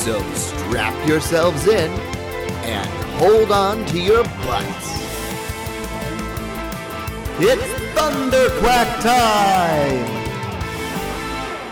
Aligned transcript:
So 0.00 0.20
strap 0.32 1.06
yourselves 1.06 1.66
in 1.66 1.90
and 1.90 2.88
hold 3.18 3.52
on 3.52 3.84
to 3.86 4.00
your 4.00 4.24
butts. 4.24 5.00
It's 7.42 7.62
Thunderquack 7.94 9.00
time! 9.02 10.06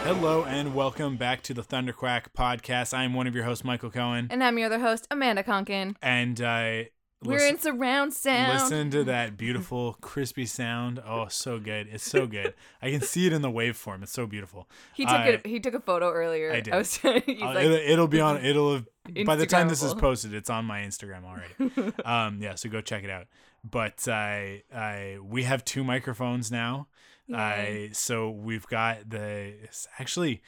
Hello 0.04 0.44
and 0.44 0.74
welcome 0.74 1.16
back 1.16 1.42
to 1.42 1.54
the 1.54 1.62
Thunderquack 1.62 2.26
podcast. 2.36 2.92
I 2.92 3.04
am 3.04 3.14
one 3.14 3.26
of 3.26 3.34
your 3.34 3.44
hosts, 3.44 3.64
Michael 3.64 3.90
Cohen, 3.90 4.28
And 4.30 4.42
I'm 4.44 4.58
your 4.58 4.66
other 4.66 4.78
host, 4.78 5.06
Amanda 5.10 5.42
Conkin. 5.42 5.94
and 6.02 6.40
uh, 6.40 6.84
We're 7.24 7.32
listen, 7.34 7.48
in 7.48 7.58
surround 7.58 8.14
sound. 8.14 8.52
listen 8.52 8.90
to 8.92 9.02
that 9.04 9.36
beautiful, 9.36 9.96
crispy 10.00 10.46
sound. 10.46 11.00
Oh, 11.04 11.26
so 11.28 11.58
good! 11.58 11.88
It's 11.90 12.08
so 12.08 12.28
good. 12.28 12.54
I 12.80 12.90
can 12.92 13.00
see 13.00 13.26
it 13.26 13.32
in 13.32 13.42
the 13.42 13.50
waveform. 13.50 14.04
It's 14.04 14.12
so 14.12 14.24
beautiful. 14.26 14.68
He 14.94 15.04
took 15.04 15.12
I- 15.14 15.28
it. 15.30 15.46
He 15.46 15.58
took 15.58 15.74
a 15.74 15.80
photo 15.80 16.12
earlier. 16.12 16.52
I 16.52 16.60
did. 16.60 16.72
was. 16.74 16.96
he's 17.26 17.42
Uh, 17.42 17.46
like, 17.46 17.64
it'll, 17.64 17.76
it'll 17.76 18.08
be 18.08 18.20
on. 18.20 18.44
It'll 18.44 18.74
have 18.74 18.86
by 19.24 19.34
the 19.36 19.46
time 19.46 19.68
this 19.68 19.82
is 19.82 19.94
posted, 19.94 20.32
it's 20.32 20.50
on 20.50 20.64
my 20.64 20.82
Instagram 20.82 21.22
already. 21.24 21.92
um, 22.04 22.40
yeah, 22.40 22.54
so 22.54 22.68
go 22.68 22.80
check 22.80 23.02
it 23.02 23.10
out. 23.10 23.26
But 23.68 24.06
I, 24.06 24.62
I, 24.72 25.18
we 25.20 25.42
have 25.42 25.64
two 25.64 25.82
microphones 25.82 26.52
now. 26.52 26.86
I 27.34 27.56
Yay. 27.56 27.90
so 27.92 28.30
we've 28.30 28.66
got 28.68 29.10
the 29.10 29.54
actually 29.98 30.42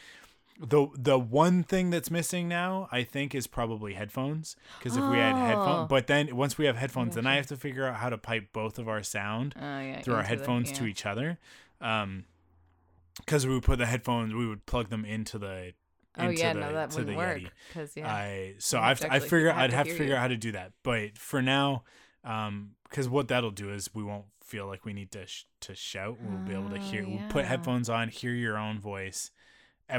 the 0.62 0.88
the 0.94 1.18
one 1.18 1.62
thing 1.62 1.88
that's 1.90 2.10
missing 2.10 2.46
now 2.46 2.86
I 2.92 3.02
think 3.02 3.34
is 3.34 3.46
probably 3.46 3.94
headphones 3.94 4.56
because 4.78 4.94
if 4.96 5.02
we 5.04 5.16
had 5.16 5.32
Oh. 5.34 5.38
headphones, 5.46 5.88
but 5.88 6.06
then 6.06 6.36
once 6.36 6.58
we 6.58 6.66
have 6.66 6.76
headphones, 6.76 7.14
then 7.14 7.26
I 7.26 7.36
have 7.36 7.46
to 7.46 7.56
figure 7.56 7.86
out 7.86 7.96
how 7.96 8.10
to 8.10 8.18
pipe 8.18 8.48
both 8.52 8.78
of 8.78 8.86
our 8.88 9.02
sound 9.02 9.54
oh 9.56 9.60
yeah. 9.80 10.00
through 10.02 10.14
our 10.14 10.20
into 10.20 10.30
the- 10.32 10.38
headphones 10.38 10.72
to 10.72 10.84
each 10.86 11.06
other. 11.06 11.38
Um, 11.80 12.26
because 13.16 13.46
we 13.46 13.54
would 13.54 13.62
put 13.64 13.78
the 13.78 13.86
headphones, 13.86 14.34
we 14.34 14.46
would 14.46 14.66
plug 14.66 14.90
them 14.90 15.04
into 15.04 15.38
the 15.38 15.72
Oh 16.18 16.24
into 16.28 16.40
yeah, 16.42 16.52
the, 16.52 16.60
no, 16.60 16.72
that 16.72 16.92
wouldn't 16.94 17.16
work. 17.16 17.40
Because 17.68 17.96
yeah. 17.96 18.12
I 18.12 18.54
so 18.58 18.80
I've 18.80 19.02
I 19.04 19.18
figure 19.20 19.52
I'd 19.52 19.72
have 19.72 19.86
to 19.86 19.92
figure 19.92 20.06
you. 20.08 20.14
out 20.14 20.20
how 20.20 20.28
to 20.28 20.36
do 20.36 20.52
that. 20.52 20.72
But 20.82 21.16
for 21.16 21.40
now, 21.40 21.84
um, 22.24 22.72
because 22.88 23.08
what 23.08 23.28
that'll 23.28 23.50
do 23.52 23.70
is 23.70 23.94
we 23.94 24.02
won't 24.02 24.26
feel 24.42 24.66
like 24.66 24.84
we 24.84 24.92
need 24.92 25.10
to 25.12 25.26
sh- 25.26 25.44
to 25.60 25.74
shout. 25.74 26.18
We'll 26.20 26.38
be 26.38 26.52
able 26.52 26.68
to 26.70 26.76
Oh, 26.76 26.80
hear. 26.80 27.06
We'll 27.08 27.28
put 27.30 27.44
headphones 27.44 27.88
on, 27.88 28.08
hear 28.08 28.32
your 28.32 28.58
own 28.58 28.80
voice, 28.80 29.30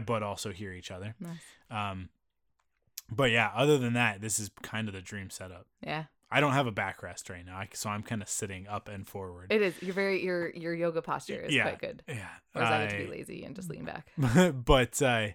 but 0.06 0.24
also 0.24 0.52
hear 0.52 0.72
each 0.72 0.92
other. 0.92 1.16
Nice. 1.20 1.38
Um, 1.70 2.10
but 3.10 3.32
yeah, 3.32 3.52
other 3.54 3.78
than 3.78 3.94
that, 3.94 4.22
this 4.22 4.40
is 4.40 4.50
kind 4.62 4.88
of 4.88 4.94
the 4.94 5.02
dream 5.02 5.30
setup. 5.30 5.68
Yeah. 5.86 6.06
I 6.34 6.40
don't 6.40 6.54
have 6.54 6.66
a 6.66 6.72
backrest 6.72 7.30
right 7.30 7.46
now, 7.46 7.62
so 7.74 7.90
I'm 7.90 8.04
kind 8.04 8.22
of 8.22 8.30
sitting 8.30 8.66
up 8.66 8.88
and 8.88 9.06
forward. 9.06 9.52
It 9.52 9.62
is. 9.62 9.74
You're 9.82 9.94
very. 9.94 10.24
Your 10.24 10.50
your 10.52 10.74
yoga 10.74 11.02
posture 11.02 11.42
is 11.42 11.54
yeah, 11.54 11.64
quite 11.64 11.80
good. 11.80 12.04
Yeah, 12.08 12.30
Whereas 12.54 12.72
I, 12.72 12.82
get 12.84 12.90
to 12.92 12.96
I- 12.96 13.06
be 13.06 13.12
lazy 13.12 13.44
and 13.44 13.54
just 13.54 13.70
lean 13.70 13.84
back. 13.84 14.08
but 14.66 15.02
uh 15.02 15.28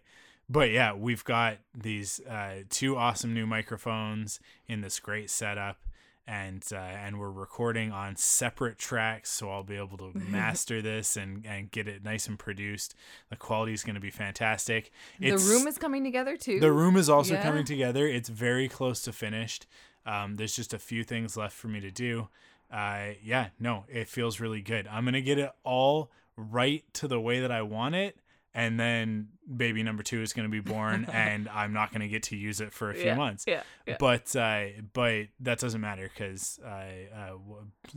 but 0.49 0.71
yeah 0.71 0.95
we've 0.95 1.25
got 1.25 1.59
these 1.75 2.21
uh 2.21 2.62
two 2.71 2.97
awesome 2.97 3.34
new 3.34 3.47
microphones 3.47 4.41
in 4.69 4.81
this 4.81 4.99
great 5.01 5.29
setup 5.29 5.79
and 6.27 6.65
uh, 6.73 6.77
and 6.77 7.19
we're 7.21 7.31
recording 7.31 7.93
on 7.93 8.17
separate 8.17 8.79
tracks 8.79 9.31
so 9.31 9.49
i'll 9.50 9.62
be 9.62 9.77
able 9.77 9.97
to 9.97 10.11
master 10.31 10.83
this 10.83 11.17
and 11.17 11.47
and 11.47 11.71
get 11.71 11.87
it 11.89 12.03
nice 12.05 12.27
and 12.27 12.39
produced. 12.39 12.95
The 13.31 13.37
quality 13.37 13.73
is 13.73 13.84
going 13.84 13.95
to 13.95 14.00
be 14.00 14.11
fantastic. 14.11 14.91
It's, 15.21 15.45
the 15.45 15.50
room 15.53 15.67
is 15.67 15.78
coming 15.78 16.03
together 16.05 16.37
too. 16.37 16.61
the 16.61 16.73
room 16.73 16.97
is 16.97 17.09
also 17.09 17.34
Yeah. 17.34 17.43
coming 17.43 17.65
together. 17.65 18.06
It's 18.06 18.28
very 18.28 18.69
close 18.69 19.03
to 19.03 19.12
finished. 19.12 19.67
Um, 20.05 20.34
there's 20.37 20.55
just 20.56 20.73
a 20.75 20.78
few 20.78 21.03
things 21.05 21.37
left 21.37 21.55
for 21.56 21.69
me 21.69 21.81
to 21.81 21.91
do. 21.91 22.29
Uh, 22.73 23.11
yeah 23.23 23.49
no 23.61 23.84
it 23.89 24.09
feels 24.09 24.41
really 24.41 24.61
good. 24.62 24.87
I'm 24.89 25.05
gonna 25.05 25.21
get 25.21 25.39
it 25.39 25.53
all 25.62 26.11
right 26.37 26.84
to 26.93 27.09
the 27.09 27.19
way 27.19 27.41
that 27.41 27.50
i 27.50 27.62
want 27.62 27.95
it 27.95 28.19
and 28.56 28.81
then 28.81 29.28
baby 29.56 29.84
number 29.84 30.03
two 30.03 30.22
is 30.22 30.33
going 30.33 30.49
to 30.49 30.50
be 30.50 30.61
born 30.61 31.05
and 31.12 31.49
i'm 31.50 31.72
not 31.72 31.93
going 31.93 32.00
to 32.00 32.09
get 32.09 32.25
to 32.25 32.37
use 32.37 32.61
it 32.61 32.72
for 32.72 32.91
a 32.91 32.94
few 32.94 33.05
yeah. 33.05 33.15
months 33.15 33.44
Yeah. 33.47 33.62
Yeah. 33.87 33.97
but 34.00 34.34
uh, 34.34 34.67
but 34.93 35.27
that 35.41 35.61
doesn't 35.61 35.81
matter 35.81 36.11
because 36.12 36.59
uh, 36.65 37.37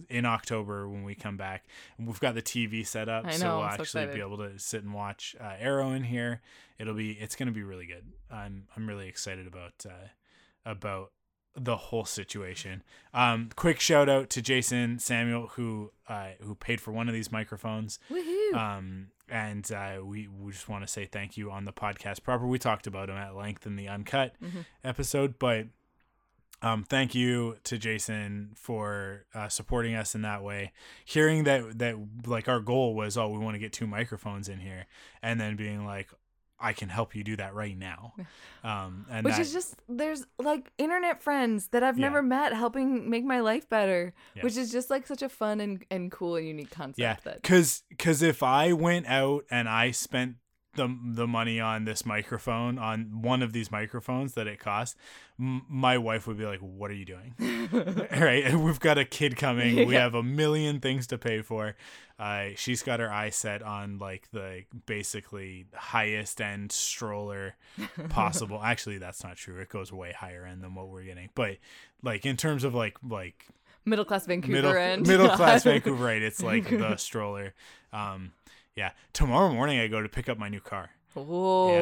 in 0.10 0.26
October 0.26 0.88
when 0.88 1.04
we 1.04 1.16
come 1.16 1.38
back, 1.38 1.66
we've 1.98 2.20
got 2.20 2.36
the 2.36 2.42
TV 2.42 2.86
set 2.86 3.10
up, 3.10 3.26
I 3.26 3.32
so 3.32 3.58
we'll 3.58 3.66
I'm 3.66 3.78
so 3.78 3.82
actually 3.82 4.14
be 4.14 4.22
able 4.22 4.38
to 4.38 4.60
sit 4.60 4.84
and 4.84 4.94
watch 4.94 5.36
uh, 5.40 5.54
Arrow 5.60 5.92
in 5.92 6.04
here. 6.04 6.42
It'll 6.78 6.94
be 6.94 7.12
it's 7.12 7.36
going 7.36 7.48
to 7.48 7.54
be 7.54 7.64
really 7.64 7.86
good. 7.86 8.06
I'm 8.30 8.68
I'm 8.76 8.88
really 8.88 9.08
excited 9.08 9.48
about 9.48 9.86
uh, 9.86 10.10
about 10.66 11.12
the 11.56 11.76
whole 11.76 12.06
situation. 12.06 12.84
Um, 13.14 13.50
quick 13.56 13.80
shout 13.80 14.10
out 14.10 14.30
to 14.32 14.42
Jason 14.42 15.00
Samuel 15.00 15.48
who 15.54 15.92
uh, 16.08 16.30
who 16.42 16.56
paid 16.56 16.80
for 16.80 16.92
one 16.92 17.08
of 17.08 17.14
these 17.14 17.32
microphones. 17.32 18.00
Woohoo. 18.12 18.54
Um, 18.54 19.08
and 19.32 19.70
uh, 19.72 19.98
we, 20.04 20.28
we 20.28 20.52
just 20.52 20.68
want 20.70 20.84
to 20.84 20.88
say 20.88 21.06
thank 21.06 21.38
you 21.38 21.52
on 21.52 21.66
the 21.66 21.74
podcast 21.74 22.24
proper. 22.24 22.46
We 22.48 22.60
talked 22.60 22.88
about 22.88 23.10
him 23.10 23.18
at 23.18 23.36
length 23.36 23.66
in 23.66 23.76
the 23.76 23.88
uncut 23.88 24.36
Mhm. 24.44 24.66
episode, 24.84 25.40
but 25.40 25.68
um, 26.62 26.84
thank 26.84 27.16
you 27.16 27.56
to 27.64 27.78
Jason 27.78 28.52
for 28.56 29.26
uh, 29.34 29.48
supporting 29.48 29.96
us 29.96 30.14
in 30.14 30.24
that 30.24 30.44
way. 30.44 30.74
Hearing 31.06 31.46
that 31.46 31.80
that 31.80 31.96
like 32.26 32.50
our 32.50 32.60
goal 32.60 32.96
was, 32.96 33.18
oh, 33.18 33.30
we 33.30 33.38
want 33.40 33.56
to 33.56 33.60
get 33.60 33.72
two 33.72 33.88
microphones 33.88 34.50
in 34.50 34.60
here, 34.60 34.86
and 35.22 35.40
then 35.40 35.56
being 35.56 35.86
like, 35.86 36.10
I 36.62 36.74
can 36.74 36.90
help 36.90 37.16
you 37.16 37.24
do 37.24 37.36
that 37.38 37.54
right 37.54 37.78
now. 37.78 38.14
Um, 38.62 39.06
and 39.10 39.24
Which 39.24 39.36
that, 39.36 39.42
is 39.42 39.54
just 39.54 39.76
there's 39.88 40.26
like 40.38 40.70
internet 40.78 41.22
friends 41.24 41.70
that 41.70 41.82
I've 41.82 41.98
Yeah. 41.98 42.08
never 42.08 42.22
met 42.22 42.52
helping 42.52 43.10
make 43.10 43.24
my 43.24 43.40
life 43.40 43.70
better, 43.70 44.14
Yeah. 44.36 44.44
which 44.44 44.58
is 44.58 44.70
just 44.70 44.90
like 44.90 45.08
such 45.08 45.22
a 45.22 45.30
fun 45.30 45.62
and, 45.62 45.86
and 45.90 46.12
cool 46.12 46.36
and 46.36 46.46
unique 46.46 46.70
concept. 46.70 47.00
Yeah, 47.00 47.16
that 47.24 47.42
because 47.42 47.84
because 47.88 48.22
if 48.22 48.44
I 48.44 48.74
went 48.74 49.06
out 49.08 49.46
and 49.50 49.70
I 49.70 49.92
spent 49.92 50.36
the 50.80 50.98
the 51.04 51.28
money 51.28 51.60
on 51.60 51.86
this 51.86 52.06
microphone 52.06 52.80
on 52.80 53.22
one 53.22 53.44
of 53.44 53.54
these 53.54 53.70
microphones 53.72 54.34
that 54.34 54.48
it 54.48 54.60
costs 54.60 54.96
m- 55.40 55.66
my 55.70 55.98
wife 55.98 56.28
would 56.28 56.38
be 56.38 56.46
like, 56.46 56.60
"What 56.60 56.90
are 56.90 56.96
you 56.96 57.06
doing?" 57.06 57.36
right? 58.12 58.54
We've 58.56 58.80
got 58.80 58.98
a 58.98 59.06
kid 59.06 59.38
coming. 59.38 59.88
We 59.88 59.96
have 59.96 60.16
a 60.16 60.24
million 60.24 60.80
things 60.80 61.08
to 61.08 61.18
pay 61.18 61.42
for. 61.42 61.76
Uh, 62.18 62.50
she's 62.56 62.84
got 62.84 63.00
her 63.00 63.12
eye 63.12 63.30
set 63.30 63.62
on 63.62 63.98
like 63.98 64.30
the 64.32 64.64
basically 64.86 65.66
highest 65.74 66.42
end 66.42 66.72
stroller 66.72 67.56
possible. 68.10 68.62
Actually, 68.62 68.98
that's 68.98 69.24
not 69.24 69.38
true. 69.38 69.60
It 69.60 69.70
goes 69.70 69.92
way 69.92 70.12
higher 70.12 70.46
end 70.46 70.64
than 70.64 70.76
what 70.76 70.90
we're 70.90 71.04
getting. 71.04 71.30
But 71.36 71.58
like 72.04 72.26
in 72.26 72.38
terms 72.38 72.64
of 72.64 72.74
like 72.74 72.98
like 73.08 73.46
middle 73.86 74.06
class 74.06 74.26
Vancouver 74.26 74.54
middle 74.54 74.74
and 74.74 75.08
middle 75.08 75.30
class 75.30 75.64
Vancouver, 75.64 76.04
right? 76.04 76.22
It's 76.22 76.42
like 76.42 76.70
the 76.70 76.98
stroller. 76.98 77.54
Um, 77.92 78.34
yeah. 78.80 78.92
Tomorrow 79.14 79.52
morning 79.54 79.80
I 79.80 79.88
go 79.88 80.02
to 80.02 80.10
pick 80.10 80.30
up 80.30 80.38
my 80.38 80.50
new 80.50 80.62
car. 80.62 80.90
Whoa. 81.14 81.74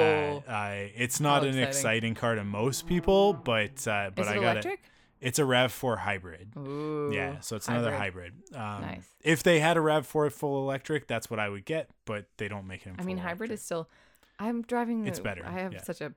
Yeah, 0.47 0.53
I 0.53 0.91
it's 0.95 1.19
not 1.19 1.43
How 1.43 1.49
an 1.49 1.57
exciting. 1.59 1.67
exciting 1.69 2.15
car 2.15 2.35
to 2.35 2.43
most 2.43 2.87
people, 2.87 3.33
but 3.33 3.87
uh, 3.87 4.09
but 4.15 4.25
Is 4.25 4.31
it 4.31 4.31
I 4.31 4.35
got 4.35 4.41
electric? 4.57 4.73
it. 4.73 4.79
It's 5.19 5.39
a 5.39 5.45
Rav 5.45 5.71
Four 5.71 5.97
hybrid. 5.97 6.53
Ooh. 6.57 7.11
Yeah, 7.13 7.39
so 7.39 7.55
it's 7.55 7.67
another 7.67 7.95
hybrid. 7.95 8.33
Um, 8.53 8.81
Nice. 8.81 9.07
If 9.21 9.43
they 9.43 9.59
had 9.59 9.77
a 9.77 9.81
Rav 9.81 10.05
Four 10.07 10.29
full 10.29 10.63
electric, 10.63 11.07
that's 11.07 11.29
what 11.29 11.39
I 11.39 11.49
would 11.49 11.65
get, 11.65 11.89
but 12.05 12.25
they 12.37 12.47
don't 12.47 12.67
make 12.67 12.85
it. 12.85 12.93
I 12.97 13.03
mean, 13.03 13.17
hybrid 13.17 13.49
electric. 13.49 13.59
is 13.59 13.63
still. 13.65 13.89
I'm 14.39 14.61
driving. 14.63 15.05
It's 15.07 15.19
better, 15.19 15.43
I 15.45 15.51
have 15.51 15.73
yeah. 15.73 15.83
such 15.83 16.01
a 16.01 16.13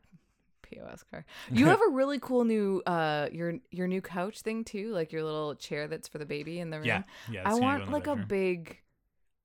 POS 0.62 1.02
car. 1.10 1.24
You 1.50 1.66
have 1.66 1.80
a 1.80 1.90
really 1.90 2.18
cool 2.20 2.44
new 2.44 2.82
uh 2.86 3.28
your 3.32 3.54
your 3.70 3.88
new 3.88 4.00
couch 4.02 4.42
thing 4.42 4.64
too, 4.64 4.92
like 4.92 5.12
your 5.12 5.24
little 5.24 5.54
chair 5.56 5.88
that's 5.88 6.06
for 6.08 6.18
the 6.18 6.26
baby 6.26 6.60
in 6.60 6.70
the 6.70 6.78
room. 6.78 6.86
yeah, 6.86 7.02
yeah. 7.30 7.40
I 7.44 7.50
it's 7.50 7.58
gonna 7.58 7.78
go 7.78 7.84
want 7.84 7.92
like 7.92 8.06
a 8.06 8.16
big. 8.16 8.78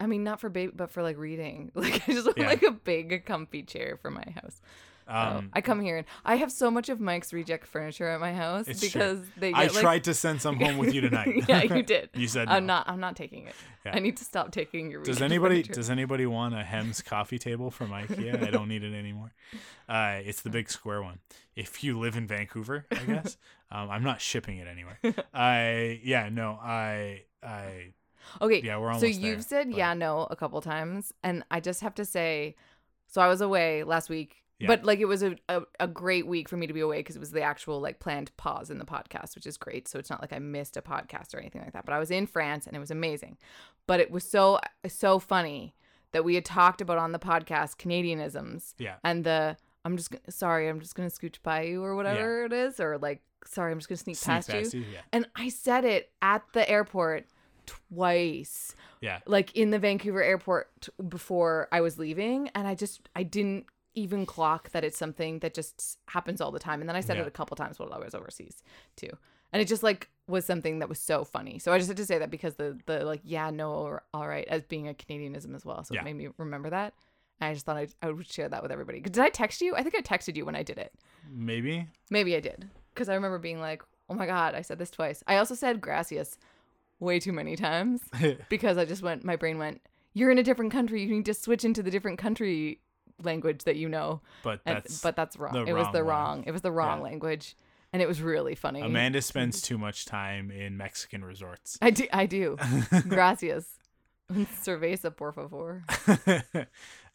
I 0.05 0.07
mean, 0.07 0.23
not 0.23 0.39
for 0.39 0.49
baby, 0.49 0.71
but 0.75 0.91
for 0.91 1.01
like 1.01 1.17
reading. 1.17 1.71
Like 1.75 2.07
I 2.07 2.13
just 2.13 2.27
want 2.27 2.37
Yeah. 2.37 2.45
like 2.47 2.61
a 2.61 2.69
big, 2.71 3.25
comfy 3.25 3.63
chair 3.63 3.97
for 3.99 4.11
my 4.11 4.23
house. 4.35 4.61
So 5.07 5.13
Um, 5.13 5.49
I 5.53 5.61
come 5.61 5.81
here 5.81 5.97
and 5.97 6.05
I 6.23 6.35
have 6.37 6.51
so 6.51 6.69
much 6.71 6.89
of 6.89 6.99
Mike's 6.99 7.31
reject 7.33 7.65
furniture 7.67 8.07
at 8.07 8.19
my 8.19 8.33
house 8.33 8.67
It's 8.67 8.79
true. 8.81 8.89
because 8.89 9.19
they. 9.37 9.51
Get, 9.51 9.59
I 9.59 9.63
like- 9.63 9.71
tried 9.73 10.03
to 10.05 10.13
send 10.13 10.41
some 10.43 10.59
home 10.59 10.77
with 10.77 10.93
you 10.93 11.01
tonight. 11.01 11.43
yeah, 11.47 11.63
you 11.63 11.81
did. 11.81 12.09
you 12.15 12.27
said 12.27 12.47
I'm 12.49 12.67
no. 12.67 12.75
not. 12.75 12.89
I'm 12.89 12.99
not 12.99 13.15
taking 13.15 13.47
it. 13.47 13.55
Yeah. 13.83 13.95
I 13.95 13.99
need 13.99 14.17
to 14.17 14.23
stop 14.23 14.51
taking 14.51 14.91
your. 14.91 15.01
Does 15.03 15.21
anybody 15.23 15.55
furniture. 15.63 15.73
does 15.73 15.89
anybody 15.89 16.25
want 16.27 16.53
a 16.53 16.63
Hemnes 16.63 17.03
coffee 17.03 17.39
table 17.39 17.71
from 17.71 17.89
IKEA? 17.89 18.47
I 18.47 18.51
don't 18.51 18.67
need 18.67 18.83
it 18.83 18.93
anymore. 18.93 19.31
Uh, 19.89 20.19
it's 20.23 20.41
the 20.41 20.49
big 20.51 20.69
square 20.69 21.01
one. 21.03 21.17
If 21.55 21.83
you 21.83 21.97
live 21.99 22.15
in 22.15 22.27
Vancouver, 22.27 22.85
I 22.91 22.95
guess. 23.05 23.37
um, 23.71 23.89
I'm 23.89 24.03
not 24.03 24.21
shipping 24.21 24.57
it 24.59 24.67
anywhere. 24.67 24.99
I 25.33 25.99
yeah 26.03 26.29
no 26.29 26.59
I 26.61 27.23
I 27.43 27.93
Okay. 28.41 28.61
Yeah, 28.63 28.77
we're 28.77 28.97
So 28.99 29.05
you've 29.05 29.21
there, 29.37 29.41
said 29.41 29.69
but- 29.69 29.77
yeah, 29.77 29.93
no 29.93 30.27
a 30.29 30.35
couple 30.35 30.59
times, 30.61 31.13
and 31.23 31.43
I 31.51 31.59
just 31.59 31.81
have 31.81 31.95
to 31.95 32.05
say, 32.05 32.55
so 33.07 33.21
I 33.21 33.27
was 33.27 33.41
away 33.41 33.83
last 33.83 34.09
week 34.09 34.43
Yeah. 34.59 34.67
But 34.67 34.85
like 34.85 34.99
it 34.99 35.05
was 35.05 35.21
a, 35.21 35.35
a, 35.49 35.61
a 35.81 35.87
great 35.87 36.25
week 36.27 36.47
for 36.47 36.55
me 36.57 36.65
to 36.67 36.73
be 36.73 36.79
away 36.79 36.99
because 36.99 37.15
it 37.17 37.19
was 37.19 37.31
the 37.31 37.41
actual 37.41 37.81
like 37.81 37.99
planned 37.99 38.31
pause 38.37 38.69
in 38.69 38.77
the 38.77 38.85
podcast, 38.85 39.35
which 39.35 39.45
is 39.45 39.57
great. 39.57 39.87
So 39.89 39.99
it's 39.99 40.09
not 40.09 40.21
like 40.21 40.31
I 40.31 40.39
missed 40.39 40.77
a 40.77 40.81
podcast 40.81 41.35
or 41.35 41.39
anything 41.39 41.61
like 41.61 41.73
that. 41.73 41.85
But 41.85 41.93
I 41.93 41.99
was 41.99 42.09
in 42.09 42.25
France 42.25 42.65
and 42.65 42.75
it 42.75 42.79
was 42.79 42.89
amazing. 42.91 43.37
But 43.85 43.99
it 43.99 44.09
was 44.11 44.23
so 44.23 44.59
so 44.87 45.19
funny 45.19 45.75
that 46.13 46.23
we 46.23 46.35
had 46.35 46.45
talked 46.45 46.79
about 46.79 46.97
on 46.97 47.11
the 47.11 47.19
podcast 47.19 47.75
Canadianisms 47.77 48.73
Yeah. 48.77 48.95
and 49.03 49.23
the 49.25 49.57
I'm 49.83 49.97
just 49.97 50.15
sorry, 50.29 50.67
I'm 50.69 50.79
just 50.79 50.95
gonna 50.95 51.09
scooch 51.09 51.35
by 51.43 51.63
you 51.63 51.83
or 51.83 51.95
whatever 51.95 52.45
it 52.45 52.53
is, 52.53 52.79
or 52.79 52.97
like 52.97 53.21
sorry, 53.45 53.71
I'm 53.73 53.77
just 53.79 53.89
gonna 53.89 53.97
sneak, 53.97 54.15
Sneak 54.17 54.35
past, 54.35 54.49
past 54.49 54.73
you. 54.73 54.79
you, 54.79 54.85
yeah. 54.93 55.01
And 55.11 55.27
I 55.35 55.49
said 55.49 55.83
it 55.85 56.11
at 56.21 56.43
the 56.53 56.67
airport 56.69 57.25
twice 57.65 58.75
Yeah. 59.01 59.19
like 59.25 59.55
in 59.55 59.71
the 59.71 59.79
Vancouver 59.79 60.21
airport 60.23 60.69
t- 60.81 60.91
before 61.07 61.67
I 61.71 61.81
was 61.81 61.97
leaving, 61.97 62.49
and 62.55 62.67
I 62.67 62.75
just 62.75 63.09
I 63.15 63.23
didn't 63.23 63.65
even 63.93 64.25
clock 64.25 64.71
that 64.71 64.83
it's 64.83 64.97
something 64.97 65.39
that 65.39 65.53
just 65.53 65.97
happens 66.09 66.41
all 66.41 66.51
the 66.51 66.59
time. 66.59 66.81
And 66.81 66.89
then 66.89 66.95
I 66.95 67.01
said 67.01 67.15
Yeah. 67.17 67.23
it 67.23 67.27
a 67.27 67.31
couple 67.31 67.55
times 67.55 67.79
while 67.79 67.93
I 67.93 67.97
was 67.99 68.13
overseas 68.15 68.61
too, 68.95 69.09
and 69.53 69.61
it 69.61 69.67
just 69.67 69.83
like 69.83 70.09
was 70.27 70.43
something 70.45 70.79
that 70.79 70.89
was 70.89 70.99
so 70.99 71.23
funny. 71.23 71.59
So 71.59 71.71
I 71.71 71.77
just 71.77 71.87
had 71.87 71.97
to 71.97 72.05
say 72.05 72.17
that 72.19 72.29
because 72.31 72.55
the 72.55 72.77
the 72.85 73.05
like 73.05 73.21
yeah 73.23 73.49
no 73.51 73.71
or 73.73 74.03
all 74.13 74.27
right 74.27 74.47
as 74.47 74.63
being 74.63 74.87
a 74.87 74.93
Canadianism 74.93 75.55
as 75.55 75.65
well, 75.65 75.83
so 75.83 75.93
Yeah. 75.93 76.01
it 76.01 76.05
made 76.05 76.15
me 76.15 76.27
remember 76.37 76.69
that. 76.71 76.93
And 77.41 77.49
I 77.49 77.53
just 77.53 77.65
thought 77.65 77.75
I'd, 77.77 77.93
I 78.01 78.09
would 78.11 78.25
share 78.31 78.47
that 78.47 78.61
with 78.63 78.71
everybody. 78.71 79.01
Did 79.01 79.19
I 79.19 79.27
text 79.27 79.59
you? 79.61 79.75
I 79.75 79.83
think 79.83 79.93
I 79.93 79.99
texted 80.01 80.37
you 80.37 80.45
when 80.45 80.55
I 80.55 80.63
did 80.63 80.77
it. 80.77 80.93
Maybe. 81.29 81.85
Maybe 82.09 82.33
I 82.35 82.39
did 82.39 82.69
because 82.93 83.09
I 83.09 83.13
remember 83.15 83.39
being 83.39 83.59
like, 83.59 83.83
oh 84.09 84.13
my 84.13 84.25
god, 84.25 84.55
I 84.55 84.61
said 84.61 84.79
this 84.79 84.89
twice. 84.89 85.21
I 85.27 85.35
also 85.37 85.53
said 85.55 85.81
gracias 85.81 86.37
way 86.99 87.19
too 87.19 87.33
many 87.33 87.55
times 87.55 88.01
because 88.49 88.77
I 88.77 88.85
just 88.85 89.01
went, 89.01 89.23
my 89.23 89.35
brain 89.35 89.57
went, 89.57 89.81
you're 90.13 90.31
in 90.31 90.37
a 90.37 90.43
different 90.43 90.71
country. 90.71 91.01
You 91.03 91.09
need 91.09 91.25
to 91.25 91.33
switch 91.33 91.65
into 91.65 91.83
the 91.83 91.91
different 91.91 92.17
country 92.19 92.79
language 93.23 93.63
that 93.65 93.75
you 93.75 93.89
know. 93.89 94.21
But 94.43 94.61
And, 94.65 94.77
that's 94.77 95.01
but 95.01 95.15
that's 95.15 95.37
wrong. 95.37 95.67
It 95.67 95.73
was 95.73 95.87
the 95.91 96.03
wrong 96.03 96.29
one. 96.29 96.37
wrong. 96.37 96.43
It 96.47 96.51
was 96.51 96.61
the 96.61 96.71
wrong 96.71 96.99
Yeah. 96.99 97.03
language, 97.03 97.55
and 97.93 98.01
it 98.01 98.07
was 98.07 98.21
really 98.21 98.55
funny. 98.55 98.81
Amanda 98.81 99.21
spends 99.33 99.61
too 99.61 99.77
much 99.77 100.05
time 100.05 100.51
in 100.51 100.77
Mexican 100.77 101.23
resorts. 101.25 101.77
I 101.81 101.89
do. 101.91 102.07
I 102.13 102.25
do. 102.25 102.57
Gracias. 103.07 103.67
Cerveza, 104.31 105.15
por 105.15 105.31
favor. 105.33 105.83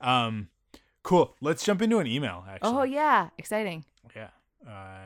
um, 0.00 0.48
cool. 1.02 1.34
Let's 1.40 1.64
jump 1.64 1.82
into 1.82 1.98
an 1.98 2.06
email. 2.06 2.44
Actually. 2.48 2.70
Oh 2.70 2.82
yeah, 2.82 3.28
exciting. 3.38 3.84
yeah. 4.14 4.28
Uh. 4.66 4.98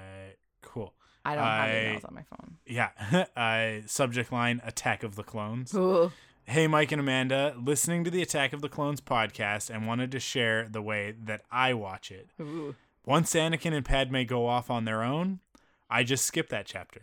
I 1.25 1.35
don't 1.35 1.45
have 1.45 1.69
emails 1.71 2.09
on 2.09 2.15
my 2.15 2.23
phone. 2.23 2.57
Yeah. 2.67 3.27
uh, 3.37 3.87
subject 3.87 4.33
line: 4.33 4.61
Attack 4.65 5.03
of 5.03 5.17
the 5.17 5.23
Clones. 5.23 5.75
Ooh. 5.75 6.13
Hey, 6.47 6.67
Mike 6.67 6.93
and 6.93 7.01
Amanda, 7.01 7.57
listening 7.59 8.05
to 8.05 8.11
the 8.11 8.21
Attack 8.21 8.53
of 8.53 8.61
the 8.61 8.69
Clones 8.69 9.01
podcast 9.01 9.71
and 9.71 9.87
wanted 9.87 10.13
to 10.13 10.21
share 10.21 10.69
the 10.69 10.83
way 10.83 11.15
that 11.25 11.41
I 11.51 11.73
watch 11.73 12.11
it. 12.11 12.29
Ooh. 12.39 12.75
Once 13.07 13.33
Anakin 13.35 13.73
and 13.73 13.85
Padme 13.85 14.25
go 14.25 14.47
off 14.47 14.71
on 14.71 14.85
their 14.85 15.03
own, 15.03 15.41
I 15.89 16.05
just 16.05 16.27
skip 16.27 16.51
that 16.51 16.67
chapter. 16.67 17.01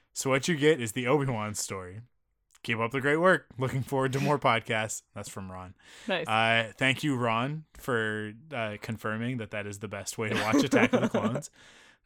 so 0.12 0.30
what 0.30 0.48
you 0.48 0.56
get 0.56 0.80
is 0.80 0.92
the 0.92 1.06
Obi 1.06 1.26
Wan 1.26 1.54
story. 1.54 2.00
Keep 2.64 2.80
up 2.80 2.90
the 2.90 3.00
great 3.00 3.18
work. 3.18 3.46
Looking 3.58 3.82
forward 3.82 4.12
to 4.14 4.20
more 4.20 4.38
podcasts. 4.38 5.02
That's 5.14 5.28
from 5.28 5.50
Ron. 5.50 5.74
Nice. 6.08 6.26
Uh, 6.26 6.72
thank 6.76 7.04
you, 7.04 7.16
Ron, 7.16 7.64
for 7.78 8.32
uh, 8.52 8.76
confirming 8.82 9.36
that 9.36 9.52
that 9.52 9.66
is 9.66 9.78
the 9.78 9.88
best 9.88 10.18
way 10.18 10.28
to 10.28 10.34
watch 10.42 10.64
Attack 10.64 10.92
of 10.92 11.02
the 11.02 11.08
Clones. 11.20 11.50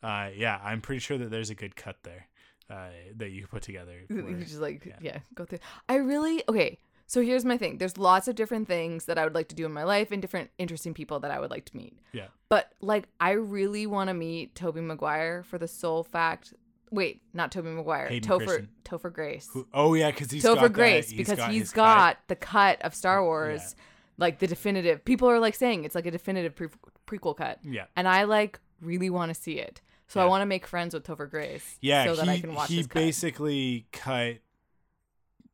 Uh, 0.02 0.30
yeah, 0.36 0.58
I'm 0.62 0.80
pretty 0.80 1.00
sure 1.00 1.18
that 1.18 1.30
there's 1.30 1.50
a 1.50 1.54
good 1.54 1.76
cut 1.76 1.96
there 2.02 2.26
uh, 2.70 2.88
that 3.16 3.30
you 3.30 3.46
put 3.46 3.62
together. 3.62 4.00
You 4.10 4.22
where- 4.24 4.34
just 4.40 4.60
like 4.60 4.84
yeah. 4.84 4.96
yeah. 5.00 5.18
go 5.34 5.44
through. 5.44 5.60
I 5.88 5.96
really 5.96 6.42
okay. 6.48 6.78
So 7.06 7.20
here's 7.20 7.44
my 7.44 7.58
thing. 7.58 7.76
There's 7.76 7.98
lots 7.98 8.26
of 8.26 8.36
different 8.36 8.66
things 8.68 9.04
that 9.04 9.18
I 9.18 9.24
would 9.24 9.34
like 9.34 9.48
to 9.48 9.54
do 9.54 9.66
in 9.66 9.72
my 9.72 9.84
life 9.84 10.12
and 10.12 10.22
different 10.22 10.50
interesting 10.56 10.94
people 10.94 11.20
that 11.20 11.30
I 11.30 11.40
would 11.40 11.50
like 11.50 11.66
to 11.66 11.76
meet. 11.76 11.98
yeah. 12.12 12.28
But 12.48 12.72
like 12.80 13.06
I 13.20 13.32
really 13.32 13.86
want 13.86 14.08
to 14.08 14.14
meet 14.14 14.54
Tobey 14.54 14.80
Maguire 14.80 15.42
for 15.42 15.58
the 15.58 15.68
sole 15.68 16.04
fact. 16.04 16.54
Wait, 16.90 17.22
not 17.34 17.52
Tobey 17.52 17.68
Maguire. 17.70 18.08
Hayden 18.08 18.28
Topher 18.30 18.38
Christensen. 18.46 18.68
Topher 18.84 19.12
Grace. 19.12 19.48
Who- 19.52 19.66
oh 19.74 19.94
yeah, 19.94 20.10
because 20.10 20.30
he's 20.30 20.42
Topher 20.42 20.54
got 20.54 20.62
that- 20.62 20.72
Grace 20.72 21.12
because 21.12 21.36
got 21.38 21.50
he's 21.50 21.62
his 21.62 21.70
cut. 21.72 21.76
got 21.76 22.18
the 22.28 22.36
cut 22.36 22.80
of 22.82 22.94
Star 22.94 23.22
Wars, 23.22 23.74
like 24.18 24.38
the 24.38 24.46
definitive. 24.46 25.04
People 25.04 25.28
are 25.28 25.38
like 25.38 25.54
saying 25.54 25.84
it's 25.84 25.94
like 25.94 26.06
a 26.06 26.10
definitive 26.10 26.54
pre- 26.56 26.68
prequel 27.06 27.36
cut, 27.36 27.58
Yeah. 27.62 27.84
and 27.96 28.08
I 28.08 28.24
like 28.24 28.58
really 28.80 29.10
want 29.10 29.34
to 29.34 29.40
see 29.40 29.58
it. 29.58 29.80
So 30.12 30.20
I 30.20 30.26
want 30.26 30.42
to 30.42 30.46
make 30.46 30.66
friends 30.66 30.92
with 30.92 31.06
Topher 31.06 31.30
Grace, 31.30 31.78
Yeah, 31.80 32.04
so 32.04 32.10
he, 32.12 32.16
that 32.18 32.28
I 32.28 32.40
can 32.40 32.54
watch 32.54 32.68
he 32.68 32.82
basically 32.82 33.86
cut 33.92 34.38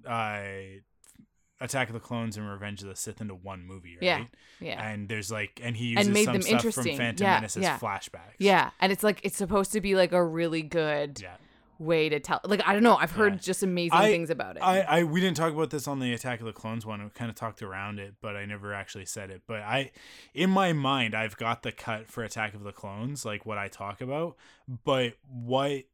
uh, 0.05 0.41
Attack 1.61 1.89
of 1.89 1.95
the 1.95 2.01
Clones 2.01 2.37
and 2.37 2.49
Revenge 2.49 2.83
of 2.83 2.89
the 2.89 2.97
Sith 2.97 3.21
into 3.21 3.35
one 3.35 3.65
movie, 3.65 3.95
right? 3.95 4.03
Yeah, 4.03 4.25
yeah. 4.61 4.89
And 4.89 5.09
there's 5.09 5.31
like, 5.31 5.61
and 5.63 5.77
he 5.77 5.87
uses 5.87 6.07
And 6.07 6.15
made 6.15 6.25
some 6.25 6.33
them 6.35 6.43
stuff 6.43 6.51
from 6.61 6.67
interesting. 6.67 6.97
Phantom 6.97 7.25
Yeah, 7.25 7.35
Menace 7.35 7.57
as 7.57 7.63
yeah. 7.63 7.79
flashbacks. 7.79 8.35
Yeah, 8.39 8.71
and 8.81 8.91
it's 8.91 9.05
like 9.05 9.21
it's 9.23 9.37
supposed 9.37 9.73
to 9.73 9.81
be 9.81 9.95
like 9.95 10.13
a 10.13 10.25
really 10.25 10.63
good 10.63 11.21
Yeah. 11.21 11.37
Way 11.79 12.09
to 12.09 12.19
tell. 12.21 12.41
Like 12.45 12.61
I 12.67 12.73
don't 12.73 12.83
know, 12.83 12.97
I've 12.97 13.13
heard 13.13 13.35
Yeah. 13.35 13.39
just 13.41 13.63
amazing 13.63 13.97
I- 13.99 14.07
things 14.11 14.31
about 14.31 14.57
it. 14.57 14.63
I, 14.63 14.81
I 14.81 15.05
we 15.05 15.21
didn't 15.21 15.37
talk 15.37 15.53
about 15.53 15.71
this 15.71 15.87
on 15.87 16.01
the 16.01 16.13
Attack 16.13 16.41
of 16.41 16.47
the 16.47 16.53
Clones 16.53 16.85
one. 16.85 17.03
We 17.03 17.11
kind 17.11 17.31
of 17.31 17.37
talked 17.37 17.63
around 17.63 17.99
it, 17.99 18.15
but 18.21 18.37
I 18.37 18.45
never 18.47 18.75
actually 18.75 19.07
said 19.07 19.31
it. 19.31 19.43
But 19.47 19.61
I, 19.61 19.93
in 20.35 20.51
my 20.51 20.73
mind, 20.73 21.15
I've 21.15 21.37
got 21.37 21.63
the 21.63 21.73
cut 21.73 22.09
for 22.11 22.25
Attack 22.25 22.55
of 22.55 22.65
the 22.65 22.73
Clones, 22.73 23.25
like 23.25 23.47
what 23.47 23.59
I 23.59 23.69
talk 23.69 24.01
about. 24.01 24.37
But 24.85 25.15
what 25.31 25.85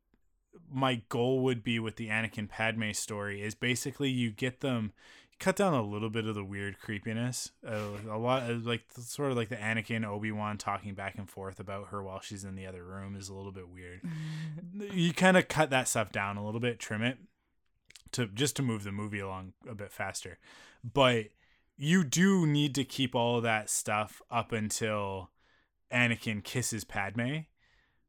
my 0.73 1.03
goal 1.09 1.41
would 1.41 1.63
be 1.65 1.79
with 1.79 1.97
the 1.97 2.09
Anakin 2.09 2.49
Padme 2.49 2.93
story 2.93 3.43
is 3.43 3.55
basically 3.55 4.09
you 4.09 4.31
get 4.31 4.61
them 4.61 4.93
cut 5.39 5.57
down 5.57 5.75
a 5.75 5.83
little 5.83 6.11
bit 6.11 6.27
of 6.27 6.35
the 6.35 6.45
weird 6.45 6.81
creepiness. 6.81 7.53
Uh, 7.67 7.89
a 8.11 8.19
lot 8.19 8.49
of 8.49 8.67
like 8.67 8.85
sort 8.99 9.31
of 9.31 9.37
like 9.37 9.49
the 9.49 9.57
anakin 9.57 10.05
obi-wan 10.05 10.59
talking 10.59 10.95
back 10.95 11.17
and 11.17 11.29
forth 11.29 11.61
about 11.61 11.89
her 11.89 12.03
while 12.03 12.21
she's 12.21 12.45
in 12.45 12.55
the 12.55 12.67
other 12.67 12.85
room 12.85 13.17
is 13.17 13.29
a 13.29 13.35
little 13.35 13.53
bit 13.53 13.69
weird. 13.69 14.01
You 14.93 15.13
kind 15.13 15.37
of 15.37 15.49
cut 15.49 15.71
that 15.71 15.89
stuff 15.89 16.13
down 16.13 16.37
a 16.37 16.45
little 16.45 16.61
bit 16.61 16.79
trim 16.79 17.03
it 17.03 17.19
to 18.13 18.27
just 18.27 18.57
to 18.57 18.63
move 18.63 18.85
the 18.85 18.93
movie 18.93 19.21
along 19.21 19.53
a 19.69 19.75
bit 19.75 19.93
faster. 19.93 20.39
But 20.83 21.27
you 21.77 22.05
do 22.05 22.47
need 22.47 22.75
to 22.75 22.85
keep 22.85 23.15
all 23.15 23.37
of 23.37 23.43
that 23.45 23.71
stuff 23.71 24.21
up 24.31 24.53
until 24.53 25.31
anakin 25.93 26.43
kisses 26.43 26.85
padme 26.85 27.43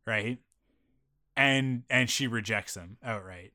right? 0.06 0.40
And 1.36 1.84
and 1.90 2.10
she 2.10 2.28
rejects 2.28 2.76
him 2.76 2.98
outright 3.04 3.54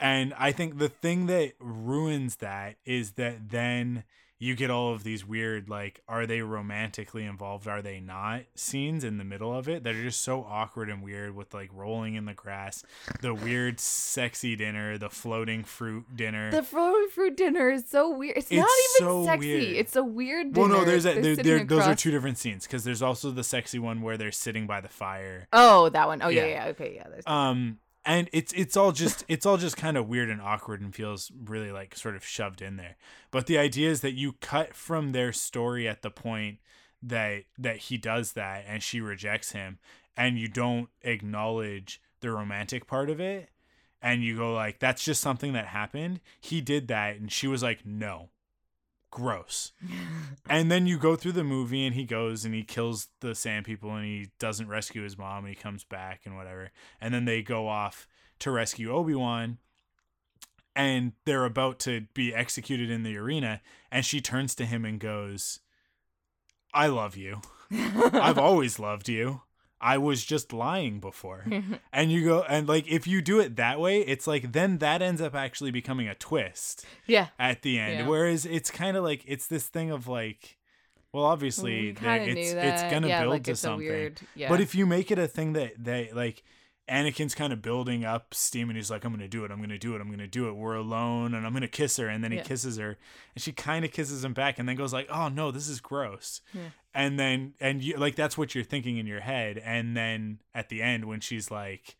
and 0.00 0.34
i 0.38 0.50
think 0.52 0.78
the 0.78 0.88
thing 0.88 1.26
that 1.26 1.52
ruins 1.60 2.36
that 2.36 2.76
is 2.84 3.12
that 3.12 3.50
then 3.50 4.04
you 4.42 4.54
get 4.56 4.70
all 4.70 4.94
of 4.94 5.04
these 5.04 5.22
weird 5.26 5.68
like 5.68 6.00
are 6.08 6.24
they 6.26 6.40
romantically 6.40 7.26
involved 7.26 7.68
are 7.68 7.82
they 7.82 8.00
not 8.00 8.40
scenes 8.54 9.04
in 9.04 9.18
the 9.18 9.24
middle 9.24 9.54
of 9.54 9.68
it 9.68 9.84
that 9.84 9.94
are 9.94 10.02
just 10.02 10.22
so 10.22 10.42
awkward 10.48 10.88
and 10.88 11.02
weird 11.02 11.36
with 11.36 11.52
like 11.52 11.68
rolling 11.74 12.14
in 12.14 12.24
the 12.24 12.32
grass 12.32 12.82
the 13.20 13.34
weird 13.34 13.78
sexy 13.78 14.56
dinner 14.56 14.96
the 14.96 15.10
floating 15.10 15.62
fruit 15.62 16.06
dinner 16.16 16.50
the 16.50 16.62
floating 16.62 17.10
fruit 17.10 17.36
dinner 17.36 17.68
is 17.70 17.84
so 17.86 18.16
weird. 18.16 18.38
It's, 18.38 18.50
not 18.50 18.56
even 18.60 19.06
so 19.06 19.24
sexy. 19.26 19.46
weird. 19.46 19.76
It's 19.76 19.96
a 19.96 20.02
weird 20.02 20.54
dinner. 20.54 20.68
well 20.68 20.78
no 20.78 20.84
there's 20.86 21.04
a, 21.04 21.12
They're 21.12 21.22
there, 21.22 21.34
sitting 21.34 21.56
there, 21.58 21.64
those 21.66 21.86
are 21.86 21.94
two 21.94 22.10
different 22.10 22.38
scenes 22.38 22.66
because 22.66 22.82
there's 22.82 23.02
also 23.02 23.30
the 23.30 23.44
sexy 23.44 23.78
one 23.78 24.00
where 24.00 24.16
they're 24.16 24.32
sitting 24.32 24.66
by 24.66 24.80
the 24.80 24.88
fire 24.88 25.48
Oh, 25.52 25.90
that 25.90 26.06
one. 26.08 26.22
Oh 26.22 26.28
yeah, 26.28 26.46
Yeah. 26.46 26.64
yeah. 26.64 26.70
Okay, 26.70 26.94
yeah. 26.96 27.08
There's 27.10 27.26
um 27.26 27.78
and 28.04 28.30
it's 28.32 28.52
it's 28.52 28.76
all 28.76 28.92
just 28.92 29.24
it's 29.28 29.44
all 29.44 29.56
just 29.56 29.76
kind 29.76 29.96
of 29.96 30.08
weird 30.08 30.30
and 30.30 30.40
awkward 30.40 30.80
and 30.80 30.94
feels 30.94 31.30
really 31.44 31.70
like 31.70 31.94
sort 31.96 32.16
of 32.16 32.24
shoved 32.24 32.62
in 32.62 32.76
there. 32.76 32.96
But 33.30 33.46
the 33.46 33.58
idea 33.58 33.90
is 33.90 34.00
that 34.00 34.12
you 34.12 34.32
cut 34.40 34.74
from 34.74 35.12
their 35.12 35.32
story 35.32 35.86
at 35.86 36.02
the 36.02 36.10
point 36.10 36.58
that 37.02 37.44
that 37.58 37.76
he 37.76 37.96
does 37.96 38.32
that 38.32 38.64
and 38.66 38.82
she 38.82 39.00
rejects 39.00 39.52
him 39.52 39.78
and 40.16 40.38
you 40.38 40.48
don't 40.48 40.88
acknowledge 41.02 42.00
the 42.20 42.30
romantic 42.30 42.86
part 42.86 43.10
of 43.10 43.20
it 43.20 43.50
and 44.02 44.22
you 44.22 44.36
go 44.36 44.54
like 44.54 44.78
that's 44.78 45.04
just 45.04 45.20
something 45.20 45.52
that 45.52 45.66
happened. 45.66 46.20
He 46.40 46.60
did 46.60 46.88
that 46.88 47.16
and 47.16 47.30
she 47.30 47.46
was 47.46 47.62
like 47.62 47.84
no 47.84 48.30
gross. 49.10 49.72
And 50.48 50.68
then 50.68 50.88
you 50.88 50.98
go 50.98 51.14
through 51.14 51.32
the 51.32 51.44
movie 51.44 51.86
and 51.86 51.94
he 51.94 52.04
goes 52.04 52.44
and 52.44 52.52
he 52.52 52.64
kills 52.64 53.06
the 53.20 53.36
sand 53.36 53.66
people 53.66 53.94
and 53.94 54.04
he 54.04 54.30
doesn't 54.40 54.66
rescue 54.66 55.02
his 55.02 55.16
mom 55.16 55.44
and 55.44 55.54
he 55.54 55.54
comes 55.54 55.84
back 55.84 56.22
and 56.24 56.36
whatever. 56.36 56.72
And 57.00 57.14
then 57.14 57.24
they 57.24 57.40
go 57.40 57.68
off 57.68 58.08
to 58.40 58.50
rescue 58.50 58.90
obi-wan 58.90 59.58
and 60.74 61.12
they're 61.24 61.44
about 61.44 61.78
to 61.80 62.06
be 62.14 62.34
executed 62.34 62.90
in 62.90 63.04
the 63.04 63.16
arena 63.16 63.60
and 63.92 64.04
she 64.04 64.20
turns 64.20 64.56
to 64.56 64.66
him 64.66 64.84
and 64.84 64.98
goes 64.98 65.60
i 66.72 66.86
love 66.86 67.16
you. 67.16 67.40
I've 67.70 68.38
always 68.38 68.78
loved 68.78 69.08
you 69.08 69.42
i 69.80 69.96
was 69.96 70.24
just 70.24 70.52
lying 70.52 71.00
before 71.00 71.44
and 71.92 72.12
you 72.12 72.24
go 72.24 72.42
and 72.42 72.68
like 72.68 72.86
if 72.86 73.06
you 73.06 73.22
do 73.22 73.40
it 73.40 73.56
that 73.56 73.80
way 73.80 74.00
it's 74.00 74.26
like 74.26 74.52
then 74.52 74.78
that 74.78 75.00
ends 75.02 75.20
up 75.20 75.34
actually 75.34 75.70
becoming 75.70 76.08
a 76.08 76.14
twist 76.14 76.84
yeah. 77.06 77.28
at 77.38 77.62
the 77.62 77.78
end. 77.78 78.00
Yeah. 78.00 78.06
Whereas 78.08 78.46
it's 78.46 78.70
kind 78.70 78.96
of 78.96 79.04
like 79.04 79.22
it's 79.26 79.46
this 79.46 79.66
thing 79.66 79.90
of 79.90 80.06
like, 80.08 80.56
well, 81.12 81.24
obviously 81.24 81.86
We 81.86 81.92
there- 81.92 82.20
it's 82.20 82.52
it's 82.52 82.82
gonna 82.92 83.08
yeah, 83.08 83.20
build 83.22 83.32
like 83.32 83.44
to 83.44 83.56
something. 83.56 83.86
weird. 83.88 84.20
Yeah. 84.34 84.48
But 84.48 84.60
if 84.60 84.74
you 84.74 84.86
make 84.86 85.10
it 85.10 85.18
a 85.18 85.26
thing 85.26 85.54
that 85.54 85.72
they 85.82 86.10
like, 86.12 86.42
Anakin's 86.90 87.34
kind 87.34 87.52
of 87.52 87.62
building 87.62 88.04
up 88.04 88.34
steam 88.34 88.68
and 88.68 88.76
he's 88.76 88.90
like, 88.90 89.04
I'm 89.04 89.12
gonna 89.12 89.28
do 89.28 89.44
it, 89.44 89.50
I'm 89.50 89.60
gonna 89.60 89.78
do 89.78 89.94
it, 89.94 90.00
I'm 90.00 90.10
gonna 90.10 90.26
do 90.26 90.48
it. 90.48 90.52
We're 90.52 90.74
alone 90.74 91.34
and 91.34 91.46
I'm 91.46 91.52
gonna 91.52 91.68
kiss 91.68 91.96
her. 91.98 92.08
And 92.08 92.24
then 92.24 92.32
he 92.32 92.38
Yeah. 92.38 92.44
kisses 92.44 92.76
her 92.78 92.98
and 93.34 93.42
she 93.42 93.52
kind 93.52 93.84
of 93.84 93.92
kisses 93.92 94.24
him 94.24 94.32
back 94.34 94.58
and 94.58 94.68
then 94.68 94.76
goes 94.76 94.92
like, 94.92 95.06
Oh 95.10 95.28
no, 95.28 95.50
this 95.50 95.68
is 95.68 95.80
gross. 95.80 96.40
Yeah. 96.52 96.70
And 96.92 97.18
then 97.18 97.54
and 97.60 97.82
you 97.82 97.96
like 97.96 98.16
that's 98.16 98.36
what 98.36 98.54
you're 98.54 98.64
thinking 98.64 98.96
in 98.98 99.06
your 99.06 99.20
head. 99.20 99.58
And 99.58 99.96
then 99.96 100.40
at 100.54 100.68
the 100.68 100.82
end 100.82 101.04
when 101.04 101.20
she's 101.20 101.50
like, 101.50 101.96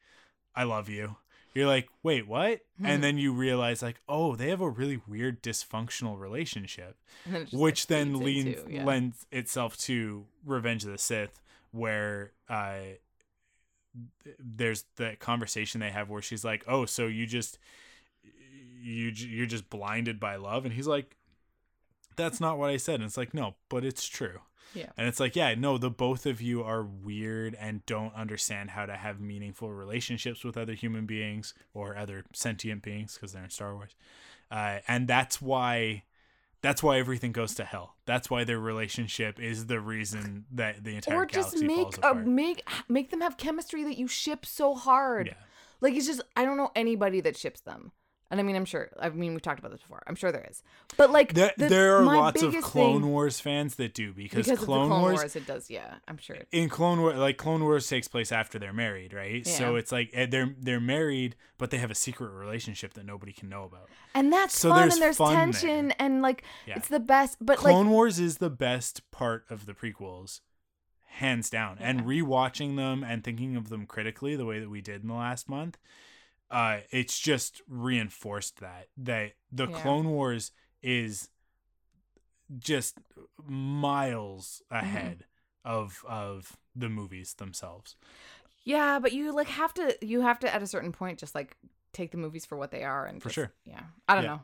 I 0.55 0.65
love 0.65 0.89
you. 0.89 1.17
You're 1.55 1.67
like, 1.67 1.89
wait, 2.05 2.29
what? 2.29 2.61
Mhm. 2.81 2.85
And 2.87 3.03
then 3.03 3.19
you 3.19 3.33
realize, 3.33 3.83
like, 3.83 3.97
oh, 4.09 4.37
they 4.37 4.51
have 4.51 4.61
a 4.61 4.71
really 4.71 5.01
weird 5.09 5.43
dysfunctional 5.43 6.17
relationship 6.17 6.97
which 7.53 7.83
like, 7.83 7.89
then 7.89 8.21
leans 8.21 8.57
into- 8.61 8.73
yeah. 8.73 8.85
lends 8.85 9.27
itself 9.33 9.77
to 9.79 10.27
Revenge 10.47 10.85
of 10.85 10.93
the 10.93 10.99
Sith, 10.99 11.41
where 11.73 12.31
uh, 12.49 12.79
there's 14.39 14.85
the 14.97 15.17
conversation 15.19 15.81
they 15.81 15.91
have 15.91 16.09
where 16.09 16.23
she's 16.23 16.45
like, 16.45 16.65
"Oh, 16.67 16.87
so 16.87 17.07
you 17.07 17.27
just 17.27 17.59
you 18.81 19.13
you're 19.15 19.47
just 19.47 19.71
blinded 19.71 20.21
by 20.21 20.37
love," 20.37 20.65
and 20.65 20.75
he's 20.75 20.87
like, 20.87 21.17
"That's 22.17 22.41
not 22.41 22.59
what 22.59 22.71
I 22.71 22.77
said." 22.77 22.97
And 22.97 23.05
it's 23.05 23.17
like, 23.17 23.35
"No, 23.35 23.57
but 23.69 23.85
it's 23.85 24.07
true." 24.07 24.41
Yeah. 24.75 24.87
And 24.97 25.09
it's 25.09 25.21
like, 25.21 25.35
yeah, 25.35 25.55
no, 25.55 25.79
the 25.79 25.91
both 25.91 26.27
of 26.27 26.41
you 26.41 26.63
are 26.63 26.83
weird 26.83 27.57
and 27.59 27.85
don't 27.87 28.15
understand 28.15 28.71
how 28.71 28.87
to 28.87 28.97
have 28.97 29.21
meaningful 29.21 29.73
relationships 29.73 30.45
with 30.45 30.57
other 30.57 30.75
human 30.75 31.07
beings 31.07 31.55
or 31.75 31.97
other 31.97 32.25
sentient 32.33 32.83
beings 32.83 33.15
because 33.15 33.33
they're 33.33 33.45
in 33.45 33.51
Star 33.51 33.75
Wars. 33.75 33.97
Uh, 34.51 34.79
and 34.87 35.09
that's 35.09 35.43
why 35.43 36.05
that's 36.63 36.83
why 36.83 36.99
everything 36.99 37.33
goes 37.33 37.55
to 37.55 37.65
hell. 37.65 37.97
That's 38.07 38.29
why 38.31 38.45
their 38.45 38.59
relationship 38.59 39.41
is 39.41 39.67
the 39.67 39.81
reason 39.81 40.45
that 40.53 40.85
the 40.85 40.97
entire 40.97 41.17
or 41.17 41.27
just 41.27 41.53
galaxy 41.53 41.67
make 41.67 41.79
falls 41.79 41.97
a 41.97 41.99
apart. 41.99 42.27
make 42.27 42.69
make 42.89 43.11
them 43.11 43.21
have 43.21 43.37
chemistry 43.37 43.85
that 43.85 43.97
you 43.97 44.07
ship 44.07 44.45
so 44.45 44.75
hard. 44.75 45.29
yeah. 45.29 45.35
Like 45.81 45.95
it's 45.95 46.07
just 46.07 46.23
I 46.37 46.45
don't 46.45 46.57
know 46.57 46.71
anybody 46.75 47.21
that 47.23 47.37
ships 47.37 47.61
them. 47.61 47.93
And 48.31 48.39
I 48.39 48.45
mean, 48.45 48.55
I'm 48.55 48.65
sure. 48.65 48.89
I 49.01 49.09
mean, 49.09 49.33
we've 49.33 49.43
talked 49.43 49.59
about 49.59 49.73
this 49.73 49.81
before. 49.81 50.03
I'm 50.07 50.15
sure 50.15 50.31
there 50.31 50.47
is. 50.49 50.63
But 50.97 51.11
like, 51.11 51.35
There, 51.35 51.53
the- 51.57 51.69
there 51.69 51.97
are 51.97 52.05
lots 52.05 52.41
of 52.43 52.55
Clone 52.63 53.03
thing- 53.03 53.11
Wars 53.11 53.41
fans 53.41 53.75
that 53.75 53.93
do 53.93 54.13
because, 54.13 54.47
because 54.47 54.65
Clone, 54.65 54.87
Clone 54.89 55.03
Wars, 55.03 55.19
Wars. 55.19 55.35
It 55.37 55.47
does, 55.47 55.69
yeah. 55.69 55.97
I'm 56.07 56.17
sure. 56.17 56.37
In 56.53 56.69
Clone 56.69 57.01
War 57.01 57.15
like 57.15 57.39
Clone 57.39 57.65
Wars 57.65 57.89
takes 57.89 58.07
place 58.07 58.31
after 58.31 58.61
they're 58.61 58.73
married, 58.73 59.13
right? 59.13 59.45
So 59.45 59.75
it's 59.75 59.91
like 59.91 60.11
eh, 60.15 60.27
they're 60.27 60.55
they're 60.59 60.79
married, 60.81 61.35
but 61.59 61.71
they 61.71 61.79
have 61.79 61.91
a 61.91 61.95
secret 61.97 62.29
relationship 62.31 62.95
that 62.95 63.05
nobody 63.05 63.33
can 63.33 63.49
know 63.49 63.65
about. 63.65 63.89
and 64.15 64.33
that's 64.33 64.57
So 64.57 64.69
fun, 64.71 64.81
there's 64.83 64.93
and 64.95 65.03
there's 65.03 65.17
fun 65.17 65.35
there. 65.35 65.41
tension, 65.47 65.91
and 65.99 66.23
like 66.23 66.45
Yeah. 66.67 66.77
it's 66.77 66.87
the 66.89 67.01
best. 67.01 67.37
But 67.41 67.59
Clone 67.59 67.87
like, 67.87 67.93
Wars 67.93 68.21
is 68.21 68.39
the 68.39 68.51
best 68.51 69.11
part 69.11 69.45
of 69.51 69.67
the 69.67 69.75
prequels, 69.75 70.41
hands 71.07 71.51
down. 71.51 71.79
And 71.81 72.03
rewatching 72.03 72.77
them 72.77 73.03
and 73.03 73.25
thinking 73.25 73.57
of 73.57 73.71
them 73.71 73.87
critically 73.87 74.37
the 74.37 74.45
way 74.47 74.61
that 74.61 74.71
we 74.71 74.81
did 74.81 75.03
in 75.03 75.09
the 75.09 75.15
last 75.15 75.49
month, 75.49 75.77
uh, 76.51 76.79
it's 76.91 77.19
just 77.19 77.63
reinforced 77.69 78.61
that 78.61 78.89
that 78.97 79.33
the 79.53 79.69
Yeah. 79.69 79.81
Clone 79.81 80.09
Wars 80.11 80.53
is 80.83 81.29
just 82.59 82.99
miles 83.47 84.63
Mm-hmm. 84.73 84.85
ahead 84.87 85.25
of 85.65 86.05
of 86.09 86.57
the 86.75 86.89
movies 86.89 87.35
themselves. 87.35 87.97
yeah, 88.65 88.99
but 88.99 89.13
you 89.13 89.33
like 89.33 89.49
have 89.49 89.75
to. 89.75 89.97
You 90.01 90.21
have 90.23 90.39
to 90.41 90.55
at 90.55 90.63
a 90.63 90.67
certain 90.67 90.93
point 90.93 91.19
just 91.19 91.35
like 91.35 91.57
take 91.93 92.11
the 92.13 92.17
movies 92.19 92.47
for 92.47 92.57
what 92.57 92.71
they 92.71 92.85
are, 92.85 93.07
and 93.07 93.21
For 93.23 93.29
just- 93.29 93.35
sure. 93.35 93.53
Yeah, 93.65 93.83
I 94.09 94.15
don't 94.15 94.25
Yeah. 94.25 94.31
know. 94.31 94.41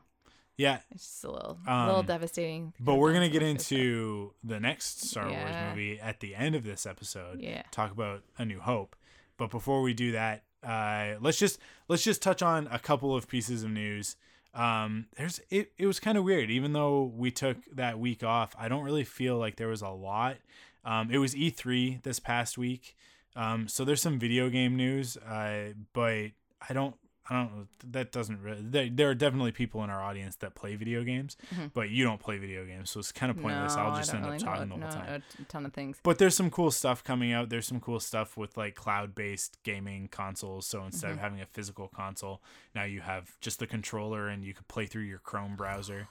Yeah, 0.58 0.80
It's 0.90 1.04
just 1.04 1.24
a 1.24 1.30
little, 1.30 1.58
a 1.66 1.84
little 1.86 2.00
Um, 2.00 2.06
devastating. 2.06 2.72
but 2.80 2.94
we're 2.94 3.12
gonna 3.12 3.28
get 3.28 3.40
Bounce 3.42 3.64
off 3.64 3.68
this 3.68 3.72
into 3.78 4.34
the 4.42 4.58
next 4.58 5.02
Star 5.02 5.28
Yeah. 5.28 5.44
Wars 5.68 5.70
movie 5.76 6.00
at 6.00 6.20
the 6.20 6.34
end 6.34 6.54
of 6.54 6.64
this 6.64 6.86
episode. 6.86 7.42
Yeah. 7.42 7.62
talk 7.70 7.90
about 7.92 8.22
A 8.38 8.46
New 8.46 8.60
Hope. 8.60 8.96
But 9.36 9.50
before 9.50 9.82
we 9.82 9.92
do 9.92 10.12
that, 10.12 10.44
uh, 10.66 11.14
let's 11.20 11.38
just 11.38 11.58
let's 11.88 12.02
just 12.02 12.22
touch 12.22 12.42
on 12.42 12.68
a 12.70 12.78
couple 12.78 13.14
of 13.14 13.28
pieces 13.28 13.62
of 13.62 13.70
news. 13.70 14.16
Um, 14.54 15.06
there's 15.16 15.40
it, 15.50 15.72
it 15.78 15.86
was 15.86 16.00
kind 16.00 16.18
of 16.18 16.24
weird, 16.24 16.50
even 16.50 16.72
though 16.72 17.12
we 17.14 17.30
took 17.30 17.58
that 17.74 17.98
week 17.98 18.24
off. 18.24 18.54
I 18.58 18.68
don't 18.68 18.82
really 18.82 19.04
feel 19.04 19.36
like 19.36 19.56
there 19.56 19.68
was 19.68 19.82
a 19.82 19.88
lot. 19.88 20.36
Um, 20.84 21.10
it 21.10 21.18
was 21.18 21.34
E3 21.34 22.02
this 22.02 22.18
past 22.18 22.56
week, 22.56 22.96
um, 23.34 23.68
so 23.68 23.84
there's 23.84 24.00
some 24.00 24.18
video 24.18 24.48
game 24.48 24.76
news. 24.76 25.16
Uh, 25.16 25.74
but 25.92 26.30
I 26.68 26.72
don't 26.72 26.96
I 27.28 27.34
don't 27.34 27.66
that 27.92 28.12
doesn't 28.12 28.40
really. 28.40 28.60
There, 28.62 28.88
there 28.88 29.10
are 29.10 29.14
definitely 29.14 29.50
people 29.52 29.82
in 29.82 29.90
our 29.90 30.00
audience 30.02 30.36
that 30.36 30.54
play 30.54 30.76
video 30.76 31.02
games, 31.02 31.36
Mhm. 31.54 31.72
but 31.74 31.90
you 31.90 32.04
don't 32.04 32.20
play 32.20 32.38
video 32.38 32.64
games, 32.64 32.90
so 32.90 33.00
it's 33.00 33.10
kind 33.10 33.30
of 33.30 33.36
No, 33.36 33.42
pointless. 33.42 33.74
I'll 33.74 33.96
just 33.96 34.14
end 34.14 34.24
really 34.24 34.36
up 34.36 34.42
know 34.42 34.46
talking 34.46 34.68
the 34.68 34.74
a- 34.74 34.78
whole 34.78 34.88
know 35.00 35.06
time. 35.06 35.22
A 35.40 35.44
ton 35.44 35.66
of 35.66 35.72
things. 35.72 35.98
But 36.04 36.18
there's 36.18 36.36
some 36.36 36.50
cool 36.50 36.70
stuff 36.70 37.02
coming 37.02 37.32
out. 37.32 37.48
There's 37.48 37.66
some 37.66 37.80
cool 37.80 37.98
stuff 37.98 38.36
with 38.36 38.56
like 38.56 38.74
cloud-based 38.76 39.58
gaming 39.64 40.08
consoles. 40.08 40.66
So 40.66 40.84
instead 40.84 41.08
Mm-hmm. 41.08 41.14
of 41.14 41.20
having 41.20 41.40
a 41.40 41.46
physical 41.46 41.88
console, 41.88 42.40
now 42.74 42.84
you 42.84 43.00
have 43.00 43.38
just 43.40 43.58
the 43.58 43.66
controller 43.66 44.28
and 44.28 44.44
you 44.44 44.54
can 44.54 44.64
play 44.68 44.86
through 44.86 45.02
your 45.02 45.18
Chrome 45.18 45.56
browser. 45.56 46.06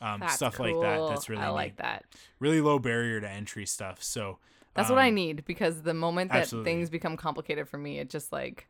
Um, 0.00 0.22
stuff 0.28 0.60
like 0.60 0.78
that. 0.80 1.08
That's 1.08 1.28
really 1.28 1.42
I 1.42 1.48
like 1.48 1.72
neat. 1.72 1.76
that. 1.78 2.04
Really 2.38 2.60
low 2.60 2.78
barrier 2.78 3.20
to 3.20 3.28
entry 3.28 3.66
stuff. 3.66 4.02
So 4.02 4.38
That's 4.74 4.90
what 4.90 4.98
I 4.98 5.08
um, 5.08 5.14
need 5.14 5.44
because 5.44 5.82
the 5.82 5.94
moment 5.94 6.30
that 6.30 6.42
absolutely. 6.42 6.70
things 6.72 6.88
become 6.90 7.16
complicated 7.16 7.68
for 7.68 7.78
me, 7.78 7.98
it 7.98 8.08
just 8.10 8.32
like 8.32 8.68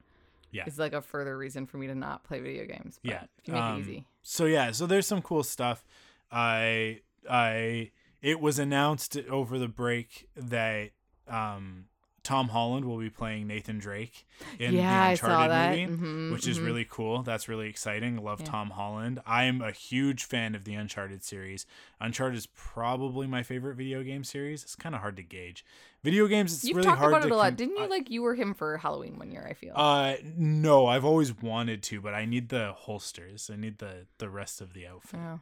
Yeah. 0.50 0.64
is 0.66 0.78
like 0.78 0.92
a 0.92 1.02
further 1.02 1.36
reason 1.36 1.66
for 1.66 1.78
me 1.78 1.86
to 1.88 1.94
not 1.94 2.24
play 2.24 2.40
video 2.40 2.64
games. 2.66 2.98
Yeah, 3.02 3.24
you 3.44 3.52
make 3.52 3.62
um, 3.62 3.76
it 3.76 3.80
easy. 3.80 4.06
So 4.22 4.46
yeah, 4.46 4.70
so 4.72 4.86
there's 4.86 5.06
some 5.06 5.22
cool 5.22 5.42
stuff. 5.42 5.84
I 6.30 7.00
I 7.28 7.90
it 8.22 8.40
was 8.40 8.58
announced 8.58 9.16
over 9.30 9.58
the 9.58 9.68
break 9.68 10.28
that 10.36 10.90
um 11.26 11.86
Tom 12.28 12.48
Holland 12.50 12.84
will 12.84 12.98
be 12.98 13.08
playing 13.08 13.46
Nathan 13.46 13.78
Drake 13.78 14.26
in 14.58 14.74
Yeah, 14.74 15.06
the 15.06 15.10
Uncharted 15.12 15.88
movie, 15.88 16.02
Mhm, 16.04 16.32
which 16.32 16.46
is 16.46 16.58
mhm. 16.58 16.66
really 16.66 16.84
cool. 16.84 17.22
That's 17.22 17.48
really 17.48 17.70
exciting. 17.70 18.18
Love 18.22 18.40
Yeah. 18.40 18.46
Tom 18.48 18.70
Holland. 18.70 19.22
I'm 19.26 19.62
a 19.62 19.72
huge 19.72 20.24
fan 20.24 20.54
of 20.54 20.64
the 20.64 20.74
Uncharted 20.74 21.24
series. 21.24 21.64
Uncharted 22.02 22.36
is 22.36 22.44
probably 22.46 23.26
my 23.26 23.42
favorite 23.42 23.76
video 23.76 24.02
game 24.02 24.24
series. 24.24 24.62
It's 24.62 24.76
kind 24.76 24.94
of 24.94 25.00
hard 25.00 25.16
to 25.16 25.22
gauge. 25.22 25.64
Video 26.04 26.26
games, 26.26 26.52
it's 26.52 26.64
You've 26.64 26.76
really 26.76 26.86
talked 26.88 26.98
hard 26.98 27.14
about 27.14 27.24
it 27.24 27.32
a 27.32 27.36
lot, 27.36 27.44
com- 27.48 27.54
didn't 27.56 27.76
you? 27.78 27.86
Like 27.88 28.10
you 28.10 28.20
were 28.20 28.34
him 28.34 28.52
for 28.52 28.76
Halloween 28.76 29.18
one 29.18 29.30
year. 29.32 29.46
I 29.48 29.54
feel. 29.54 29.72
uh, 29.74 30.16
no, 30.36 30.86
I've 30.86 31.06
always 31.06 31.32
wanted 31.34 31.82
to, 31.84 32.02
but 32.02 32.12
I 32.12 32.26
need 32.26 32.50
the 32.50 32.74
holsters. 32.76 33.50
I 33.50 33.56
need 33.56 33.78
the 33.78 34.06
the 34.18 34.28
rest 34.28 34.60
of 34.60 34.74
the 34.74 34.86
outfit. 34.86 35.18
oh, 35.18 35.40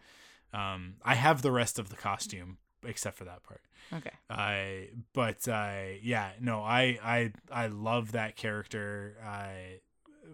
Um, 0.57 0.95
I 1.05 1.17
have 1.17 1.43
the 1.43 1.51
rest 1.51 1.79
of 1.81 1.89
the 1.89 1.97
costume 1.97 2.59
except 2.85 3.17
for 3.17 3.25
that 3.25 3.43
part. 3.43 3.61
okay. 3.95 4.11
I 4.29 4.89
but 5.13 5.47
uh, 5.49 5.95
yeah, 6.03 6.31
no, 6.41 6.61
I 6.63 6.99
I 7.03 7.33
I 7.51 7.67
love 7.69 8.13
that 8.13 8.37
character. 8.37 9.17
Uh, 9.25 9.79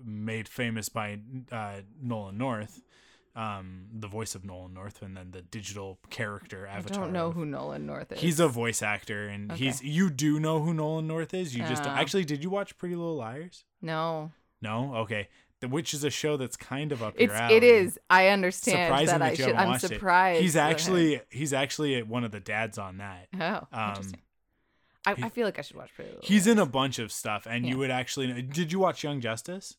made 0.05 0.49
famous 0.49 0.89
by 0.89 1.19
uh, 1.53 1.77
Nolan 2.03 2.39
North, 2.39 2.83
um, 3.37 3.85
the 3.93 4.09
voice 4.09 4.35
of 4.35 4.45
Nolan 4.45 4.73
North, 4.75 5.03
and 5.03 5.17
then 5.17 5.31
the 5.33 5.43
digital 5.43 5.99
character 6.11 6.67
avatar. 6.67 6.99
I 7.03 7.05
don't 7.05 7.13
know 7.13 7.27
of- 7.29 7.35
who 7.35 7.45
Nolan 7.45 7.87
North 7.87 8.11
is. 8.11 8.21
He's 8.21 8.41
a 8.41 8.49
voice 8.49 8.83
actor, 8.83 9.29
and 9.29 9.53
Okay. 9.53 9.67
he's 9.67 9.83
you 9.83 10.09
do 10.11 10.41
know 10.41 10.61
who 10.63 10.73
Nolan 10.75 11.07
North 11.07 11.35
is. 11.35 11.55
You 11.55 11.63
just 11.69 11.85
Oh. 11.85 11.91
actually 11.91 12.25
did 12.25 12.43
you 12.43 12.51
watch 12.51 12.77
Pretty 12.79 12.97
Little 12.97 13.17
Liars? 13.17 13.65
no. 13.81 14.33
No, 14.63 14.95
okay. 14.99 15.29
Which 15.69 15.95
is 15.95 16.05
a 16.05 16.11
show 16.11 16.37
that's 16.37 16.57
kind 16.57 16.93
of 16.93 17.03
up 17.03 17.15
It's 17.17 17.33
your 17.33 17.35
alley. 17.41 17.55
it 17.57 17.63
is. 17.65 17.99
I 18.11 18.29
understand 18.29 18.87
Surprising 18.89 19.07
that 19.07 19.23
I 19.23 19.29
that 19.31 19.39
you 19.39 19.45
should. 19.45 19.55
I'm 19.55 19.69
watched 19.69 19.85
it. 19.85 19.89
surprised. 19.89 20.43
He's 20.43 20.57
actually 20.57 21.21
he's 21.31 21.53
actually 21.53 22.03
one 22.03 22.25
of 22.25 22.31
the 22.33 22.41
dads 22.41 22.79
on 22.79 22.99
that. 22.99 23.29
Oh, 23.39 23.67
um, 23.73 23.89
interesting. 23.91 24.21
I, 25.05 25.15
he- 25.15 25.23
I 25.25 25.29
feel 25.31 25.47
like 25.47 25.59
I 25.59 25.63
should 25.63 25.77
watch 25.77 25.91
Pretty 25.95 26.11
Little. 26.11 26.25
He's 26.27 26.47
in 26.47 26.59
a 26.59 26.67
bunch 26.67 26.99
of 26.99 27.11
stuff, 27.13 27.47
and 27.49 27.67
you 27.67 27.79
would 27.79 27.91
actually. 27.91 28.41
Did 28.43 28.73
you 28.73 28.79
watch 28.79 29.03
Young 29.05 29.21
Justice? 29.21 29.77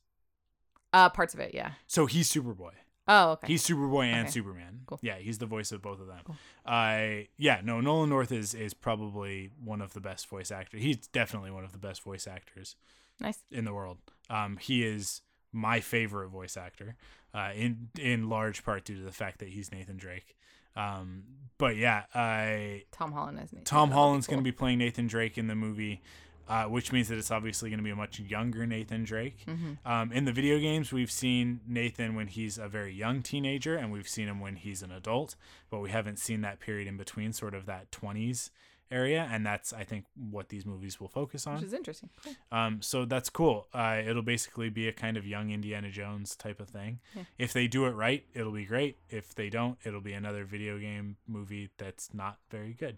uh 0.92 1.10
parts 1.10 1.34
of 1.34 1.40
it. 1.40 1.54
Yeah. 1.56 1.72
So 1.88 2.06
he's 2.06 2.32
Superboy. 2.32 2.72
Oh, 3.08 3.32
okay. 3.32 3.48
He's 3.48 3.68
Superboy 3.68 4.06
and 4.06 4.22
Okay. 4.28 4.32
Superman. 4.32 4.82
Cool. 4.86 5.00
Yeah, 5.02 5.16
he's 5.18 5.38
the 5.40 5.46
voice 5.46 5.72
of 5.74 5.82
both 5.82 6.00
of 6.00 6.08
them. 6.08 6.20
Cool. 6.24 6.36
Uh, 6.66 7.24
yeah, 7.38 7.60
no, 7.64 7.82
Nolan 7.82 8.10
North 8.10 8.32
is 8.32 8.54
is 8.54 8.74
probably 8.74 9.50
one 9.64 9.82
of 9.82 9.94
the 9.94 10.00
best 10.00 10.28
voice 10.30 10.52
actors. 10.52 10.82
He's 10.82 10.98
definitely 11.08 11.52
one 11.52 11.64
of 11.66 11.72
the 11.74 11.78
best 11.80 12.02
voice 12.04 12.28
actors 12.28 12.76
nice. 13.20 13.40
in 13.52 13.66
the 13.66 13.74
world. 13.74 13.98
Um, 14.30 14.58
he 14.58 14.84
is 14.86 15.22
my 15.54 15.80
favorite 15.80 16.28
voice 16.30 16.58
actor, 16.58 16.96
uh, 17.34 17.52
in 17.56 17.90
in 17.98 18.28
large 18.28 18.64
part 18.66 18.84
due 18.84 18.98
to 18.98 19.04
the 19.04 19.12
fact 19.12 19.40
that 19.40 19.50
he's 19.50 19.72
Nathan 19.72 19.96
Drake. 19.98 20.36
Um, 20.76 21.24
but 21.58 21.78
yeah, 21.78 22.04
I 22.14 22.84
Tom 22.92 23.12
Holland 23.14 23.38
is 23.38 23.54
Nathan. 23.54 23.64
Tom 23.66 23.92
Holland's 23.92 24.28
going 24.28 24.40
to 24.40 24.44
be 24.44 24.52
playing 24.52 24.80
Nathan 24.80 25.08
Drake 25.08 25.38
in 25.38 25.46
the 25.48 25.56
movie, 25.56 26.02
uh, 26.50 26.64
which 26.66 26.92
means 26.92 27.10
that 27.10 27.18
it's 27.20 27.30
obviously 27.30 27.70
going 27.70 27.78
to 27.78 27.84
be 27.84 27.92
a 27.92 27.96
much 27.96 28.20
younger 28.20 28.66
Nathan 28.66 29.04
Drake. 29.04 29.46
Mhm. 29.46 29.78
Um, 29.86 30.12
in 30.12 30.26
the 30.26 30.32
video 30.32 30.60
games, 30.60 30.92
we've 30.92 31.12
seen 31.12 31.62
Nathan 31.68 32.16
when 32.16 32.28
he's 32.28 32.58
a 32.58 32.68
very 32.68 32.92
young 32.94 33.22
teenager, 33.22 33.76
and 33.78 33.92
we've 33.92 34.08
seen 34.10 34.28
him 34.28 34.40
when 34.40 34.56
he's 34.56 34.82
an 34.82 34.92
adult, 34.92 35.36
but 35.70 35.80
we 35.80 35.92
haven't 35.92 36.18
seen 36.18 36.42
that 36.42 36.60
period 36.60 36.88
in 36.88 36.98
between, 36.98 37.34
sort 37.34 37.54
of 37.54 37.68
that 37.68 37.92
20s 37.92 38.50
area, 38.94 39.28
and 39.32 39.46
that's, 39.46 39.74
I 39.74 39.84
think, 39.84 40.06
what 40.30 40.50
these 40.50 40.66
movies 40.66 41.00
will 41.00 41.08
focus 41.08 41.48
on. 41.48 41.56
which 41.56 41.64
is 41.64 41.74
interesting. 41.74 42.10
Cool. 42.24 42.36
Um, 42.52 42.82
so 42.82 43.06
that's 43.06 43.30
cool. 43.30 43.68
Uh, 43.74 44.02
it'll 44.06 44.22
basically 44.22 44.70
be 44.70 44.88
a 44.88 44.94
kind 44.94 45.18
of 45.18 45.26
young 45.26 45.50
Indiana 45.50 45.90
Jones 45.90 46.36
type 46.36 46.60
of 46.60 46.70
thing. 46.70 47.00
Yeah. 47.16 47.24
If 47.38 47.54
they 47.54 47.68
do 47.68 47.86
it 47.86 47.92
right, 47.92 48.24
it'll 48.34 48.52
be 48.52 48.66
great. 48.66 48.98
If 49.10 49.36
they 49.36 49.50
don't, 49.50 49.78
it'll 49.84 50.02
be 50.02 50.14
another 50.14 50.46
video 50.46 50.78
game 50.78 51.18
movie 51.28 51.72
that's 51.78 52.14
not 52.14 52.38
very 52.50 52.74
good. 52.74 52.98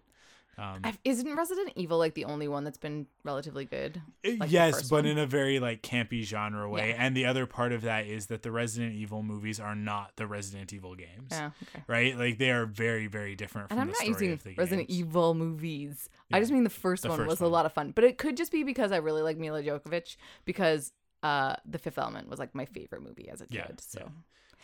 Um, 0.57 0.79
I've, 0.83 0.97
isn't 1.03 1.35
Resident 1.35 1.73
Evil 1.75 1.97
like 1.97 2.13
the 2.13 2.25
only 2.25 2.47
one 2.47 2.63
that's 2.63 2.77
been 2.77 3.07
relatively 3.23 3.65
good? 3.65 4.01
like 4.23 4.51
yes, 4.51 4.89
but 4.89 5.03
one? 5.03 5.05
in 5.05 5.17
a 5.17 5.25
very 5.25 5.59
like 5.59 5.81
campy 5.81 6.23
genre 6.23 6.69
way. 6.69 6.89
Yeah. 6.89 6.95
And 6.99 7.15
the 7.15 7.25
other 7.25 7.45
part 7.45 7.73
of 7.73 7.81
that 7.81 8.05
is 8.07 8.27
that 8.27 8.41
the 8.41 8.51
Resident 8.51 8.95
Evil 8.95 9.21
movies 9.21 9.59
are 9.59 9.75
not 9.75 10.11
the 10.15 10.27
Resident 10.27 10.71
Evil 10.71 10.95
games. 10.95 11.29
Yeah, 11.31 11.51
okay. 11.63 11.83
Right? 11.87 12.17
Like 12.17 12.37
they 12.37 12.51
are 12.51 12.65
very, 12.65 13.07
very 13.07 13.35
different 13.35 13.69
from 13.69 13.77
And 13.79 13.81
I'm 13.89 13.93
the 13.93 13.97
not 13.99 14.07
using 14.07 14.39
Resident 14.57 14.87
games. 14.87 14.99
Evil 14.99 15.33
movies. 15.33 16.09
I 16.31 16.39
just 16.39 16.51
mean 16.51 16.63
the 16.63 16.69
first 16.69 17.03
the 17.03 17.09
one 17.09 17.17
first 17.19 17.29
was 17.29 17.39
one. 17.41 17.49
a 17.49 17.53
lot 17.53 17.65
of 17.65 17.73
fun. 17.73 17.91
But 17.91 18.03
it 18.05 18.17
could 18.17 18.37
just 18.37 18.51
be 18.51 18.63
because 18.63 18.91
I 18.91 18.97
really 18.97 19.21
like 19.21 19.37
Milla 19.37 19.61
Jovovich 19.61 20.15
because 20.45 20.93
uh 21.23 21.55
The 21.65 21.79
Fifth 21.79 21.97
Element 21.97 22.29
was 22.29 22.39
like 22.39 22.55
my 22.55 22.65
favorite 22.65 23.01
movie 23.03 23.29
as 23.29 23.41
a 23.41 23.45
kid. 23.47 23.55
Yeah, 23.55 23.65
so 23.79 23.99
yeah. 24.01 24.07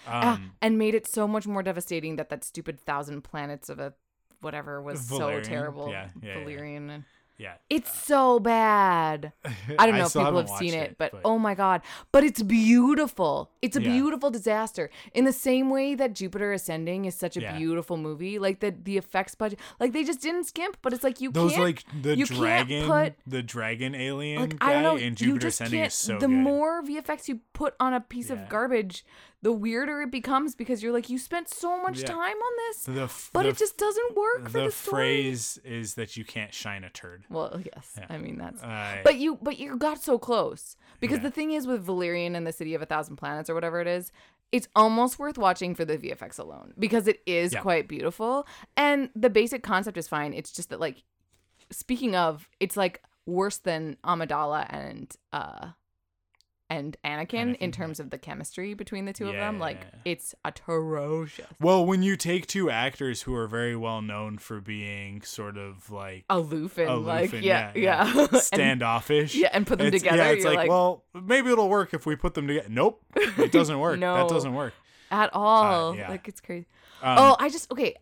Ah, 0.07 0.33
Um, 0.35 0.51
and 0.61 0.79
made 0.79 0.95
it 0.95 1.05
so 1.05 1.27
much 1.27 1.45
more 1.45 1.61
devastating 1.61 2.15
that 2.15 2.29
that 2.29 2.43
stupid 2.43 2.79
thousand 2.79 3.23
planets 3.23 3.69
of 3.69 3.79
a 3.79 3.93
whatever 4.41 4.81
was 4.81 5.01
Valerian, 5.01 5.43
so 5.43 5.49
terrible. 5.49 5.89
yeah, 5.89 6.09
yeah, 6.21 6.27
yeah. 6.29 6.39
Valerian. 6.39 6.89
and- 6.89 7.03
yeah. 7.37 7.53
It's 7.71 7.91
so 8.05 8.39
bad. 8.39 9.33
I 9.79 9.87
don't 9.87 9.97
know 9.97 10.05
if 10.05 10.13
people 10.13 10.25
haven't 10.25 10.49
seen 10.59 10.73
watched 10.75 10.91
it, 10.91 10.95
but, 10.99 11.11
oh 11.25 11.39
my 11.39 11.55
god! 11.55 11.81
But 12.11 12.23
it's 12.23 12.43
beautiful. 12.43 13.49
It's 13.63 13.75
a 13.75 13.81
Yeah. 13.81 13.89
beautiful 13.93 14.29
disaster 14.29 14.91
in 15.15 15.25
the 15.25 15.33
same 15.33 15.71
way 15.71 15.95
that 15.95 16.13
Jupiter 16.13 16.53
Ascending 16.53 17.05
is 17.05 17.15
such 17.15 17.37
a 17.37 17.41
Yeah. 17.41 17.57
beautiful 17.57 17.97
movie. 17.97 18.37
Like 18.37 18.59
the 18.59 18.69
the 18.69 18.95
effects 18.97 19.33
budget, 19.33 19.59
like 19.79 19.91
they 19.91 20.03
just 20.03 20.21
didn't 20.21 20.43
skimp. 20.43 20.77
But 20.83 20.93
it's 20.93 21.03
like 21.03 21.19
you 21.19 21.31
those 21.31 21.53
can't 21.53 21.63
like 21.63 21.83
the 22.03 22.15
you 22.15 22.27
dragon, 22.27 22.85
put- 22.85 23.15
the 23.25 23.41
dragon 23.41 23.95
alien 23.95 24.41
like 24.41 24.59
guy 24.59 24.69
I 24.69 24.73
don't 24.73 24.83
know. 24.83 24.95
in 24.97 25.13
you 25.13 25.15
Jupiter 25.15 25.47
just 25.47 25.61
Ascending 25.61 25.79
can't. 25.79 25.91
is 25.91 25.97
so 25.97 26.13
the 26.19 26.27
good. 26.27 26.29
more 26.29 26.83
VFX 26.83 27.27
you 27.27 27.39
put 27.53 27.73
on 27.79 27.95
a 27.95 28.01
piece 28.01 28.29
Yeah. 28.29 28.35
of 28.43 28.49
garbage, 28.49 29.03
the 29.43 29.51
weirder 29.51 30.01
it 30.03 30.11
becomes 30.11 30.53
because 30.55 30.83
you're 30.83 30.91
like 30.93 31.09
you 31.09 31.17
spent 31.17 31.49
so 31.49 31.81
much 31.81 31.99
Yeah. 32.01 32.05
time 32.07 32.37
on 32.37 32.53
this, 32.67 32.83
the 32.83 33.01
f- 33.03 33.29
but 33.33 33.45
it 33.45 33.57
just 33.57 33.77
doesn't 33.77 34.15
work 34.15 34.43
for 34.43 34.49
the 34.59 34.65
the 34.65 34.71
phrase 34.71 35.57
is 35.63 35.95
that 35.95 36.15
you 36.15 36.23
can't 36.23 36.53
shine 36.53 36.83
a 36.83 36.89
turd. 36.89 37.25
Well, 37.29 37.59
yes, 37.73 37.95
Yeah. 37.97 38.05
I 38.09 38.17
mean 38.17 38.37
that's. 38.37 38.61
Uh, 38.61 38.97
But 39.03 39.17
you, 39.17 39.39
but 39.41 39.57
you 39.59 39.77
got 39.77 40.01
so 40.01 40.19
close 40.19 40.75
because 40.99 41.17
Yeah. 41.17 41.23
the 41.23 41.31
thing 41.31 41.51
is 41.53 41.65
with 41.65 41.83
Valerian 41.83 42.35
and 42.35 42.45
the 42.45 42.51
City 42.53 42.75
of 42.75 42.81
a 42.81 42.85
Thousand 42.85 43.15
Planets 43.15 43.49
or 43.49 43.55
whatever 43.55 43.81
it 43.81 43.87
is, 43.87 44.11
it's 44.51 44.67
almost 44.75 45.17
worth 45.17 45.37
watching 45.37 45.73
for 45.75 45.85
the 45.85 45.97
VFX 45.97 46.37
alone 46.37 46.73
because 46.77 47.07
it 47.07 47.21
is 47.25 47.55
quite 47.55 47.87
beautiful 47.87 48.45
and 48.77 49.09
the 49.15 49.29
basic 49.29 49.63
concept 49.63 49.97
is 49.97 50.07
fine. 50.07 50.33
It's 50.33 50.51
just 50.51 50.69
that 50.69 50.79
like, 50.79 51.03
speaking 51.71 52.15
of, 52.15 52.47
it's 52.59 52.75
like 52.77 53.01
worse 53.25 53.57
than 53.57 53.97
Amidala 54.03 54.65
and 54.69 55.15
uh, 55.31 55.69
and 56.71 56.95
Anakin, 57.03 57.27
Anakin, 57.29 57.55
in 57.57 57.71
terms 57.73 57.99
of 57.99 58.11
the 58.11 58.17
chemistry 58.17 58.73
between 58.73 59.03
the 59.03 59.11
two 59.11 59.27
of 59.27 59.33
them. 59.33 59.59
Like 59.59 59.81
yeah. 59.81 59.99
it's 60.13 60.33
atrocious. 60.45 61.45
well, 61.59 61.85
when 61.85 62.01
you 62.01 62.15
take 62.15 62.47
two 62.47 62.69
actors 62.69 63.23
who 63.23 63.35
are 63.35 63.47
very 63.47 63.75
well 63.75 64.01
known 64.01 64.37
for 64.37 64.61
being 64.61 65.21
sort 65.21 65.57
of 65.57 65.91
like 65.91 66.23
Aloof 66.29 66.77
and 66.77 66.89
aloof 66.89 67.05
like 67.07 67.33
and, 67.33 67.43
yeah, 67.43 67.71
yeah, 67.75 68.27
And- 68.31 68.37
standoffish. 68.37 69.35
yeah, 69.35 69.49
and 69.51 69.67
put 69.67 69.79
them 69.79 69.87
It's- 69.87 70.01
together. 70.01 70.23
Yeah, 70.23 70.29
it's 70.31 70.45
like, 70.45 70.55
like, 70.55 70.69
well, 70.69 71.03
maybe 71.13 71.51
it'll 71.51 71.69
work 71.69 71.93
if 71.93 72.05
we 72.05 72.15
put 72.15 72.35
them 72.35 72.47
together. 72.47 72.69
Nope, 72.69 73.03
it 73.15 73.51
doesn't 73.51 73.79
work. 73.79 73.99
No. 73.99 74.15
That 74.15 74.29
doesn't 74.29 74.53
work. 74.53 74.73
at 75.11 75.29
all. 75.33 75.93
yeah. 75.95 76.09
Like 76.09 76.27
it's 76.29 76.39
crazy. 76.39 76.67
Um, 77.03 77.17
oh, 77.19 77.35
I 77.37 77.49
just 77.49 77.69
okay. 77.71 77.95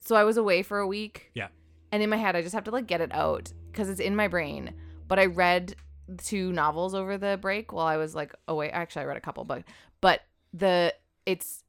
So 0.00 0.14
I 0.14 0.22
was 0.22 0.36
away 0.36 0.62
for 0.62 0.78
a 0.78 0.86
week. 0.86 1.30
Yeah. 1.34 1.48
And 1.90 2.02
in 2.02 2.10
my 2.10 2.16
head, 2.16 2.36
I 2.36 2.42
just 2.42 2.54
have 2.54 2.64
to 2.64 2.70
like 2.70 2.86
get 2.86 3.00
it 3.00 3.12
out 3.12 3.52
because 3.72 3.88
it's 3.88 4.00
in 4.00 4.14
my 4.14 4.28
brain. 4.28 4.72
But 5.08 5.18
I 5.18 5.26
read 5.26 5.74
two 6.18 6.52
novels 6.52 6.94
over 6.94 7.16
the 7.18 7.38
break 7.40 7.72
while 7.72 7.86
I 7.86 7.96
was 7.96 8.14
like 8.14 8.34
away. 8.48 8.70
Actually, 8.70 9.02
I 9.02 9.06
read 9.06 9.16
a 9.16 9.20
couple, 9.20 9.44
but 9.44 9.64
but 10.00 10.22
the 10.52 10.94
it's 11.26 11.64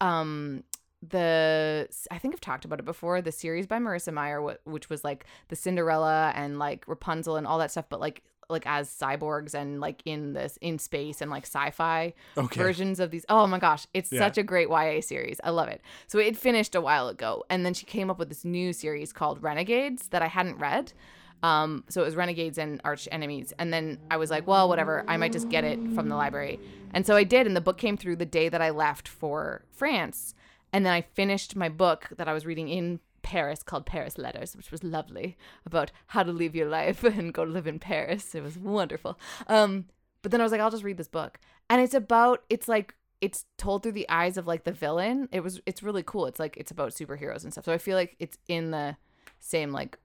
um 0.00 0.64
the 1.08 1.88
I 2.10 2.18
think 2.18 2.34
I've 2.34 2.40
talked 2.40 2.64
about 2.64 2.78
it 2.78 2.84
before. 2.84 3.22
The 3.22 3.32
series 3.32 3.66
by 3.66 3.78
Marissa 3.78 4.12
Meyer, 4.12 4.40
which 4.64 4.90
was 4.90 5.02
like 5.04 5.24
the 5.48 5.56
Cinderella 5.56 6.32
and 6.34 6.58
like 6.58 6.86
Rapunzel 6.86 7.36
and 7.36 7.46
all 7.46 7.58
that 7.58 7.70
stuff, 7.70 7.86
but 7.88 8.00
like 8.00 8.22
like 8.50 8.66
as 8.66 8.88
cyborgs 8.90 9.54
and 9.54 9.80
like 9.80 10.02
in 10.04 10.32
this 10.32 10.58
in 10.60 10.78
space 10.78 11.20
and 11.22 11.30
like 11.30 11.44
sci-fi 11.44 12.12
okay. 12.36 12.60
versions 12.60 13.00
of 13.00 13.10
these. 13.10 13.24
Oh 13.28 13.46
my 13.46 13.58
gosh, 13.58 13.86
it's 13.94 14.12
Yeah. 14.12 14.18
such 14.18 14.38
a 14.38 14.42
great 14.42 14.68
YA 14.68 15.00
series. 15.00 15.40
I 15.44 15.50
love 15.50 15.68
it. 15.68 15.80
So 16.08 16.18
it 16.18 16.36
finished 16.36 16.74
a 16.74 16.80
while 16.80 17.08
ago, 17.08 17.44
and 17.48 17.64
then 17.64 17.74
she 17.74 17.86
came 17.86 18.10
up 18.10 18.18
with 18.18 18.28
this 18.28 18.44
new 18.44 18.72
series 18.72 19.12
called 19.12 19.42
Renegades 19.42 20.08
that 20.08 20.20
I 20.22 20.26
hadn't 20.26 20.58
read. 20.58 20.92
Um, 21.42 21.84
so 21.88 22.02
it 22.02 22.04
was 22.04 22.16
Renegades 22.16 22.58
and 22.58 22.80
Arch 22.84 23.08
Enemies, 23.10 23.52
and 23.58 23.72
then 23.72 23.98
I 24.10 24.16
was 24.16 24.30
like, 24.30 24.46
well, 24.46 24.68
whatever. 24.68 25.04
I 25.08 25.16
might 25.16 25.32
just 25.32 25.48
get 25.48 25.64
it 25.64 25.78
from 25.94 26.08
the 26.08 26.16
library, 26.16 26.60
and 26.92 27.06
so 27.06 27.16
I 27.16 27.24
did. 27.24 27.46
And 27.46 27.56
the 27.56 27.60
book 27.60 27.78
came 27.78 27.96
through 27.96 28.16
the 28.16 28.26
day 28.26 28.48
that 28.48 28.60
I 28.60 28.70
left 28.70 29.08
for 29.08 29.64
France, 29.70 30.34
and 30.72 30.84
then 30.84 30.92
I 30.92 31.02
finished 31.02 31.56
my 31.56 31.68
book 31.68 32.08
that 32.16 32.28
I 32.28 32.32
was 32.32 32.46
reading 32.46 32.68
in 32.68 33.00
Paris 33.22 33.62
called 33.62 33.86
Paris 33.86 34.18
Letters, 34.18 34.56
which 34.56 34.70
was 34.70 34.82
lovely 34.82 35.36
about 35.64 35.92
how 36.08 36.22
to 36.22 36.32
live 36.32 36.54
your 36.54 36.68
life 36.68 37.04
and 37.04 37.32
go 37.32 37.42
live 37.42 37.66
in 37.66 37.78
Paris. 37.78 38.34
It 38.34 38.42
was 38.42 38.58
wonderful. 38.58 39.18
Um, 39.46 39.86
but 40.22 40.32
then 40.32 40.40
I 40.40 40.44
was 40.44 40.52
like, 40.52 40.60
I'll 40.60 40.70
just 40.70 40.84
read 40.84 40.96
this 40.96 41.08
book. 41.08 41.38
And 41.68 41.80
it's 41.80 41.94
about 41.94 42.42
it's 42.50 42.68
like 42.68 42.94
it's 43.20 43.44
told 43.58 43.82
through 43.82 43.92
the 43.92 44.08
eyes 44.08 44.36
of 44.36 44.46
like 44.46 44.64
the 44.64 44.72
villain. 44.72 45.28
It 45.32 45.40
was 45.40 45.60
it's 45.66 45.82
really 45.82 46.02
cool. 46.02 46.26
It's 46.26 46.40
like 46.40 46.56
it's 46.56 46.70
about 46.70 46.92
superheroes 46.92 47.44
and 47.44 47.52
stuff. 47.52 47.64
So 47.64 47.72
I 47.72 47.78
feel 47.78 47.96
like 47.96 48.16
it's 48.18 48.38
in 48.48 48.70
the 48.70 48.96
same 49.38 49.72
like 49.72 49.98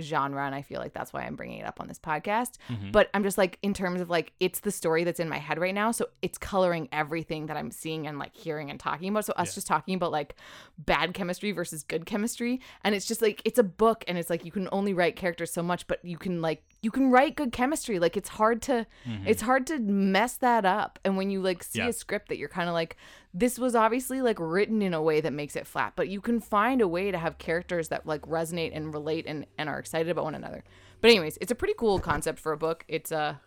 genre 0.00 0.44
and 0.46 0.54
I 0.54 0.62
feel 0.62 0.80
like 0.80 0.92
that's 0.92 1.12
why 1.12 1.22
I'm 1.22 1.36
bringing 1.36 1.58
it 1.58 1.66
up 1.66 1.80
on 1.80 1.88
this 1.88 1.98
podcast. 1.98 2.58
Mhm. 2.68 2.92
But 2.92 3.10
I'm 3.14 3.22
just 3.22 3.38
like 3.38 3.58
in 3.62 3.74
terms 3.74 4.00
of 4.00 4.10
like 4.10 4.32
it's 4.40 4.60
the 4.60 4.70
story 4.70 5.04
that's 5.04 5.20
in 5.20 5.28
my 5.28 5.38
head 5.38 5.58
right 5.58 5.74
now, 5.74 5.90
so 5.90 6.08
it's 6.22 6.38
coloring 6.38 6.88
everything 6.92 7.46
that 7.46 7.56
I'm 7.56 7.70
seeing 7.70 8.06
and 8.06 8.18
like 8.18 8.34
hearing 8.36 8.70
and 8.70 8.78
talking 8.80 9.08
about. 9.08 9.24
So 9.24 9.32
us 9.36 9.48
Yeah. 9.50 9.54
just 9.54 9.66
talking 9.66 9.94
about 9.94 10.12
like 10.12 10.34
bad 10.78 11.14
chemistry 11.14 11.52
versus 11.52 11.82
good 11.82 12.06
chemistry 12.06 12.60
and 12.84 12.94
it's 12.94 13.06
just 13.06 13.22
like 13.22 13.42
it's 13.44 13.58
a 13.58 13.62
book 13.62 14.04
and 14.08 14.16
it's 14.18 14.30
like 14.30 14.44
you 14.44 14.52
can 14.52 14.68
only 14.72 14.92
write 14.94 15.16
characters 15.16 15.52
so 15.52 15.62
much, 15.62 15.86
but 15.86 16.04
you 16.04 16.16
can 16.18 16.40
like 16.42 16.62
you 16.82 16.90
can 16.90 17.10
write 17.10 17.36
good 17.36 17.52
chemistry. 17.52 17.98
Like 17.98 18.16
it's 18.16 18.30
hard 18.30 18.62
to 18.62 18.86
Mhm. 19.06 19.26
it's 19.26 19.42
hard 19.42 19.66
to 19.68 19.78
mess 19.78 20.36
that 20.38 20.64
up. 20.64 20.98
And 21.04 21.16
when 21.16 21.30
you 21.30 21.42
like 21.42 21.62
see 21.62 21.80
Yeah. 21.80 21.88
a 21.88 21.92
script 21.92 22.28
that 22.28 22.38
you're 22.38 22.48
kind 22.48 22.68
of 22.68 22.74
like, 22.74 22.96
this 23.32 23.58
was 23.58 23.74
obviously 23.74 24.22
like 24.22 24.38
written 24.40 24.82
in 24.82 24.92
a 24.94 25.02
way 25.02 25.20
that 25.20 25.32
makes 25.32 25.54
it 25.56 25.66
flat, 25.66 25.92
but 25.96 26.08
you 26.08 26.20
can 26.20 26.40
find 26.40 26.80
a 26.80 26.88
way 26.88 27.10
to 27.10 27.18
have 27.18 27.38
characters 27.38 27.88
that 27.88 28.06
like 28.06 28.22
resonate 28.22 28.74
and 28.74 28.92
relate 28.92 29.24
and, 29.26 29.46
and 29.56 29.68
are 29.68 29.78
excited 29.78 30.08
about 30.10 30.24
one 30.24 30.34
another. 30.34 30.64
But 31.00 31.10
anyways, 31.10 31.38
it's 31.40 31.52
a 31.52 31.54
pretty 31.54 31.74
cool 31.78 31.98
concept 32.00 32.38
for 32.40 32.52
a 32.52 32.56
book. 32.56 32.84
It's 32.88 33.12
a, 33.12 33.40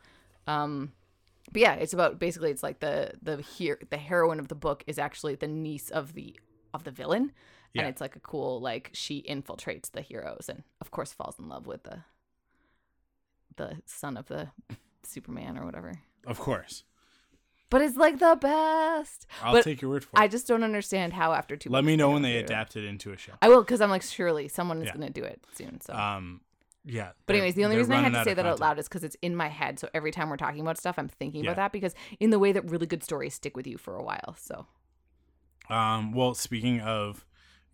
um, 0.48 0.94
but 1.52 1.62
yeah, 1.62 1.74
it's 1.74 1.94
about 1.94 2.18
basically 2.20 2.50
it's 2.52 2.64
like 2.64 2.80
the 2.80 3.12
the 3.22 3.42
here 3.42 3.78
the 3.90 3.98
heroine 3.98 4.40
of 4.40 4.48
the 4.48 4.56
book 4.56 4.84
is 4.88 4.98
actually 4.98 5.36
the 5.36 5.48
niece 5.48 5.90
of 5.90 6.14
the 6.14 6.40
of 6.74 6.86
the 6.86 6.92
villain, 6.92 7.34
Yeah. 7.74 7.82
and 7.82 7.90
it's 7.90 8.00
like 8.02 8.16
a 8.16 8.20
cool 8.22 8.62
like 8.62 8.90
she 8.94 9.22
infiltrates 9.30 9.92
the 9.92 10.02
heroes 10.02 10.48
and 10.50 10.64
of 10.80 10.90
course 10.92 11.12
falls 11.12 11.38
in 11.38 11.50
love 11.50 11.68
with 11.68 11.84
the 11.84 12.00
the 13.58 13.82
son 13.86 14.18
of 14.18 14.28
the 14.28 14.50
Superman 15.04 15.58
or 15.58 15.66
whatever. 15.66 16.00
Of 16.26 16.40
course. 16.40 16.86
But 17.74 17.82
it's 17.82 17.98
like 17.98 18.20
the 18.20 18.38
best. 18.40 19.26
I'll 19.42 19.52
But 19.52 19.64
take 19.64 19.82
your 19.82 19.90
word 19.90 20.04
for 20.04 20.16
it. 20.16 20.20
I 20.22 20.28
just 20.28 20.48
don't 20.48 20.64
understand 20.64 21.12
how 21.12 21.34
after 21.34 21.58
two. 21.58 21.72
Let 21.72 21.84
me 21.84 21.96
know 21.96 22.12
when 22.12 22.22
they 22.22 22.36
it. 22.36 22.46
adapt 22.46 22.76
it 22.76 22.86
into 22.86 23.12
a 23.12 23.18
show. 23.18 23.32
I 23.42 23.50
will 23.50 23.62
because 23.64 23.82
I'm 23.82 23.90
like 23.90 24.04
surely 24.04 24.48
someone 24.48 24.80
is 24.80 24.86
Yeah. 24.86 24.94
gonna 24.94 25.10
do 25.10 25.24
it 25.24 25.44
soon. 25.56 25.82
So. 25.82 25.92
Um, 25.92 26.42
yeah. 26.86 27.14
but 27.26 27.36
anyways, 27.36 27.56
the 27.56 27.66
only 27.66 27.78
reason 27.78 27.94
I 27.94 28.02
had 28.02 28.14
to 28.14 28.24
say 28.26 28.36
that 28.36 28.46
out 28.46 28.60
loud 28.60 28.78
is 28.78 28.88
because 28.88 29.04
it's 29.04 29.18
in 29.24 29.36
my 29.36 29.48
head. 29.48 29.80
So 29.80 29.90
every 29.96 30.12
time 30.12 30.30
we're 30.30 30.38
talking 30.38 30.62
about 30.62 30.78
stuff, 30.78 31.00
I'm 31.00 31.08
thinking 31.08 31.44
Yeah. 31.44 31.50
about 31.50 31.56
that 31.64 31.72
because 31.72 31.96
in 32.20 32.30
the 32.30 32.38
way 32.38 32.52
that 32.52 32.70
really 32.70 32.86
good 32.86 33.04
stories 33.04 33.34
stick 33.34 33.58
with 33.58 33.66
you 33.66 33.80
for 33.80 33.96
a 33.96 34.04
while. 34.04 34.36
So 34.38 34.68
Um, 35.68 36.12
well, 36.12 36.36
speaking 36.36 36.80
of 36.80 37.26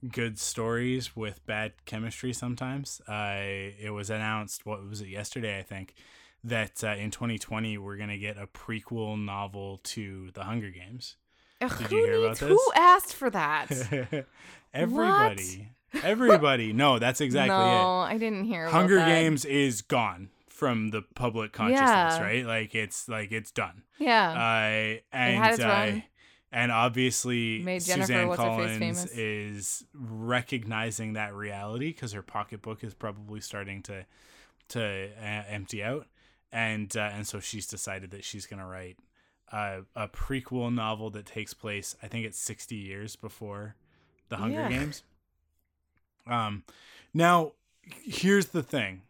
good 0.07 0.39
stories 0.39 1.13
with 1.13 1.45
bad 1.45 1.73
chemistry, 1.83 2.31
sometimes 2.31 3.01
uh, 3.05 3.35
it 3.37 3.91
was 3.93 4.09
announced. 4.09 4.65
What 4.65 4.87
was 4.87 5.01
it 5.01 5.09
yesterday? 5.09 5.59
I 5.59 5.63
think 5.63 5.93
that 6.43 6.83
uh, 6.83 6.89
in 6.95 7.11
2020 7.11 7.77
we're 7.77 7.97
gonna 7.97 8.17
get 8.17 8.37
a 8.37 8.47
prequel 8.47 9.23
novel 9.23 9.79
to 9.83 10.29
The 10.33 10.43
Hunger 10.43 10.69
Games. 10.69 11.15
Ugh, 11.61 11.77
Did 11.77 11.87
who 11.87 11.95
you 11.97 12.05
hear 12.05 12.25
about 12.25 12.37
this? 12.37 12.49
Who 12.49 12.71
asked 12.75 13.13
for 13.15 13.29
that? 13.31 14.25
everybody, 14.73 15.69
everybody. 16.03 16.73
No, 16.73 16.99
that's 16.99 17.21
exactly 17.21 17.55
no, 17.57 18.03
it. 18.03 18.05
I 18.05 18.17
didn't 18.17 18.45
hear. 18.45 18.67
Hunger. 18.67 18.99
Games 18.99 19.45
is 19.45 19.81
gone 19.81 20.29
from 20.47 20.89
the 20.91 21.01
public 21.15 21.51
consciousness, 21.53 21.79
Yeah. 22.17 22.21
right? 22.21 22.45
Like 22.45 22.75
it's 22.75 23.07
like 23.09 23.31
it's 23.31 23.51
done. 23.51 23.83
Yeah. 23.97 24.31
Uh, 24.31 24.99
and 25.15 25.61
uh, 25.61 26.01
and 26.51 26.71
obviously 26.71 27.59
Made 27.61 27.83
Jennifer 27.83 28.07
Suzanne 28.07 28.35
Collins 28.35 28.79
famous. 28.79 29.05
is 29.11 29.85
recognizing 29.93 31.13
that 31.13 31.33
reality 31.35 31.91
because 31.91 32.13
her 32.13 32.21
pocketbook 32.21 32.83
is 32.83 32.93
probably 32.93 33.41
starting 33.41 33.81
to 33.83 34.05
to 34.69 35.09
uh, 35.19 35.43
empty 35.49 35.83
out, 35.83 36.07
and 36.51 36.95
uh, 36.97 37.09
and 37.13 37.27
so 37.27 37.39
she's 37.39 37.67
decided 37.67 38.11
that 38.11 38.23
she's 38.23 38.45
gonna 38.45 38.67
write 38.67 38.97
a, 39.51 39.81
a 39.95 40.07
prequel 40.07 40.73
novel 40.73 41.09
that 41.11 41.25
takes 41.25 41.53
place. 41.53 41.95
I 42.03 42.07
think 42.07 42.25
it's 42.25 42.39
sixty 42.39 42.75
years 42.75 43.15
before 43.15 43.75
the 44.29 44.37
Hunger 44.37 44.61
Yeah. 44.61 44.69
Games. 44.69 45.03
Um, 46.27 46.63
now 47.13 47.53
here's 48.03 48.47
the 48.47 48.63
thing. 48.63 49.01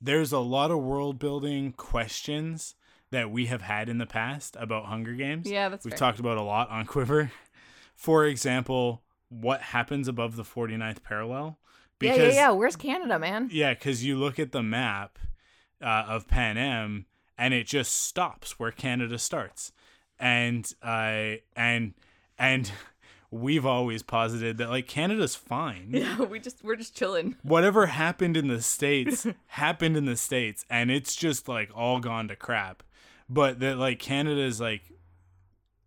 There's 0.00 0.32
a 0.32 0.38
lot 0.38 0.70
of 0.70 0.78
world 0.78 1.18
building 1.18 1.72
questions 1.72 2.74
that 3.10 3.30
we 3.30 3.46
have 3.46 3.62
had 3.62 3.88
in 3.88 3.98
the 3.98 4.06
past 4.06 4.56
about 4.60 4.84
Hunger 4.86 5.14
Games. 5.14 5.50
yeah, 5.50 5.68
that's 5.70 5.84
We've 5.84 5.92
fair. 5.92 5.98
talked 5.98 6.20
about 6.20 6.36
a 6.36 6.42
lot 6.42 6.70
on 6.70 6.84
Quiver. 6.84 7.32
For 7.94 8.26
example, 8.26 9.02
what 9.30 9.60
happens 9.60 10.06
above 10.06 10.36
the 10.36 10.44
49th 10.44 11.02
parallel? 11.02 11.58
yeah, 12.00 12.14
yeah, 12.14 12.28
yeah. 12.32 12.50
Where's 12.50 12.76
Canada, 12.76 13.18
man? 13.18 13.48
Yeah, 13.50 13.74
because 13.74 14.04
you 14.04 14.16
look 14.18 14.38
at 14.38 14.52
the 14.52 14.62
map 14.62 15.18
uh, 15.82 16.04
of 16.08 16.26
Panem, 16.28 17.06
and 17.36 17.54
it 17.54 17.66
just 17.66 17.92
stops 17.94 18.58
where 18.58 18.70
Canada 18.72 19.18
starts, 19.18 19.72
and 20.18 20.70
uh, 20.82 21.36
and 21.56 21.94
and 22.38 22.70
we've 23.30 23.66
always 23.66 24.02
posited 24.02 24.58
that 24.58 24.70
like 24.70 24.86
Canada's 24.88 25.34
fine. 25.36 25.88
Yeah, 25.92 26.20
we 26.22 26.40
just 26.40 26.62
we're 26.64 26.76
just 26.76 26.96
chilling. 26.96 27.36
Whatever 27.42 27.86
happened 27.86 28.36
in 28.36 28.48
the 28.48 28.62
states 28.62 29.26
happened 29.46 29.96
in 29.96 30.04
the 30.06 30.16
states, 30.16 30.64
and 30.70 30.90
it's 30.90 31.14
just 31.14 31.48
like 31.48 31.70
all 31.74 32.00
gone 32.00 32.28
to 32.28 32.36
crap. 32.36 32.82
But 33.28 33.60
that 33.60 33.76
like 33.78 33.98
Canada 33.98 34.40
is 34.40 34.60
like 34.60 34.82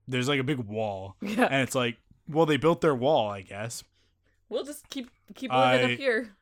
there's 0.07 0.27
like 0.27 0.39
a 0.39 0.43
big 0.43 0.59
wall, 0.59 1.15
Yeah. 1.21 1.45
and 1.49 1.61
it's 1.63 1.75
like 1.75 1.97
well 2.29 2.45
they 2.45 2.57
built 2.57 2.81
their 2.81 2.95
wall, 2.95 3.29
I 3.29 3.41
guess. 3.41 3.83
We'll 4.49 4.63
just 4.63 4.89
keep 4.89 5.09
keep 5.33 5.51
living 5.51 5.89
I- 5.89 5.93
up 5.93 5.99
here. 5.99 6.35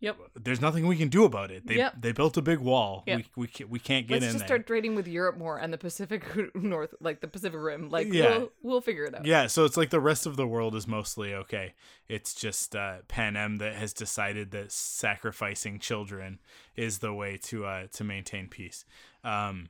Yep. 0.00 0.16
There's 0.42 0.60
nothing 0.60 0.86
we 0.86 0.96
can 0.96 1.08
do 1.08 1.24
about 1.24 1.50
it. 1.50 1.66
They 1.66 1.76
Yep. 1.76 1.94
they 2.00 2.12
built 2.12 2.36
a 2.36 2.42
big 2.42 2.58
wall. 2.58 3.02
Yep. 3.06 3.18
We 3.36 3.42
we 3.42 3.46
can't, 3.48 3.70
we 3.70 3.78
can't 3.78 4.06
get 4.06 4.16
in. 4.16 4.20
Let's 4.22 4.32
just 4.34 4.38
there. 4.40 4.48
start 4.48 4.66
trading 4.66 4.94
with 4.94 5.08
Europe 5.08 5.36
more 5.38 5.58
and 5.58 5.72
the 5.72 5.78
Pacific 5.78 6.24
North, 6.54 6.94
like 7.00 7.20
the 7.20 7.28
Pacific 7.28 7.60
Rim. 7.60 7.88
Like 7.88 8.12
Yeah. 8.12 8.38
we'll 8.38 8.52
we'll 8.62 8.80
figure 8.80 9.04
it 9.04 9.14
out. 9.14 9.24
Yeah, 9.26 9.46
so 9.46 9.64
it's 9.64 9.76
like 9.76 9.90
the 9.90 10.00
rest 10.00 10.26
of 10.26 10.36
the 10.36 10.46
world 10.46 10.74
is 10.74 10.86
mostly 10.86 11.34
okay. 11.34 11.74
It's 12.08 12.34
just 12.34 12.76
uh, 12.76 12.98
Panem 13.08 13.56
that 13.58 13.74
has 13.74 13.92
decided 13.92 14.50
that 14.52 14.70
sacrificing 14.72 15.78
children 15.78 16.38
is 16.76 16.98
the 16.98 17.12
way 17.14 17.36
to 17.44 17.64
uh, 17.64 17.86
to 17.92 18.04
maintain 18.04 18.48
peace. 18.48 18.84
Um, 19.24 19.68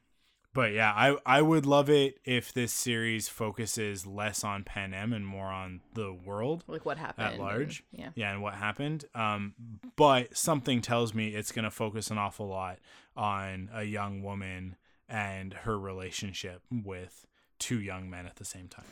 but 0.56 0.72
yeah, 0.72 0.92
I 0.92 1.16
I 1.24 1.40
would 1.42 1.64
love 1.66 1.88
it 1.88 2.18
if 2.24 2.52
this 2.52 2.72
series 2.72 3.28
focuses 3.28 4.04
less 4.06 4.42
on 4.42 4.64
Panem 4.64 5.12
and 5.12 5.24
more 5.24 5.46
on 5.46 5.80
the 5.94 6.12
world 6.12 6.64
Like 6.66 6.84
what 6.84 6.98
happened 6.98 7.26
at 7.34 7.38
large. 7.38 7.84
and- 7.92 8.00
yeah. 8.00 8.10
yeah, 8.16 8.32
and 8.32 8.42
what 8.42 8.54
happened. 8.54 9.04
Um, 9.14 9.54
but 9.94 10.36
something 10.36 10.80
tells 10.80 11.14
me 11.14 11.28
it's 11.28 11.52
going 11.52 11.64
to 11.64 11.70
focus 11.70 12.10
an 12.10 12.18
awful 12.18 12.48
lot 12.48 12.78
on 13.16 13.70
a 13.72 13.84
young 13.84 14.22
woman 14.22 14.74
and 15.08 15.52
her 15.54 15.78
relationship 15.78 16.62
with 16.70 17.26
two 17.60 17.80
young 17.80 18.10
men 18.10 18.26
at 18.26 18.36
the 18.36 18.44
same 18.44 18.66
time. 18.68 18.84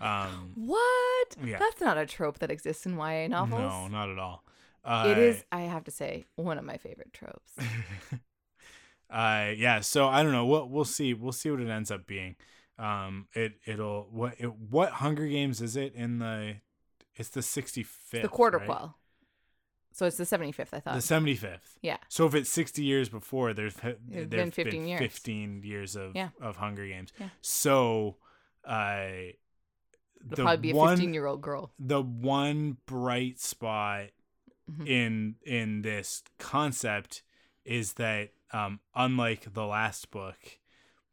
Um, 0.00 0.52
What? 0.56 1.36
Yeah. 1.44 1.58
That's 1.58 1.80
not 1.80 1.96
a 1.96 2.06
trope 2.06 2.38
that 2.40 2.50
exists 2.50 2.84
in 2.86 2.96
YA 2.96 3.28
novels. 3.28 3.60
no, 3.60 3.86
not 3.88 4.08
at 4.10 4.18
all. 4.18 4.42
Uh, 4.84 5.06
It 5.08 5.18
is, 5.18 5.44
I 5.52 5.60
have 5.62 5.84
to 5.84 5.90
say, 5.90 6.24
one 6.36 6.58
of 6.58 6.64
my 6.64 6.76
favorite 6.78 7.12
tropes. 7.12 7.52
Uh, 9.10 9.52
yeah. 9.56 9.80
So 9.80 10.06
I 10.08 10.22
don't 10.22 10.32
know. 10.32 10.46
We'll 10.46 10.68
we'll 10.68 10.84
see. 10.84 11.14
We'll 11.14 11.32
see 11.32 11.50
what 11.50 11.60
it 11.60 11.68
ends 11.68 11.90
up 11.90 12.06
being. 12.06 12.36
Um, 12.78 13.26
it 13.34 13.54
it'll 13.66 14.08
what 14.10 14.34
it, 14.38 14.46
what 14.54 14.90
Hunger 14.92 15.26
Games 15.26 15.60
is 15.60 15.76
it 15.76 15.94
in 15.94 16.18
the? 16.18 16.56
It's 17.16 17.28
the 17.30 17.42
sixty 17.42 17.82
fifth. 17.82 18.22
the 18.22 18.28
quarter 18.28 18.58
quell. 18.60 18.96
So 19.92 20.06
it's 20.06 20.16
the 20.16 20.24
75th, 20.24 20.68
I 20.72 20.78
thought. 20.78 20.94
The 20.94 21.00
seventy 21.00 21.34
fifth. 21.34 21.76
yeah. 21.82 21.96
So 22.08 22.24
if 22.24 22.34
it's 22.36 22.48
sixty 22.48 22.84
years 22.84 23.08
before, 23.08 23.52
there's 23.52 23.74
there've 23.74 23.96
It's 24.08 24.28
been 24.28 24.28
been 24.28 24.50
15 24.52 24.86
years. 24.86 24.98
Fifteen 25.00 25.62
years 25.64 25.96
of 25.96 26.14
Yeah. 26.14 26.28
of 26.40 26.56
Hunger 26.56 26.86
Games. 26.86 27.12
Yeah. 27.18 27.28
So, 27.40 28.16
uh, 28.64 29.08
It'll 30.22 30.36
the 30.36 30.42
probably 30.42 30.56
be 30.72 30.78
a 30.78 30.86
15 30.88 31.12
year 31.12 31.26
old 31.26 31.42
girl. 31.42 31.72
the 31.78 32.00
one 32.00 32.76
bright 32.86 33.40
spot 33.40 34.10
Mhm. 34.70 34.86
in 34.88 35.34
in 35.44 35.82
this 35.82 36.22
concept 36.38 37.22
is 37.64 37.94
that 37.94 38.30
um, 38.52 38.80
unlike 38.94 39.52
the 39.54 39.64
last 39.66 40.10
book, 40.10 40.36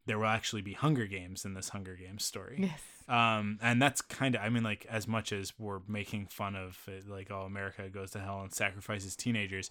there 0.06 0.18
will 0.18 0.26
actually 0.26 0.62
be 0.62 0.72
Hunger 0.72 1.06
Games 1.06 1.44
in 1.44 1.54
this 1.54 1.70
Hunger 1.70 1.94
Games 1.94 2.24
story. 2.24 2.56
Yes. 2.60 2.80
Um, 3.08 3.58
and 3.62 3.80
that's 3.80 4.00
kind 4.02 4.34
of, 4.34 4.42
I 4.42 4.48
mean, 4.48 4.62
like 4.62 4.86
as 4.90 5.06
much 5.08 5.32
as 5.32 5.52
we're 5.58 5.80
making 5.86 6.26
fun 6.26 6.56
of 6.56 6.78
it, 6.88 7.08
like, 7.08 7.30
oh, 7.30 7.42
America 7.42 7.88
goes 7.88 8.10
to 8.12 8.18
hell 8.18 8.40
and 8.42 8.52
sacrifices 8.52 9.16
teenagers, 9.16 9.70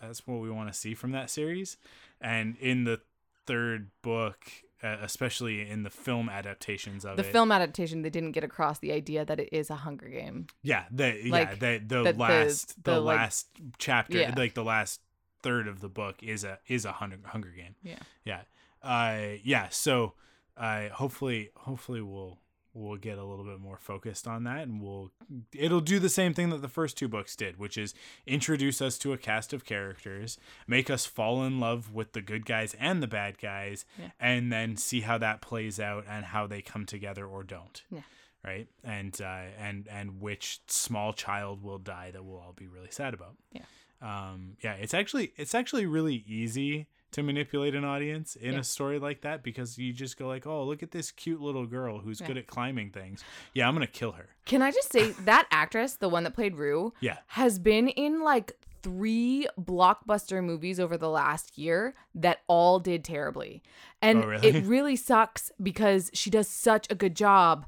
that's 0.00 0.26
what 0.26 0.40
we 0.40 0.50
want 0.50 0.70
to 0.72 0.78
see 0.78 0.94
from 0.94 1.12
that 1.12 1.30
series. 1.30 1.76
And 2.20 2.56
in 2.60 2.84
the 2.84 3.00
third 3.46 3.90
book, 4.02 4.38
uh, 4.82 4.96
especially 5.02 5.68
in 5.68 5.82
the 5.82 5.90
film 5.90 6.28
adaptations 6.28 7.04
of 7.06 7.16
The 7.16 7.26
it, 7.26 7.32
film 7.32 7.50
adaptation, 7.52 8.02
they 8.02 8.10
didn't 8.10 8.32
get 8.32 8.44
across 8.44 8.78
the 8.80 8.92
idea 8.92 9.24
that 9.24 9.38
it 9.40 9.48
is 9.52 9.70
a 9.70 9.76
Hunger 9.76 10.08
Game. 10.08 10.46
yeah, 10.62 10.84
the 10.90 11.18
yeah, 11.24 11.32
Like, 11.32 11.58
the 11.58 11.80
the 11.86 12.02
the- 12.04 12.12
last 12.18 12.82
the, 12.84 12.92
the, 12.92 13.00
like- 13.00 13.16
last 13.18 13.48
chapter, 13.78 14.18
Yeah. 14.18 14.34
like 14.36 14.52
the 14.54 14.64
last 14.64 15.00
third 15.44 15.68
of 15.68 15.80
the 15.80 15.88
book 15.88 16.16
is 16.22 16.42
a 16.44 16.58
is 16.66 16.84
a 16.84 16.92
Hunger 16.92 17.18
Hunger 17.24 17.50
Game. 17.56 17.76
Yeah. 17.82 17.98
Yeah. 18.24 18.40
Uh 18.82 19.36
yeah, 19.44 19.68
so 19.70 20.14
uh 20.56 20.88
hopefully 20.90 21.50
hopefully 21.56 22.00
we'll 22.02 22.38
we'll 22.76 22.96
get 22.96 23.18
a 23.18 23.24
little 23.24 23.44
bit 23.44 23.60
more 23.60 23.78
focused 23.78 24.26
on 24.26 24.42
that 24.42 24.62
and 24.66 24.82
we'll 24.82 25.12
it'll 25.54 25.80
do 25.80 26.00
the 26.00 26.08
same 26.08 26.34
thing 26.34 26.50
that 26.50 26.60
the 26.60 26.68
first 26.68 26.98
two 26.98 27.06
books 27.06 27.36
did, 27.36 27.56
which 27.56 27.78
is 27.78 27.94
introduce 28.26 28.82
us 28.82 28.98
to 28.98 29.12
a 29.12 29.16
cast 29.16 29.52
of 29.52 29.64
characters, 29.64 30.38
make 30.66 30.90
us 30.90 31.06
fall 31.06 31.44
in 31.44 31.60
love 31.60 31.94
with 31.94 32.14
the 32.14 32.20
good 32.20 32.44
guys 32.44 32.74
and 32.80 33.00
the 33.00 33.06
bad 33.06 33.38
guys, 33.38 33.84
Yeah. 33.96 34.10
and 34.18 34.52
then 34.52 34.76
see 34.76 35.02
how 35.02 35.18
that 35.18 35.40
plays 35.40 35.78
out 35.78 36.04
and 36.08 36.24
how 36.26 36.48
they 36.48 36.62
come 36.62 36.84
together 36.84 37.24
or 37.26 37.44
don't 37.44 37.82
Yeah. 37.92 38.00
right 38.44 38.66
and 38.82 39.18
uh, 39.20 39.46
and 39.56 39.86
and 39.88 40.20
which 40.20 40.58
small 40.66 41.12
child 41.12 41.62
will 41.62 41.78
die 41.78 42.10
that 42.10 42.24
we'll 42.24 42.40
all 42.40 42.54
be 42.56 42.66
really 42.66 42.90
sad 42.90 43.14
about 43.14 43.36
Yeah. 43.52 43.62
Um 44.04 44.56
yeah 44.62 44.74
it's 44.74 44.94
actually 44.94 45.32
it's 45.36 45.54
actually 45.54 45.86
really 45.86 46.22
easy 46.28 46.86
to 47.10 47.22
manipulate 47.22 47.74
an 47.76 47.84
audience 47.84 48.34
in 48.36 48.54
Yeah. 48.54 48.58
a 48.60 48.64
story 48.64 48.98
like 48.98 49.20
that 49.22 49.42
because 49.44 49.78
you 49.78 49.92
just 49.92 50.18
go 50.18 50.26
like 50.28 50.46
oh 50.46 50.64
look 50.64 50.82
at 50.82 50.90
this 50.90 51.10
cute 51.12 51.40
little 51.40 51.64
girl 51.66 51.98
who's 52.00 52.20
Yeah. 52.20 52.26
good 52.28 52.36
at 52.38 52.46
climbing 52.46 52.90
things 52.90 53.22
yeah 53.54 53.66
i'm 53.68 53.74
gonna 53.74 53.86
kill 53.86 54.12
her 54.12 54.28
Can 54.44 54.62
I 54.62 54.70
just 54.70 54.92
say 54.92 55.10
that 55.24 55.46
actress, 55.50 55.94
the 55.96 56.08
one 56.08 56.24
that 56.24 56.34
played 56.34 56.56
Rue, 56.56 56.92
yeah 57.00 57.18
has 57.28 57.58
been 57.58 57.88
in 57.88 58.22
like 58.22 58.52
three 58.82 59.46
blockbuster 59.58 60.44
movies 60.44 60.78
over 60.78 60.98
the 60.98 61.08
last 61.08 61.56
year 61.56 61.94
that 62.14 62.40
all 62.48 62.78
did 62.78 63.02
terribly. 63.02 63.62
And 64.02 64.22
Oh, 64.22 64.26
really? 64.26 64.48
it 64.48 64.66
really 64.66 64.94
sucks 64.96 65.50
because 65.62 66.10
she 66.12 66.28
does 66.28 66.48
such 66.48 66.86
a 66.90 66.94
good 66.94 67.14
job 67.16 67.64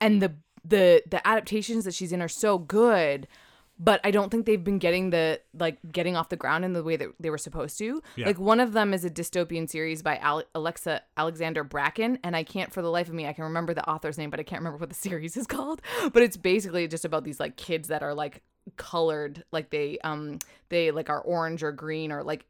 and 0.00 0.22
the 0.22 0.34
the 0.64 1.02
the 1.10 1.26
adaptations 1.26 1.84
that 1.84 1.94
she's 1.94 2.12
in 2.12 2.22
are 2.22 2.28
so 2.28 2.58
good. 2.58 3.26
But 3.82 4.00
I 4.04 4.12
don't 4.12 4.30
think 4.30 4.46
they've 4.46 4.62
been 4.62 4.78
getting 4.78 5.10
the 5.10 5.40
like 5.58 5.78
getting 5.90 6.16
off 6.16 6.28
the 6.28 6.36
ground 6.36 6.64
in 6.64 6.72
the 6.72 6.84
way 6.84 6.96
that 6.96 7.08
they 7.18 7.30
were 7.30 7.38
supposed 7.38 7.78
to. 7.78 8.00
Yeah. 8.14 8.26
Like 8.26 8.38
one 8.38 8.60
of 8.60 8.72
them 8.72 8.94
is 8.94 9.04
a 9.04 9.10
dystopian 9.10 9.68
series 9.68 10.02
by 10.02 10.20
Ale- 10.24 10.44
Alexa 10.54 11.02
Alexandra 11.16 11.64
Bracken, 11.64 12.18
and 12.22 12.36
I 12.36 12.44
can't 12.44 12.72
for 12.72 12.80
the 12.80 12.90
life 12.90 13.08
of 13.08 13.14
me 13.14 13.26
I 13.26 13.32
can 13.32 13.44
remember 13.44 13.74
the 13.74 13.88
author's 13.88 14.18
name, 14.18 14.30
but 14.30 14.38
I 14.38 14.44
can't 14.44 14.60
remember 14.60 14.78
what 14.78 14.88
the 14.88 14.94
series 15.08 15.36
is 15.36 15.48
called. 15.48 15.82
But 16.12 16.22
it's 16.22 16.36
basically 16.36 16.86
just 16.86 17.04
about 17.04 17.24
these 17.24 17.40
like 17.40 17.56
kids 17.56 17.88
that 17.88 18.02
are 18.02 18.14
like 18.14 18.42
colored 18.76 19.42
like 19.50 19.70
they 19.70 19.98
um 20.04 20.38
they 20.68 20.92
like 20.92 21.10
are 21.10 21.20
orange 21.22 21.64
or 21.64 21.72
green 21.72 22.12
or 22.12 22.22
like 22.22 22.44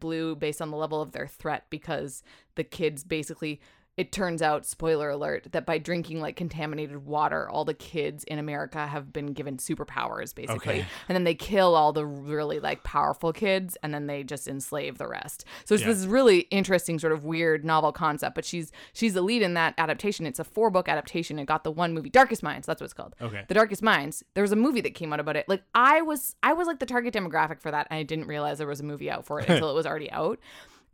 blue 0.00 0.34
based 0.34 0.60
on 0.60 0.72
the 0.72 0.76
level 0.76 1.00
of 1.00 1.12
their 1.12 1.28
threat 1.28 1.66
because 1.70 2.24
the 2.56 2.64
kids 2.64 3.04
basically 3.04 3.60
it 3.96 4.10
turns 4.10 4.40
out 4.40 4.64
spoiler 4.64 5.10
alert 5.10 5.46
that 5.52 5.66
by 5.66 5.76
drinking 5.76 6.20
like 6.20 6.34
contaminated 6.34 7.04
water 7.04 7.48
all 7.50 7.64
the 7.64 7.74
kids 7.74 8.24
in 8.24 8.38
america 8.38 8.86
have 8.86 9.12
been 9.12 9.32
given 9.34 9.56
superpowers 9.58 10.34
basically 10.34 10.56
Okay. 10.80 10.86
and 11.08 11.14
then 11.16 11.24
they 11.24 11.34
kill 11.34 11.74
all 11.74 11.92
the 11.92 12.06
really 12.06 12.58
like 12.58 12.82
powerful 12.84 13.32
kids 13.32 13.76
and 13.82 13.92
then 13.92 14.06
they 14.06 14.22
just 14.22 14.48
enslave 14.48 14.96
the 14.98 15.06
rest 15.06 15.44
so 15.64 15.74
it's 15.74 15.82
Yeah. 15.82 15.88
this 15.92 16.04
really 16.06 16.40
interesting 16.50 16.98
sort 16.98 17.12
of 17.12 17.24
weird 17.24 17.64
novel 17.64 17.92
concept 17.92 18.34
but 18.34 18.44
she's 18.44 18.72
she's 18.94 19.14
the 19.14 19.22
lead 19.22 19.42
in 19.42 19.54
that 19.54 19.74
adaptation 19.76 20.24
it's 20.26 20.38
a 20.38 20.44
four 20.44 20.70
book 20.70 20.88
adaptation 20.88 21.38
it 21.38 21.44
got 21.46 21.62
the 21.64 21.70
one 21.70 21.92
movie 21.92 22.10
darkest 22.10 22.42
minds 22.42 22.66
that's 22.66 22.80
what 22.80 22.86
it's 22.86 22.94
called 22.94 23.14
okay 23.20 23.44
the 23.48 23.54
Darkest 23.54 23.82
Minds. 23.82 24.22
There 24.34 24.42
was 24.42 24.52
a 24.52 24.56
movie 24.56 24.80
that 24.82 24.94
came 24.94 25.12
out 25.12 25.20
about 25.20 25.36
it. 25.36 25.48
Like 25.48 25.62
I 25.74 26.00
was, 26.02 26.36
I 26.42 26.52
was 26.52 26.66
like 26.66 26.78
the 26.78 26.86
target 26.86 27.12
demographic 27.12 27.60
for 27.60 27.70
that, 27.70 27.86
and 27.90 27.98
I 27.98 28.02
didn't 28.02 28.26
realize 28.26 28.58
there 28.58 28.66
was 28.66 28.80
a 28.80 28.84
movie 28.84 29.10
out 29.10 29.26
for 29.26 29.40
it 29.40 29.48
until 29.48 29.70
it 29.70 29.74
was 29.74 29.84
already 29.86 30.10
out. 30.10 30.38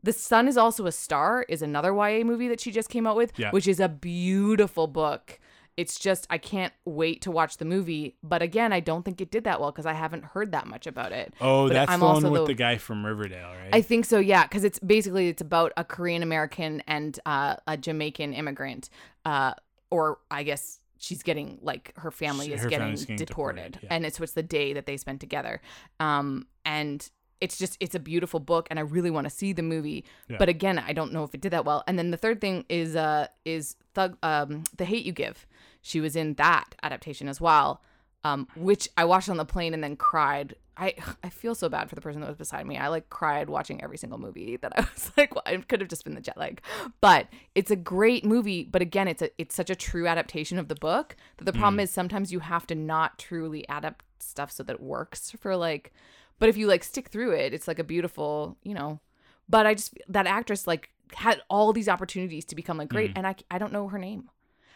The 0.03 0.13
Sun 0.13 0.49
is 0.49 0.57
also 0.57 0.87
a 0.87 0.93
star 0.93 1.45
is 1.49 1.61
another 1.63 1.93
YA 1.93 2.25
movie 2.25 2.49
that 2.49 2.61
she 2.61 2.71
just 2.71 2.89
came 2.89 3.07
out 3.07 3.17
with, 3.17 3.33
Yeah. 3.37 3.51
which 3.51 3.67
is 3.67 3.81
a 3.81 3.89
beautiful 3.89 4.87
book. 4.87 5.39
It's 5.77 5.97
just 5.99 6.27
I 6.29 6.39
can't 6.39 6.73
wait 6.85 7.23
to 7.23 7.31
watch 7.31 7.59
the 7.59 7.65
movie, 7.65 8.17
but 8.23 8.43
again, 8.43 8.73
I 8.73 8.81
don't 8.81 9.05
think 9.05 9.21
it 9.21 9.31
did 9.31 9.45
that 9.45 9.61
well 9.61 9.71
because 9.71 9.87
I 9.87 9.93
haven't 9.93 10.25
heard 10.25 10.51
that 10.53 10.67
much 10.67 10.89
about 10.89 11.13
it. 11.13 11.35
oh 11.41 11.69
But 11.69 11.75
that's 11.75 11.91
I'm 11.93 12.01
the 12.01 12.07
one 12.07 12.15
also 12.17 12.31
with 12.33 12.41
the- 12.43 12.47
the 12.49 12.55
guy 12.55 12.79
from 12.79 13.07
riverdale 13.07 13.51
right 13.55 13.71
I 13.73 13.81
think 13.81 14.05
so, 14.05 14.19
yeah, 14.19 14.43
because 14.43 14.65
it's 14.65 14.81
basically 14.81 15.29
it's 15.29 15.41
about 15.43 15.73
a 15.77 15.85
Korean 15.85 16.23
American 16.25 16.83
and 16.89 17.19
uh, 17.27 17.57
a 17.69 17.77
Jamaican 17.77 18.35
immigrant, 18.35 18.91
uh, 19.25 19.55
or 19.91 20.19
I 20.33 20.43
guess 20.43 20.81
she's 20.99 21.23
getting 21.23 21.59
like 21.63 21.93
her 21.99 22.11
family 22.11 22.47
She- 22.47 22.55
is 22.55 22.63
her 22.63 22.69
getting, 22.69 22.95
getting 22.97 23.15
deported, 23.17 23.57
deported, 23.73 23.79
yeah. 23.85 23.95
and 23.95 24.05
it's 24.05 24.19
what's 24.19 24.33
the 24.33 24.43
day 24.43 24.73
that 24.73 24.87
they 24.87 24.97
spend 24.97 25.21
together, 25.21 25.61
um, 26.01 26.47
and 26.65 27.09
it's 27.41 27.59
just 27.59 27.77
it's 27.81 27.95
a 27.95 28.01
beautiful 28.01 28.41
book, 28.41 28.67
and 28.71 28.79
I 28.79 28.83
really 28.83 29.11
want 29.11 29.25
to 29.27 29.31
see 29.31 29.53
the 29.53 29.63
movie, 29.63 30.05
Yeah. 30.29 30.37
but 30.39 30.49
again, 30.49 30.79
I 30.79 30.93
don't 30.93 31.13
know 31.13 31.25
if 31.25 31.35
it 31.35 31.41
did 31.41 31.53
that 31.53 31.65
well. 31.65 31.85
And 31.87 31.99
then 31.99 32.11
the 32.11 32.17
third 32.17 32.41
thing 32.41 32.65
is 32.69 32.97
uh 32.97 33.29
is 33.45 33.77
Thug 33.95 34.17
um 34.23 34.65
the 34.77 34.85
Hate 34.85 35.05
You 35.07 35.13
Give. 35.13 35.47
She 35.83 36.01
was 36.01 36.17
in 36.17 36.35
that 36.35 36.75
adaptation 36.83 37.29
as 37.29 37.41
well, 37.41 37.81
um, 38.25 38.49
which 38.57 38.89
I 38.97 39.05
watched 39.05 39.29
on 39.29 39.37
the 39.37 39.45
plane 39.45 39.73
and 39.75 39.83
then 39.85 39.97
cried. 39.97 40.55
I 40.77 40.95
I 41.25 41.29
feel 41.29 41.55
so 41.55 41.69
bad 41.69 41.89
for 41.89 41.95
the 41.95 42.01
person 42.01 42.21
that 42.21 42.29
was 42.29 42.37
beside 42.37 42.67
me. 42.67 42.77
I 42.77 42.89
like 42.89 43.09
cried 43.11 43.49
watching 43.49 43.83
every 43.83 43.99
single 43.99 44.19
movie 44.19 44.57
that 44.57 44.73
I 44.77 44.81
was 44.95 45.13
like, 45.17 45.35
well, 45.35 45.45
it 45.47 45.69
could 45.69 45.81
have 45.81 45.89
just 45.89 46.05
been 46.05 46.15
the 46.15 46.21
jet 46.21 46.37
lag, 46.37 46.61
but 47.01 47.29
it's 47.55 47.71
a 47.71 47.77
great 47.77 48.25
movie. 48.25 48.65
But 48.65 48.83
again, 48.83 49.07
it's 49.09 49.23
a 49.23 49.31
it's 49.39 49.55
such 49.55 49.71
a 49.71 49.77
true 49.77 50.07
adaptation 50.09 50.59
of 50.59 50.67
the 50.69 50.75
book 50.75 51.15
that 51.37 51.45
the 51.45 51.53
problem 51.53 51.79
is 51.81 51.91
sometimes 51.91 52.33
you 52.33 52.41
have 52.41 52.67
to 52.67 52.75
not 52.75 53.19
truly 53.19 53.65
adapt 53.69 54.05
stuff 54.21 54.51
so 54.51 54.65
that 54.65 54.73
it 54.75 54.81
works 54.83 55.31
for 55.39 55.55
like 55.57 55.93
But 56.39 56.49
if 56.49 56.57
you 56.57 56.67
like 56.67 56.85
stick 56.85 57.09
through 57.09 57.33
it, 57.33 57.53
it's 57.53 57.67
like 57.69 57.79
a 57.79 57.85
beautiful, 57.85 58.57
you 58.63 58.75
know. 58.75 59.01
But 59.49 59.67
I 59.67 59.75
just 59.75 59.97
that 60.09 60.27
actress 60.27 60.67
like 60.67 60.91
had 61.15 61.41
all 61.49 61.73
these 61.73 61.89
opportunities 61.89 62.45
to 62.47 62.55
become 62.55 62.77
like 62.79 62.89
great, 62.89 63.13
and 63.17 63.27
I 63.27 63.35
I 63.51 63.59
don't 63.59 63.73
know 63.73 63.89
her 63.89 63.99
name, 63.99 64.31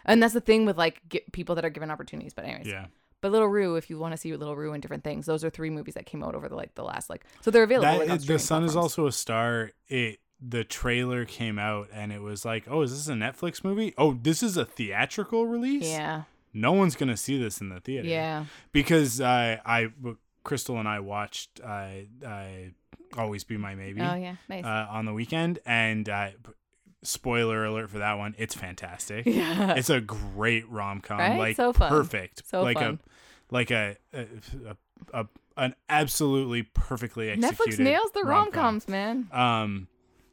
and 0.05 0.23
that's 0.23 0.35
the 0.35 0.41
thing 0.41 0.67
with 0.67 0.79
like 0.79 1.25
people 1.33 1.55
that 1.57 1.65
are 1.65 1.71
given 1.71 1.91
opportunities. 1.91 2.35
But 2.35 2.45
anyways, 2.45 2.67
Yeah. 2.67 2.87
But 3.21 3.31
Little 3.31 3.47
Rue, 3.47 3.77
if 3.77 3.89
you 3.89 3.99
want 4.01 4.13
to 4.13 4.17
see 4.17 4.35
Little 4.35 4.57
Rue 4.57 4.73
in 4.73 4.81
different 4.81 5.05
things, 5.05 5.27
those 5.27 5.45
are 5.45 5.51
three 5.51 5.71
movies 5.71 5.95
that 5.95 6.07
came 6.07 6.25
out 6.25 6.35
over 6.35 6.49
the 6.49 6.57
like 6.57 6.75
the 6.75 6.83
last 6.83 7.09
like 7.09 7.25
so 7.41 7.53
they're 7.53 7.63
available. 7.63 8.07
like, 8.07 8.21
the 8.23 8.39
Sun 8.39 8.65
is 8.65 8.75
also 8.75 9.07
a 9.07 9.13
star. 9.13 9.71
It 9.89 10.19
the 10.41 10.65
trailer 10.65 11.25
came 11.25 11.57
out 11.59 11.89
and 11.93 12.13
it 12.13 12.21
was 12.21 12.45
like, 12.45 12.65
oh, 12.69 12.83
is 12.83 12.91
this 12.91 13.09
a 13.09 13.17
Netflix 13.17 13.63
movie? 13.63 13.95
Oh, 13.97 14.19
this 14.21 14.43
is 14.43 14.57
a 14.57 14.65
theatrical 14.65 15.47
release. 15.47 15.85
yeah 15.85 16.23
No 16.53 16.73
one's 16.73 16.97
gonna 16.97 17.17
see 17.17 17.41
this 17.41 17.61
in 17.61 17.69
the 17.69 17.79
theater. 17.79 18.09
yeah 18.09 18.47
Because 18.73 19.21
uh, 19.21 19.59
I 19.65 19.93
Crystal 20.45 20.79
and 20.79 20.89
I 20.89 21.01
watched 21.01 21.61
uh, 21.65 21.89
uh, 22.27 22.45
Always 23.17 23.45
Be 23.45 23.57
My 23.57 23.75
Maybe 23.75 24.01
oh 24.01 24.15
yeah 24.15 24.37
nice 24.49 24.65
uh, 24.65 24.87
on 24.91 25.05
the 25.05 25.13
weekend, 25.13 25.59
and 25.67 26.09
uh, 26.09 26.29
spoiler 27.03 27.65
alert 27.65 27.91
for 27.91 27.99
that 27.99 28.15
one, 28.19 28.35
it's 28.39 28.55
fantastic. 28.55 29.27
yeah 29.27 29.75
It's 29.75 29.91
a 29.91 30.01
great 30.01 30.69
rom 30.71 31.01
com, 31.01 31.19
Right? 31.19 31.39
like 31.39 31.57
So 31.57 31.73
fun. 31.73 31.89
perfect, 31.89 32.43
So 32.47 32.63
like 32.63 32.79
fun. 32.79 33.01
a 33.51 33.55
like 33.55 33.71
a, 33.71 33.97
a, 34.15 34.27
a, 34.69 34.77
a 35.23 35.27
an 35.57 35.75
absolutely 35.89 36.63
perfectly 36.63 37.29
executed. 37.29 37.59
Netflix 37.59 37.79
nails 37.79 38.11
the 38.13 38.23
rom 38.25 38.51
coms, 38.51 38.89
man. 38.89 39.29
Um, 39.33 39.89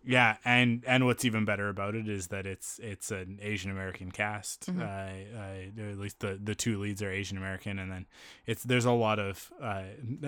yeah, 0.09 0.37
and 0.43 0.83
and 0.87 1.05
what's 1.05 1.23
even 1.23 1.45
better 1.45 1.69
about 1.69 1.93
it 1.93 2.09
is 2.09 2.27
that 2.29 2.47
it's 2.47 2.79
it's 2.81 3.11
an 3.11 3.37
Asian 3.41 3.69
American 3.69 4.09
cast. 4.09 4.65
Mm-hmm. 4.65 4.81
Uh, 4.81 5.85
uh, 5.85 5.89
at 5.91 5.97
least 5.99 6.19
the 6.19 6.39
the 6.43 6.55
two 6.55 6.79
leads 6.79 7.03
are 7.03 7.11
Asian 7.11 7.37
American, 7.37 7.77
and 7.77 7.91
then 7.91 8.07
it's 8.47 8.63
there's 8.63 8.85
a 8.85 8.91
lot 8.91 9.19
of 9.19 9.51
uh, 9.61 9.83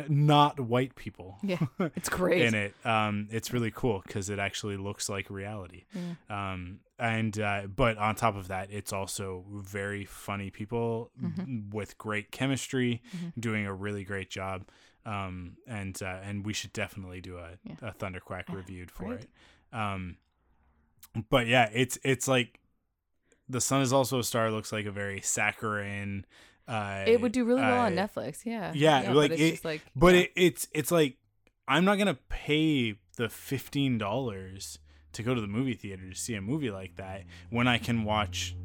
not 0.07 0.59
white 0.59 0.93
people 0.95 1.37
Yeah, 1.41 1.57
it's 1.95 2.09
great. 2.09 2.43
in 2.43 2.53
it. 2.53 2.75
Um, 2.85 3.27
it's 3.31 3.51
really 3.51 3.71
cool 3.71 4.03
because 4.05 4.29
it 4.29 4.37
actually 4.37 4.77
looks 4.77 5.09
like 5.09 5.29
reality. 5.31 5.85
Um, 6.29 6.81
and 6.99 7.39
uh, 7.39 7.63
but 7.75 7.97
on 7.97 8.13
top 8.13 8.35
of 8.35 8.49
that, 8.49 8.69
it's 8.71 8.93
also 8.93 9.43
very 9.51 10.05
funny 10.05 10.51
people 10.51 11.09
Mm-hmm. 11.21 11.71
with 11.71 11.97
great 11.97 12.31
chemistry, 12.31 13.01
doing 13.39 13.65
a 13.65 13.73
really 13.73 14.03
great 14.03 14.29
job. 14.29 14.65
Um, 15.03 15.57
and 15.67 15.99
uh, 16.03 16.19
and 16.23 16.45
we 16.45 16.53
should 16.53 16.73
definitely 16.73 17.21
do 17.21 17.37
a, 17.37 17.51
Yeah. 17.63 17.75
a 17.81 17.91
Thunderquack 17.91 18.53
reviewed 18.53 18.91
for 18.91 19.05
right. 19.05 19.21
it. 19.21 19.29
Um, 19.73 20.17
but 21.29 21.47
yeah, 21.47 21.69
it's 21.73 21.97
it's 22.03 22.27
like 22.27 22.59
the 23.49 23.61
sun 23.61 23.81
is 23.81 23.93
also 23.93 24.19
a 24.19 24.23
star. 24.23 24.51
Looks 24.51 24.71
like 24.71 24.85
a 24.85 24.91
very 24.91 25.21
saccharine. 25.21 26.25
Uh, 26.67 27.03
it 27.05 27.19
would 27.21 27.31
do 27.31 27.43
really 27.43 27.61
well 27.61 27.81
on 27.81 27.97
uh, 27.97 28.07
Netflix. 28.07 28.45
Yeah. 28.45 28.71
yeah, 28.73 29.07
but 29.07 29.15
like 29.15 29.31
it's 29.31 29.59
it- 29.59 29.65
like 29.65 29.81
but 29.95 30.13
yeah. 30.15 30.21
it, 30.21 30.31
it's 30.35 30.67
it's 30.73 30.91
like 30.91 31.17
I'm 31.67 31.85
not 31.85 31.97
gonna 31.97 32.19
pay 32.29 32.95
the 33.17 33.29
fifteen 33.29 33.97
dollars 33.97 34.79
to 35.13 35.23
go 35.23 35.35
to 35.35 35.41
the 35.41 35.47
movie 35.47 35.73
theater 35.73 36.09
to 36.09 36.15
see 36.15 36.35
a 36.35 36.41
movie 36.41 36.71
like 36.71 36.95
that 36.95 37.23
when 37.49 37.67
I 37.67 37.77
can 37.77 38.03
watch. 38.03 38.55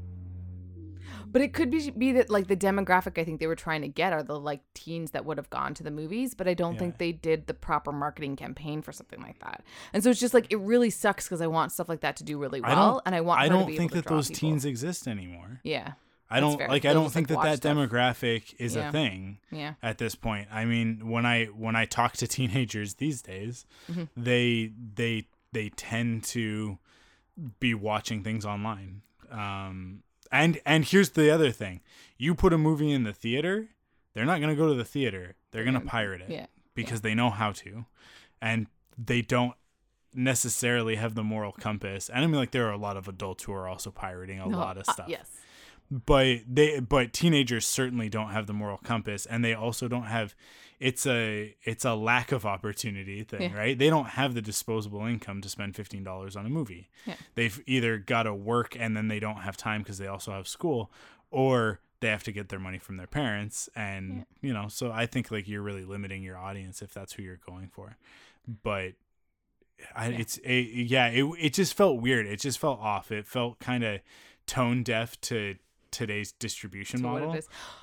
But 1.37 1.43
it 1.43 1.53
could 1.53 1.71
be 1.71 1.91
be 1.91 2.13
that 2.13 2.31
like 2.31 2.47
the 2.47 2.57
demographic 2.57 3.21
I 3.21 3.25
think 3.25 3.41
they 3.41 3.47
were 3.47 3.55
trying 3.57 3.83
to 3.83 3.89
get 3.89 4.13
are 4.15 4.23
the 4.23 4.41
like 4.41 4.63
teens 4.73 5.11
that 5.11 5.27
would 5.27 5.37
have 5.37 5.51
gone 5.51 5.75
to 5.75 5.83
the 5.83 5.91
movies, 5.91 6.33
but 6.35 6.49
I 6.49 6.55
don't 6.55 6.73
Yeah. 6.75 6.79
think 6.79 6.97
they 6.99 7.13
did 7.13 7.47
the 7.47 7.53
proper 7.55 7.93
marketing 7.93 8.37
campaign 8.37 8.81
for 8.81 8.91
something 8.93 9.21
like 9.21 9.39
that. 9.41 9.63
And 9.93 10.03
so 10.03 10.09
it's 10.09 10.19
just 10.21 10.33
like 10.33 10.47
it 10.51 10.57
really 10.61 10.89
sucks 10.89 11.27
because 11.27 11.43
I 11.43 11.47
want 11.47 11.73
stuff 11.73 11.89
like 11.91 12.01
that 12.01 12.17
to 12.17 12.25
do 12.25 12.39
really 12.39 12.63
well, 12.63 12.93
don't. 12.95 13.03
and 13.05 13.15
I 13.15 13.21
want. 13.21 13.41
I 13.41 13.49
don't 13.49 13.67
be 13.67 13.77
think 13.77 13.93
able 13.93 14.03
to 14.03 14.09
that 14.09 14.15
those 14.15 14.29
people. 14.29 14.41
teens 14.49 14.65
exist 14.65 15.07
anymore. 15.07 15.61
Yeah. 15.63 15.93
I 16.31 16.41
don't 16.41 16.59
fair. 16.59 16.69
like. 16.69 16.85
I 16.85 16.93
They'll 16.93 17.03
don't 17.03 17.13
think 17.13 17.29
like, 17.31 17.45
that 17.45 17.51
that 17.51 17.57
stuff. 17.59 17.77
demographic 17.77 18.55
is 18.59 18.75
Yeah. 18.75 18.89
a 18.89 18.93
thing 18.93 19.39
Yeah. 19.53 19.75
at 19.83 19.99
this 19.99 20.15
point. 20.17 20.49
I 20.51 20.65
mean, 20.65 21.09
when 21.09 21.25
I 21.27 21.45
when 21.47 21.77
I 21.77 21.85
talk 21.85 22.15
to 22.15 22.27
teenagers 22.27 22.95
these 22.95 23.21
days, 23.23 23.67
Mm-hmm. 23.91 24.05
they 24.17 24.73
they 24.95 25.27
they 25.53 25.69
tend 25.69 26.25
to 26.25 26.79
be 27.61 27.75
watching 27.75 28.23
things 28.25 28.45
online. 28.47 29.03
Um, 29.31 30.03
and 30.43 30.61
and 30.65 30.85
here's 30.85 31.11
the 31.11 31.31
other 31.31 31.51
thing: 31.51 31.81
you 32.19 32.35
put 32.35 32.53
a 32.53 32.59
movie 32.59 32.91
in 32.93 33.03
the 33.05 33.13
theater, 33.13 33.69
they're 34.15 34.25
not 34.27 34.41
gonna 34.41 34.57
go 34.57 34.69
to 34.69 34.75
the 34.75 34.85
theater. 34.85 35.35
They're 35.51 35.65
gonna 35.65 35.79
gonna- 35.81 35.91
pirate 35.91 36.21
it. 36.23 36.31
Yeah, 36.31 36.47
because 36.75 37.01
they 37.03 37.15
know 37.15 37.31
how 37.31 37.53
to, 37.53 37.87
and 38.41 38.67
they 38.99 39.23
don't 39.23 39.55
necessarily 40.15 40.97
have 40.97 41.15
the 41.15 41.23
moral 41.23 41.53
compass. 41.53 42.09
And 42.09 42.25
I 42.25 42.27
mean, 42.27 42.37
like 42.37 42.51
there 42.53 42.67
are 42.67 42.73
a 42.73 42.79
lot 42.79 42.97
of 42.97 43.09
adults 43.09 43.45
who 43.45 43.53
are 43.53 43.69
also 43.69 43.91
pirating 43.91 44.41
a 44.41 44.47
No, 44.47 44.57
lot 44.59 44.77
of 44.79 44.89
uh, 44.89 44.93
stuff. 44.93 45.09
yes. 45.09 45.29
but 45.91 46.39
they 46.49 46.81
but 46.81 47.13
teenagers 47.13 47.67
certainly 47.67 48.09
don't 48.09 48.31
have 48.31 48.47
the 48.47 48.53
moral 48.55 48.79
compass. 48.79 49.27
And 49.27 49.45
they 49.45 49.55
also 49.55 49.89
don't 49.89 50.05
have 50.07 50.35
it's 50.79 51.07
a 51.07 51.55
it's 51.65 51.85
a 51.85 51.95
lack 51.95 52.33
of 52.33 52.45
opportunity 52.45 53.23
thing 53.25 53.51
Yeah. 53.53 53.57
right? 53.57 53.79
They 53.79 53.89
don't 53.89 54.09
have 54.11 54.35
the 54.35 54.43
disposable 54.43 55.05
income 55.07 55.41
to 55.43 55.49
spend 55.49 55.75
$15 55.75 56.37
on 56.37 56.45
a 56.47 56.49
movie. 56.51 56.89
Yeah. 57.07 57.15
they've 57.35 57.63
either 57.67 57.99
got 57.99 58.25
to 58.25 58.35
work 58.35 58.77
and 58.79 58.97
then 58.97 59.09
they 59.09 59.19
don't 59.21 59.39
have 59.39 59.57
time 59.57 59.83
because 59.83 59.99
they 59.99 60.07
also 60.07 60.33
have 60.33 60.47
school 60.49 60.91
or 61.31 61.81
they 62.01 62.09
have 62.09 62.23
to 62.25 62.33
get 62.33 62.51
their 62.51 62.59
money 62.59 62.79
from 62.79 62.99
their 62.99 63.07
parents 63.07 63.71
and 63.75 64.27
you 64.43 64.53
know 64.53 64.69
so 64.69 64.93
i 64.93 65.07
think 65.07 65.31
like 65.31 65.49
you're 65.49 65.63
really 65.63 65.85
limiting 65.85 66.23
your 66.23 66.37
audience 66.37 66.83
if 66.83 66.93
that's 66.93 67.15
who 67.15 67.23
you're 67.23 67.41
going 67.49 67.69
for. 67.69 67.97
But 68.63 68.93
I, 69.95 70.09
Yeah. 70.09 70.19
it's 70.19 70.39
a, 70.45 70.61
yeah 70.61 71.09
it, 71.09 71.25
it 71.39 71.53
just 71.55 71.75
felt 71.75 72.01
weird. 72.01 72.27
It 72.27 72.41
just 72.41 72.59
felt 72.59 72.81
off. 72.81 73.11
It 73.11 73.27
felt 73.27 73.59
kind 73.61 73.83
of 73.85 74.01
tone 74.47 74.83
deaf 74.83 75.21
to 75.23 75.57
today's 75.91 76.33
distribution 76.33 77.01
To 77.01 77.07
model 77.07 77.37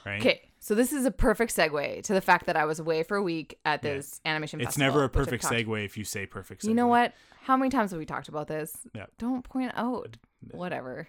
right? 0.06 0.20
Okay, 0.22 0.42
so 0.64 0.76
this 0.76 0.94
is 0.94 1.06
a 1.06 1.12
perfect 1.12 1.56
segue 1.56 2.04
to 2.04 2.14
the 2.14 2.22
fact 2.22 2.46
that 2.46 2.56
I 2.56 2.64
was 2.66 2.80
away 2.80 3.04
for 3.04 3.18
a 3.18 3.22
week 3.24 3.60
at 3.66 3.84
Yeah. 3.84 3.96
this 3.96 4.22
animation 4.24 4.62
it's 4.62 4.68
festival. 4.70 4.88
never 4.88 5.04
a 5.04 5.10
perfect 5.10 5.44
talked- 5.44 5.54
segue 5.56 5.84
if 5.86 5.98
you 5.98 6.04
say 6.06 6.26
perfect 6.26 6.62
segue. 6.64 6.70
You 6.70 6.74
know 6.76 6.88
what? 6.88 7.14
How 7.42 7.58
many 7.58 7.70
times 7.70 7.92
have 7.92 8.00
we 8.00 8.06
talked 8.06 8.30
about 8.30 8.48
this? 8.48 8.76
Yeah. 8.94 9.08
Don't 9.18 9.44
point 9.44 9.74
out. 9.76 10.16
Whatever. 10.52 11.08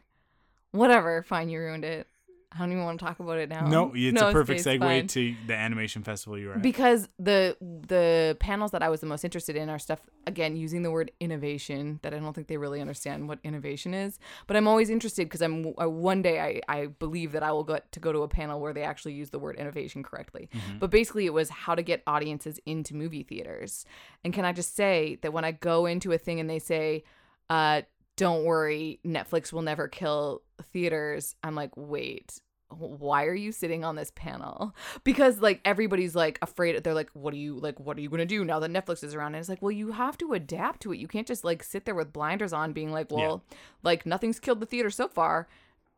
Whatever. 0.73 1.23
Fine, 1.23 1.49
you 1.51 1.61
ruined 1.61 1.85
it. 1.85 2.09
I 2.55 2.59
don't 2.59 2.73
even 2.73 2.85
want 2.85 2.99
to 3.01 3.05
talk 3.05 3.21
about 3.21 3.39
it 3.39 3.49
now. 3.49 3.67
no 3.67 3.93
it's 3.95 4.21
a 4.21 4.33
perfect 4.33 4.61
it's 4.61 4.69
segue 4.69 4.79
fine. 4.81 5.07
to 5.09 5.35
the 5.47 5.55
animation 5.55 6.03
festival 6.03 6.39
you 6.39 6.49
were 6.49 6.55
at 6.55 6.63
because 6.63 7.09
the 7.19 7.57
the 7.61 8.37
panels 8.41 8.71
that 8.71 8.83
I 8.83 8.89
was 8.89 9.01
the 9.01 9.07
most 9.07 9.25
interested 9.25 9.57
in 9.57 9.69
are 9.69 9.79
stuff 9.79 10.01
again 10.27 10.57
using 10.57 10.83
the 10.83 10.91
word 10.91 11.11
innovation 11.21 11.99
that 12.03 12.15
I 12.15 12.19
don't 12.19 12.33
think 12.33 12.49
they 12.49 12.57
really 12.57 12.81
understand 12.81 13.29
what 13.29 13.39
innovation 13.45 13.95
is. 13.95 14.19
But 14.47 14.57
I'm 14.57 14.69
always 14.69 14.91
interested 14.91 15.25
because 15.25 15.43
I'm 15.43 15.75
uh, 15.81 15.89
one 15.89 16.23
day 16.23 16.41
I 16.41 16.61
I 16.69 16.87
believe 16.87 17.33
that 17.33 17.43
I 17.43 17.53
will 17.53 17.65
get 17.65 17.91
to 17.93 18.01
go 18.01 18.13
to 18.13 18.23
a 18.23 18.29
panel 18.29 18.61
where 18.61 18.73
they 18.73 18.83
actually 18.83 19.15
use 19.15 19.31
the 19.31 19.39
word 19.39 19.57
innovation 19.57 20.03
correctly. 20.03 20.49
But 20.79 20.91
basically, 20.91 21.27
it 21.27 21.33
was 21.33 21.51
how 21.51 21.75
to 21.75 21.83
get 21.83 22.03
audiences 22.07 22.61
into 22.67 22.95
movie 22.95 23.23
theaters. 23.23 23.85
And 24.23 24.33
can 24.33 24.45
I 24.45 24.53
just 24.53 24.77
say 24.77 25.19
that 25.23 25.33
when 25.33 25.45
I 25.45 25.53
go 25.53 25.87
into 25.87 26.13
a 26.13 26.19
thing 26.19 26.41
and 26.41 26.49
they 26.49 26.59
say, 26.59 27.05
uh, 27.51 27.83
"Don't 28.17 28.45
worry, 28.45 29.01
Netflix 29.05 29.53
will 29.53 29.63
never 29.63 29.89
kill 29.89 30.43
theaters," 30.73 31.35
I'm 31.43 31.55
like, 31.55 31.71
wait 31.77 32.41
why 32.79 33.27
are 33.27 33.35
you 33.35 33.53
sitting 33.53 33.85
on 33.85 33.97
this 33.97 34.13
panel? 34.15 34.75
Because 35.05 35.41
like 35.41 35.61
everybody's 35.65 36.15
like 36.15 36.39
afraid 36.41 36.83
they're 36.83 36.95
like 36.95 37.11
what 37.13 37.35
are 37.35 37.39
you 37.39 37.59
like 37.59 37.79
what 37.79 37.97
are 37.97 38.01
you 38.01 38.09
gonna 38.09 38.25
do 38.25 38.45
now 38.45 38.59
that 38.61 38.71
netflix 38.71 39.05
is 39.05 39.15
around? 39.15 39.35
And 39.35 39.37
it's 39.37 39.49
like 39.49 39.61
well 39.61 39.71
you 39.71 39.93
have 39.93 40.17
to 40.19 40.33
adapt 40.33 40.81
to 40.83 40.93
it. 40.93 40.99
You 40.99 41.09
can't 41.09 41.27
just 41.27 41.45
like 41.45 41.63
sit 41.63 41.85
there 41.85 41.95
with 41.95 42.13
blinders 42.13 42.53
on 42.53 42.73
being 42.73 42.91
like 42.91 43.11
well 43.11 43.45
like 43.83 44.07
nothing's 44.07 44.41
killed 44.41 44.61
the 44.61 44.67
theater 44.67 44.91
so 44.91 45.09
far. 45.09 45.49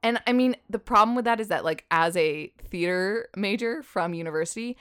And 0.03 0.21
i 0.27 0.33
mean 0.33 0.57
the 0.69 0.79
problem 0.79 1.15
with 1.15 1.25
that 1.25 1.41
is 1.41 1.49
that 1.49 1.65
like 1.65 1.85
as 1.91 2.17
a 2.17 2.53
theater 2.69 3.29
major 3.37 3.83
from 3.83 4.15
university 4.15 4.77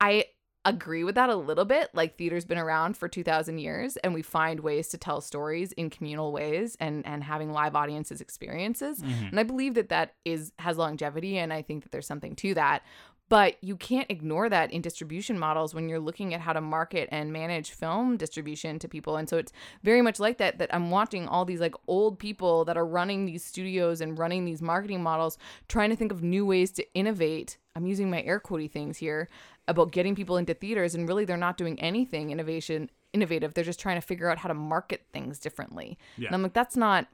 i 0.00 0.24
agree 0.64 1.04
with 1.04 1.14
that 1.14 1.30
a 1.30 1.36
little 1.36 1.64
bit 1.64 1.88
like 1.94 2.18
theater's 2.18 2.44
been 2.44 2.58
around 2.58 2.96
for 2.96 3.08
2000 3.08 3.58
years 3.58 3.96
and 3.98 4.12
we 4.12 4.22
find 4.22 4.60
ways 4.60 4.88
to 4.88 4.98
tell 4.98 5.20
stories 5.20 5.72
in 5.72 5.88
communal 5.88 6.32
ways 6.32 6.76
and 6.80 7.06
and 7.06 7.24
having 7.24 7.52
live 7.52 7.74
audiences 7.76 8.20
experiences 8.20 9.00
Mhm. 9.00 9.30
and 9.30 9.40
I 9.40 9.44
believe 9.44 9.74
that 9.74 9.88
that 9.88 10.14
is 10.24 10.52
has 10.58 10.76
longevity, 10.76 11.38
and 11.38 11.52
I 11.52 11.62
think 11.62 11.84
that 11.84 11.92
there's 11.92 12.06
something 12.06 12.34
to 12.36 12.54
that. 12.54 12.82
But 13.30 13.62
you 13.62 13.76
can't 13.76 14.10
ignore 14.10 14.48
that 14.48 14.72
in 14.72 14.80
distribution 14.80 15.38
models 15.38 15.74
when 15.74 15.86
you're 15.90 16.00
looking 16.00 16.32
at 16.32 16.40
how 16.40 16.54
to 16.54 16.62
market 16.62 17.10
and 17.12 17.30
manage 17.30 17.72
film 17.72 18.16
distribution 18.16 18.78
to 18.78 18.88
people. 18.88 19.16
And 19.18 19.28
so 19.28 19.36
it's 19.36 19.52
very 19.82 20.00
much 20.00 20.18
like 20.18 20.38
that. 20.38 20.56
That 20.58 20.74
I'm 20.74 20.90
watching 20.90 21.28
all 21.28 21.44
these 21.44 21.60
like 21.60 21.74
old 21.86 22.18
people 22.18 22.64
that 22.64 22.78
are 22.78 22.86
running 22.86 23.26
these 23.26 23.44
studios 23.44 24.00
and 24.00 24.18
running 24.18 24.46
these 24.46 24.62
marketing 24.62 25.02
models, 25.02 25.36
trying 25.68 25.90
to 25.90 25.96
think 25.96 26.10
of 26.10 26.22
new 26.22 26.46
ways 26.46 26.70
to 26.72 26.94
innovate. 26.94 27.58
I'm 27.76 27.86
using 27.86 28.08
my 28.10 28.22
air 28.22 28.40
quotey 28.40 28.70
things 28.70 28.96
here 28.96 29.28
about 29.68 29.92
getting 29.92 30.14
people 30.16 30.36
into 30.36 30.54
theaters, 30.54 30.94
and 30.94 31.06
really 31.08 31.24
they're 31.24 31.36
not 31.36 31.56
doing 31.56 31.78
anything 31.80 32.30
innovation 32.30 32.90
innovative. 33.12 33.54
They're 33.54 33.64
just 33.64 33.80
trying 33.80 33.96
to 34.00 34.06
figure 34.06 34.28
out 34.30 34.38
how 34.38 34.48
to 34.48 34.54
market 34.54 35.02
things 35.12 35.38
differently. 35.38 35.98
Yeah. 36.16 36.26
And 36.28 36.34
I'm 36.34 36.42
like, 36.42 36.52
that's 36.54 36.76
not 36.76 37.06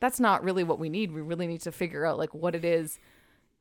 that's 0.00 0.20
not 0.20 0.42
really 0.44 0.62
what 0.64 0.78
we 0.78 0.88
need. 0.88 1.12
We 1.12 1.20
really 1.20 1.46
need 1.48 1.60
to 1.62 1.72
figure 1.72 2.06
out 2.06 2.18
like 2.18 2.32
what 2.32 2.54
it 2.54 2.64
is. 2.64 2.98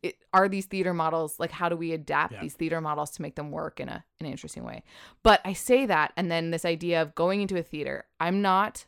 It, 0.04 0.16
are 0.32 0.48
these 0.48 0.68
theater 0.68 0.94
models 0.94 1.40
like 1.40 1.50
how 1.52 1.68
do 1.70 1.76
we 1.76 1.92
adapt 1.92 2.34
Yeah. 2.34 2.42
these 2.42 2.54
theater 2.54 2.80
models 2.80 3.10
to 3.12 3.22
make 3.24 3.34
them 3.36 3.50
work 3.50 3.80
in 3.80 3.90
a 3.90 4.04
in 4.20 4.28
an 4.28 4.32
interesting 4.32 4.64
way? 4.64 4.84
But 5.24 5.42
I 5.44 5.54
say 5.54 5.86
that, 5.88 6.14
and 6.16 6.32
then 6.32 6.52
this 6.52 6.66
idea 6.66 7.02
of 7.02 7.16
going 7.16 7.42
into 7.42 7.58
a 7.58 7.64
theater. 7.64 8.06
I'm 8.20 8.42
not 8.42 8.86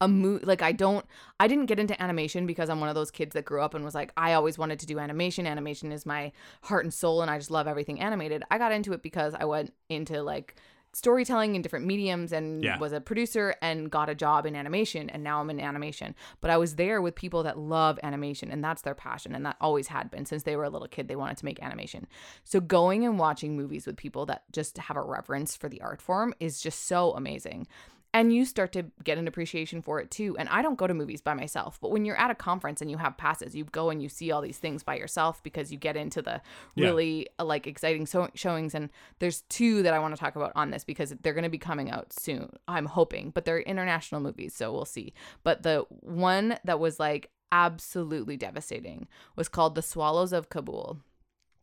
a 0.00 0.06
mo 0.08 0.38
like 0.42 0.62
I 0.62 0.72
don't 0.72 1.04
I 1.40 1.48
didn't 1.48 1.66
get 1.66 1.78
into 1.80 2.00
animation 2.00 2.46
because 2.46 2.68
I'm 2.70 2.80
one 2.80 2.88
of 2.88 2.94
those 2.94 3.10
kids 3.10 3.32
that 3.34 3.44
grew 3.44 3.62
up 3.62 3.74
and 3.74 3.84
was 3.84 3.94
like 3.94 4.12
I 4.16 4.34
always 4.34 4.56
wanted 4.58 4.78
to 4.80 4.86
do 4.86 4.98
animation. 4.98 5.46
Animation 5.46 5.90
is 5.92 6.06
my 6.06 6.32
heart 6.62 6.84
and 6.84 6.94
soul 6.94 7.20
and 7.22 7.30
I 7.30 7.38
just 7.38 7.50
love 7.50 7.66
everything 7.66 8.00
animated. 8.00 8.42
I 8.50 8.58
got 8.58 8.72
into 8.72 8.92
it 8.92 9.02
because 9.02 9.34
I 9.34 9.44
went 9.44 9.72
into 9.88 10.22
like 10.22 10.54
storytelling 10.94 11.54
in 11.54 11.60
different 11.62 11.84
mediums 11.84 12.32
and 12.32 12.64
Yeah. 12.64 12.78
was 12.78 12.92
a 12.92 13.00
producer 13.00 13.54
and 13.60 13.90
got 13.90 14.08
a 14.08 14.14
job 14.14 14.46
in 14.46 14.56
animation 14.56 15.10
and 15.10 15.22
now 15.22 15.40
I'm 15.40 15.50
in 15.50 15.60
animation. 15.60 16.14
But 16.40 16.50
I 16.50 16.56
was 16.56 16.76
there 16.76 17.02
with 17.02 17.14
people 17.14 17.42
that 17.42 17.58
love 17.58 17.98
animation 18.02 18.50
and 18.50 18.64
that's 18.64 18.82
their 18.82 18.94
passion 18.94 19.34
and 19.34 19.44
that 19.46 19.56
always 19.60 19.88
had 19.88 20.10
been 20.10 20.24
since 20.26 20.44
they 20.44 20.56
were 20.56 20.64
a 20.64 20.70
little 20.70 20.88
kid 20.88 21.06
they 21.06 21.14
wanted 21.16 21.36
to 21.38 21.44
make 21.44 21.62
animation. 21.62 22.06
So 22.44 22.58
going 22.60 23.04
and 23.04 23.18
watching 23.18 23.56
movies 23.56 23.86
with 23.86 23.96
people 23.96 24.26
that 24.26 24.44
just 24.50 24.78
have 24.78 24.96
a 24.96 25.02
reverence 25.02 25.54
for 25.56 25.68
the 25.68 25.80
art 25.82 26.00
form 26.00 26.32
is 26.40 26.60
just 26.60 26.86
so 26.86 27.12
amazing. 27.12 27.66
And 28.14 28.32
you 28.32 28.46
start 28.46 28.72
to 28.72 28.86
get 29.04 29.18
an 29.18 29.28
appreciation 29.28 29.82
for 29.82 30.00
it 30.00 30.10
too. 30.10 30.34
And 30.38 30.48
I 30.48 30.62
don't 30.62 30.78
go 30.78 30.86
to 30.86 30.94
movies 30.94 31.20
by 31.20 31.34
myself, 31.34 31.78
but 31.80 31.90
when 31.90 32.04
you're 32.04 32.18
at 32.18 32.30
a 32.30 32.34
conference 32.34 32.80
and 32.80 32.90
you 32.90 32.96
have 32.96 33.18
passes, 33.18 33.54
you 33.54 33.64
go 33.64 33.90
and 33.90 34.02
you 34.02 34.08
see 34.08 34.32
all 34.32 34.40
these 34.40 34.58
things 34.58 34.82
by 34.82 34.96
yourself 34.96 35.42
because 35.42 35.70
you 35.70 35.78
get 35.78 35.96
into 35.96 36.22
the 36.22 36.40
really 36.76 37.28
uh, 37.38 37.44
like 37.44 37.66
exciting 37.66 38.06
so- 38.06 38.30
showings. 38.34 38.74
And 38.74 38.88
there's 39.18 39.42
two 39.42 39.82
that 39.82 39.92
I 39.92 39.98
want 39.98 40.14
to 40.16 40.20
talk 40.20 40.36
about 40.36 40.52
on 40.54 40.70
this 40.70 40.84
because 40.84 41.14
they're 41.22 41.34
going 41.34 41.44
to 41.44 41.50
be 41.50 41.58
coming 41.58 41.90
out 41.90 42.12
soon. 42.12 42.50
I'm 42.66 42.86
hoping, 42.86 43.30
but 43.30 43.44
they're 43.44 43.60
international 43.60 44.20
movies, 44.20 44.54
so 44.54 44.72
we'll 44.72 44.84
see. 44.86 45.12
But 45.42 45.62
the 45.62 45.84
one 46.00 46.58
that 46.64 46.80
was 46.80 46.98
like 46.98 47.30
absolutely 47.52 48.36
devastating 48.36 49.06
was 49.36 49.48
called 49.48 49.74
The 49.74 49.82
Swallows 49.82 50.32
of 50.32 50.48
Kabul 50.48 51.00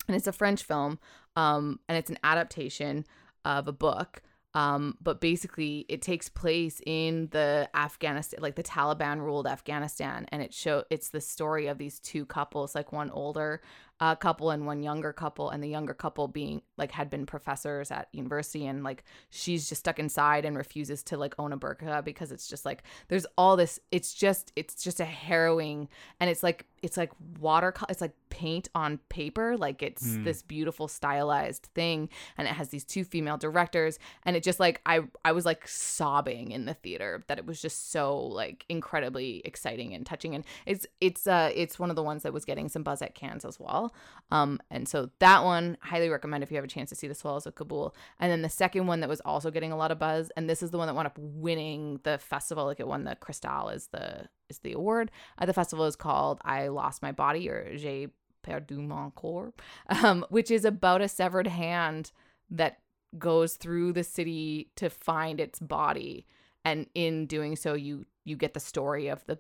and 0.08 0.16
it's 0.16 0.28
a 0.28 0.32
French 0.32 0.64
film, 0.64 1.00
um, 1.36 1.80
and 1.88 1.98
it's 1.98 2.10
an 2.10 2.20
adaptation 2.24 3.06
of 3.44 3.68
a 3.68 3.74
book. 3.74 4.22
Um, 4.56 4.98
but 5.02 5.20
basically, 5.20 5.86
it 5.90 6.02
takes 6.02 6.30
place 6.30 6.82
in 6.86 7.28
the 7.32 7.70
Afghanistan, 7.76 8.40
like 8.42 8.56
the 8.56 8.64
Taliban 8.64 9.20
ruled 9.20 9.48
Afghanistan, 9.48 10.26
and 10.30 10.42
it 10.42 10.54
show 10.54 10.86
it's 10.90 11.10
the 11.10 11.20
story 11.20 11.68
of 11.68 11.78
these 11.78 12.00
two 12.00 12.26
couples, 12.26 12.74
like 12.74 12.94
one 12.94 13.12
older 13.12 13.62
uh, 14.00 14.16
couple 14.16 14.50
and 14.52 14.66
one 14.66 14.84
younger 14.84 15.14
couple, 15.14 15.50
and 15.50 15.64
the 15.64 15.70
younger 15.70 15.94
couple 15.94 16.28
being 16.28 16.62
like 16.78 16.92
had 16.92 17.10
been 17.10 17.26
professors 17.26 17.92
at 17.92 18.10
university, 18.12 18.66
and 18.66 18.84
like 18.84 19.04
she's 19.30 19.70
just 19.70 19.80
stuck 19.80 20.00
inside 20.00 20.46
and 20.46 20.58
refuses 20.58 21.04
to 21.04 21.18
like 21.18 21.34
own 21.40 21.54
a 21.54 21.58
burqa 21.58 22.04
because 22.04 22.32
it's 22.32 22.48
just 22.48 22.66
like 22.66 22.84
there's 23.08 23.26
all 23.38 23.56
this. 23.56 23.80
It's 23.92 24.14
just 24.14 24.52
it's 24.56 24.84
just 24.84 25.00
a 25.00 25.06
harrowing, 25.06 25.88
and 26.20 26.30
it's 26.30 26.44
like 26.44 26.66
it's 26.82 26.98
like 26.98 27.12
water, 27.40 27.74
it's 27.90 28.02
like 28.02 28.14
paint 28.30 28.68
on 28.76 29.00
paper, 29.10 29.58
like 29.58 29.82
it's 29.82 30.18
this 30.24 30.44
beautiful 30.44 30.88
stylized 30.88 31.70
thing, 31.74 32.10
and 32.38 32.48
it 32.48 32.54
has 32.54 32.70
these 32.70 32.84
two 32.84 33.04
female 33.04 33.38
directors, 33.38 33.98
and 34.24 34.36
it 34.36 34.44
just 34.44 34.60
like 34.60 34.82
I 34.86 35.02
I 35.24 35.32
was 35.32 35.46
like 35.46 35.68
sobbing 35.68 36.52
in 36.52 36.66
the 36.66 36.74
theater 36.74 37.24
that 37.28 37.38
it 37.38 37.46
was 37.46 37.62
just 37.62 37.92
so 37.92 38.20
like 38.20 38.66
incredibly 38.68 39.42
exciting 39.46 39.94
and 39.94 40.06
touching, 40.06 40.36
and 40.36 40.46
it's 40.66 40.86
it's 41.00 41.28
uh 41.28 41.52
it's 41.56 41.80
one 41.80 41.90
of 41.90 41.96
the 41.96 42.04
ones 42.04 42.24
that 42.24 42.34
was 42.34 42.46
getting 42.46 42.68
some 42.68 42.84
buzz 42.84 43.02
at 43.02 43.16
Cannes 43.16 43.46
as 43.46 43.60
well, 43.60 43.85
um 44.32 44.60
and 44.70 44.88
so 44.88 45.10
that 45.20 45.44
one 45.44 45.78
highly 45.82 46.10
recommend 46.10 46.44
if 46.44 46.52
you 46.52 46.56
have 46.58 46.66
a 46.66 46.70
chance 46.70 46.90
to 46.90 46.96
see 46.96 47.08
the 47.08 47.16
Swallows 47.16 47.46
of 47.46 47.56
Kabul, 47.56 47.96
and 48.20 48.32
then 48.32 48.42
the 48.42 48.50
second 48.50 48.88
one 48.88 49.00
that 49.00 49.10
was 49.10 49.22
also 49.22 49.52
getting 49.52 49.72
a 49.72 49.78
lot 49.78 49.92
of 49.92 50.00
buzz, 50.00 50.32
and 50.36 50.50
this 50.50 50.64
is 50.64 50.72
the 50.72 50.78
one 50.78 50.88
that 50.88 50.96
wound 50.96 51.08
up 51.08 51.18
winning 51.18 52.00
the 52.04 52.18
festival, 52.18 52.66
like 52.66 52.80
it 52.80 52.88
won 52.88 53.04
the 53.04 53.16
Cristal 53.16 53.70
is 53.70 53.88
the 53.88 54.28
is 54.50 54.60
the 54.60 54.74
award. 54.74 55.12
Uh, 55.38 55.46
the 55.46 55.54
festival 55.54 55.86
is 55.86 55.96
called 55.96 56.40
I 56.44 56.68
Lost 56.68 57.02
My 57.02 57.12
Body 57.12 57.50
or 57.50 57.76
J'ai 57.78 58.10
perdu 58.44 58.78
mon 58.78 59.12
corps, 59.12 59.54
um, 60.04 60.26
which 60.30 60.52
is 60.52 60.66
about 60.66 61.02
a 61.02 61.08
severed 61.08 61.48
hand 61.48 62.12
that 62.50 62.80
goes 63.18 63.56
through 63.56 63.94
the 63.94 64.04
city 64.04 64.72
to 64.76 64.90
find 64.90 65.40
its 65.40 65.60
body, 65.60 66.26
and 66.64 66.88
in 66.94 67.26
doing 67.26 67.56
so, 67.56 67.74
you 67.74 68.06
you 68.24 68.36
get 68.36 68.54
the 68.54 68.60
story 68.60 69.08
of 69.08 69.26
the 69.26 69.40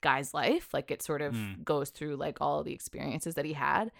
guy's 0.00 0.32
life. 0.34 0.68
Like 0.72 0.90
it 0.90 1.02
sort 1.02 1.22
of 1.22 1.34
Mm. 1.34 1.64
goes 1.64 1.90
through 1.90 2.16
like 2.16 2.38
all 2.40 2.62
the 2.62 2.72
experiences 2.74 3.34
that 3.34 3.44
he 3.44 3.52
had. 3.54 3.90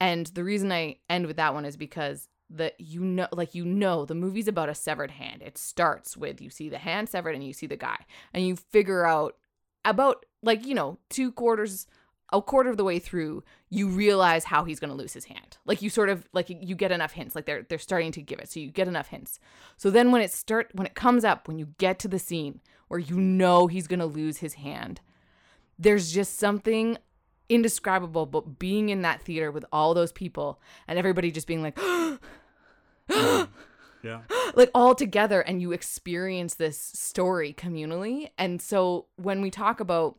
And 0.00 0.26
the 0.28 0.44
reason 0.44 0.72
I 0.72 0.96
end 1.08 1.26
with 1.26 1.36
that 1.36 1.54
one 1.54 1.64
is 1.64 1.76
because 1.76 2.28
the 2.50 2.72
you 2.78 3.00
know 3.00 3.28
like 3.32 3.54
you 3.54 3.64
know 3.64 4.04
the 4.04 4.14
movie's 4.14 4.48
about 4.48 4.68
a 4.68 4.74
severed 4.74 5.12
hand. 5.12 5.42
It 5.42 5.56
starts 5.56 6.16
with 6.16 6.40
you 6.40 6.50
see 6.50 6.68
the 6.68 6.78
hand 6.78 7.08
severed 7.08 7.34
and 7.34 7.44
you 7.44 7.52
see 7.52 7.66
the 7.66 7.76
guy 7.76 7.98
and 8.34 8.46
you 8.46 8.56
figure 8.56 9.06
out 9.06 9.36
about 9.84 10.26
like 10.42 10.66
you 10.66 10.74
know 10.74 10.98
two 11.08 11.32
quarters 11.32 11.86
a 12.34 12.40
quarter 12.40 12.70
of 12.70 12.76
the 12.78 12.84
way 12.84 12.98
through 12.98 13.42
you 13.68 13.88
realize 13.88 14.44
how 14.44 14.64
he's 14.64 14.80
going 14.80 14.90
to 14.90 14.96
lose 14.96 15.12
his 15.12 15.26
hand 15.26 15.58
like 15.66 15.82
you 15.82 15.90
sort 15.90 16.08
of 16.08 16.26
like 16.32 16.48
you 16.48 16.74
get 16.74 16.90
enough 16.92 17.12
hints 17.12 17.34
like 17.34 17.44
they're 17.46 17.62
they're 17.68 17.78
starting 17.78 18.10
to 18.12 18.22
give 18.22 18.38
it 18.38 18.48
so 18.50 18.58
you 18.60 18.70
get 18.70 18.88
enough 18.88 19.08
hints 19.08 19.38
so 19.76 19.90
then 19.90 20.10
when 20.12 20.22
it 20.22 20.32
start 20.32 20.70
when 20.72 20.86
it 20.86 20.94
comes 20.94 21.24
up 21.24 21.46
when 21.46 21.58
you 21.58 21.68
get 21.78 21.98
to 21.98 22.08
the 22.08 22.18
scene 22.18 22.60
where 22.88 23.00
you 23.00 23.16
know 23.20 23.66
he's 23.66 23.86
going 23.86 23.98
to 24.00 24.06
lose 24.06 24.38
his 24.38 24.54
hand 24.54 25.00
there's 25.82 26.12
just 26.12 26.38
something 26.38 26.96
indescribable 27.48 28.24
but 28.24 28.58
being 28.58 28.88
in 28.88 29.02
that 29.02 29.20
theater 29.20 29.50
with 29.50 29.64
all 29.72 29.92
those 29.92 30.12
people 30.12 30.60
and 30.88 30.98
everybody 30.98 31.30
just 31.30 31.46
being 31.46 31.62
like 31.62 31.78
Yeah. 34.02 34.22
like 34.54 34.70
all 34.74 34.94
together 34.94 35.40
and 35.40 35.60
you 35.60 35.72
experience 35.72 36.54
this 36.54 36.78
story 36.78 37.54
communally. 37.54 38.30
And 38.36 38.60
so 38.60 39.06
when 39.16 39.40
we 39.40 39.50
talk 39.50 39.80
about 39.80 40.18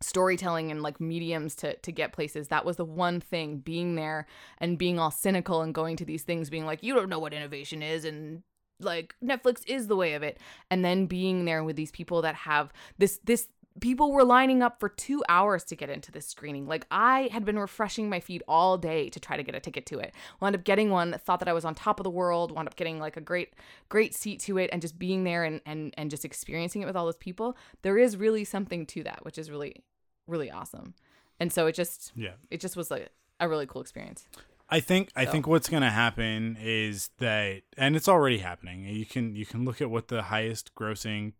storytelling 0.00 0.72
and 0.72 0.82
like 0.82 1.00
mediums 1.00 1.54
to 1.54 1.76
to 1.76 1.92
get 1.92 2.12
places 2.12 2.48
that 2.48 2.64
was 2.64 2.76
the 2.76 2.84
one 2.84 3.20
thing 3.20 3.58
being 3.58 3.94
there 3.94 4.26
and 4.58 4.76
being 4.76 4.98
all 4.98 5.12
cynical 5.12 5.62
and 5.62 5.72
going 5.72 5.96
to 5.96 6.04
these 6.04 6.24
things 6.24 6.50
being 6.50 6.66
like 6.66 6.82
you 6.82 6.92
don't 6.92 7.08
know 7.08 7.20
what 7.20 7.32
innovation 7.32 7.84
is 7.84 8.04
and 8.04 8.42
like 8.80 9.14
Netflix 9.22 9.62
is 9.68 9.86
the 9.86 9.94
way 9.94 10.14
of 10.14 10.24
it. 10.24 10.38
And 10.70 10.84
then 10.84 11.06
being 11.06 11.44
there 11.44 11.62
with 11.62 11.76
these 11.76 11.92
people 11.92 12.22
that 12.22 12.34
have 12.34 12.72
this 12.98 13.20
this 13.24 13.48
people 13.80 14.12
were 14.12 14.24
lining 14.24 14.62
up 14.62 14.78
for 14.80 14.88
2 14.88 15.22
hours 15.28 15.64
to 15.64 15.76
get 15.76 15.88
into 15.90 16.12
this 16.12 16.26
screening. 16.26 16.66
Like 16.66 16.86
I 16.90 17.28
had 17.32 17.44
been 17.44 17.58
refreshing 17.58 18.08
my 18.08 18.20
feed 18.20 18.42
all 18.46 18.76
day 18.78 19.08
to 19.10 19.18
try 19.20 19.36
to 19.36 19.42
get 19.42 19.54
a 19.54 19.60
ticket 19.60 19.86
to 19.86 19.98
it. 19.98 20.14
Wound 20.40 20.54
up 20.54 20.64
getting 20.64 20.90
one 20.90 21.12
thought 21.24 21.38
that 21.40 21.48
I 21.48 21.52
was 21.52 21.64
on 21.64 21.74
top 21.74 21.98
of 22.00 22.04
the 22.04 22.10
world 22.10 22.52
wound 22.52 22.68
up 22.68 22.76
getting 22.76 22.98
like 22.98 23.16
a 23.16 23.20
great 23.20 23.54
great 23.88 24.14
seat 24.14 24.40
to 24.40 24.58
it 24.58 24.70
and 24.72 24.82
just 24.82 24.98
being 24.98 25.24
there 25.24 25.44
and 25.44 25.60
and 25.66 25.94
and 25.96 26.10
just 26.10 26.24
experiencing 26.24 26.82
it 26.82 26.86
with 26.86 26.96
all 26.96 27.04
those 27.06 27.16
people. 27.16 27.56
There 27.82 27.98
is 27.98 28.16
really 28.16 28.44
something 28.44 28.86
to 28.86 29.02
that 29.04 29.24
which 29.24 29.38
is 29.38 29.50
really 29.50 29.82
really 30.26 30.50
awesome. 30.50 30.94
And 31.40 31.52
so 31.52 31.66
it 31.66 31.74
just 31.74 32.12
Yeah. 32.14 32.34
it 32.50 32.60
just 32.60 32.76
was 32.76 32.90
like 32.90 33.10
a 33.40 33.48
really 33.48 33.66
cool 33.66 33.80
experience. 33.82 34.26
I 34.68 34.80
think 34.80 35.10
I 35.16 35.24
So- 35.26 35.32
think 35.32 35.46
what's 35.46 35.68
gonna 35.68 35.90
happen 35.90 36.56
is 36.60 37.10
that, 37.18 37.62
and 37.76 37.94
it's 37.94 38.08
already 38.08 38.38
happening. 38.38 38.84
You 38.84 39.04
can 39.04 39.34
you 39.36 39.44
can 39.44 39.64
look 39.64 39.80
at 39.82 39.90
what 39.90 40.08
the 40.08 40.22
highest 40.24 40.74
grossing 40.74 41.32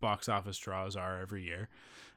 box 0.00 0.28
office 0.28 0.58
draws 0.58 0.96
are 0.96 1.20
every 1.20 1.44
year. 1.44 1.68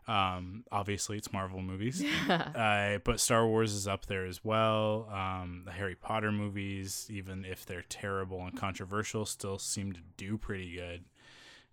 Um, 0.07 0.65
obviously, 0.71 1.17
it's 1.17 1.33
Marvel 1.33 1.61
movies, 1.63 2.03
uh, 2.29 2.99
but 3.03 3.19
Star 3.19 3.47
Wars 3.47 3.73
is 3.73 3.87
up 3.87 4.05
there 4.05 4.25
as 4.25 4.43
well. 4.45 5.09
Um, 5.11 5.63
the 5.65 5.71
Harry 5.71 5.95
Potter 5.95 6.31
movies, 6.31 7.07
even 7.09 7.43
if 7.43 7.65
they're 7.65 7.85
terrible 7.89 8.41
and 8.45 8.55
controversial, 8.55 9.25
still 9.25 9.57
seem 9.57 9.93
to 9.93 10.01
do 10.15 10.37
pretty 10.37 10.75
good. 10.75 11.05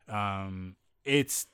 Um, 0.09 0.77
it's 1.05 1.47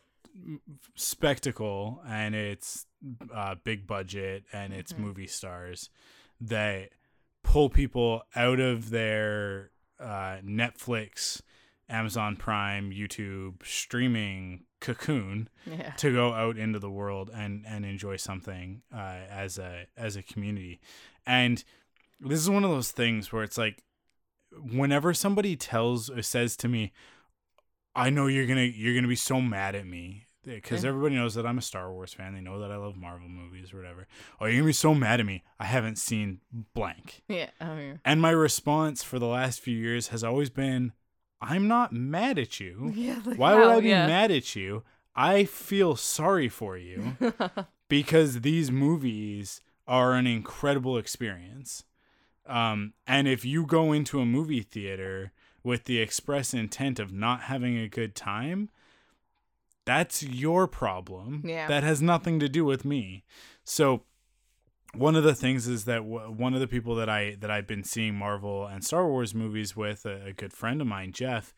spectacle 0.94 2.00
and 2.06 2.34
it's 2.34 2.86
uh, 3.34 3.54
big 3.64 3.86
budget 3.86 4.44
and 4.52 4.72
it's 4.72 4.92
Mhm. 4.92 4.98
movie 4.98 5.26
stars 5.26 5.90
that 6.40 6.90
pull 7.42 7.70
people 7.70 8.22
out 8.36 8.60
of 8.60 8.90
their 8.90 9.70
uh, 10.00 10.38
Netflix, 10.44 11.42
Amazon 11.88 12.36
Prime, 12.36 12.90
YouTube 12.90 13.64
streaming 13.64 14.64
cocoon 14.80 15.48
yeah 15.66 15.90
to 15.96 16.12
go 16.14 16.32
out 16.32 16.56
into 16.56 16.78
the 16.78 16.90
world 16.90 17.30
and 17.34 17.64
and 17.66 17.84
enjoy 17.84 18.16
something 18.16 18.82
uh, 18.94 19.18
as 19.30 19.58
a 19.58 19.86
as 19.96 20.14
a 20.16 20.22
community. 20.22 20.80
And 21.26 21.64
this 22.20 22.38
is 22.40 22.48
one 22.50 22.64
of 22.64 22.70
those 22.70 22.90
things 22.92 23.32
where 23.32 23.42
it's 23.42 23.58
like 23.58 23.82
whenever 24.52 25.12
somebody 25.14 25.56
tells 25.56 26.08
or 26.10 26.22
says 26.22 26.56
to 26.58 26.68
me, 26.68 26.92
"I 27.94 28.10
know 28.10 28.26
you're 28.26 28.46
gonna 28.46 28.62
you're 28.62 28.94
gonna 28.94 29.08
be 29.08 29.16
so 29.16 29.40
mad 29.40 29.74
at 29.74 29.86
me." 29.86 30.24
Because 30.44 30.82
Yeah. 30.82 30.90
everybody 30.90 31.14
knows 31.16 31.34
that 31.34 31.44
I'm 31.44 31.58
a 31.58 31.62
Star 31.62 31.92
Wars 31.92 32.14
fan. 32.14 32.32
They 32.32 32.40
know 32.40 32.58
that 32.60 32.70
I 32.70 32.76
love 32.76 32.96
Marvel 32.96 33.28
movies 33.28 33.74
or 33.74 33.76
whatever. 33.78 34.06
Oh, 34.40 34.46
you're 34.46 34.54
gonna 34.54 34.66
be 34.66 34.72
so 34.72 34.94
mad 34.94 35.20
at 35.20 35.26
me. 35.26 35.42
I 35.58 35.66
haven't 35.66 35.98
seen 35.98 36.40
blank. 36.74 37.22
yeah 37.28 37.50
oh, 37.60 37.76
yeah 37.76 37.94
And 38.04 38.22
my 38.22 38.30
response 38.30 39.02
for 39.02 39.18
the 39.18 39.26
last 39.26 39.60
few 39.60 39.76
years 39.76 40.08
has 40.08 40.24
always 40.24 40.48
been, 40.48 40.92
I'm 41.40 41.68
not 41.68 41.92
mad 41.92 42.38
at 42.38 42.60
you. 42.60 42.92
yeah 42.96 43.20
like, 43.24 43.38
Why 43.38 43.54
would 43.54 43.68
I 43.68 43.80
be 43.80 43.88
yeah. 43.88 44.06
mad 44.06 44.30
at 44.30 44.56
you? 44.56 44.82
I 45.14 45.44
feel 45.44 45.96
sorry 45.96 46.48
for 46.48 46.76
you 46.76 47.16
because 47.88 48.42
these 48.42 48.70
movies 48.70 49.60
are 49.86 50.14
an 50.14 50.26
incredible 50.26 50.96
experience. 50.96 51.84
Um, 52.46 52.94
and 53.06 53.26
if 53.26 53.44
you 53.44 53.66
go 53.66 53.92
into 53.92 54.20
a 54.20 54.26
movie 54.26 54.62
theater 54.62 55.32
with 55.62 55.84
the 55.84 55.98
express 55.98 56.54
intent 56.54 56.98
of 56.98 57.12
not 57.12 57.42
having 57.42 57.76
a 57.76 57.88
good 57.88 58.14
time, 58.14 58.70
that's 59.84 60.22
your 60.22 60.66
problem. 60.66 61.42
Yeah. 61.44 61.66
That 61.66 61.82
has 61.82 62.00
nothing 62.00 62.38
to 62.40 62.48
do 62.48 62.64
with 62.64 62.84
me. 62.84 63.24
So 63.64 64.04
one 64.94 65.16
of 65.16 65.24
the 65.24 65.34
things 65.34 65.68
is 65.68 65.84
that 65.84 65.98
w- 65.98 66.30
one 66.30 66.54
of 66.54 66.60
the 66.60 66.66
people 66.66 66.94
that 66.96 67.08
I 67.08 67.36
that 67.40 67.50
I've 67.50 67.66
been 67.66 67.84
seeing 67.84 68.14
Marvel 68.14 68.66
and 68.66 68.84
Star 68.84 69.06
Wars 69.06 69.34
movies 69.34 69.76
with 69.76 70.06
a, 70.06 70.26
a 70.26 70.32
good 70.32 70.52
friend 70.52 70.80
of 70.80 70.86
mine, 70.86 71.12
Jeff, 71.12 71.54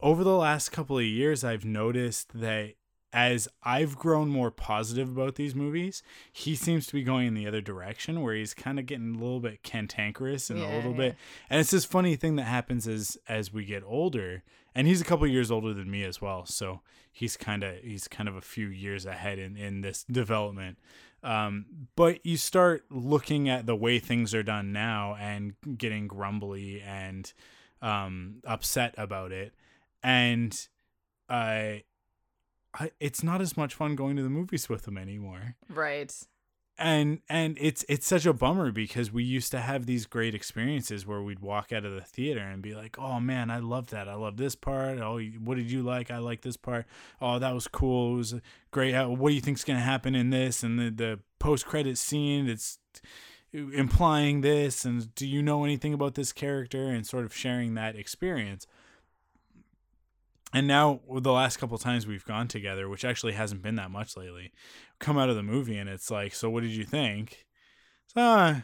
over 0.00 0.24
the 0.24 0.36
last 0.36 0.70
couple 0.70 0.98
of 0.98 1.04
years 1.04 1.44
I've 1.44 1.64
noticed 1.64 2.38
that 2.40 2.74
as 3.12 3.48
I've 3.62 3.96
grown 3.96 4.28
more 4.28 4.50
positive 4.50 5.08
about 5.08 5.36
these 5.36 5.54
movies, 5.54 6.02
he 6.30 6.54
seems 6.54 6.86
to 6.88 6.92
be 6.92 7.02
going 7.02 7.28
in 7.28 7.34
the 7.34 7.46
other 7.46 7.62
direction 7.62 8.20
where 8.20 8.34
he's 8.34 8.52
kind 8.52 8.78
of 8.78 8.84
getting 8.84 9.14
a 9.14 9.18
little 9.18 9.40
bit 9.40 9.62
cantankerous 9.62 10.50
and 10.50 10.58
a 10.58 10.68
little 10.68 10.90
yeah. 10.90 10.96
bit. 10.96 11.16
And 11.48 11.60
it's 11.60 11.70
this 11.70 11.86
funny 11.86 12.16
thing 12.16 12.36
that 12.36 12.44
happens 12.44 12.86
as 12.86 13.16
as 13.28 13.52
we 13.52 13.64
get 13.64 13.82
older. 13.86 14.42
And 14.74 14.86
he's 14.86 15.00
a 15.00 15.04
couple 15.04 15.26
years 15.26 15.50
older 15.50 15.72
than 15.72 15.90
me 15.90 16.04
as 16.04 16.20
well, 16.20 16.44
so 16.44 16.82
he's 17.10 17.38
kind 17.38 17.62
of 17.62 17.76
he's 17.82 18.08
kind 18.08 18.28
of 18.28 18.36
a 18.36 18.42
few 18.42 18.66
years 18.66 19.06
ahead 19.06 19.38
in 19.38 19.56
in 19.56 19.80
this 19.80 20.04
development. 20.04 20.78
Um, 21.22 21.66
but 21.96 22.24
you 22.24 22.36
start 22.36 22.84
looking 22.90 23.48
at 23.48 23.66
the 23.66 23.74
way 23.74 23.98
things 23.98 24.34
are 24.34 24.42
done 24.42 24.72
now 24.72 25.16
and 25.18 25.54
getting 25.76 26.06
grumbly 26.06 26.80
and 26.82 27.32
um, 27.82 28.36
upset 28.46 28.94
about 28.96 29.32
it, 29.32 29.54
and 30.02 30.68
I, 31.28 31.84
I, 32.74 32.90
it's 33.00 33.22
not 33.22 33.40
as 33.40 33.56
much 33.56 33.74
fun 33.74 33.96
going 33.96 34.16
to 34.16 34.22
the 34.22 34.30
movies 34.30 34.68
with 34.68 34.82
them 34.82 34.98
anymore. 34.98 35.56
Right. 35.68 36.14
And 36.78 37.20
and 37.30 37.56
it's 37.58 37.86
it's 37.88 38.06
such 38.06 38.26
a 38.26 38.34
bummer 38.34 38.70
because 38.70 39.10
we 39.10 39.24
used 39.24 39.50
to 39.52 39.60
have 39.60 39.86
these 39.86 40.04
great 40.04 40.34
experiences 40.34 41.06
where 41.06 41.22
we'd 41.22 41.40
walk 41.40 41.72
out 41.72 41.86
of 41.86 41.94
the 41.94 42.02
theater 42.02 42.40
and 42.40 42.60
be 42.62 42.74
like, 42.74 42.98
"Oh 42.98 43.18
man, 43.18 43.50
I 43.50 43.60
love 43.60 43.88
that. 43.88 44.08
I 44.08 44.14
love 44.14 44.36
this 44.36 44.54
part. 44.54 44.98
Oh, 44.98 45.18
what 45.42 45.56
did 45.56 45.70
you 45.70 45.82
like? 45.82 46.10
I 46.10 46.18
like 46.18 46.42
this 46.42 46.58
part. 46.58 46.84
Oh, 47.18 47.38
that 47.38 47.54
was 47.54 47.66
cool. 47.66 48.14
It 48.14 48.16
was 48.16 48.34
great. 48.72 48.94
What 49.06 49.30
do 49.30 49.34
you 49.34 49.40
think's 49.40 49.64
gonna 49.64 49.80
happen 49.80 50.14
in 50.14 50.28
this?" 50.28 50.62
And 50.62 50.78
the 50.78 50.90
the 50.90 51.20
post 51.38 51.64
credit 51.64 51.96
scene, 51.96 52.46
it's 52.46 52.78
implying 53.54 54.42
this. 54.42 54.84
And 54.84 55.14
do 55.14 55.26
you 55.26 55.42
know 55.42 55.64
anything 55.64 55.94
about 55.94 56.14
this 56.14 56.30
character? 56.32 56.88
And 56.88 57.06
sort 57.06 57.24
of 57.24 57.34
sharing 57.34 57.72
that 57.74 57.96
experience. 57.96 58.66
And 60.52 60.66
now 60.66 61.00
the 61.20 61.32
last 61.32 61.58
couple 61.58 61.76
times 61.76 62.06
we've 62.06 62.24
gone 62.24 62.48
together, 62.48 62.88
which 62.88 63.04
actually 63.04 63.32
hasn't 63.32 63.62
been 63.62 63.76
that 63.76 63.90
much 63.90 64.16
lately, 64.16 64.52
come 64.98 65.18
out 65.18 65.28
of 65.28 65.36
the 65.36 65.42
movie 65.42 65.76
and 65.76 65.88
it's 65.88 66.10
like, 66.10 66.34
so 66.34 66.48
what 66.48 66.62
did 66.62 66.70
you 66.70 66.84
think? 66.84 67.46
So, 68.14 68.20
uh, 68.20 68.60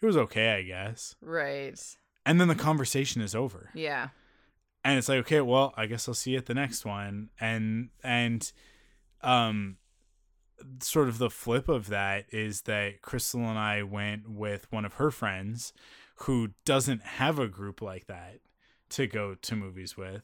it 0.00 0.06
was 0.06 0.16
okay, 0.16 0.52
I 0.52 0.62
guess. 0.62 1.14
Right. 1.20 1.78
And 2.26 2.40
then 2.40 2.48
the 2.48 2.54
conversation 2.54 3.22
is 3.22 3.34
over. 3.34 3.70
Yeah. 3.74 4.08
And 4.84 4.98
it's 4.98 5.08
like, 5.08 5.18
okay, 5.20 5.40
well, 5.40 5.72
I 5.76 5.86
guess 5.86 6.08
I'll 6.08 6.14
see 6.14 6.32
you 6.32 6.38
at 6.38 6.46
the 6.46 6.54
next 6.54 6.84
one. 6.84 7.30
And 7.40 7.90
and 8.02 8.50
um 9.22 9.76
sort 10.80 11.08
of 11.08 11.18
the 11.18 11.30
flip 11.30 11.68
of 11.68 11.88
that 11.88 12.26
is 12.30 12.62
that 12.62 13.00
Crystal 13.02 13.40
and 13.40 13.58
I 13.58 13.82
went 13.82 14.28
with 14.28 14.70
one 14.70 14.84
of 14.84 14.94
her 14.94 15.10
friends 15.10 15.72
who 16.22 16.50
doesn't 16.64 17.02
have 17.02 17.38
a 17.38 17.48
group 17.48 17.80
like 17.80 18.06
that 18.06 18.40
to 18.90 19.06
go 19.06 19.34
to 19.34 19.56
movies 19.56 19.96
with. 19.96 20.22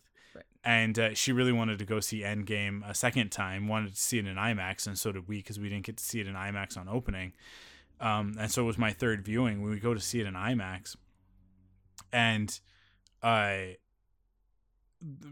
And 0.65 0.99
uh, 0.99 1.15
she 1.15 1.33
really 1.33 1.53
wanted 1.53 1.79
to 1.81 1.85
go 1.85 2.01
see 2.01 2.21
Endgame 2.23 2.89
a 2.89 2.95
second 2.95 3.31
time, 3.31 3.69
wanted 3.69 3.95
to 3.95 4.01
see 4.01 4.19
it 4.19 4.27
in 4.27 4.37
IMAX, 4.37 4.87
and 4.87 4.99
so 4.99 5.13
did 5.13 5.29
we 5.29 5.37
because 5.37 5.59
we 5.59 5.69
didn't 5.69 5.85
get 5.85 5.99
to 5.99 6.05
see 6.05 6.21
it 6.21 6.27
in 6.27 6.35
IMAX 6.35 6.79
on 6.79 6.89
opening. 6.89 7.35
Um, 8.01 8.35
and 8.39 8.51
so 8.51 8.63
it 8.63 8.67
was 8.67 8.79
my 8.79 8.93
third 8.93 9.25
viewing. 9.25 9.63
We 9.63 9.71
would 9.71 9.83
go 9.83 9.93
to 9.93 10.01
see 10.01 10.21
it 10.21 10.27
in 10.27 10.35
IMAX, 10.35 10.97
and 12.13 12.59
I, 13.23 13.77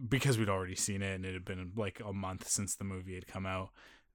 because 0.09 0.39
we'd 0.39 0.49
already 0.49 0.74
seen 0.74 1.03
it 1.03 1.14
and 1.14 1.24
it 1.24 1.33
had 1.33 1.45
been 1.45 1.72
like 1.76 2.01
a 2.05 2.12
month 2.12 2.49
since 2.49 2.74
the 2.74 2.85
movie 2.85 3.14
had 3.14 3.26
come 3.26 3.47
out, 3.47 3.70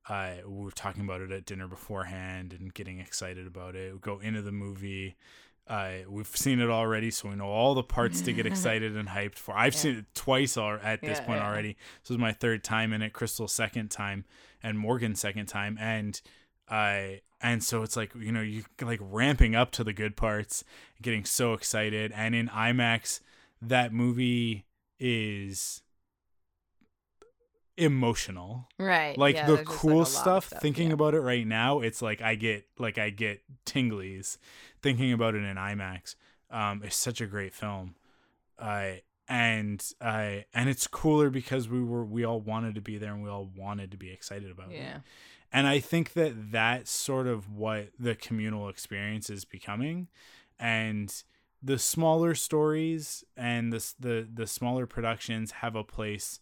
uh, 0.10 0.36
we 0.46 0.66
were 0.66 0.72
talking 0.72 1.04
about 1.04 1.22
it 1.22 1.32
at 1.32 1.46
dinner 1.46 1.68
beforehand 1.68 2.56
and 2.58 2.74
getting 2.74 3.00
excited 3.00 3.46
about 3.46 3.76
it. 3.76 3.94
We 3.94 4.00
go 4.00 4.20
into 4.20 4.42
the 4.42 4.52
movie. 4.52 5.18
Uh, 5.68 5.92
we've 6.08 6.28
seen 6.28 6.60
it 6.62 6.70
already, 6.70 7.12
so 7.12 7.28
we 7.30 7.36
know 7.36 7.48
all 7.48 7.74
the 7.76 7.84
parts 7.84 8.22
to 8.22 8.32
get 8.34 8.46
excited 8.52 8.96
and 8.96 9.10
hyped 9.10 9.38
for. 9.38 9.56
I've 9.58 9.74
Yeah. 9.74 9.80
seen 9.80 9.96
it 9.98 10.06
twice 10.16 10.58
al- 10.58 10.80
at 10.82 11.02
this 11.02 11.20
Yeah, 11.20 11.26
point 11.26 11.40
yeah. 11.42 11.48
already. 11.48 11.78
This 12.04 12.12
is 12.12 12.18
my 12.18 12.32
third 12.32 12.64
time 12.64 12.94
in 12.94 13.02
it. 13.02 13.12
Crystal's 13.14 13.54
second 13.54 13.92
time, 13.92 14.24
and 14.64 14.80
Morgan's 14.80 15.20
second 15.20 15.48
time, 15.48 15.78
and 15.80 16.20
I 16.70 17.22
and 17.42 17.64
so 17.64 17.84
it's 17.84 17.96
like 17.96 18.14
you 18.16 18.32
know 18.32 18.42
you 18.42 18.64
like 18.82 19.00
ramping 19.02 19.56
up 19.56 19.72
to 19.72 19.84
the 19.84 19.94
good 19.94 20.16
parts, 20.16 20.64
getting 21.02 21.26
so 21.26 21.54
excited, 21.54 22.12
and 22.16 22.34
in 22.34 22.48
IMAX, 22.48 23.20
that 23.62 23.92
movie 23.94 24.66
is 25.00 25.82
emotional 27.78 28.68
Right. 28.80 29.18
like 29.18 29.36
Yeah, 29.36 29.46
the 29.48 29.64
cool 29.64 30.00
like, 30.00 30.08
of 30.08 30.14
stuff, 30.14 30.46
thinking 30.46 30.88
yeah. 30.88 30.94
about 30.96 31.14
it 31.14 31.22
right 31.22 31.46
now 31.46 31.80
it's 31.82 32.02
like 32.02 32.22
i 32.22 32.36
get 32.36 32.66
like 32.80 32.98
i 32.98 33.10
get 33.10 33.42
tinglies 33.66 34.38
thinking 34.82 35.14
about 35.14 35.36
it 35.36 35.44
in 35.44 35.56
imax 35.56 36.16
um 36.50 36.82
it's 36.84 36.96
such 36.96 37.22
a 37.22 37.28
great 37.28 37.54
film 37.54 37.96
uh 38.60 38.92
and 39.30 39.92
i 40.02 40.46
and 40.54 40.70
it's 40.70 40.88
cooler 40.88 41.30
because 41.30 41.70
we 41.70 41.82
were 41.84 42.04
we 42.06 42.24
all 42.26 42.40
wanted 42.42 42.74
to 42.76 42.82
be 42.82 42.98
there 42.98 43.14
and 43.14 43.22
we 43.24 43.30
all 43.30 43.50
wanted 43.56 43.92
to 43.92 43.98
be 43.98 44.10
excited 44.12 44.50
about 44.50 44.72
it 44.72 44.78
Yeah. 44.78 45.00
and 45.52 45.68
i 45.68 45.80
think 45.80 46.14
that 46.14 46.52
that's 46.52 46.90
sort 46.92 47.28
of 47.28 47.52
what 47.52 47.90
the 48.00 48.16
communal 48.16 48.70
experience 48.70 49.30
is 49.30 49.46
becoming 49.46 50.08
and 50.60 51.14
the 51.62 51.78
smaller 51.78 52.34
stories 52.36 53.24
and 53.36 53.72
the 53.74 53.94
the 54.00 54.28
the 54.34 54.48
smaller 54.48 54.86
productions 54.86 55.52
have 55.52 55.76
a 55.76 55.84
place 55.84 56.40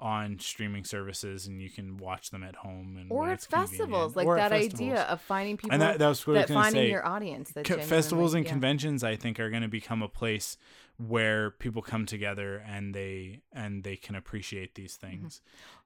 on 0.00 0.38
streaming 0.38 0.84
services 0.84 1.46
and 1.46 1.60
you 1.60 1.68
can 1.70 1.96
watch 1.96 2.30
them 2.30 2.44
at 2.44 2.54
home 2.56 2.96
and 2.98 3.10
Or 3.10 3.26
at 3.28 3.32
it's 3.34 3.46
convenient. 3.46 3.70
festivals, 3.70 4.16
like 4.16 4.26
Or 4.26 4.36
that 4.36 4.50
festivals. 4.50 4.80
idea 4.80 5.02
of 5.02 5.20
finding 5.20 5.56
people 5.56 5.72
and 5.72 5.82
that, 5.82 5.98
that 5.98 6.08
was 6.08 6.26
what 6.26 6.34
that 6.34 6.48
finding 6.48 6.82
say. 6.84 6.90
your 6.90 7.04
audience. 7.06 7.50
That 7.52 7.64
Co- 7.64 7.78
festivals 7.82 8.34
and 8.34 8.44
yeah. 8.44 8.50
conventions 8.50 9.02
i 9.02 9.16
think 9.16 9.40
are 9.40 9.50
going 9.50 9.62
to 9.62 9.68
become 9.68 10.02
a 10.02 10.08
place 10.08 10.56
where 10.98 11.50
people 11.52 11.80
come 11.82 12.06
together 12.06 12.62
and 12.66 12.94
they 12.94 13.40
and 13.52 13.84
they 13.84 13.96
can 13.96 14.14
appreciate 14.14 14.74
these 14.74 14.96
things 14.96 15.40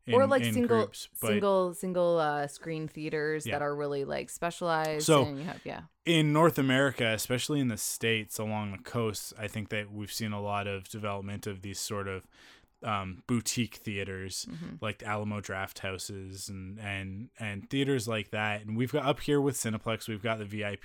Mm-hmm. 0.08 0.14
or 0.14 0.26
like 0.26 0.42
in 0.42 0.52
single 0.52 0.78
groups. 0.78 1.08
But 1.20 1.28
single 1.28 1.74
single 1.74 2.18
uh 2.18 2.48
screen 2.48 2.88
theaters 2.88 3.46
Yeah. 3.46 3.52
that 3.54 3.62
are 3.62 3.72
really 3.74 4.04
like 4.04 4.30
specialized 4.30 5.06
So- 5.06 5.24
and 5.24 5.38
you 5.38 5.44
have 5.44 5.60
yeah 5.64 5.82
in 6.04 6.32
north 6.32 6.58
america 6.58 7.06
especially 7.14 7.60
in 7.60 7.68
the 7.68 7.76
states 7.76 8.36
along 8.40 8.72
the 8.72 8.78
coast 8.82 9.32
i 9.38 9.46
think 9.46 9.68
that 9.68 9.92
we've 9.92 10.12
seen 10.12 10.32
a 10.32 10.42
lot 10.42 10.66
of 10.66 10.88
development 10.88 11.46
of 11.46 11.62
these 11.62 11.78
sort 11.78 12.08
of 12.08 12.26
um, 12.84 13.22
boutique 13.26 13.76
theaters 13.76 14.46
Mm-hmm. 14.50 14.76
like 14.80 14.98
the 14.98 15.06
alamo 15.06 15.40
draft 15.40 15.78
houses 15.80 16.48
and 16.48 16.78
and 16.80 17.28
and 17.38 17.68
theaters 17.70 18.06
like 18.08 18.30
that. 18.30 18.64
And 18.64 18.76
we've 18.76 18.92
got 18.92 19.04
up 19.04 19.20
here 19.20 19.40
with 19.40 19.56
cineplex 19.56 20.08
we've 20.08 20.22
got 20.22 20.38
the 20.38 20.44
vip 20.44 20.84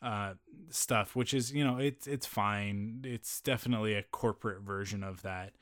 uh, 0.00 0.34
stuff 0.70 1.16
which 1.16 1.34
is 1.34 1.52
you 1.52 1.64
know 1.64 1.78
it's 1.78 2.06
it's 2.06 2.26
fine. 2.26 3.00
It's 3.04 3.40
definitely 3.40 3.94
a 3.94 4.02
corporate 4.04 4.62
version 4.62 5.02
of 5.02 5.22
that. 5.22 5.52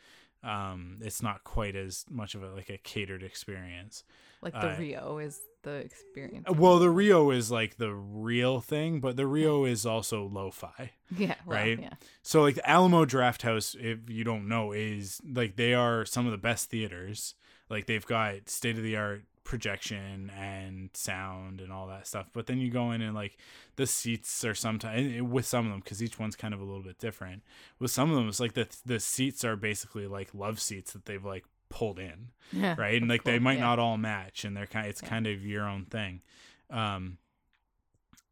Um, 0.45 0.99
it's 1.01 1.23
not 1.23 1.43
quite 1.45 1.75
as 1.75 2.05
much 2.11 2.35
of 2.35 2.43
a 2.43 2.51
like 2.53 2.69
a 2.71 2.79
catered 2.79 3.23
experience. 3.23 4.05
Like 4.43 4.53
the 4.53 4.75
Uh, 4.75 4.79
rio 4.79 5.19
is 5.19 5.41
the 5.67 5.75
experience 5.75 6.47
Uh, 6.49 6.53
well 6.53 6.79
the 6.79 6.89
rio 6.91 7.31
is 7.31 7.51
like 7.51 7.77
the 7.77 7.93
real 7.93 8.61
thing 8.61 9.01
but 9.01 9.17
the 9.17 9.27
rio 9.27 9.65
is 9.65 9.85
also 9.85 10.25
lo-fi 10.27 10.93
yeah 11.17 11.35
well, 11.45 11.59
right? 11.59 11.79
yeah 11.81 11.95
So 12.23 12.41
like 12.43 12.55
the 12.57 12.69
Alamo 12.69 13.05
Drafthouse, 13.05 13.75
if 13.79 14.09
you 14.09 14.25
don't 14.25 14.49
know, 14.49 14.73
is 14.73 15.21
like 15.31 15.57
they 15.57 15.75
are 15.75 16.05
some 16.05 16.25
of 16.27 16.33
the 16.33 16.39
best 16.39 16.71
theaters. 16.71 17.35
Like 17.69 17.87
they've 17.87 18.07
got 18.07 18.49
state 18.49 18.77
of 18.77 18.83
the 18.83 18.97
art 18.97 19.23
projection 19.45 20.31
and 20.37 20.91
sound 20.95 21.61
and 21.61 21.73
all 21.73 21.87
that 21.87 22.07
stuff. 22.07 22.29
But 22.33 22.47
then 22.47 22.59
you 22.59 22.71
go 22.71 22.91
in 22.91 23.01
and 23.01 23.15
like 23.15 23.39
the 23.77 23.87
seats 23.87 24.45
are 24.45 24.55
sometimes 24.55 25.23
with 25.23 25.47
some 25.47 25.67
of 25.67 25.71
them 25.73 25.81
because 25.81 26.03
each 26.03 26.19
one's 26.19 26.35
kind 26.37 26.53
of 26.53 26.61
a 26.61 26.65
little 26.65 26.83
bit 26.83 26.99
different. 26.99 27.43
With 27.79 27.93
some 27.93 28.11
of 28.11 28.17
them, 28.17 28.29
it's 28.29 28.41
like 28.41 28.55
the 28.55 28.67
the 28.85 28.99
seats 29.01 29.45
are 29.45 29.57
basically 29.57 30.07
like 30.09 30.35
love 30.35 30.61
seats 30.61 30.93
that 30.93 31.05
they've 31.07 31.25
like 31.25 31.45
pulled 31.69 31.99
in, 31.99 32.29
yeah 32.53 32.75
right? 32.79 33.01
And 33.01 33.09
like 33.11 33.25
they 33.25 33.39
might 33.39 33.55
yeah. 33.59 33.65
not 33.65 33.79
all 33.79 33.97
match, 33.97 34.45
and 34.45 34.57
they're 34.57 34.67
kind. 34.67 34.87
It's 34.87 35.03
Yeah. 35.03 35.09
kind 35.09 35.27
of 35.27 35.45
your 35.45 35.69
own 35.69 35.85
thing. 35.87 36.23
Um, 36.71 37.19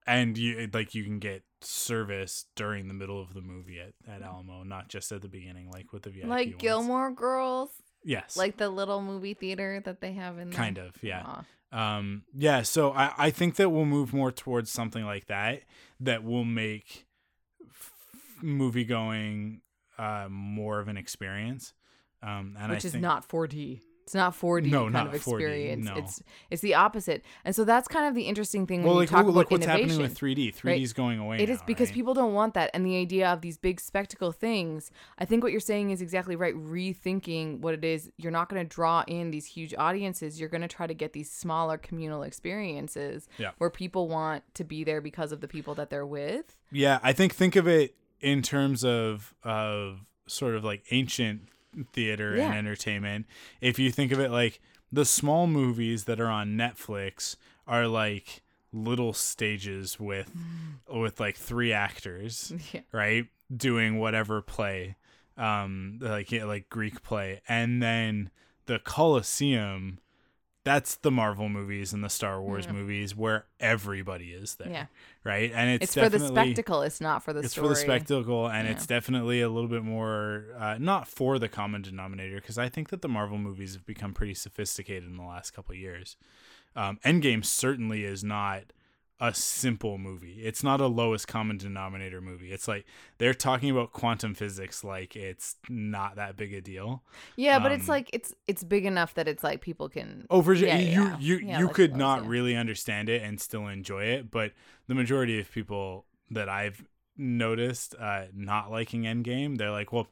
and 0.07 0.37
you 0.37 0.69
like 0.73 0.95
you 0.95 1.05
can 1.05 1.19
get 1.19 1.43
service 1.61 2.45
during 2.57 2.89
the 2.89 2.95
middle 2.95 3.21
of 3.23 3.33
the 3.33 3.41
movie 3.41 3.81
at, 3.81 3.93
at 4.13 4.23
Alamo, 4.23 4.63
not 4.65 4.89
just 4.89 5.11
at 5.13 5.23
the 5.23 5.29
beginning, 5.29 5.71
like 5.71 5.93
with 5.93 6.03
the 6.03 6.11
VIP. 6.11 6.27
like 6.27 6.49
ones. 6.49 6.57
Gilmore 6.59 7.11
Girls 7.11 7.71
Yes. 8.05 8.37
like 8.37 8.59
the 8.59 8.69
little 8.69 9.01
movie 9.01 9.33
theater 9.33 9.81
that 9.87 10.01
they 10.03 10.13
have 10.13 10.39
in 10.39 10.51
there. 10.51 10.57
kind 10.59 10.77
of, 10.77 10.95
yeah. 11.03 11.23
Aw. 11.73 11.97
Um, 11.97 12.25
yeah. 12.35 12.61
So 12.63 12.93
I, 12.93 13.13
I 13.17 13.31
think 13.31 13.57
that 13.57 13.71
we'll 13.71 13.87
move 13.87 14.13
more 14.13 14.31
towards 14.31 14.71
something 14.71 15.05
like 15.05 15.27
that 15.29 15.63
that 16.01 16.23
will 16.23 16.45
make 16.45 17.07
f- 17.67 17.93
movie 18.43 18.85
going 18.85 19.63
uh, 19.97 20.27
more 20.29 20.81
of 20.81 20.89
an 20.89 20.99
experience. 20.99 21.73
Um, 22.25 22.57
and 22.59 22.71
which 22.73 22.85
I 22.85 22.87
is 22.87 22.93
think, 22.93 23.03
not 23.03 23.29
4D. 23.29 23.81
It's 24.05 24.15
not 24.15 24.39
4D 24.39 24.67
No, 24.71 24.83
kind 24.83 24.93
not 24.93 25.07
of 25.07 25.13
4D, 25.15 25.17
experience. 25.17 25.85
no. 25.87 25.95
It's 25.97 26.23
it's 26.51 26.61
the 26.61 26.75
opposite. 26.75 27.25
And 27.43 27.57
so 27.57 27.65
that's 27.65 27.89
kind 27.89 28.07
of 28.07 28.15
the 28.15 28.25
interesting 28.25 28.67
thing 28.67 28.81
when 28.81 28.89
well, 28.89 28.95
you 28.97 29.01
like 29.01 29.09
talk 29.09 29.25
look, 29.25 29.29
about 29.29 29.37
look 29.37 29.51
what's 29.51 29.65
happening 29.65 29.99
with 29.99 30.19
3D. 30.19 30.55
3D 30.55 30.83
is 30.83 30.93
going 30.93 31.19
away. 31.19 31.39
It 31.39 31.49
is 31.49 31.61
now, 31.61 31.65
because 31.67 31.89
right? 31.89 31.95
people 31.95 32.13
don't 32.13 32.35
want 32.35 32.53
that. 32.53 32.71
And 32.75 32.85
the 32.85 32.97
idea 32.99 33.31
of 33.33 33.41
these 33.41 33.57
big 33.57 33.81
spectacle 33.81 34.31
things, 34.31 34.91
I 35.19 35.25
think 35.25 35.43
what 35.43 35.53
you're 35.53 35.61
saying 35.61 35.89
is 35.91 36.03
exactly 36.03 36.37
right. 36.37 36.55
Rethinking 36.55 37.61
what 37.61 37.73
it 37.73 37.83
is, 37.83 38.11
you're 38.19 38.31
not 38.31 38.51
going 38.51 38.63
to 38.63 38.69
draw 38.69 39.05
in 39.07 39.31
these 39.31 39.47
huge 39.47 39.75
audiences. 39.79 40.39
You're 40.39 40.51
going 40.51 40.61
to 40.61 40.69
try 40.69 40.87
to 40.87 40.93
get 40.95 41.15
these 41.15 41.31
smaller 41.31 41.79
communal 41.79 42.23
experiences 42.25 43.27
Yeah. 43.39 43.53
where 43.57 43.71
people 43.71 44.09
want 44.09 44.43
to 44.55 44.65
be 44.65 44.85
there 44.85 45.01
because 45.01 45.33
of 45.33 45.41
the 45.41 45.49
people 45.49 45.75
that 45.77 45.89
they're 45.89 46.07
with. 46.07 46.57
Yeah, 46.71 46.99
I 47.03 47.15
think 47.15 47.35
think 47.35 47.57
of 47.57 47.67
it 47.67 47.95
in 48.21 48.43
terms 48.43 48.85
of 48.85 49.35
of 49.43 50.01
sort 50.27 50.55
of 50.57 50.63
like 50.65 50.85
ancient 50.91 51.49
theater 51.93 52.37
Yeah. 52.37 52.49
and 52.51 52.55
entertainment. 52.59 53.27
If 53.61 53.79
you 53.79 53.91
think 53.91 54.13
of 54.13 54.21
it 54.21 54.31
like 54.31 54.61
the 54.93 55.05
small 55.05 55.47
movies 55.47 56.05
that 56.05 56.21
are 56.21 56.29
on 56.29 56.57
Netflix 56.57 57.37
are 57.67 57.87
like 57.89 58.43
little 58.73 59.13
stages 59.13 59.99
with 60.01 60.31
with 60.93 61.21
like 61.21 61.37
three 61.37 61.73
actors, 61.73 62.53
Yeah. 62.73 62.81
right? 62.93 63.27
Doing 63.55 63.99
whatever 63.99 64.41
play. 64.43 64.97
Um 65.37 65.99
like 66.01 66.31
yeah, 66.33 66.45
like 66.45 66.69
Greek 66.71 67.03
play. 67.03 67.41
And 67.49 67.83
then 67.83 68.31
the 68.67 68.79
Colosseum 68.79 69.99
that's 70.65 70.97
the 70.97 71.11
Marvel 71.11 71.49
movies 71.49 71.93
and 71.93 72.03
the 72.03 72.09
Star 72.09 72.41
Wars 72.41 72.65
Yeah. 72.67 72.73
movies 72.73 73.15
where 73.15 73.45
everybody 73.61 74.33
is 74.33 74.55
there, 74.57 74.69
Yeah. 74.71 74.87
right? 75.23 75.53
And 75.55 75.71
it's, 75.71 75.85
It's, 75.85 75.95
for 75.95 76.09
the 76.09 76.19
spectacle. 76.27 76.83
It's 76.83 77.01
not 77.01 77.23
for 77.23 77.33
the 77.35 77.41
it's 77.41 77.53
story. 77.53 77.65
for 77.65 77.69
the 77.69 77.77
spectacle 77.77 78.49
and 78.49 78.67
Yeah. 78.67 78.73
it's 78.75 78.87
definitely 78.87 79.41
a 79.43 79.49
little 79.49 79.69
bit 79.69 79.85
more 79.85 80.47
uh, 80.59 80.77
not 80.79 81.07
for 81.07 81.39
the 81.39 81.49
common 81.49 81.83
denominator 81.83 82.37
because 82.37 82.57
i 82.59 82.69
think 82.69 82.89
that 82.89 83.03
the 83.03 83.09
marvel 83.09 83.39
movies 83.39 83.75
have 83.75 83.85
become 83.87 84.13
pretty 84.15 84.35
sophisticated 84.35 85.05
in 85.05 85.17
the 85.17 85.23
last 85.23 85.51
couple 85.53 85.73
of 85.73 85.79
years 85.79 86.17
um, 86.77 86.99
endgame 87.05 87.45
certainly 87.45 88.05
is 88.05 88.25
not 88.25 88.65
a 89.21 89.33
simple 89.33 89.97
movie. 89.97 90.41
It's 90.43 90.63
not 90.63 90.81
a 90.81 90.87
lowest 90.87 91.29
common 91.29 91.57
denominator 91.57 92.21
movie. 92.21 92.53
It's 92.53 92.67
like 92.67 92.85
they're 93.19 93.35
talking 93.35 93.71
about 93.71 93.93
quantum 93.93 94.35
physics 94.35 94.83
like 94.83 95.15
it's 95.17 95.57
not 95.69 96.17
that 96.17 96.37
big 96.37 96.53
a 96.53 96.61
deal. 96.61 97.03
Yeah, 97.37 97.59
but 97.59 97.73
it's 97.73 97.85
Um, 97.85 97.89
like 97.89 98.11
it's 98.13 98.35
it's 98.49 98.65
big 98.65 98.85
enough 98.85 99.15
that 99.15 99.29
it's 99.29 99.45
like 99.45 99.61
people 99.61 99.89
can. 99.89 100.27
over 100.31 100.53
Yeah, 100.55 100.79
you 100.79 101.03
yeah. 101.03 101.17
you 101.19 101.37
Yeah, 101.37 101.59
you 101.61 101.69
could 101.69 101.97
not 101.97 102.27
really 102.27 102.57
understand 102.57 103.09
it 103.09 103.23
and 103.23 103.41
still 103.41 103.67
enjoy 103.69 104.05
it 104.05 104.31
but 104.31 104.53
the 104.89 104.95
majority 104.95 105.39
of 105.39 105.51
people 105.51 106.07
that 106.31 106.49
i've 106.49 106.85
noticed 107.17 107.95
uh 108.01 108.25
not 108.35 108.71
liking 108.71 109.03
endgame 109.03 109.57
they're 109.59 109.71
like 109.71 109.93
well 109.93 110.09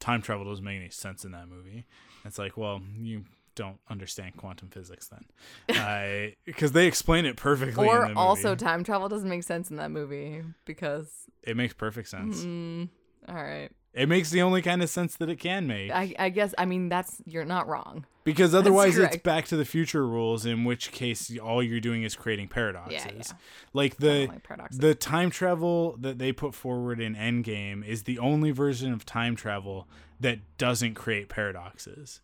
time 0.00 0.22
travel 0.22 0.44
doesn't 0.44 0.64
make 0.64 0.76
any 0.78 0.90
sense 0.90 1.24
in 1.24 1.32
that 1.32 1.48
movie. 1.48 1.84
It's 2.24 2.38
like 2.38 2.56
well 2.56 2.80
you 3.00 3.24
don't 3.58 3.78
understand 3.90 4.36
quantum 4.36 4.68
physics 4.68 5.08
then 5.08 6.32
because 6.44 6.72
they 6.72 6.86
explain 6.86 7.24
it 7.26 7.36
perfectly 7.36 7.86
Or 7.86 8.10
also, 8.16 8.54
time 8.54 8.84
travel 8.84 9.08
doesn't 9.08 9.28
make 9.28 9.42
sense 9.42 9.70
in 9.70 9.76
that 9.76 9.90
movie 9.90 10.42
because. 10.64 11.10
it 11.42 11.56
makes 11.56 11.74
perfect 11.74 12.08
sense 12.08 12.44
Mm, 12.44 12.88
all 13.28 13.34
right. 13.34 13.70
it 13.92 14.08
makes 14.08 14.30
the 14.30 14.42
only 14.42 14.62
kind 14.62 14.82
of 14.82 14.88
sense 14.88 15.16
that 15.16 15.28
it 15.28 15.36
can 15.40 15.66
make 15.66 15.90
I, 15.90 16.14
I 16.18 16.28
guess 16.28 16.54
I 16.56 16.64
mean 16.66 16.88
that's 16.88 17.20
you're 17.26 17.44
not 17.44 17.66
wrong. 17.68 18.06
because 18.24 18.54
otherwise 18.54 18.96
it's 18.96 19.16
back 19.18 19.46
to 19.46 19.56
the 19.56 19.64
future 19.64 20.06
rules 20.06 20.46
in 20.46 20.64
which 20.64 20.92
case 20.92 21.36
all 21.38 21.62
you're 21.62 21.80
doing 21.80 22.02
is 22.04 22.14
creating 22.14 22.48
paradoxes 22.48 23.28
yeah. 23.30 23.36
like 23.72 23.96
the 23.96 24.06
Definitely 24.20 24.40
paradoxes. 24.44 24.78
the 24.78 24.94
time 24.94 25.30
travel 25.30 25.96
that 26.00 26.18
they 26.18 26.32
put 26.32 26.54
forward 26.54 27.00
in 27.00 27.14
Endgame 27.16 27.84
is 27.84 28.04
the 28.04 28.18
only 28.18 28.50
version 28.52 28.92
of 28.92 29.04
time 29.04 29.34
travel 29.36 29.88
that 30.20 30.38
doesn't 30.58 30.94
create 30.94 31.28
paradoxes, 31.28 32.20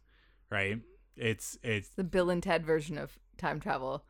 right? 0.50 0.80
It's 1.16 1.58
it's 1.62 1.88
the 1.90 2.04
Bill 2.04 2.30
and 2.30 2.42
Ted 2.42 2.64
version 2.66 2.98
of 2.98 3.18
time 3.38 3.60
travel. 3.60 4.04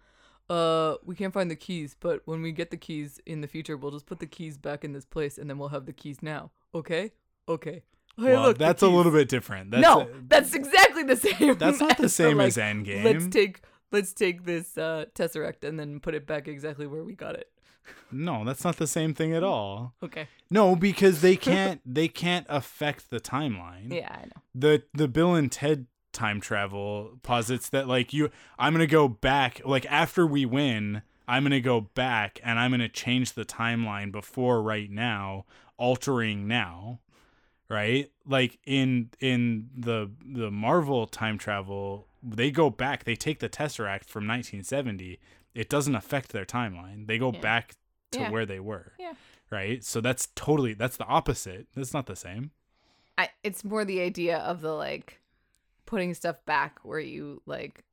Uh, 0.48 0.96
we 1.04 1.14
can't 1.14 1.32
find 1.32 1.50
the 1.50 1.56
keys, 1.56 1.96
but 1.98 2.20
when 2.26 2.42
we 2.42 2.52
get 2.52 2.70
the 2.70 2.76
keys 2.76 3.18
in 3.24 3.40
the 3.40 3.46
future, 3.48 3.76
we'll 3.76 3.90
just 3.90 4.04
put 4.06 4.18
the 4.20 4.26
keys 4.26 4.58
back 4.58 4.84
in 4.84 4.92
this 4.92 5.04
place, 5.06 5.38
and 5.38 5.48
then 5.48 5.58
we'll 5.58 5.70
have 5.70 5.86
the 5.86 5.92
keys 5.92 6.18
now. 6.22 6.50
Okay? 6.74 7.12
Okay. 7.48 7.82
Hey, 8.16 8.32
well, 8.34 8.42
look, 8.48 8.58
that's 8.58 8.82
a 8.82 8.88
little 8.88 9.10
bit 9.10 9.28
different. 9.28 9.70
That's 9.70 9.82
no, 9.82 10.02
a- 10.02 10.08
that's 10.28 10.54
exactly 10.54 11.02
the 11.02 11.16
same. 11.16 11.56
that's 11.56 11.80
not 11.80 11.96
the 11.96 12.08
same 12.10 12.36
like, 12.38 12.48
as 12.48 12.56
Endgame. 12.58 13.04
Let's 13.04 13.26
take 13.28 13.62
let's 13.90 14.12
take 14.12 14.44
this 14.44 14.76
uh, 14.78 15.06
tesseract 15.14 15.64
and 15.64 15.78
then 15.80 15.98
put 16.00 16.14
it 16.14 16.26
back 16.26 16.46
exactly 16.46 16.86
where 16.86 17.02
we 17.04 17.14
got 17.14 17.34
it. 17.36 17.50
no, 18.12 18.44
that's 18.44 18.64
not 18.64 18.76
the 18.76 18.86
same 18.86 19.14
thing 19.14 19.32
at 19.34 19.42
all. 19.42 19.94
Okay. 20.02 20.28
No, 20.50 20.76
because 20.76 21.22
they 21.22 21.36
can't 21.50 21.80
they 21.86 22.06
can't 22.08 22.46
affect 22.50 23.10
the 23.10 23.18
timeline. 23.18 23.92
Yeah, 23.92 24.08
I 24.12 24.26
know. 24.26 24.42
the 24.54 24.82
the 24.92 25.08
Bill 25.08 25.34
and 25.34 25.50
Ted 25.50 25.86
time 26.14 26.40
travel 26.40 27.18
posits 27.22 27.68
that 27.68 27.86
like 27.86 28.12
you 28.14 28.30
I'm 28.58 28.72
going 28.72 28.86
to 28.86 28.90
go 28.90 29.08
back 29.08 29.60
like 29.64 29.84
after 29.86 30.26
we 30.26 30.46
win 30.46 31.02
I'm 31.28 31.42
going 31.42 31.50
to 31.52 31.60
go 31.60 31.80
back 31.82 32.40
and 32.42 32.58
I'm 32.58 32.70
going 32.70 32.80
to 32.80 32.88
change 32.88 33.32
the 33.32 33.44
timeline 33.44 34.10
before 34.12 34.62
right 34.62 34.90
now 34.90 35.44
altering 35.76 36.46
now 36.48 37.00
right 37.68 38.10
like 38.26 38.58
in 38.64 39.10
in 39.20 39.68
the 39.76 40.10
the 40.24 40.50
Marvel 40.50 41.06
time 41.06 41.38
travel 41.38 42.06
they 42.22 42.50
go 42.50 42.70
back 42.70 43.04
they 43.04 43.16
take 43.16 43.40
the 43.40 43.48
tesseract 43.48 44.04
from 44.04 44.26
1970 44.26 45.18
it 45.54 45.68
doesn't 45.68 45.94
affect 45.94 46.32
their 46.32 46.44
timeline 46.44 47.06
they 47.06 47.18
go 47.18 47.32
Yeah. 47.32 47.40
back 47.40 47.74
to 48.12 48.20
Yeah. 48.20 48.30
where 48.30 48.46
they 48.46 48.60
were 48.60 48.92
Yeah. 48.98 49.14
right 49.50 49.82
so 49.82 50.00
that's 50.00 50.28
totally 50.34 50.74
that's 50.74 50.96
the 50.96 51.04
opposite 51.06 51.66
that's 51.74 51.92
not 51.94 52.06
the 52.06 52.16
same 52.16 52.50
I 53.16 53.30
it's 53.42 53.64
more 53.64 53.84
the 53.84 54.00
idea 54.00 54.38
of 54.38 54.60
the 54.60 54.72
like 54.74 55.20
putting 55.94 56.12
stuff 56.12 56.44
back 56.44 56.80
where 56.82 56.98
you 56.98 57.40
like 57.46 57.84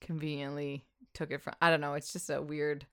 conveniently 0.00 0.84
took 1.14 1.32
it 1.32 1.42
from. 1.42 1.54
I 1.60 1.68
don't 1.68 1.80
know. 1.80 1.94
It's 1.94 2.12
just 2.12 2.30
a 2.30 2.40
weird. 2.40 2.86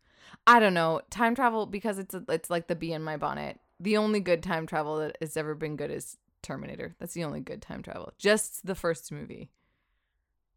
I 0.47 0.59
don't 0.59 0.73
know 0.73 1.01
time 1.11 1.35
travel 1.35 1.67
because 1.67 1.99
it's 1.99 2.15
a, 2.15 2.23
it's 2.29 2.49
like 2.49 2.65
the 2.65 2.75
bee 2.75 2.91
in 2.91 3.03
my 3.03 3.17
bonnet. 3.17 3.59
The 3.79 3.97
only 3.97 4.19
good 4.19 4.41
time 4.41 4.65
travel 4.65 4.97
that 4.97 5.15
has 5.21 5.37
ever 5.37 5.53
been 5.53 5.75
good 5.75 5.91
is 5.91 6.17
Terminator. 6.41 6.95
That's 6.97 7.13
the 7.13 7.23
only 7.23 7.39
good 7.39 7.61
time 7.61 7.83
travel. 7.83 8.13
Just 8.17 8.65
the 8.65 8.73
first 8.73 9.11
movie. 9.11 9.51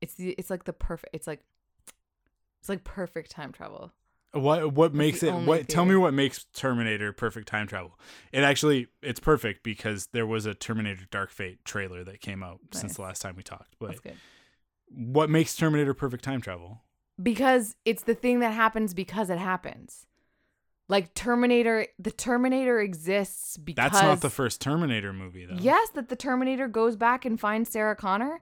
It's 0.01 0.15
the 0.15 0.35
it's 0.39 0.49
like 0.49 0.65
the 0.65 0.73
perfect. 0.73 1.15
It's 1.15 1.27
like 1.27 1.41
it's 2.61 2.71
like 2.71 2.83
perfect 2.83 3.31
time 3.31 3.53
travel. 3.53 3.93
What 4.33 4.73
what 4.75 4.95
makes 4.95 5.23
it 5.23 5.33
what 5.33 5.69
tell 5.69 5.85
me 5.85 5.97
what 5.97 6.15
makes 6.15 6.45
Terminator 6.55 7.13
perfect 7.13 7.49
time 7.49 7.67
travel? 7.67 7.99
It 8.33 8.43
actually 8.45 8.87
it's 9.03 9.21
perfect 9.21 9.63
because 9.65 10.09
there 10.13 10.27
was 10.27 10.47
a 10.47 10.55
Terminator 10.55 11.07
Dark 11.11 11.31
Fate 11.31 11.65
trailer 11.65 12.05
that 12.05 12.21
came 12.21 12.43
out 12.43 12.61
since 12.73 12.95
the 12.95 13.03
last 13.03 13.23
time 13.23 13.35
we 13.37 13.43
talked. 13.43 13.75
But 13.81 13.89
That's 13.89 14.01
good. 14.01 14.17
what 14.89 15.31
makes 15.31 15.57
Terminator 15.57 15.95
perfect 15.95 16.23
time 16.25 16.41
travel? 16.41 16.83
because 17.23 17.77
it's 17.85 18.05
the 18.05 18.15
thing 18.15 18.41
that 18.41 18.53
happens 18.55 18.95
because 18.95 19.31
it 19.31 19.39
happens. 19.39 20.07
Like 20.89 21.15
Terminator, 21.15 21.87
the 21.99 22.11
Terminator 22.11 22.81
exists 22.81 23.57
because 23.57 23.77
That's 23.93 24.03
not 24.03 24.21
the 24.23 24.31
first 24.31 24.61
Terminator 24.61 25.13
movie 25.13 25.47
though. 25.47 25.57
Yes, 25.59 25.91
that 25.91 26.09
the 26.09 26.17
Terminator 26.17 26.67
goes 26.67 26.97
back 26.97 27.25
and 27.25 27.39
finds 27.39 27.71
Sarah 27.71 27.95
Connor 27.95 28.41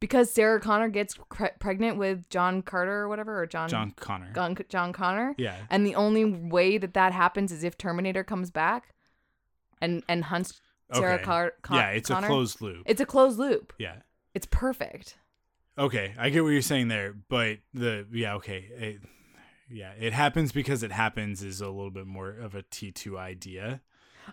because 0.00 0.30
Sarah 0.30 0.60
Connor 0.60 0.88
gets 0.88 1.16
pregnant 1.58 1.96
with 1.98 2.28
John 2.30 2.62
Carter 2.62 2.92
or 3.02 3.08
whatever 3.08 3.40
or 3.40 3.46
John 3.46 3.68
John 3.68 3.92
Connor. 3.96 4.32
John, 4.34 4.56
John 4.68 4.92
Connor. 4.92 5.34
Yeah. 5.38 5.56
And 5.70 5.86
the 5.86 5.94
only 5.94 6.24
way 6.24 6.78
that 6.78 6.94
that 6.94 7.12
happens 7.12 7.52
is 7.52 7.64
if 7.64 7.76
Terminator 7.78 8.24
comes 8.24 8.50
back 8.50 8.94
and 9.80 10.02
and 10.08 10.24
hunts 10.24 10.60
Sarah 10.92 11.14
Okay. 11.14 11.24
Car- 11.24 11.52
Con- 11.62 11.76
yeah, 11.78 11.90
it's 11.90 12.08
Connor. 12.08 12.26
a 12.26 12.30
closed 12.30 12.60
loop. 12.60 12.82
It's 12.86 13.00
a 13.00 13.06
closed 13.06 13.38
loop. 13.38 13.72
yeah. 13.78 13.96
It's 14.34 14.46
perfect. 14.50 15.16
Okay, 15.78 16.14
I 16.18 16.30
get 16.30 16.42
what 16.42 16.50
you're 16.50 16.62
saying 16.62 16.88
there, 16.88 17.14
but 17.28 17.58
the 17.74 18.06
yeah, 18.12 18.34
okay. 18.36 18.66
It, 18.78 19.00
yeah, 19.70 19.92
it 19.98 20.12
happens 20.12 20.52
because 20.52 20.82
it 20.82 20.92
happens 20.92 21.42
is 21.42 21.60
a 21.60 21.66
little 21.68 21.90
bit 21.90 22.06
more 22.06 22.30
of 22.30 22.54
a 22.54 22.62
T2 22.62 23.18
idea. 23.18 23.80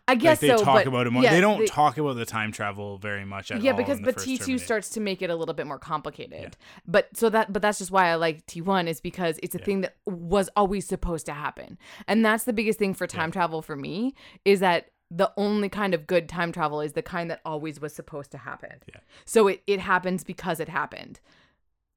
I 0.07 0.15
guess 0.15 0.41
like 0.41 0.51
they 0.51 0.57
so, 0.57 0.63
talk 0.63 0.85
about 0.85 1.07
it 1.07 1.11
more. 1.11 1.23
yeah, 1.23 1.31
they 1.31 1.41
don't 1.41 1.59
they- 1.59 1.65
talk 1.65 1.97
about 1.97 2.15
the 2.15 2.25
time 2.25 2.51
travel 2.51 2.97
very 2.97 3.25
much 3.25 3.51
at 3.51 3.61
yeah 3.61 3.71
all. 3.71 3.77
because 3.77 3.99
the 3.99 4.05
but 4.05 4.17
t2 4.17 4.59
starts 4.59 4.89
to 4.89 4.99
make 4.99 5.21
it 5.21 5.29
a 5.29 5.35
little 5.35 5.53
bit 5.53 5.67
more 5.67 5.79
complicated 5.79 6.57
but 6.87 7.15
so 7.15 7.29
that 7.29 7.53
but 7.53 7.61
that's 7.61 7.77
just 7.79 7.91
why 7.91 8.07
i 8.09 8.15
like 8.15 8.45
t1 8.47 8.87
is 8.87 8.99
because 9.01 9.39
it's 9.43 9.55
a 9.55 9.59
Yeah. 9.59 9.65
thing 9.65 9.81
that 9.81 9.95
was 10.05 10.49
always 10.55 10.87
supposed 10.87 11.25
to 11.27 11.33
happen 11.33 11.77
and 12.07 12.25
that's 12.25 12.43
the 12.45 12.53
biggest 12.53 12.79
thing 12.79 12.93
for 12.93 13.07
time 13.07 13.31
travel 13.31 13.61
for 13.61 13.75
me 13.75 14.13
is 14.45 14.59
that 14.61 14.89
the 15.11 15.31
only 15.37 15.69
kind 15.69 15.93
of 15.93 16.07
good 16.07 16.27
time 16.27 16.51
travel 16.51 16.81
is 16.81 16.93
the 16.93 17.03
kind 17.03 17.29
that 17.29 17.39
always 17.45 17.79
was 17.79 17.93
supposed 17.93 18.31
to 18.31 18.37
happen 18.39 18.71
Yeah. 18.87 19.01
so 19.25 19.47
it, 19.47 19.61
it 19.67 19.79
happens 19.79 20.23
because 20.23 20.59
it 20.59 20.69
happened 20.69 21.19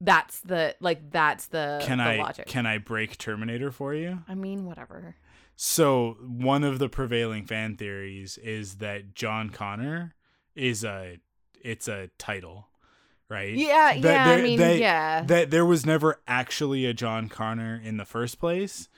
that's 0.01 0.41
the 0.41 0.77
like 0.81 1.11
that's 1.11 1.47
the, 1.47 1.81
Can 1.83 1.99
the 1.99 2.05
I 2.05 2.17
logic 2.19 2.47
can 2.47 2.67
I 2.67 2.77
break 2.79 3.17
Terminator 3.17 3.71
for 3.71 3.95
you? 3.95 4.19
i 4.29 4.35
mean 4.35 4.67
whatever 4.67 5.17
So 5.57 6.17
one 6.21 6.65
of 6.65 6.79
the 6.79 6.89
prevailing 6.89 7.47
fan 7.47 7.77
theories 7.77 8.39
is 8.39 8.77
that 8.77 9.15
John 9.15 9.51
Connor 9.51 10.15
is 10.55 10.85
a 10.85 11.19
it's 11.63 11.89
a 11.89 12.11
title, 12.19 12.69
right? 13.29 13.55
yeah 13.55 13.95
That 13.95 14.03
yeah 14.03 14.23
i 14.25 14.37
there- 14.37 14.43
mean 14.45 14.59
they- 14.59 14.81
yeah. 14.81 15.23
That 15.23 15.51
there 15.51 15.65
was 15.67 15.85
never 15.87 16.21
actually 16.29 16.85
a 16.85 16.93
John 16.95 17.29
Connor 17.29 17.81
in 17.83 17.97
the 17.97 18.05
first 18.05 18.39
place, 18.39 18.89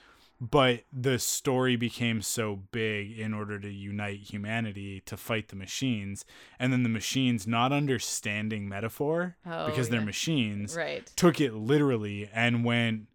but 0.41 0.83
the 0.93 1.17
story 1.19 1.75
became 1.75 2.21
so 2.21 2.57
big 2.71 3.17
in 3.17 3.33
order 3.33 3.59
to 3.59 3.69
unite 3.69 4.19
humanity 4.31 5.01
to 5.05 5.17
fight 5.17 5.47
the 5.49 5.55
machines, 5.55 6.23
and 6.59 6.71
then 6.71 6.83
the 6.83 6.89
machines 6.89 7.47
not 7.47 7.71
understanding 7.73 8.69
metaphor 8.69 9.35
Oh, 9.45 9.65
because 9.65 9.89
they're 9.89 9.99
machines 10.01 10.75
right. 10.75 11.05
took 11.15 11.41
it 11.41 11.53
literally 11.55 12.29
and 12.33 12.63
went, 12.63 13.07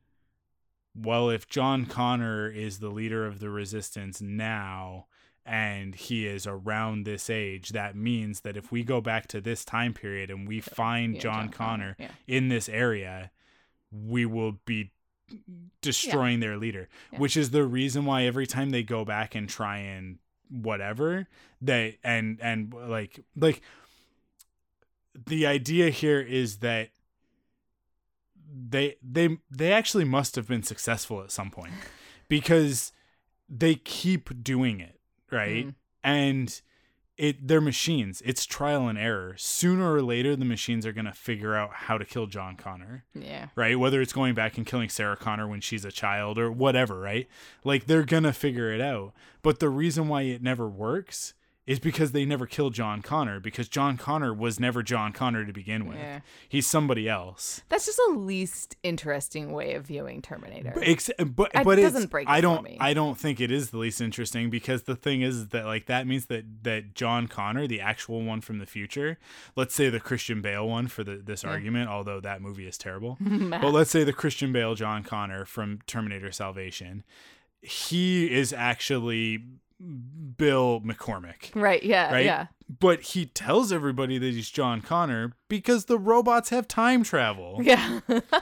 well, 0.94 1.28
if 1.30 1.48
John 1.48 1.86
Connor 1.86 2.48
is 2.48 2.78
the 2.78 2.88
leader 2.90 3.26
of 3.26 3.40
the 3.40 3.50
resistance 3.50 4.20
now 4.20 5.06
and 5.46 5.94
he 5.94 6.26
is 6.26 6.46
around 6.46 7.04
this 7.04 7.28
age, 7.28 7.70
that 7.70 7.96
means 7.96 8.40
that 8.40 8.56
if 8.56 8.70
we 8.72 8.82
go 8.84 9.00
back 9.00 9.26
to 9.28 9.40
this 9.40 9.64
time 9.64 9.92
period 9.92 10.30
and 10.30 10.46
we 10.48 10.60
find 10.60 11.14
Yeah, 11.14 11.20
John, 11.20 11.48
Connor, 11.50 11.96
yeah. 11.98 12.12
in 12.26 12.48
this 12.48 12.68
area, 12.68 13.30
we 13.90 14.24
will 14.24 14.52
be 14.64 14.92
destroying 15.80 16.40
their 16.40 16.56
leader, 16.56 16.88
Yeah. 17.12 17.18
which 17.18 17.36
is 17.36 17.50
the 17.50 17.64
reason 17.64 18.04
why 18.04 18.22
every 18.24 18.46
time 18.46 18.70
they 18.70 18.82
go 18.82 19.04
back 19.04 19.34
and 19.34 19.48
try 19.48 19.78
and 19.78 20.18
whatever 20.50 21.26
they 21.60 21.98
and 22.04 22.38
and 22.40 22.72
like 22.88 23.18
like 23.34 23.62
the 25.26 25.46
idea 25.46 25.88
here 25.90 26.20
is 26.20 26.58
that 26.58 26.90
they 28.56 28.96
they 29.02 29.38
they 29.50 29.72
actually 29.72 30.04
must 30.04 30.36
have 30.36 30.46
been 30.46 30.62
successful 30.62 31.22
at 31.22 31.30
some 31.32 31.50
point 31.50 31.72
because 32.28 32.92
they 33.48 33.74
keep 33.74 34.42
doing 34.42 34.80
it, 34.80 34.98
right? 35.30 35.66
Mm. 35.66 35.74
And 36.02 36.60
it 37.16 37.46
they're 37.46 37.60
machines. 37.60 38.22
It's 38.24 38.44
trial 38.44 38.88
and 38.88 38.98
error. 38.98 39.34
Sooner 39.36 39.92
or 39.94 40.02
later 40.02 40.34
the 40.36 40.44
machines 40.44 40.84
are 40.84 40.92
going 40.92 41.04
to 41.04 41.12
figure 41.12 41.54
out 41.54 41.70
how 41.72 41.96
to 41.98 42.04
kill 42.04 42.26
John 42.26 42.56
Connor 42.56 43.04
Yeah. 43.14 43.48
right? 43.54 43.78
Whether 43.78 44.00
it's 44.00 44.12
going 44.12 44.34
back 44.34 44.56
and 44.56 44.66
killing 44.66 44.88
Sarah 44.88 45.16
Connor 45.16 45.46
when 45.46 45.60
she's 45.60 45.84
a 45.84 45.92
child 45.92 46.38
or 46.38 46.50
whatever, 46.50 46.98
right? 46.98 47.28
Like 47.62 47.86
they're 47.86 48.04
gonna 48.04 48.32
figure 48.32 48.72
it 48.72 48.80
out. 48.80 49.12
But 49.42 49.60
the 49.60 49.68
reason 49.68 50.08
why 50.08 50.22
it 50.22 50.42
never 50.42 50.68
works 50.68 51.34
is 51.66 51.78
because 51.78 52.12
they 52.12 52.26
never 52.26 52.46
killed 52.46 52.74
John 52.74 53.00
Connor 53.00 53.40
because 53.40 53.68
John 53.68 53.96
Connor 53.96 54.34
was 54.34 54.60
never 54.60 54.82
John 54.82 55.12
Connor 55.12 55.46
to 55.46 55.52
begin 55.52 55.86
with. 55.86 55.96
Yeah. 55.96 56.20
He's 56.46 56.66
somebody 56.66 57.08
else. 57.08 57.62
That's 57.70 57.86
just 57.86 57.98
a 58.10 58.12
least 58.12 58.76
interesting 58.82 59.50
way 59.52 59.72
of 59.74 59.86
viewing 59.86 60.20
Terminator. 60.20 60.72
But 60.74 60.82
ex- 60.86 61.10
but, 61.18 61.52
It 61.54 61.64
but 61.64 61.78
it's, 61.78 61.92
doesn't 61.92 62.10
break 62.10 62.28
I 62.28 62.42
don't 62.42 62.64
me. 62.64 62.76
I 62.80 62.92
don't 62.92 63.18
think 63.18 63.40
it 63.40 63.50
is 63.50 63.70
the 63.70 63.78
least 63.78 64.02
interesting 64.02 64.50
because 64.50 64.82
the 64.82 64.96
thing 64.96 65.22
is 65.22 65.48
that 65.48 65.64
like 65.64 65.86
that 65.86 66.06
means 66.06 66.26
that 66.26 66.44
that 66.64 66.94
John 66.94 67.28
Connor, 67.28 67.66
the 67.66 67.80
actual 67.80 68.22
one 68.22 68.42
from 68.42 68.58
the 68.58 68.66
future, 68.66 69.18
let's 69.56 69.74
say 69.74 69.88
the 69.88 70.00
Christian 70.00 70.42
Bale 70.42 70.68
one 70.68 70.88
for 70.88 71.02
the, 71.02 71.16
this 71.16 71.44
argument, 71.44 71.88
although 71.88 72.20
that 72.20 72.42
movie 72.42 72.66
is 72.66 72.76
terrible. 72.76 73.16
but 73.20 73.72
let's 73.72 73.90
say 73.90 74.04
the 74.04 74.12
Christian 74.12 74.52
Bale 74.52 74.74
John 74.74 75.02
Connor 75.02 75.46
from 75.46 75.80
Terminator 75.86 76.30
Salvation, 76.30 77.04
he 77.62 78.30
is 78.30 78.52
actually 78.52 79.42
Bill 80.36 80.80
McCormick. 80.80 81.54
right. 81.54 81.82
Yeah. 81.82 82.12
Right? 82.12 82.24
Yeah. 82.24 82.46
But 82.80 83.02
he 83.02 83.26
tells 83.26 83.70
everybody 83.72 84.18
that 84.18 84.32
he's 84.34 84.50
John 84.50 84.80
Connor 84.80 85.32
because 85.48 85.84
the 85.84 85.98
robots 85.98 86.48
have 86.48 86.66
time 86.66 87.02
travel. 87.02 87.60
Yeah. 87.62 88.00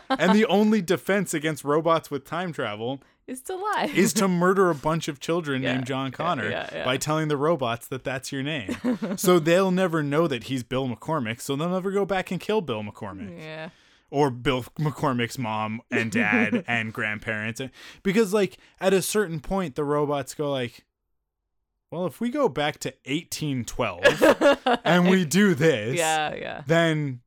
and 0.08 0.32
the 0.34 0.46
only 0.46 0.80
defense 0.80 1.34
against 1.34 1.64
robots 1.64 2.10
with 2.10 2.24
time 2.24 2.52
travel 2.52 3.00
is 3.26 3.40
to 3.42 3.56
lie. 3.56 3.90
is 3.94 4.12
to 4.14 4.28
murder 4.44 4.70
a 4.70 4.74
bunch 4.74 5.08
of 5.08 5.20
children 5.20 5.62
Yeah, 5.62 5.74
named 5.74 5.86
John 5.86 6.10
Connor 6.12 6.48
yeah, 6.50 6.68
yeah. 6.72 6.84
by 6.84 6.96
telling 6.96 7.28
the 7.28 7.36
robots 7.36 7.86
that 7.88 8.04
that's 8.04 8.30
your 8.32 8.42
name. 8.42 8.76
so 9.16 9.38
they'll 9.38 9.70
never 9.70 10.02
know 10.02 10.26
that 10.28 10.44
he's 10.44 10.62
Bill 10.62 10.88
McCormick, 10.88 11.40
so 11.40 11.54
they'll 11.56 11.68
never 11.68 11.90
go 11.90 12.04
back 12.04 12.30
and 12.30 12.40
kill 12.40 12.60
Bill 12.60 12.82
McCormick 12.82 13.38
yeah. 13.40 13.70
or 14.10 14.30
Bill 14.30 14.62
McCormick's 14.78 15.38
mom 15.38 15.82
and 15.90 16.10
dad 16.12 16.64
and 16.66 16.92
grandparents 16.92 17.60
because 18.02 18.32
like 18.32 18.56
at 18.80 18.92
a 18.92 19.02
certain 19.02 19.40
point 19.40 19.74
the 19.76 19.84
robots 19.84 20.34
go 20.34 20.50
like 20.50 20.84
well, 21.92 22.06
if 22.06 22.20
we 22.20 22.30
go 22.30 22.48
back 22.48 22.78
to 22.80 22.92
1812 23.04 24.80
and 24.84 25.08
we 25.08 25.24
do 25.24 25.54
this, 25.66 25.96
Yeah. 25.96 26.34
Yeah. 26.34 26.62
then 26.66 27.20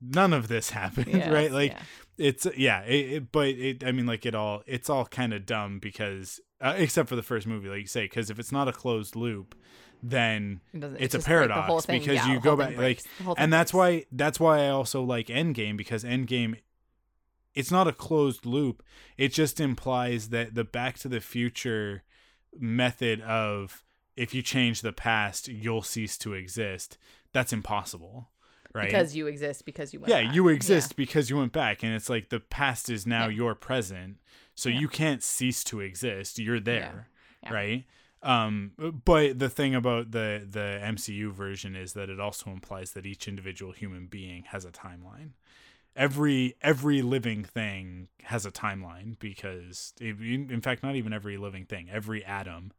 none 0.00 0.32
of 0.32 0.48
this 0.48 0.70
happened, 0.70 1.08
Yes, 1.08 1.30
right? 1.30 1.52
Like 1.52 1.72
yeah. 1.72 1.82
it's 2.16 2.46
yeah, 2.56 2.82
it, 2.82 3.12
it, 3.12 3.32
but 3.32 3.48
it 3.48 3.84
I 3.84 3.92
mean 3.92 4.06
like 4.06 4.24
it 4.26 4.34
all 4.34 4.62
it's 4.66 4.88
all 4.90 5.04
kind 5.06 5.32
of 5.32 5.46
dumb 5.46 5.78
because 5.78 6.40
uh, 6.60 6.74
except 6.76 7.08
for 7.08 7.16
the 7.16 7.22
first 7.22 7.46
movie 7.46 7.68
like 7.68 7.80
you 7.80 7.86
say 7.86 8.08
cuz 8.08 8.30
if 8.30 8.38
it's 8.38 8.50
not 8.52 8.66
a 8.68 8.72
closed 8.72 9.14
loop 9.14 9.54
then 10.02 10.60
It 10.72 10.80
doesn't- 10.80 11.00
it's 11.00 11.14
a 11.14 11.18
just 11.18 11.26
break 11.28 11.40
the 11.40 11.48
paradox 11.48 11.66
whole 11.68 11.80
thing. 11.80 12.00
because 12.00 12.14
Yeah, 12.16 12.32
you 12.32 12.40
go 12.40 12.56
back 12.56 12.68
like 12.68 12.76
breaks. 12.76 13.02
Thing 13.04 13.34
and 13.36 13.52
that's 13.52 13.72
breaks. 13.72 14.06
why 14.06 14.16
that's 14.16 14.38
why 14.40 14.64
I 14.64 14.68
also 14.70 15.02
like 15.02 15.26
Endgame 15.26 15.76
because 15.76 16.02
Endgame 16.04 16.56
it's 17.54 17.70
not 17.72 17.88
a 17.88 17.92
closed 17.92 18.46
loop. 18.46 18.84
It 19.16 19.32
just 19.32 19.58
implies 19.58 20.28
that 20.28 20.54
the 20.54 20.62
Back 20.62 20.96
to 20.98 21.08
the 21.08 21.20
Future 21.20 22.04
method 22.56 23.20
of 23.22 23.82
if 24.18 24.34
you 24.34 24.42
change 24.42 24.80
the 24.82 24.92
past, 24.92 25.48
you'll 25.48 25.82
cease 25.82 26.18
to 26.18 26.34
exist. 26.34 26.98
That's 27.32 27.52
impossible, 27.52 28.28
right? 28.74 28.86
because 28.86 29.14
you 29.14 29.26
exist 29.26 29.64
because 29.64 29.92
you 29.92 30.00
went 30.00 30.10
yeah, 30.10 30.22
back. 30.24 30.34
you 30.34 30.48
exist 30.48 30.96
because 30.96 31.30
you 31.30 31.36
went 31.36 31.52
back, 31.52 31.82
and 31.82 31.94
it's 31.94 32.08
like 32.08 32.28
the 32.28 32.40
past 32.40 32.90
is 32.90 33.06
now 33.06 33.28
Yeah. 33.28 33.36
your 33.36 33.54
present, 33.54 34.18
so 34.54 34.68
Yeah. 34.68 34.80
you 34.80 34.88
can't 34.88 35.22
cease 35.22 35.62
to 35.64 35.80
exist. 35.80 36.38
You're 36.38 36.60
there, 36.60 37.08
Yeah. 37.44 37.52
right? 37.54 37.84
Um, 38.22 38.72
but 39.04 39.38
the 39.38 39.48
thing 39.48 39.74
about 39.76 40.10
the 40.10 40.44
the 40.50 40.80
MCU 40.82 41.30
version 41.30 41.76
is 41.76 41.92
that 41.92 42.10
it 42.10 42.18
also 42.18 42.50
implies 42.50 42.92
that 42.94 43.06
each 43.06 43.28
individual 43.28 43.72
human 43.72 44.06
being 44.06 44.42
has 44.44 44.64
a 44.64 44.72
timeline. 44.72 45.30
Every 45.94 46.54
every 46.60 47.02
living 47.02 47.44
thing 47.44 48.08
has 48.24 48.44
a 48.46 48.50
timeline 48.50 49.18
because, 49.20 49.94
if, 50.00 50.20
in 50.20 50.60
fact, 50.60 50.82
not 50.82 50.96
even 50.96 51.12
every 51.12 51.36
living 51.36 51.64
thing, 51.64 51.88
every 51.90 52.24
atom 52.24 52.72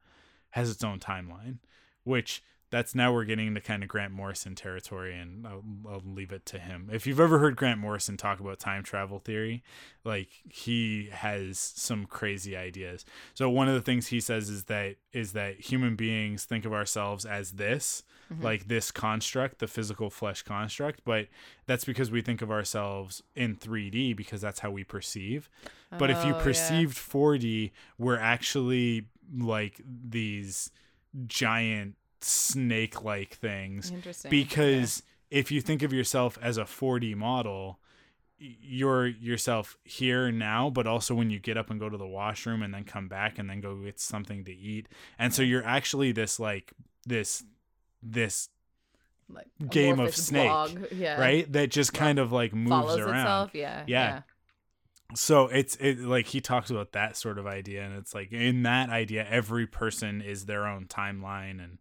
has 0.51 0.69
its 0.69 0.83
own 0.83 0.99
timeline, 0.99 1.57
which 2.03 2.43
that's 2.71 2.93
now 2.93 3.11
we're 3.11 3.25
getting 3.25 3.47
into 3.47 3.61
kind 3.61 3.81
of 3.81 3.89
Grant 3.89 4.13
Morrison 4.13 4.53
territory, 4.53 5.17
and 5.17 5.47
I'll, 5.47 5.63
I'll 5.87 6.03
leave 6.05 6.31
it 6.31 6.45
to 6.47 6.59
him. 6.59 6.89
If 6.91 7.07
you've 7.07 7.19
ever 7.19 7.39
heard 7.39 7.55
Grant 7.55 7.79
Morrison 7.79 8.15
talk 8.15 8.39
about 8.39 8.59
time 8.59 8.83
travel 8.83 9.19
theory, 9.19 9.63
like 10.03 10.29
he 10.47 11.09
has 11.11 11.57
some 11.57 12.05
crazy 12.05 12.55
ideas. 12.55 13.05
So 13.33 13.49
one 13.49 13.67
of 13.67 13.73
the 13.73 13.81
things 13.81 14.07
he 14.07 14.19
says 14.19 14.49
is 14.49 14.65
that 14.65 14.97
is 15.11 15.33
that 15.33 15.59
human 15.59 15.95
beings 15.95 16.45
think 16.45 16.63
of 16.63 16.73
ourselves 16.73 17.25
as 17.25 17.53
this, 17.53 18.03
mm-hmm. 18.31 18.43
like 18.43 18.67
this 18.67 18.91
construct, 18.91 19.57
the 19.57 19.67
physical 19.67 20.11
flesh 20.11 20.43
construct, 20.43 21.01
but 21.03 21.27
that's 21.65 21.85
because 21.85 22.11
we 22.11 22.21
think 22.21 22.43
of 22.43 22.51
ourselves 22.51 23.23
in 23.35 23.55
3D 23.55 24.15
because 24.15 24.41
that's 24.41 24.59
how 24.59 24.69
we 24.69 24.83
perceive. 24.83 25.49
But 25.97 26.11
if 26.11 26.23
you 26.23 26.33
Oh, 26.33 26.37
yeah. 26.37 26.43
perceived 26.43 26.97
4D, 26.97 27.71
we're 27.97 28.19
actually 28.19 29.07
like 29.38 29.82
these 29.86 30.71
giant 31.25 31.95
snake 32.21 33.03
like 33.03 33.34
things 33.36 33.91
Interesting. 33.91 34.30
because 34.30 35.03
if 35.32 35.51
you 35.51 35.61
think 35.61 35.84
of 35.84 35.93
yourself 35.93 36.38
as 36.41 36.57
a 36.57 36.63
4D 36.63 37.15
model, 37.15 37.80
you're 38.38 39.05
yourself 39.07 39.77
here 39.84 40.32
now, 40.32 40.69
but 40.69 40.88
also 40.88 41.13
when 41.13 41.30
you 41.30 41.39
get 41.39 41.57
up 41.57 41.69
and 41.69 41.80
go 41.80 41.89
to 41.89 41.97
the 41.97 42.07
washroom 42.07 42.63
and 42.63 42.73
then 42.73 42.84
come 42.84 43.07
back 43.07 43.38
and 43.38 43.49
then 43.49 43.59
go 43.61 43.75
get 43.75 43.99
something 43.99 44.43
to 44.45 44.53
eat. 44.55 44.88
And 45.17 45.34
so 45.34 45.41
you're 45.41 45.65
actually 45.65 46.11
this 46.13 46.39
like 46.39 46.71
this 47.05 47.43
this 48.01 48.49
like 49.30 49.47
game 49.69 49.99
of 49.99 50.15
snake, 50.15 50.51
Yeah. 50.91 51.19
right 51.19 51.51
that 51.53 51.69
just 51.69 51.93
kind 51.93 52.17
of 52.17 52.32
like 52.32 52.53
moves 52.53 52.69
Follows 52.69 52.99
around. 52.99 53.15
itself. 53.19 53.51
Yeah. 53.55 53.84
Yeah. 53.88 54.21
So 55.16 55.47
it's 55.47 55.76
it 55.78 55.99
like 55.99 56.28
he 56.28 56.39
talks 56.41 56.70
about 56.70 56.91
that 56.91 57.18
sort 57.18 57.39
of 57.39 57.47
idea 57.47 57.84
and 57.84 57.95
it's 57.97 58.14
like 58.14 58.32
in 58.32 58.64
that 58.64 58.89
idea 58.89 59.26
every 59.28 59.66
person 59.66 60.22
is 60.22 60.45
their 60.45 60.68
own 60.68 60.86
timeline 60.86 61.64
and 61.64 61.80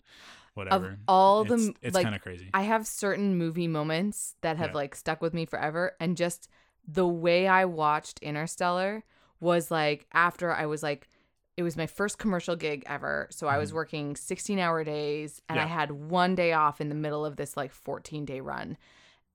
whatever. 0.55 0.87
of 0.93 0.97
all 1.07 1.45
the 1.45 1.55
it's, 1.55 1.67
m- 1.69 1.75
it's 1.83 1.95
like, 1.95 2.05
kind 2.05 2.15
of 2.17 2.23
crazy. 2.23 2.49
I 2.55 2.63
have 2.63 2.87
certain 2.87 3.37
movie 3.37 3.69
moments 3.69 4.35
that 4.41 4.57
have 4.57 4.71
Yeah. 4.71 4.77
like 4.77 4.95
stuck 4.95 5.21
with 5.21 5.35
me 5.35 5.45
forever 5.45 5.93
and 6.01 6.17
just 6.17 6.49
the 6.87 7.07
way 7.07 7.47
I 7.47 7.67
watched 7.67 8.19
Interstellar 8.21 9.05
was 9.41 9.71
like 9.71 10.07
after 10.13 10.51
I 10.53 10.65
was 10.67 10.83
like 10.83 11.07
it 11.59 11.63
was 11.65 11.77
my 11.77 11.87
first 11.87 12.19
commercial 12.19 12.55
gig 12.57 12.85
ever. 12.87 13.27
So 13.31 13.47
I 13.49 13.59
was 13.59 13.73
working 13.75 14.15
16 14.17 14.59
hour 14.61 14.85
days 14.85 15.43
and 15.49 15.59
I 15.61 15.65
Mm-hmm. 15.65 15.73
Had 15.75 15.91
one 15.91 16.35
day 16.35 16.53
off 16.55 16.81
in 16.81 16.89
the 16.89 16.95
middle 16.95 17.27
of 17.27 17.37
this 17.37 17.57
like 17.57 17.73
14 17.73 18.25
day 18.25 18.41
run. 18.41 18.79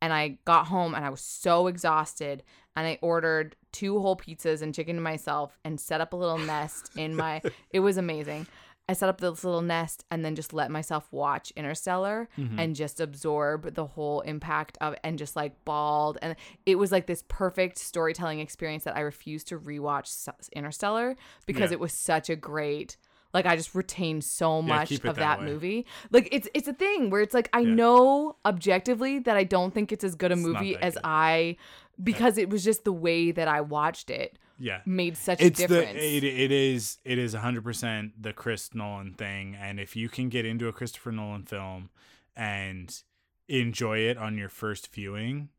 And 0.01 0.11
I 0.11 0.39
got 0.45 0.67
home 0.67 0.95
and 0.95 1.05
I 1.05 1.09
was 1.09 1.21
so 1.21 1.67
exhausted 1.67 2.41
and 2.75 2.87
I 2.87 2.97
ordered 3.01 3.55
two 3.71 3.99
whole 3.99 4.15
pizzas 4.15 4.61
and 4.61 4.73
chicken 4.73 4.95
to 4.97 5.01
myself 5.01 5.57
and 5.63 5.79
set 5.79 6.01
up 6.01 6.13
a 6.13 6.15
little 6.15 6.37
nest 6.37 6.91
in 6.95 7.15
my 7.15 7.41
it 7.71 7.79
was 7.81 7.97
amazing. 7.97 8.47
I 8.89 8.91
set 8.93 9.07
up 9.07 9.21
this 9.21 9.45
little 9.45 9.61
nest 9.61 10.03
and 10.11 10.25
then 10.25 10.35
just 10.35 10.51
let 10.51 10.69
myself 10.69 11.07
watch 11.11 11.53
Interstellar 11.55 12.27
Mm-hmm. 12.37 12.59
and 12.59 12.75
just 12.75 12.99
absorb 12.99 13.75
the 13.75 13.85
whole 13.85 14.19
impact 14.21 14.77
of 14.81 14.95
and 15.05 15.17
just 15.17 15.35
like 15.37 15.53
bawled 15.63 16.17
and 16.21 16.35
it 16.65 16.75
was 16.75 16.91
like 16.91 17.07
this 17.07 17.23
perfect 17.29 17.77
storytelling 17.79 18.39
experience 18.39 18.83
that 18.83 18.97
I 18.97 18.99
refused 18.99 19.47
to 19.47 19.59
rewatch 19.59 20.27
Interstellar 20.53 21.15
because 21.45 21.71
Yeah. 21.71 21.75
it 21.75 21.79
was 21.79 21.93
such 21.93 22.29
a 22.29 22.35
great 22.35 22.97
like 23.33 23.47
I 23.47 23.55
just 23.55 23.73
retained 23.73 24.23
so 24.23 24.61
much 24.61 24.91
it 24.91 25.03
of 25.05 25.15
that 25.15 25.39
that, 25.39 25.43
movie. 25.43 25.87
Like 26.11 26.29
it's 26.31 26.47
it's 26.53 26.67
a 26.67 26.73
thing 26.73 27.09
where 27.09 27.21
it's 27.21 27.33
like 27.33 27.49
I 27.51 27.61
Yeah. 27.61 27.73
know 27.73 28.35
objectively 28.45 29.19
that 29.19 29.35
I 29.37 29.43
don't 29.43 29.73
think 29.73 29.91
it's 29.91 30.03
as 30.03 30.13
good 30.15 30.31
a 30.31 30.35
It's 30.35 30.43
movie 30.43 30.75
as 30.77 30.93
good. 30.93 31.01
I 31.03 31.55
because 32.01 32.37
it 32.37 32.49
was 32.49 32.63
just 32.63 32.83
the 32.83 32.93
way 32.93 33.31
that 33.31 33.47
I 33.47 33.61
watched 33.61 34.09
it 34.09 34.37
yeah. 34.59 34.81
made 34.85 35.17
such 35.17 35.41
It's 35.41 35.59
a 35.59 35.67
the 35.67 35.75
difference. 35.81 35.99
it, 36.01 36.23
it 36.23 36.51
is 36.51 36.97
it 37.03 37.17
is 37.17 37.35
100% 37.35 38.11
the 38.19 38.33
Chris 38.33 38.73
Nolan 38.73 39.13
thing 39.13 39.55
and 39.59 39.79
if 39.79 39.95
you 39.95 40.09
can 40.09 40.29
get 40.29 40.45
into 40.45 40.67
a 40.67 40.73
Christopher 40.73 41.11
Nolan 41.11 41.43
film 41.43 41.89
and 42.35 43.01
enjoy 43.47 43.99
it 43.99 44.17
on 44.17 44.37
your 44.37 44.49
first 44.49 44.91
viewing 44.93 45.49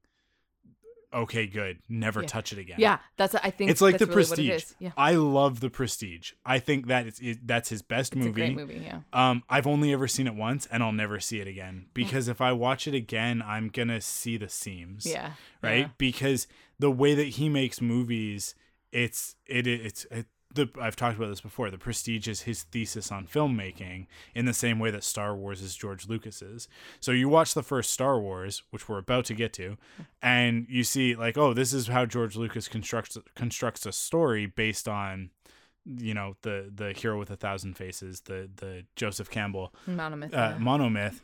okay 1.15 1.47
good 1.47 1.79
never 1.89 2.21
Yeah. 2.23 2.27
touch 2.27 2.53
it 2.53 2.59
again 2.59 2.77
yeah, 2.79 2.99
that's 3.17 3.35
I 3.37 3.51
think 3.51 3.71
it's 3.71 3.81
like 3.81 3.99
that's 3.99 4.01
the 4.11 4.15
really 4.17 4.25
prestige. 4.49 4.65
Yeah. 4.81 4.91
i 4.97 5.13
love 5.15 5.61
the 5.61 5.71
prestige 5.71 6.33
i 6.45 6.59
think 6.59 6.89
that 6.89 7.07
is 7.07 7.21
it, 7.21 7.47
that's 7.47 7.69
his 7.69 7.83
best 7.83 8.13
It's 8.15 8.25
movie 8.25 8.43
a 8.43 8.53
great 8.53 8.57
movie, 8.57 8.83
yeah. 8.85 8.99
um 9.13 9.43
i've 9.49 9.67
only 9.67 9.93
ever 9.93 10.09
seen 10.09 10.27
it 10.27 10.35
once 10.35 10.67
and 10.71 10.83
i'll 10.83 10.93
never 10.93 11.21
see 11.21 11.41
it 11.41 11.47
again 11.47 11.87
because 11.95 12.27
if 12.29 12.41
i 12.41 12.53
watch 12.53 12.87
it 12.89 12.95
again 12.95 13.43
i'm 13.47 13.69
gonna 13.69 14.01
see 14.01 14.37
the 14.37 14.49
seams 14.49 15.07
Yeah. 15.07 15.33
right 15.63 15.79
yeah. 15.79 15.89
because 15.99 16.47
the 16.79 16.91
way 16.91 17.15
that 17.15 17.29
he 17.29 17.49
makes 17.49 17.81
movies 17.81 18.55
it's 18.93 19.37
it 19.47 19.67
it's 19.67 20.05
it, 20.11 20.27
the 20.55 20.69
I've 20.81 20.97
talked 20.97 21.17
about 21.17 21.29
this 21.29 21.41
before. 21.41 21.71
The 21.71 21.79
Prestige 21.79 22.29
is 22.29 22.43
his 22.43 22.63
thesis 22.63 23.11
on 23.13 23.27
filmmaking 23.27 24.07
in 24.35 24.47
the 24.47 24.55
same 24.55 24.79
way 24.79 24.91
that 24.91 25.05
Star 25.05 25.35
Wars 25.35 25.61
is 25.61 25.75
George 25.75 26.09
Lucas's. 26.09 26.69
So 27.01 27.13
you 27.13 27.29
watch 27.29 27.55
the 27.55 27.63
first 27.63 27.91
Star 27.91 28.19
Wars, 28.19 28.63
which 28.71 28.89
we're 28.89 28.99
about 28.99 29.25
to 29.27 29.35
get 29.35 29.53
to, 29.55 29.77
and 30.23 30.67
you 30.69 30.85
see 30.85 31.15
like, 31.15 31.37
oh, 31.37 31.55
this 31.55 31.73
is 31.73 31.89
how 31.89 32.07
George 32.07 32.37
Lucas 32.37 32.69
constructs 32.69 33.19
constructs 33.35 33.87
a 33.87 33.93
story 33.93 34.47
based 34.47 34.89
on 34.89 35.31
you 35.87 36.15
know 36.15 36.37
the 36.43 36.71
the 36.75 36.93
hero 36.93 37.19
with 37.19 37.31
a 37.31 37.37
thousand 37.37 37.75
faces 37.75 38.23
the 38.23 38.49
the 38.57 38.85
joseph 38.97 39.29
campbell 39.29 39.75
Monomyth. 39.87 40.33
uh, 40.33 40.37
yeah. 40.37 40.57
monomyth 40.59 41.21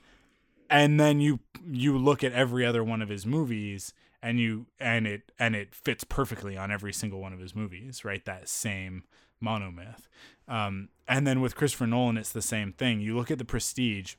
and 0.69 1.01
then 1.01 1.19
you 1.21 1.41
you 1.67 1.97
look 1.97 2.23
at 2.23 2.33
every 2.33 2.67
other 2.67 2.85
one 2.85 3.01
of 3.01 3.09
his 3.09 3.25
movies 3.25 3.95
and 4.23 4.39
you 4.39 4.67
and 4.79 5.07
it 5.07 5.33
and 5.39 5.55
it 5.57 5.75
fits 5.75 6.05
perfectly 6.05 6.57
on 6.57 6.71
every 6.71 6.93
single 6.93 7.21
one 7.21 7.33
of 7.33 7.39
his 7.41 7.55
movies 7.55 8.05
right? 8.05 8.25
That 8.25 8.49
same 8.49 9.05
monomyth. 9.43 10.09
Um 10.49 10.89
and 11.09 11.27
then 11.27 11.41
with 11.41 11.57
christopher 11.57 11.87
nolan 11.87 12.17
it's 12.19 12.33
the 12.33 12.43
same 12.43 12.73
thing. 12.73 13.01
You 13.01 13.17
look 13.17 13.31
at 13.31 13.39
the 13.39 13.45
prestige 13.45 14.15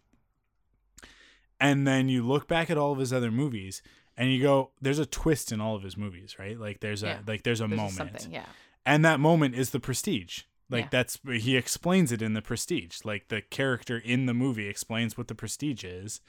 and 1.59 1.85
then 1.87 2.09
you 2.09 2.25
look 2.25 2.47
back 2.47 2.69
at 2.69 2.77
all 2.77 2.91
of 2.91 2.97
his 2.99 3.13
other 3.13 3.31
movies 3.31 3.81
and 4.17 4.31
you 4.31 4.41
go 4.41 4.71
there's 4.81 4.99
a 4.99 5.05
twist 5.05 5.51
in 5.51 5.61
all 5.61 5.75
of 5.75 5.83
his 5.83 5.97
movies 5.97 6.37
right? 6.39 6.59
Like 6.59 6.79
there's 6.79 7.03
a 7.03 7.07
Yeah. 7.07 7.19
like 7.27 7.43
there's 7.43 7.61
a 7.61 7.67
There's 7.67 7.97
moment. 7.97 8.27
yeah. 8.29 8.45
and 8.85 9.05
that 9.05 9.19
moment 9.19 9.55
is 9.55 9.69
the 9.71 9.79
prestige. 9.79 10.41
Like 10.69 10.85
Yeah. 10.85 10.89
that's 10.91 11.19
he 11.31 11.55
explains 11.57 12.11
it 12.11 12.21
in 12.21 12.33
the 12.33 12.41
prestige. 12.41 12.99
Like 13.03 13.27
the 13.27 13.41
character 13.41 13.97
in 13.97 14.25
the 14.25 14.33
movie 14.33 14.67
explains 14.67 15.17
what 15.17 15.27
the 15.27 15.35
prestige 15.35 15.83
is. 15.83 16.21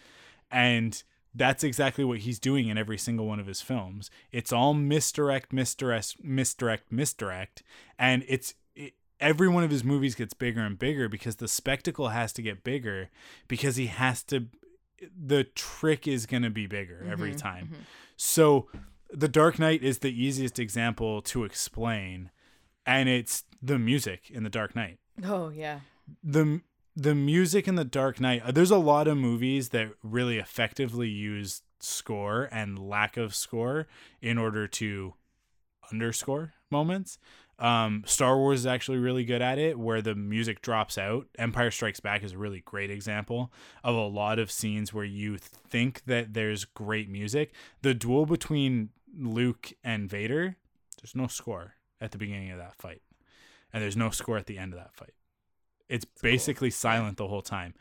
And 0.50 1.02
that's 1.34 1.64
exactly 1.64 2.04
what 2.04 2.18
he's 2.18 2.38
doing 2.38 2.68
in 2.68 2.76
every 2.76 2.98
single 2.98 3.26
one 3.26 3.40
of 3.40 3.46
his 3.46 3.60
films 3.60 4.10
it's 4.30 4.52
all 4.52 4.74
misdirect 4.74 5.52
misdirect 5.52 6.16
misdirect 6.22 6.90
misdirect 6.92 7.62
and 7.98 8.24
it's 8.28 8.54
it, 8.74 8.94
every 9.20 9.48
one 9.48 9.64
of 9.64 9.70
his 9.70 9.84
movies 9.84 10.14
gets 10.14 10.34
bigger 10.34 10.60
and 10.60 10.78
bigger 10.78 11.08
because 11.08 11.36
the 11.36 11.48
spectacle 11.48 12.08
has 12.08 12.32
to 12.32 12.42
get 12.42 12.62
bigger 12.64 13.08
because 13.48 13.76
he 13.76 13.86
has 13.86 14.22
to 14.22 14.46
the 15.20 15.44
trick 15.44 16.06
is 16.06 16.26
going 16.26 16.42
to 16.42 16.50
be 16.50 16.66
bigger 16.66 17.06
every 17.10 17.32
Mhm, 17.32 17.38
time 17.38 17.68
mhm. 17.72 17.78
so 18.16 18.68
the 19.10 19.28
Dark 19.28 19.58
Knight 19.58 19.82
is 19.82 19.98
the 19.98 20.10
easiest 20.12 20.58
example 20.58 21.20
to 21.22 21.44
explain 21.44 22.30
and 22.86 23.08
it's 23.08 23.44
the 23.60 23.78
music 23.78 24.30
in 24.30 24.42
the 24.42 24.50
Dark 24.50 24.74
Knight. 24.74 24.98
Oh 25.24 25.50
yeah. 25.50 25.80
The 26.24 26.60
the 26.94 27.14
music 27.14 27.66
in 27.66 27.74
the 27.74 27.84
Dark 27.84 28.20
Knight, 28.20 28.42
uh, 28.44 28.52
there's 28.52 28.70
a 28.70 28.78
lot 28.78 29.08
of 29.08 29.16
movies 29.16 29.70
that 29.70 29.92
really 30.02 30.38
effectively 30.38 31.08
use 31.08 31.62
score 31.80 32.48
and 32.52 32.78
lack 32.78 33.16
of 33.16 33.34
score 33.34 33.86
in 34.20 34.38
order 34.38 34.68
to 34.68 35.14
underscore 35.90 36.54
moments. 36.70 37.18
Um, 37.58 38.02
Star 38.06 38.36
Wars 38.36 38.60
is 38.60 38.66
actually 38.66 38.98
really 38.98 39.24
good 39.24 39.42
at 39.42 39.58
it, 39.58 39.78
where 39.78 40.02
the 40.02 40.14
music 40.14 40.62
drops 40.62 40.98
out. 40.98 41.28
Empire 41.38 41.70
Strikes 41.70 42.00
Back 42.00 42.22
is 42.24 42.32
a 42.32 42.38
really 42.38 42.60
great 42.60 42.90
example 42.90 43.52
of 43.84 43.94
a 43.94 44.06
lot 44.06 44.38
of 44.38 44.50
scenes 44.50 44.92
where 44.92 45.04
you 45.04 45.38
think 45.38 46.02
that 46.06 46.34
there's 46.34 46.64
great 46.64 47.08
music. 47.08 47.54
The 47.82 47.94
duel 47.94 48.26
between 48.26 48.90
Luke 49.16 49.72
and 49.84 50.10
Vader, 50.10 50.56
there's 51.00 51.14
no 51.14 51.26
score 51.26 51.74
at 52.00 52.10
the 52.10 52.18
beginning 52.18 52.50
of 52.50 52.58
that 52.58 52.74
fight, 52.74 53.02
and 53.72 53.82
there's 53.82 53.96
no 53.96 54.10
score 54.10 54.38
at 54.38 54.46
the 54.46 54.58
end 54.58 54.72
of 54.72 54.78
that 54.78 54.94
fight. 54.94 55.14
It's 55.92 56.04
basically 56.04 56.70
silent 56.70 57.16
the 57.18 57.28
whole 57.28 57.42
time 57.42 57.74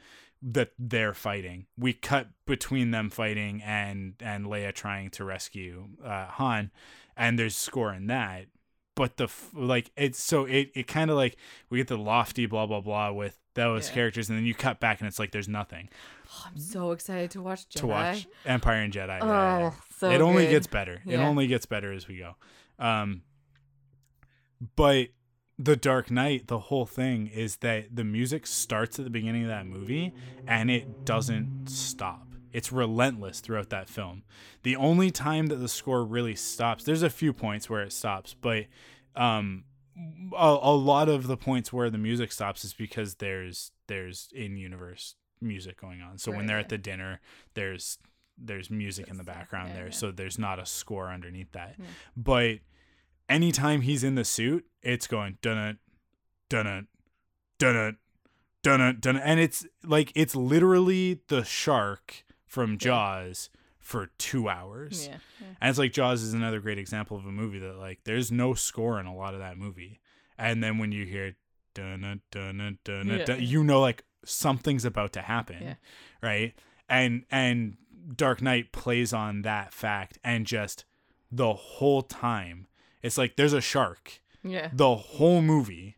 that 0.44 0.72
they're 0.78 1.14
fighting. 1.14 1.68
We 1.78 1.94
cut 1.94 2.28
between 2.46 2.92
them 2.92 3.10
fighting 3.10 3.62
and 3.64 4.16
and 4.20 4.46
Leia 4.46 4.74
trying 4.74 5.10
to 5.12 5.24
rescue 5.24 5.90
uh, 6.04 6.26
Han, 6.28 6.72
and 7.16 7.38
there's 7.40 7.56
score 7.56 7.94
in 7.94 8.08
that. 8.08 8.48
But 8.96 9.18
the 9.18 9.30
like 9.54 9.92
it's 9.96 10.22
so 10.22 10.46
it 10.46 10.72
it 10.76 10.88
kind 10.88 11.10
of 11.10 11.16
like 11.16 11.38
we 11.70 11.78
get 11.78 11.88
the 11.88 11.98
lofty 11.98 12.46
blah 12.46 12.66
blah 12.66 12.82
blah 12.82 13.12
with 13.12 13.38
those 13.54 13.88
Yeah. 13.90 13.94
characters, 13.96 14.30
and 14.30 14.38
then 14.38 14.46
you 14.46 14.54
cut 14.54 14.80
back 14.80 15.00
and 15.00 15.08
it's 15.08 15.20
like 15.20 15.32
there's 15.32 15.48
nothing 15.50 15.90
Oh, 16.34 16.44
I'm 16.48 16.58
so 16.58 16.92
excited 16.92 17.32
to 17.32 17.42
watch 17.42 17.68
Jedi. 17.70 17.80
to 17.82 17.88
watch. 17.88 18.28
Empire 18.46 18.82
and 18.82 18.94
Jedi. 18.94 19.20
Oh, 19.22 19.28
yeah, 19.28 19.60
yeah 19.60 19.72
so 19.98 20.10
it 20.12 20.22
only 20.22 20.44
good. 20.46 20.52
gets 20.52 20.68
better. 20.68 21.02
It 21.06 21.18
only 21.18 21.48
gets 21.48 21.66
better 21.66 21.92
as 21.94 22.08
we 22.08 22.18
go. 22.18 22.36
Um, 22.80 23.24
but 24.76 25.08
the 25.64 25.76
Dark 25.76 26.10
Knight, 26.10 26.48
the 26.48 26.58
whole 26.58 26.86
thing 26.86 27.28
is 27.28 27.58
that 27.58 27.96
the 27.96 28.04
music 28.04 28.48
starts 28.48 28.98
at 28.98 29.06
the 29.06 29.12
beginning 29.12 29.44
of 29.44 29.50
that 29.50 29.68
movie 29.68 30.14
and 30.48 30.72
it 30.72 31.06
doesn't 31.06 31.68
stop. 31.70 32.28
It's 32.52 32.72
relentless 32.72 33.40
throughout 33.40 33.70
that 33.70 33.88
film. 33.88 34.24
The 34.64 34.76
only 34.76 35.12
time 35.12 35.48
that 35.48 35.58
the 35.58 35.70
score 35.70 36.04
really 36.04 36.36
stops, 36.36 36.84
there's 36.84 37.04
a 37.04 37.10
few 37.10 37.32
points 37.32 37.70
where 37.70 37.82
it 37.82 37.94
stops, 37.94 38.34
but 38.34 38.66
um, 39.16 39.66
a, 40.36 40.58
a 40.62 40.76
lot 40.76 41.08
of 41.10 41.28
the 41.28 41.38
points 41.38 41.72
where 41.72 41.90
the 41.90 41.98
music 41.98 42.32
stops 42.32 42.66
is 42.66 42.74
because 42.74 43.16
there's 43.16 43.72
there's 43.88 44.30
in 44.34 44.58
universe 44.58 45.16
music 45.42 45.80
going 45.80 46.02
on. 46.02 46.18
So 46.18 46.32
when 46.32 46.46
they're 46.48 46.60
at 46.60 46.70
the 46.70 46.78
dinner, 46.78 47.22
there's 47.54 47.98
there's 48.38 48.70
music 48.70 49.08
in 49.10 49.18
the 49.18 49.24
background 49.24 49.70
yeah, 49.70 49.76
there, 49.76 49.86
yeah. 49.86 49.92
so 49.92 50.12
there's 50.12 50.40
not 50.40 50.60
a 50.60 50.66
score 50.66 51.10
underneath 51.10 51.52
that. 51.52 51.76
Yeah. 51.78 51.86
But 52.18 52.60
anytime 53.32 53.82
he's 53.82 54.04
in 54.04 54.16
the 54.16 54.26
suit, 54.26 54.66
it's 54.82 55.08
going 55.08 55.38
dun 55.42 55.58
it, 55.58 55.78
dun 56.50 56.68
it, 56.68 56.86
dun 57.58 57.76
it, 57.76 57.96
dun 58.64 58.82
it, 58.82 59.02
dun 59.02 59.16
it, 59.18 59.22
and 59.26 59.40
it's 59.40 59.66
like 59.84 60.12
it's 60.16 60.36
literally 60.36 61.22
the 61.28 61.44
shark 61.44 62.24
from 62.46 62.78
Jaws 62.78 63.50
for 63.80 64.10
two 64.18 64.48
hours. 64.50 65.08
Yeah. 65.08 65.18
yeah. 65.40 65.48
And 65.62 65.70
it's 65.70 65.80
like 65.80 65.94
Jaws 65.94 66.22
is 66.22 66.34
another 66.34 66.60
great 66.60 66.78
example 66.78 67.18
of 67.18 67.26
a 67.26 67.32
movie 67.32 67.60
that 67.60 67.78
like 67.78 68.00
there's 68.04 68.32
no 68.32 68.54
score 68.54 69.00
in 69.00 69.06
a 69.06 69.16
lot 69.16 69.34
of 69.34 69.40
that 69.40 69.58
movie. 69.58 70.00
And 70.38 70.64
then 70.64 70.78
when 70.78 70.92
you 70.92 71.06
hear 71.06 71.36
dun 71.74 72.22
dun 72.32 72.78
dun 72.84 73.08
Yeah. 73.08 73.24
dun, 73.26 73.38
you 73.42 73.64
know 73.64 73.80
like 73.82 74.04
something's 74.26 74.86
about 74.86 75.14
to 75.14 75.22
happen. 75.22 75.58
Yeah. 75.62 75.74
Right? 76.22 76.54
And 76.90 77.24
and 77.32 77.78
Dark 78.16 78.42
Knight 78.42 78.72
plays 78.72 79.14
on 79.14 79.44
that 79.44 79.74
fact 79.74 80.18
and 80.24 80.46
just 80.46 80.86
the 81.32 81.54
whole 81.54 82.02
time 82.02 82.68
it's 83.04 83.18
like 83.18 83.36
there's 83.36 83.54
a 83.54 83.62
shark 83.62 84.22
Yeah. 84.44 84.70
the 84.74 84.96
whole 84.96 85.42
movie 85.42 85.96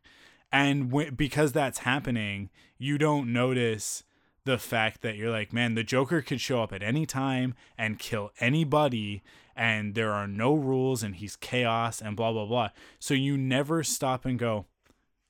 and 0.52 0.90
w- 0.92 1.12
because 1.12 1.52
that's 1.52 1.80
happening 1.80 2.50
you 2.78 2.98
don't 2.98 3.32
notice 3.32 4.04
the 4.46 4.58
fact 4.58 5.02
that 5.02 5.16
you're 5.16 5.32
like 5.32 5.54
man 5.54 5.76
the 5.76 5.84
joker 5.84 6.22
could 6.22 6.42
show 6.42 6.62
up 6.62 6.74
at 6.74 6.84
any 6.84 7.06
time 7.06 7.56
and 7.78 7.98
kill 8.00 8.32
anybody 8.40 9.24
and 9.56 9.96
there 9.96 10.12
are 10.12 10.28
no 10.28 10.54
rules 10.54 11.02
and 11.04 11.16
he's 11.16 11.36
chaos 11.36 12.02
and 12.02 12.16
blah 12.18 12.32
blah 12.32 12.46
blah 12.46 12.70
so 13.00 13.14
you 13.14 13.38
never 13.38 13.84
stop 13.84 14.26
and 14.26 14.38
go 14.40 14.66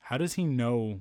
how 0.00 0.18
does 0.18 0.34
he 0.34 0.44
know 0.44 1.00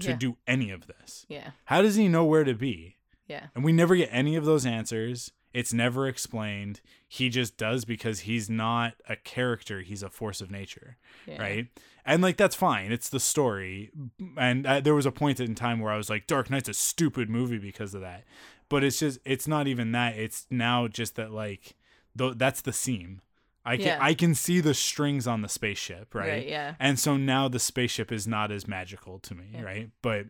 to 0.00 0.08
yeah. 0.10 0.16
do 0.16 0.36
any 0.46 0.70
of 0.70 0.86
this 0.86 1.26
Yeah. 1.28 1.50
how 1.66 1.82
does 1.82 1.94
he 1.96 2.08
know 2.08 2.24
where 2.24 2.44
to 2.44 2.54
be 2.54 2.96
Yeah. 3.26 3.46
and 3.54 3.64
we 3.64 3.72
never 3.72 3.96
get 3.96 4.08
any 4.12 4.36
of 4.36 4.44
those 4.44 4.64
answers. 4.66 5.32
It's 5.54 5.72
never 5.72 6.06
explained. 6.06 6.80
He 7.06 7.28
just 7.30 7.56
does 7.56 7.84
because 7.84 8.20
he's 8.20 8.50
not 8.50 8.94
a 9.08 9.16
character, 9.16 9.80
he's 9.80 10.02
a 10.02 10.10
force 10.10 10.40
of 10.40 10.50
nature, 10.50 10.96
Yeah. 11.26 11.40
right? 11.40 11.66
And 12.04 12.22
like 12.22 12.36
that's 12.36 12.54
fine. 12.56 12.92
It's 12.92 13.08
the 13.08 13.20
story. 13.20 13.90
And 14.36 14.66
uh, 14.66 14.80
there 14.80 14.94
was 14.94 15.06
a 15.06 15.12
point 15.12 15.40
in 15.40 15.54
time 15.54 15.80
where 15.80 15.92
I 15.92 15.96
was 15.96 16.08
like 16.10 16.26
Dark 16.26 16.50
Knight's 16.50 16.68
a 16.68 16.74
stupid 16.74 17.28
movie 17.28 17.58
because 17.58 17.94
of 17.94 18.00
that. 18.02 18.24
But 18.68 18.84
it's 18.84 18.98
just 18.98 19.18
it's 19.24 19.48
not 19.48 19.66
even 19.66 19.92
that. 19.92 20.16
It's 20.16 20.46
now 20.50 20.88
just 20.88 21.16
that 21.16 21.32
like 21.32 21.74
though 22.14 22.32
that's 22.34 22.60
the 22.60 22.72
seam. 22.72 23.20
I 23.64 23.76
can 23.76 23.86
Yeah. 23.86 23.98
I 24.00 24.14
can 24.14 24.34
see 24.34 24.60
the 24.60 24.72
strings 24.74 25.26
on 25.26 25.42
the 25.42 25.48
spaceship, 25.48 26.14
right? 26.14 26.46
yeah. 26.46 26.74
And 26.80 26.98
so 26.98 27.16
now 27.18 27.48
the 27.48 27.58
spaceship 27.58 28.10
is 28.12 28.26
not 28.26 28.50
as 28.50 28.66
magical 28.66 29.18
to 29.20 29.34
me, 29.34 29.44
Yeah. 29.52 29.62
right? 29.62 29.90
But 30.02 30.26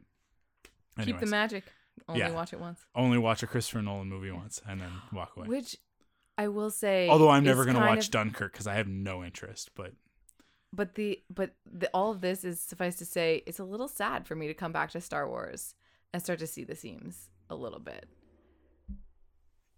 Keep 1.05 1.21
the 1.21 1.27
magic. 1.27 1.65
Only 2.09 2.21
Yeah. 2.21 2.31
watch 2.31 2.53
it 2.53 2.61
once. 2.61 2.85
only 2.95 3.19
watch 3.19 3.43
a 3.43 3.47
Christopher 3.47 3.83
Nolan 3.83 4.09
movie 4.09 4.31
once 4.31 4.61
and 4.69 4.81
then 4.81 4.93
walk 5.13 5.37
away. 5.37 5.47
Which 5.49 5.77
I 6.37 6.49
will 6.49 6.71
say. 6.71 7.09
Although 7.09 7.31
I'm 7.31 7.45
never 7.45 7.65
going 7.65 7.77
to 7.77 7.83
watch 7.83 8.07
of- 8.07 8.11
Dunkirk 8.13 8.53
because 8.53 8.67
I 8.67 8.75
have 8.75 8.87
no 8.89 9.25
interest. 9.25 9.71
But 9.75 9.93
But 10.73 10.95
the 10.95 11.23
but 11.31 11.55
the, 11.65 11.89
all 11.95 12.11
of 12.11 12.21
this 12.21 12.45
is 12.45 12.61
suffice 12.61 12.97
to 12.97 13.05
say, 13.07 13.43
it's 13.47 13.59
a 13.59 13.65
little 13.65 13.89
sad 13.89 14.27
for 14.27 14.35
me 14.35 14.47
to 14.49 14.55
come 14.55 14.71
back 14.73 14.91
to 14.91 15.01
Star 15.01 15.29
Wars 15.29 15.75
and 16.13 16.23
start 16.23 16.39
to 16.41 16.47
see 16.47 16.65
the 16.65 16.77
seams 16.77 17.29
a 17.51 17.55
little 17.57 17.81
bit. 17.81 18.07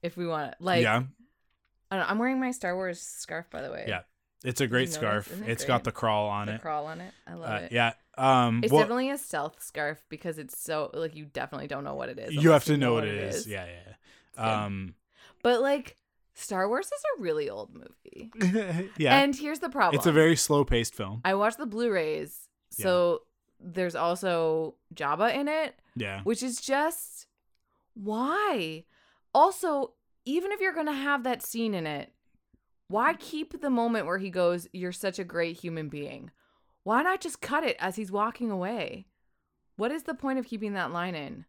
If 0.03 0.17
we 0.17 0.27
want, 0.27 0.55
like, 0.61 0.83
yeah, 0.83 1.03
I 1.91 1.97
don't 1.97 2.05
know, 2.07 2.11
I'm 2.11 2.19
wearing 2.19 2.41
my 2.41 2.51
Star 2.53 2.75
Wars 2.75 3.01
scarf, 3.01 3.51
by 3.51 3.61
the 3.63 3.71
way. 3.71 3.85
Yeah, 3.87 4.03
it's 4.45 4.61
a 4.61 4.67
great 4.67 4.89
you 4.89 4.95
scarf. 4.95 5.31
It 5.43 5.49
It's 5.49 5.65
got 5.65 5.85
the 5.85 5.93
crawl 5.93 6.29
on 6.29 6.47
the 6.47 6.55
it. 6.55 6.61
crawl 6.63 6.87
on 6.87 7.01
it. 7.01 7.13
I 7.27 7.35
love 7.35 7.51
Uh, 7.51 7.65
it. 7.65 7.73
yeah. 7.73 7.93
Um, 8.19 8.61
It's 8.63 8.73
well, 8.73 8.83
definitely 8.83 9.11
a 9.11 9.19
stealth 9.19 9.63
scarf 9.63 10.05
because 10.09 10.39
it's 10.39 10.59
so 10.59 10.91
like 10.95 11.15
you 11.17 11.25
definitely 11.27 11.69
don't 11.69 11.85
know 11.85 11.95
what 11.95 12.09
it 12.09 12.19
is. 12.19 12.35
you 12.35 12.51
have 12.51 12.65
to 12.65 12.77
know 12.77 12.95
what 12.95 13.05
it 13.05 13.15
is. 13.15 13.37
is. 13.37 13.47
Yeah, 13.47 13.67
yeah. 13.67 13.95
yeah. 14.37 14.65
Um, 14.65 14.95
But 15.43 15.61
like 15.63 15.97
Star 16.35 16.69
Wars 16.69 16.87
is 16.87 17.03
a 17.19 17.23
really 17.23 17.49
old 17.51 17.75
movie. 17.75 18.31
yeah. 18.99 19.19
And 19.21 19.35
here's 19.35 19.59
the 19.61 19.69
problem. 19.71 19.99
it's 19.99 20.07
a 20.07 20.13
very 20.13 20.37
slow 20.37 20.65
paced 20.65 20.95
film. 20.95 21.21
I 21.25 21.35
watched 21.35 21.59
the 21.59 21.67
Blu-rays, 21.67 22.49
so 22.71 23.23
there's 23.59 23.95
also 23.95 24.75
Jabba 24.95 25.35
in 25.35 25.49
it, 25.49 25.79
Yeah. 25.97 26.23
which 26.23 26.43
is 26.43 26.61
just 26.61 27.27
why. 27.95 28.85
Also, 29.35 29.93
even 30.25 30.53
if 30.53 30.61
you're 30.61 30.73
gonna 30.75 30.93
have 30.93 31.25
that 31.25 31.43
scene 31.43 31.75
in 31.75 31.87
it, 31.87 32.13
why 32.91 33.15
keep 33.15 33.61
the 33.61 33.71
moment 33.71 34.07
where 34.07 34.19
he 34.19 34.31
goes, 34.31 34.69
"You're 34.73 34.93
such 34.93 35.19
a 35.19 35.25
great 35.25 35.61
human 35.61 35.89
being"? 35.89 36.31
Why 36.83 37.03
not 37.03 37.21
just 37.21 37.41
cut 37.41 37.65
it 37.65 37.77
as 37.79 37.97
he's 37.97 38.11
walking 38.13 38.51
away? 38.51 39.07
What 39.77 39.93
is 39.93 40.03
the 40.03 40.15
point 40.15 40.39
of 40.39 40.47
keeping 40.47 40.75
that 40.75 40.93
line 40.93 41.15
in? 41.15 41.45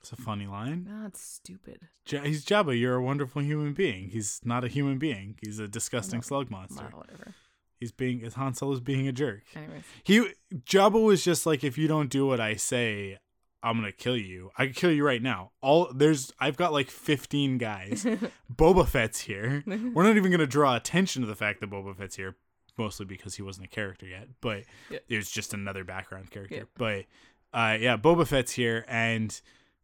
It's 0.00 0.12
a 0.12 0.16
funny 0.16 0.46
line. 0.46 0.88
Oh, 0.90 1.06
it's 1.06 1.20
stupid. 1.20 1.88
Ja- 2.06 2.22
he's 2.22 2.44
Jabba. 2.44 2.78
You're 2.78 2.94
a 2.94 3.02
wonderful 3.02 3.42
human 3.42 3.72
being. 3.72 4.10
He's 4.10 4.40
not 4.44 4.64
a 4.64 4.68
human 4.68 4.98
being. 4.98 5.36
He's 5.42 5.58
a 5.58 5.66
disgusting 5.66 6.22
slug 6.22 6.50
monster. 6.50 6.88
Wow, 6.92 6.98
whatever. 6.98 7.34
He's 7.78 7.92
being 7.92 8.28
Han 8.30 8.54
Solo's 8.54 8.80
being 8.80 9.06
a 9.08 9.12
jerk. 9.12 9.42
Anyways. 9.54 9.82
He 10.04 10.30
Jabba 10.54 11.02
was 11.02 11.24
just 11.24 11.44
like, 11.44 11.64
if 11.64 11.76
you 11.76 11.88
don't 11.88 12.08
do 12.08 12.26
what 12.26 12.40
I 12.40 12.54
say, 12.54 13.18
I'm 13.66 13.76
gonna 13.76 13.92
kill 13.92 14.16
you. 14.16 14.50
I 14.56 14.66
could 14.66 14.76
kill 14.76 14.92
you 14.92 15.04
right 15.04 15.20
now. 15.22 15.50
All 15.60 15.90
there's 15.92 16.32
I've 16.38 16.56
got 16.56 16.72
like 16.72 16.88
15 16.90 17.58
guys. 17.58 18.06
Boba 18.54 18.86
Fett's 18.86 19.20
here. 19.20 19.62
We're 19.66 20.02
not 20.04 20.16
even 20.16 20.30
gonna 20.30 20.46
draw 20.46 20.76
attention 20.76 21.22
to 21.22 21.28
the 21.28 21.34
fact 21.34 21.60
that 21.60 21.70
Boba 21.70 21.96
Fett's 21.96 22.16
here, 22.16 22.36
mostly 22.78 23.06
because 23.06 23.34
he 23.36 23.42
wasn't 23.42 23.66
a 23.66 23.68
character 23.70 24.06
yet. 24.06 24.28
But 24.40 24.64
Yeah. 24.90 24.98
it 25.08 25.16
was 25.16 25.30
just 25.30 25.52
another 25.54 25.84
background 25.84 26.30
character. 26.30 26.54
Yeah. 26.56 26.62
But 26.76 27.04
uh, 27.52 27.76
yeah, 27.80 27.96
Boba 27.96 28.26
Fett's 28.26 28.52
here, 28.52 28.84
and 28.88 29.38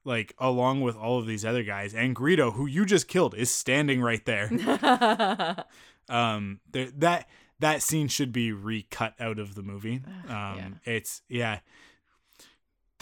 like 0.05 0.35
along 0.39 0.81
with 0.83 0.97
all 0.97 1.19
of 1.19 1.27
these 1.27 1.45
other 1.45 1.63
guys, 1.63 1.95
and 1.95 2.15
Greedo, 2.15 2.53
who 2.55 2.67
you 2.67 2.85
just 2.85 3.09
killed, 3.09 3.35
is 3.35 3.51
standing 3.51 4.01
right 4.01 4.25
there. 4.27 4.49
um 6.09 6.61
there, 6.73 6.89
that 6.97 7.29
that 7.61 7.81
scene 7.83 8.09
should 8.09 8.33
be 8.33 8.53
recut 8.53 9.15
out 9.21 9.39
of 9.39 9.55
the 9.55 9.63
movie 9.63 10.03
um 10.29 10.81
it's 10.85 11.23
yeah 11.29 11.61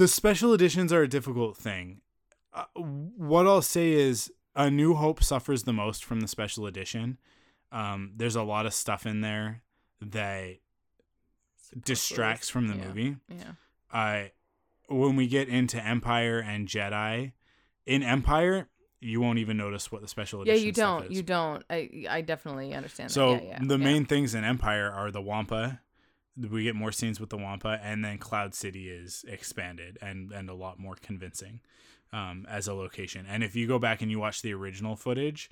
the 0.01 0.09
special 0.09 0.55
editions 0.55 0.93
are 0.93 1.03
a 1.03 1.09
difficult 1.09 1.57
thing 1.57 2.01
uh, 2.55 2.65
what 2.75 3.47
i'll 3.47 3.63
say 3.63 3.93
is 3.93 4.33
a 4.57 4.71
new 4.71 4.95
hope 4.95 5.23
suffers 5.23 5.63
the 5.65 5.73
most 5.73 6.05
from 6.05 6.21
the 6.21 6.29
special 6.29 6.67
edition 6.67 7.19
um 7.71 8.13
there's 8.17 8.37
a 8.37 8.43
lot 8.43 8.67
of 8.67 8.73
stuff 8.75 9.07
in 9.07 9.21
there 9.21 9.63
that 10.01 10.57
distracts 11.85 12.49
from 12.49 12.69
the 12.69 12.77
Yeah. 12.77 12.85
movie 12.87 13.17
yeah. 13.29 13.53
uh 13.93 14.29
when 14.89 15.15
we 15.17 15.29
get 15.29 15.49
into 15.49 15.83
empire 15.85 16.39
and 16.41 16.67
jedi 16.67 17.33
in 17.87 18.03
empire 18.03 18.69
you 19.01 19.21
won't 19.21 19.39
even 19.39 19.57
notice 19.57 19.91
what 19.91 20.03
the 20.03 20.09
special 20.09 20.43
edition. 20.43 20.57
Is. 20.57 20.61
Yeah, 20.61 20.67
you 20.67 20.73
don't. 20.73 21.11
You 21.11 21.23
don't. 21.23 21.65
I 21.71 22.05
I 22.11 22.21
definitely 22.21 22.75
understand 22.75 23.11
So 23.11 23.33
that. 23.33 23.43
Yeah, 23.45 23.49
yeah, 23.53 23.59
the 23.63 23.79
main 23.79 24.05
things 24.05 24.35
in 24.35 24.45
Empire 24.45 24.93
are 24.93 25.11
the 25.11 25.23
Wampa. 25.23 25.81
We 26.51 26.65
get 26.65 26.75
more 26.75 26.93
scenes 26.93 27.21
with 27.21 27.31
the 27.31 27.37
Wampa, 27.37 27.81
and 27.83 28.05
then 28.05 28.19
Cloud 28.19 28.55
City 28.55 28.89
is 28.89 29.25
expanded 29.29 29.99
and 30.01 30.33
and 30.33 30.49
a 30.49 30.55
lot 30.55 30.79
more 30.79 30.97
convincing 31.01 31.61
um, 32.13 32.47
as 32.49 32.69
a 32.69 32.75
location. 32.75 33.27
And 33.29 33.43
if 33.45 33.55
you 33.57 33.67
go 33.67 33.79
back 33.79 34.01
and 34.03 34.11
you 34.11 34.19
watch 34.19 34.43
the 34.43 34.55
original 34.55 34.97
footage, 34.97 35.51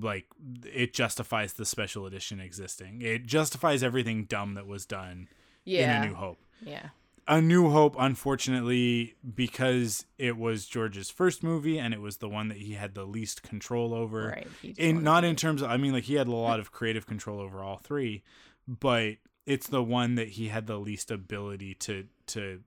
like 0.00 0.26
it 0.64 0.92
justifies 0.92 1.54
the 1.54 1.64
special 1.64 2.06
edition 2.06 2.40
existing. 2.40 3.02
It 3.02 3.26
justifies 3.26 3.82
everything 3.82 4.24
dumb 4.24 4.54
that 4.54 4.66
was 4.66 4.86
done 4.86 5.28
yeah. 5.64 5.98
in 5.98 6.04
A 6.04 6.06
New 6.08 6.14
Hope. 6.14 6.38
Yeah. 6.62 6.88
A 7.30 7.42
New 7.42 7.68
Hope, 7.68 7.94
unfortunately, 7.98 9.14
because 9.34 10.06
it 10.16 10.38
was 10.38 10.64
George's 10.66 11.10
first 11.10 11.42
movie 11.42 11.78
and 11.78 11.92
it 11.92 12.00
was 12.00 12.18
the 12.18 12.28
one 12.28 12.48
that 12.48 12.58
he 12.58 12.72
had 12.72 12.94
the 12.94 13.04
least 13.04 13.42
control 13.42 13.92
over 13.92 14.28
Right. 14.28 14.46
in 14.78 15.02
not 15.02 15.24
in 15.24 15.36
terms 15.36 15.60
of 15.60 15.70
I 15.70 15.76
mean 15.76 15.92
like 15.92 16.04
he 16.04 16.14
had 16.14 16.26
a 16.28 16.34
lot 16.34 16.58
of 16.58 16.72
creative 16.72 17.06
control 17.06 17.38
over 17.40 17.62
all 17.62 17.76
three, 17.76 18.22
but 18.66 19.16
it's 19.48 19.66
the 19.66 19.82
one 19.82 20.16
that 20.16 20.28
he 20.28 20.48
had 20.48 20.66
the 20.66 20.78
least 20.78 21.10
ability 21.10 21.74
to 21.74 22.04
to 22.26 22.60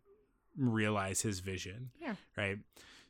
realize 0.58 1.22
his 1.22 1.40
vision. 1.40 1.92
Yeah. 2.02 2.16
Right. 2.36 2.58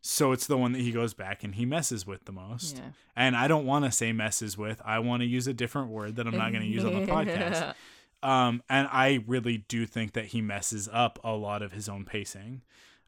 So 0.01 0.33
it's 0.33 0.45
the 0.45 0.57
one 0.57 0.73
that 0.73 0.81
he 0.81 0.91
goes 0.91 1.13
back 1.13 1.43
and 1.43 1.55
he 1.55 1.65
messes 1.65 2.05
with 2.05 2.25
the 2.25 2.33
most. 2.33 2.77
Yeah. 2.77 2.89
And 3.15 3.35
I 3.35 3.47
don't 3.47 3.65
want 3.65 3.85
to 3.85 3.91
say 3.91 4.11
messes 4.11 4.57
with. 4.57 4.81
I 4.83 4.99
want 4.99 5.21
to 5.21 5.27
use 5.27 5.47
a 5.47 5.53
different 5.53 5.89
word 5.89 6.17
that 6.17 6.27
I'm 6.27 6.35
not 6.35 6.51
going 6.51 6.63
to 6.63 6.67
use 6.67 6.83
on 6.83 6.93
the 6.93 7.07
podcast. 7.11 7.75
Um, 8.21 8.61
and 8.69 8.89
I 8.91 9.23
really 9.25 9.59
do 9.69 9.85
think 9.85 10.13
that 10.13 10.25
he 10.25 10.41
messes 10.41 10.89
up 10.91 11.19
a 11.23 11.31
lot 11.31 11.61
of 11.61 11.71
his 11.71 11.87
own 11.87 12.03
pacing. 12.03 12.61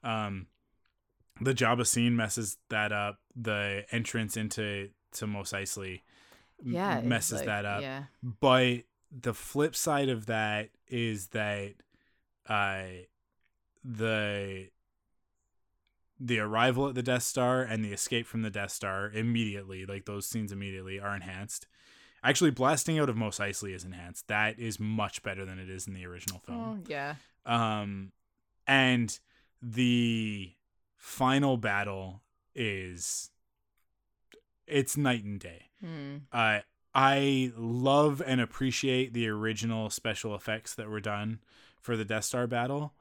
Um, 0.03 0.47
the 1.41 1.53
Jabba 1.53 1.85
scene 1.85 2.15
messes 2.15 2.57
that 2.69 2.91
up. 2.91 3.19
The 3.35 3.85
entrance 3.91 4.37
into 4.37 4.89
to 5.13 5.27
Mos 5.27 5.51
Eisley 5.51 6.01
yeah. 6.63 7.01
messes 7.01 7.39
like- 7.39 7.45
that 7.47 7.65
up. 7.65 7.81
Yeah. 7.81 8.03
But 8.21 8.83
the 9.21 9.33
flip 9.33 9.75
side 9.75 10.09
of 10.09 10.25
that 10.25 10.69
is 10.87 11.27
that 11.27 11.73
uh, 12.47 12.83
the 13.83 14.69
the 16.19 16.39
arrival 16.39 16.87
at 16.87 16.95
the 16.95 17.03
Death 17.03 17.23
Star 17.23 17.61
and 17.61 17.83
the 17.83 17.91
escape 17.91 18.25
from 18.25 18.43
the 18.43 18.49
Death 18.49 18.71
Star 18.71 19.11
immediately, 19.11 19.85
like 19.85 20.05
those 20.05 20.25
scenes 20.25 20.51
immediately, 20.51 20.99
are 20.99 21.15
enhanced. 21.15 21.67
Actually, 22.23 22.51
blasting 22.51 22.97
out 22.97 23.09
of 23.09 23.17
Mos 23.17 23.39
Eisley 23.39 23.75
is 23.75 23.83
enhanced. 23.83 24.27
That 24.29 24.57
is 24.57 24.79
much 24.79 25.21
better 25.23 25.43
than 25.45 25.59
it 25.59 25.69
is 25.69 25.87
in 25.87 25.93
the 25.93 26.05
original 26.05 26.39
film. 26.39 26.59
Oh 26.59 26.77
yeah. 26.87 27.15
Um, 27.45 28.13
and 28.65 29.19
the 29.61 30.53
final 30.95 31.57
battle 31.57 32.21
is 32.55 33.29
it's 34.65 34.95
night 34.95 35.23
and 35.25 35.39
day. 35.39 35.63
Hmm. 35.83 36.17
Uh, 36.31 36.59
I 36.95 37.51
love 37.57 38.21
and 38.25 38.39
appreciate 38.39 39.13
the 39.13 39.27
original 39.27 39.89
special 39.89 40.35
effects 40.35 40.75
that 40.75 40.89
were 40.89 40.99
done 40.99 41.39
for 41.79 41.97
the 41.97 42.05
Death 42.05 42.25
Star 42.25 42.47
battle, 42.47 42.93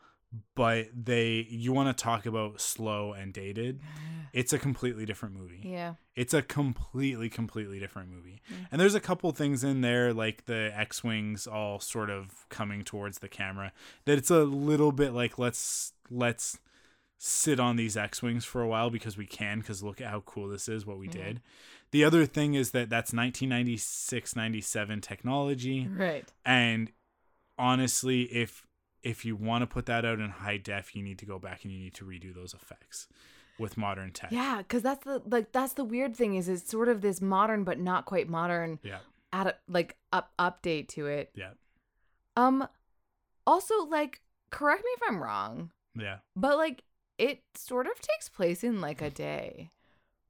but 0.54 0.88
they 0.94 1.46
you 1.50 1.72
want 1.72 1.96
to 1.96 2.02
talk 2.02 2.26
about 2.26 2.60
slow 2.60 3.12
and 3.12 3.32
dated. 3.32 3.80
It's 4.32 4.54
a 4.54 4.58
completely 4.58 5.04
different 5.04 5.36
movie. 5.36 5.60
Yeah. 5.62 5.96
It's 6.16 6.32
a 6.32 6.40
completely 6.40 7.28
completely 7.28 7.78
different 7.78 8.10
movie. 8.10 8.40
Yeah. 8.48 8.56
And 8.72 8.80
there's 8.80 8.94
a 8.94 9.00
couple 9.00 9.30
things 9.32 9.62
in 9.62 9.82
there 9.82 10.14
like 10.14 10.46
the 10.46 10.72
X-wings 10.74 11.46
all 11.46 11.80
sort 11.80 12.08
of 12.08 12.48
coming 12.48 12.82
towards 12.82 13.18
the 13.18 13.28
camera 13.28 13.72
that 14.06 14.16
it's 14.16 14.30
a 14.30 14.44
little 14.44 14.90
bit 14.90 15.12
like 15.12 15.38
let's 15.38 15.92
let's 16.10 16.58
sit 17.24 17.60
on 17.60 17.76
these 17.76 17.96
X-wings 17.96 18.44
for 18.44 18.62
a 18.62 18.66
while 18.66 18.90
because 18.90 19.16
we 19.16 19.26
can 19.26 19.62
cuz 19.62 19.80
look 19.80 20.00
at 20.00 20.08
how 20.10 20.20
cool 20.22 20.48
this 20.48 20.68
is 20.68 20.84
what 20.84 20.98
we 20.98 21.06
Mhm. 21.06 21.12
did. 21.12 21.42
The 21.92 22.02
other 22.02 22.26
thing 22.26 22.54
is 22.54 22.72
that 22.72 22.90
that's 22.90 23.12
1996 23.12 24.34
97 24.34 25.00
technology 25.00 25.86
Right. 25.86 26.32
and 26.44 26.92
honestly 27.58 28.22
if 28.32 28.66
if 29.02 29.24
you 29.24 29.36
want 29.36 29.62
to 29.62 29.66
put 29.66 29.86
that 29.86 30.04
out 30.04 30.18
in 30.18 30.30
high 30.30 30.56
def 30.56 30.96
you 30.96 31.02
need 31.02 31.18
to 31.20 31.26
go 31.26 31.38
back 31.38 31.62
and 31.64 31.72
you 31.72 31.78
need 31.78 31.94
to 31.94 32.04
redo 32.04 32.34
those 32.34 32.54
effects 32.54 33.06
with 33.58 33.76
modern 33.76 34.10
tech. 34.12 34.32
Yeah, 34.32 34.58
because 34.58 34.82
that's 34.82 35.04
the 35.04 35.20
like 35.26 35.52
that's 35.52 35.74
the 35.74 35.84
weird 35.84 36.16
thing 36.16 36.34
is 36.34 36.48
it's 36.48 36.68
sort 36.68 36.88
of 36.88 37.02
this 37.02 37.20
modern 37.20 37.62
but 37.62 37.78
not 37.78 38.04
quite 38.04 38.28
modern 38.28 38.80
Yeah. 38.82 38.98
add 39.32 39.56
like 39.68 39.96
up 40.12 40.32
update 40.40 40.88
to 40.88 41.06
it. 41.06 41.30
Yeah. 41.34 41.52
Um, 42.36 42.66
also 43.46 43.84
like 43.84 44.22
correct 44.50 44.82
me 44.84 44.90
if 44.96 45.02
I'm 45.08 45.22
wrong, 45.22 45.70
Yeah. 45.94 46.18
but 46.34 46.56
like 46.56 46.82
it 47.22 47.40
sort 47.54 47.86
of 47.86 48.00
takes 48.00 48.28
place 48.28 48.64
in 48.64 48.80
like 48.80 49.00
a 49.00 49.10
day. 49.10 49.70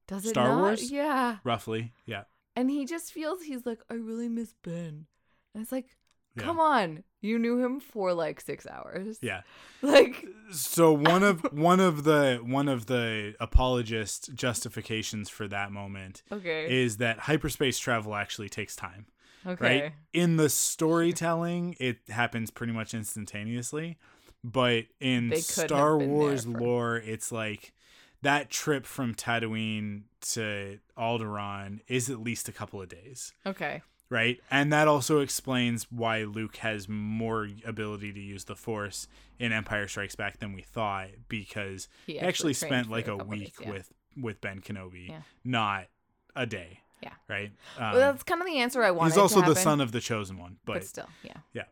Does 0.07 0.25
it 0.25 0.29
Star 0.29 0.49
not? 0.49 0.59
Wars? 0.61 0.91
Yeah. 0.91 1.37
Roughly. 1.43 1.93
Yeah. 2.05 2.23
And 2.55 2.69
he 2.69 2.85
just 2.85 3.11
feels 3.11 3.41
he's 3.41 3.65
like, 3.65 3.79
I 3.89 3.95
really 3.95 4.29
miss 4.29 4.53
Ben. 4.63 5.07
And 5.53 5.63
it's 5.63 5.71
like, 5.71 5.87
Yeah. 6.35 6.43
come 6.43 6.59
on. 6.59 7.03
You 7.21 7.39
knew 7.39 7.57
him 7.63 7.79
for 7.79 8.13
like 8.13 8.41
six 8.41 8.67
hours. 8.67 9.17
Yeah. 9.21 9.41
Like 9.81 10.25
So 10.51 10.93
one 10.93 11.23
of 11.23 11.41
one 11.51 11.79
of 11.79 12.03
the 12.03 12.39
one 12.43 12.67
of 12.69 12.85
the 12.85 13.33
apologist 13.39 14.33
justifications 14.35 15.29
for 15.29 15.47
that 15.47 15.71
moment 15.71 16.21
Okay. 16.31 16.67
is 16.83 16.97
that 16.97 17.19
hyperspace 17.19 17.79
travel 17.79 18.13
actually 18.15 18.49
takes 18.49 18.75
time, 18.75 19.07
okay. 19.47 19.65
right? 19.81 19.93
In 20.13 20.37
the 20.37 20.49
storytelling, 20.49 21.75
it 21.79 21.97
happens 22.09 22.51
pretty 22.51 22.73
much 22.73 22.93
instantaneously, 22.93 23.97
but 24.43 24.85
in 24.99 25.35
Star 25.37 25.91
have 25.91 25.99
been 25.99 26.07
there 26.09 26.17
Wars 26.17 26.43
for- 26.45 26.49
lore, 26.59 26.97
it's 26.97 27.31
like 27.31 27.73
that 28.21 28.49
trip 28.49 28.85
from 28.85 29.13
Tatooine 29.15 30.03
to 30.33 30.79
Alderaan 30.97 31.79
is 31.87 32.09
at 32.09 32.21
least 32.21 32.47
a 32.47 32.51
couple 32.51 32.81
of 32.81 32.89
days. 32.89 33.33
Okay. 33.45 33.81
right? 34.09 34.39
And 34.51 34.71
that 34.71 34.87
also 34.87 35.19
explains 35.21 35.91
why 35.91 36.23
Luke 36.23 36.57
has 36.57 36.87
more 36.87 37.49
ability 37.65 38.13
to 38.13 38.19
use 38.19 38.43
the 38.43 38.55
Force 38.55 39.07
in 39.39 39.51
Empire 39.51 39.87
Strikes 39.87 40.15
Back 40.15 40.37
than 40.39 40.53
we 40.53 40.61
thought, 40.61 41.07
because 41.29 41.87
He 42.05 42.13
he 42.13 42.19
actually, 42.19 42.53
spent 42.53 42.89
like 42.91 43.07
a 43.07 43.17
couple 43.17 43.27
week 43.27 43.57
days, 43.57 43.65
yeah. 43.67 43.71
with 43.71 43.91
with 44.15 44.39
Ben 44.41 44.61
Kenobi, 44.61 45.09
Yeah. 45.09 45.21
not 45.43 45.87
a 46.35 46.45
day. 46.45 46.81
Yeah. 47.01 47.13
Right. 47.27 47.51
well, 47.79 47.89
Um, 47.93 47.99
that's 47.99 48.23
kind 48.23 48.39
of 48.39 48.45
the 48.47 48.59
answer 48.59 48.83
I 48.83 48.91
wanted. 48.91 49.11
he's 49.13 49.17
also 49.17 49.41
the 49.41 49.55
son 49.55 49.81
of 49.81 49.91
the 49.91 49.99
chosen 49.99 50.37
one, 50.37 50.57
but, 50.63 50.73
but, 50.75 50.83
still, 50.85 51.09
yeah. 51.23 51.37
Yeah. 51.53 51.63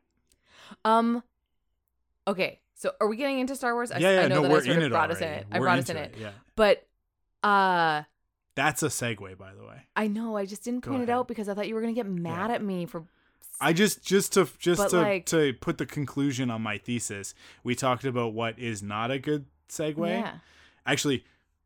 Um. 0.83 1.23
Okay, 2.27 2.59
so 2.75 2.91
are 3.01 3.07
we 3.07 3.17
getting 3.17 3.39
into 3.39 3.55
Star 3.55 3.73
Wars? 3.73 3.91
I, 3.91 3.97
yeah, 3.97 4.11
yeah, 4.13 4.19
I 4.21 4.27
know 4.27 4.35
no, 4.35 4.41
that 4.43 4.51
we're 4.51 4.57
I 4.61 4.63
in 4.73 4.77
of 4.77 4.83
it 4.83 4.89
brought 4.89 5.09
already. 5.09 5.13
us 5.13 5.21
in 5.21 5.27
it. 5.27 5.47
I 5.51 5.59
We're 5.59 5.65
brought 5.65 5.79
us 5.79 5.89
in 5.89 5.97
it. 5.97 6.15
Yeah, 6.19 6.31
But 6.55 6.87
uh, 7.43 8.03
that's 8.55 8.83
a 8.83 8.87
segue, 8.87 9.37
by 9.37 9.53
the 9.53 9.63
way. 9.63 9.81
I 9.95 10.07
know 10.07 10.37
I 10.37 10.45
just 10.45 10.63
didn't 10.63 10.81
Go 10.81 10.91
point 10.91 11.03
it 11.03 11.09
out 11.09 11.27
because 11.27 11.49
I 11.49 11.53
thought 11.53 11.67
you 11.67 11.75
were 11.75 11.81
gonna 11.81 11.93
get 11.93 12.05
mad 12.07 12.49
Yeah. 12.49 12.55
at 12.55 12.63
me 12.63 12.85
for. 12.85 13.03
I 13.59 13.73
just 13.73 14.03
just 14.03 14.33
to 14.33 14.47
just 14.59 14.81
But, 14.81 14.89
to 14.89 14.97
like- 15.01 15.25
to 15.27 15.53
put 15.53 15.77
the 15.77 15.85
conclusion 15.85 16.49
on 16.51 16.61
my 16.61 16.77
thesis, 16.77 17.33
we 17.63 17.75
talked 17.75 18.05
about 18.05 18.33
what 18.33 18.57
is 18.59 18.81
not 18.83 19.11
a 19.11 19.19
good 19.19 19.45
segue. 19.69 20.07
Yeah. 20.09 20.35
Actually, 20.85 21.23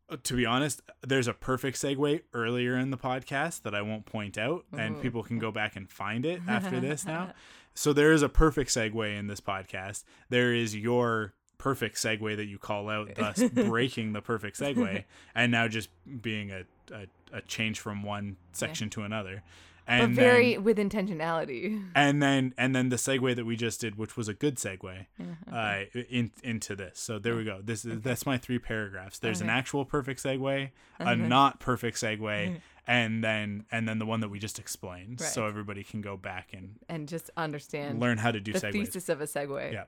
uh, 0.10 0.18
to 0.24 0.36
be 0.36 0.46
honest, 0.46 0.82
there's 1.02 1.28
a 1.28 1.34
perfect 1.34 1.78
segue 1.78 2.22
earlier 2.34 2.78
in 2.78 2.92
the 2.92 2.98
podcast 2.98 3.62
that 3.64 3.74
I 3.74 3.82
won't 3.82 4.06
point 4.06 4.38
out, 4.38 4.66
and 4.78 4.98
Ooh. 4.98 5.02
people 5.02 5.24
can 5.24 5.40
go 5.40 5.52
back 5.52 5.76
and 5.76 5.90
find 5.90 6.26
it 6.26 6.42
after 6.48 6.80
this 6.80 7.06
now. 7.06 7.34
so 7.76 7.94
there 7.94 8.12
is 8.12 8.22
a 8.24 8.30
perfect 8.30 8.72
segue 8.72 9.18
in 9.20 9.28
this 9.28 9.40
podcast. 9.42 10.04
There 10.30 10.54
is 10.54 10.76
your 10.76 11.34
perfect 11.58 11.98
segue 11.98 12.36
that 12.36 12.46
you 12.46 12.58
call 12.58 12.90
out, 12.90 13.10
thus 13.16 13.42
breaking 13.50 14.14
the 14.14 14.22
perfect 14.32 14.60
segue, 14.60 15.04
and 15.36 15.52
now 15.52 15.68
just 15.68 15.90
being 16.22 16.52
a, 16.52 16.64
a, 16.92 17.06
a 17.34 17.42
change 17.42 17.80
from 17.80 18.02
one 18.04 18.38
section 18.54 18.90
to 18.92 19.02
another. 19.04 19.44
but 19.88 19.94
And 19.94 20.16
very 20.16 20.54
then, 20.56 20.64
with 20.64 20.78
intentionality. 20.78 21.84
and 21.96 22.22
then 22.22 22.54
and 22.58 22.76
then 22.76 22.90
the 22.90 22.96
segue 22.98 23.36
that 23.36 23.46
we 23.46 23.56
just 23.56 23.82
did, 23.82 23.98
which 23.98 24.18
was 24.18 24.28
a 24.28 24.34
good 24.34 24.56
segue, 24.56 25.06
Uh-huh. 25.20 25.56
uh, 25.56 25.84
in 26.10 26.32
into 26.44 26.76
this. 26.76 27.00
So 27.00 27.20
there 27.20 27.36
we 27.36 27.44
go. 27.44 27.62
This 27.64 27.86
is 27.86 28.02
that's 28.02 28.26
my 28.26 28.38
three 28.38 28.60
paragraphs. 28.60 29.20
There's 29.20 29.42
an 29.42 29.50
actual 29.50 29.86
perfect 29.86 30.22
segue, 30.24 30.70
a 31.00 31.16
not 31.16 31.60
perfect 31.60 31.98
segue, 31.98 32.60
and 32.88 33.24
then 33.24 33.66
and 33.72 33.88
then 33.88 34.00
the 34.00 34.06
one 34.06 34.20
that 34.22 34.30
we 34.30 34.40
just 34.40 34.60
explained, 34.60 35.20
so 35.22 35.46
everybody 35.46 35.84
can 35.84 36.02
go 36.02 36.16
back 36.18 36.54
and 36.54 36.76
and 36.90 37.08
just 37.08 37.30
understand 37.38 38.00
learn 38.00 38.18
how 38.18 38.32
to 38.32 38.40
do 38.40 38.54
the 38.54 38.60
segues. 38.60 38.72
thesis 38.74 39.10
of 39.10 39.22
a 39.22 39.26
segue. 39.26 39.72
Yeah. 39.74 39.86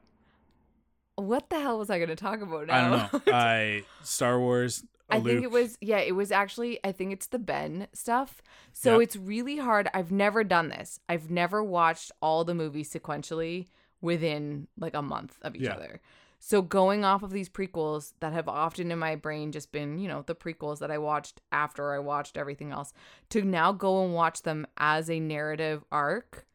What 1.16 1.50
the 1.50 1.60
hell 1.60 1.80
was 1.80 1.90
I 1.90 1.98
going 1.98 2.10
to 2.10 2.16
talk 2.16 2.42
about 2.42 2.68
now? 2.68 2.76
I 2.76 3.10
don't 3.12 3.28
know. 3.28 3.34
I 3.34 3.84
Star 4.04 4.40
Wars. 4.40 4.84
I 5.10 5.18
Luke, 5.20 5.26
think 5.28 5.44
it 5.46 5.52
was 5.52 5.78
yeah, 5.82 6.00
it 6.00 6.12
was 6.16 6.32
actually 6.32 6.80
I 6.84 6.92
think 6.92 7.14
it's 7.14 7.28
the 7.28 7.40
Ben 7.40 7.88
stuff. 7.94 8.42
So 8.74 8.94
Yep. 8.94 9.02
it's 9.04 9.16
really 9.16 9.58
hard. 9.58 9.90
I've 9.94 10.12
never 10.12 10.44
done 10.44 10.70
this. 10.70 11.00
I've 11.10 11.32
never 11.32 11.64
watched 11.64 12.12
all 12.22 12.44
the 12.44 12.54
movies 12.54 12.92
sequentially 12.94 13.68
within 14.02 14.68
like 14.78 14.94
a 14.94 15.02
month 15.02 15.38
of 15.42 15.56
each 15.56 15.62
Yeah. 15.64 15.74
other. 15.76 16.02
So 16.40 16.62
going 16.62 17.04
off 17.04 17.24
of 17.24 17.32
these 17.32 17.50
prequels 17.50 18.14
that 18.20 18.34
have 18.34 18.48
often 18.48 18.92
in 18.92 19.00
my 19.00 19.16
brain 19.16 19.52
just 19.52 19.72
been, 19.72 19.98
you 19.98 20.08
know, 20.08 20.24
the 20.26 20.36
prequels 20.36 20.80
that 20.80 20.92
I 20.92 20.98
watched 20.98 21.42
after 21.52 21.94
I 21.94 22.00
watched 22.00 22.38
everything 22.38 22.72
else 22.72 22.94
to 23.30 23.42
now 23.42 23.72
go 23.72 24.04
and 24.04 24.14
watch 24.14 24.44
them 24.44 24.68
as 24.78 25.10
a 25.10 25.20
narrative 25.20 25.84
arc. 25.92 26.46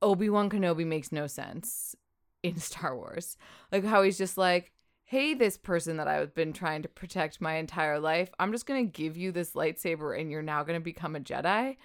Obi-Wan 0.00 0.48
Kenobi 0.48 0.86
makes 0.86 1.12
no 1.12 1.26
sense 1.26 1.96
in 2.42 2.56
Star 2.58 2.96
Wars. 2.96 3.36
Like 3.70 3.84
how 3.84 4.02
he's 4.02 4.18
just 4.18 4.38
like, 4.38 4.72
hey, 5.04 5.34
this 5.34 5.58
person 5.58 5.96
that 5.96 6.08
I've 6.08 6.34
been 6.34 6.52
trying 6.52 6.82
to 6.82 6.88
protect 6.88 7.40
my 7.40 7.56
entire 7.56 7.98
life, 7.98 8.30
I'm 8.38 8.52
just 8.52 8.66
gonna 8.66 8.84
give 8.84 9.16
you 9.16 9.32
this 9.32 9.52
lightsaber 9.52 10.18
and 10.18 10.30
you're 10.30 10.40
now 10.40 10.62
gonna 10.62 10.80
become 10.80 11.16
a 11.16 11.20
Jedi. 11.20 11.76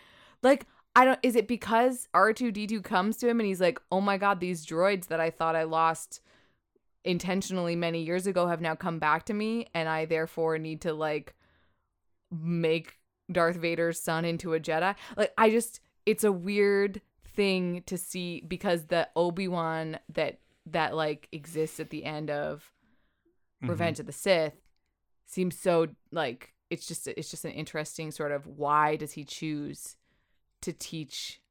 Like, 0.44 0.66
I 0.96 1.06
don't 1.06 1.20
is 1.22 1.36
it 1.36 1.48
because 1.48 2.08
R2D2 2.14 2.84
comes 2.84 3.18
to 3.18 3.28
him 3.28 3.40
and 3.40 3.48
he's 3.48 3.62
like, 3.62 3.80
oh 3.92 4.02
my 4.02 4.18
god, 4.18 4.40
these 4.40 4.66
droids 4.66 5.08
that 5.08 5.20
I 5.20 5.32
thought 5.32 5.56
I 5.56 5.64
lost 5.64 6.22
intentionally 7.08 7.76
many 7.76 8.04
years 8.04 8.28
ago 8.28 8.48
have 8.48 8.62
now 8.62 8.76
come 8.76 9.00
back 9.00 9.26
to 9.26 9.34
me 9.34 9.68
and 9.74 9.90
I 9.90 10.06
therefore 10.06 10.58
need 10.60 10.82
to 10.82 10.94
like 10.94 11.34
make 12.30 13.00
Darth 13.32 13.56
Vader's 13.56 14.00
son 14.00 14.26
into 14.26 14.54
a 14.54 14.60
Jedi. 14.60 14.96
Like 15.16 15.34
I 15.38 15.50
just 15.50 15.80
it's 16.06 16.24
a 16.24 16.32
weird 16.32 17.02
thing 17.36 17.84
to 17.86 17.98
see 17.98 18.42
because 18.48 18.86
the 18.86 19.08
Obi-Wan 19.16 20.00
that 20.14 20.40
that 20.66 20.96
like 20.96 21.28
exists 21.32 21.80
at 21.80 21.90
the 21.90 22.04
end 22.06 22.30
of 22.30 22.72
Mhm. 23.64 23.70
Revenge 23.70 24.00
of 24.00 24.06
the 24.06 24.12
Sith 24.12 24.62
seems 25.26 25.58
so 25.58 25.88
like 26.12 26.54
it's 26.70 26.88
just 26.88 27.08
it's 27.08 27.32
just 27.32 27.46
an 27.46 27.52
interesting 27.52 28.12
sort 28.12 28.32
of 28.32 28.46
why 28.46 28.96
does 28.98 29.14
he 29.14 29.24
choose 29.24 29.96
to 30.62 30.74
teach 30.74 31.42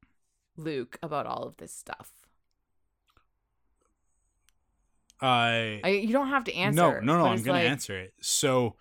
Luke 0.55 0.97
about 1.01 1.25
all 1.25 1.43
of 1.43 1.57
this 1.57 1.73
stuff? 1.73 2.26
I 5.21 5.81
I, 5.83 5.89
you 5.89 6.13
don't 6.13 6.27
have 6.29 6.43
to 6.45 6.53
answer. 6.53 7.01
no, 7.01 7.13
no, 7.13 7.17
no. 7.19 7.25
I'm 7.27 7.41
gonna 7.43 7.59
like- 7.59 7.69
answer 7.69 7.97
it. 7.97 8.13
So, 8.21 8.75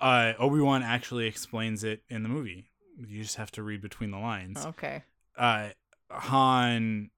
uh, 0.00 0.32
Obi 0.38 0.60
Wan 0.60 0.82
actually 0.82 1.26
explains 1.26 1.82
it 1.84 2.02
in 2.08 2.22
the 2.22 2.28
movie. 2.28 2.66
You 2.98 3.22
just 3.22 3.36
have 3.36 3.50
to 3.52 3.62
read 3.62 3.80
between 3.80 4.10
the 4.10 4.18
lines. 4.18 4.64
Okay. 4.66 5.02
uh 5.36 5.70
Han 6.10 7.10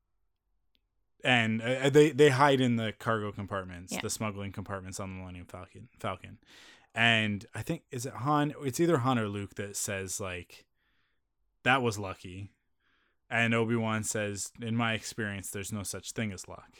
and 1.24 1.62
uh, 1.62 1.90
they 1.90 2.10
they 2.10 2.28
hide 2.30 2.60
in 2.60 2.76
the 2.76 2.92
cargo 2.98 3.32
compartments, 3.32 3.92
Yeah. 3.92 4.00
the 4.02 4.10
smuggling 4.10 4.52
compartments 4.52 5.00
on 5.00 5.10
the 5.10 5.16
Millennium 5.16 5.46
Falcon. 5.46 5.88
Falcon, 5.98 6.38
and 6.94 7.44
I 7.54 7.62
think 7.62 7.82
is 7.90 8.06
it 8.06 8.12
Han? 8.12 8.54
It's 8.62 8.78
either 8.80 8.98
Han 8.98 9.18
or 9.18 9.28
Luke 9.28 9.54
that 9.56 9.76
says 9.76 10.20
like, 10.20 10.64
"That 11.64 11.82
was 11.82 11.98
lucky," 11.98 12.50
and 13.30 13.54
Obi 13.54 13.74
Wan 13.76 14.04
says, 14.04 14.52
"In 14.60 14.76
my 14.76 14.92
experience, 14.94 15.50
there's 15.50 15.72
no 15.72 15.82
such 15.82 16.12
thing 16.12 16.30
as 16.32 16.46
luck." 16.46 16.78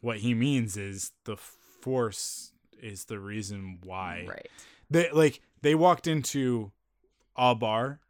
What 0.00 0.18
he 0.18 0.34
means 0.34 0.76
is 0.76 1.12
the 1.24 1.36
Force 1.36 2.52
is 2.80 3.06
the 3.06 3.18
reason 3.18 3.78
why 3.82 4.26
Right. 4.28 4.50
they 4.90 5.10
like 5.12 5.40
they 5.62 5.74
walked 5.74 6.06
into 6.06 6.72
a 7.36 7.54
bar 7.54 8.00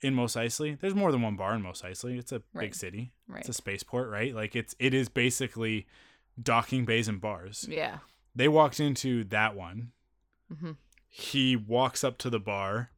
in 0.00 0.14
Mos 0.14 0.34
Eisley. 0.36 0.78
There's 0.78 0.94
more 0.94 1.12
than 1.12 1.20
one 1.22 1.36
bar 1.36 1.54
in 1.54 1.62
Mos 1.62 1.82
Eisley. 1.82 2.18
It's 2.18 2.32
a 2.32 2.42
big 2.58 2.74
city. 2.74 3.12
Right. 3.28 3.40
It's 3.40 3.48
a 3.50 3.52
spaceport, 3.54 4.08
right? 4.08 4.34
Like 4.34 4.56
it's 4.56 4.74
it 4.78 4.94
is 4.94 5.08
basically 5.10 5.86
docking 6.42 6.84
bays 6.86 7.08
and 7.08 7.20
bars. 7.20 7.66
Yeah. 7.68 7.98
They 8.34 8.48
walked 8.48 8.80
into 8.80 9.24
that 9.24 9.54
one. 9.54 9.92
Mhm. 10.52 10.76
He 11.08 11.56
walks 11.56 12.02
up 12.04 12.16
to 12.18 12.30
the 12.30 12.40
bar 12.40 12.90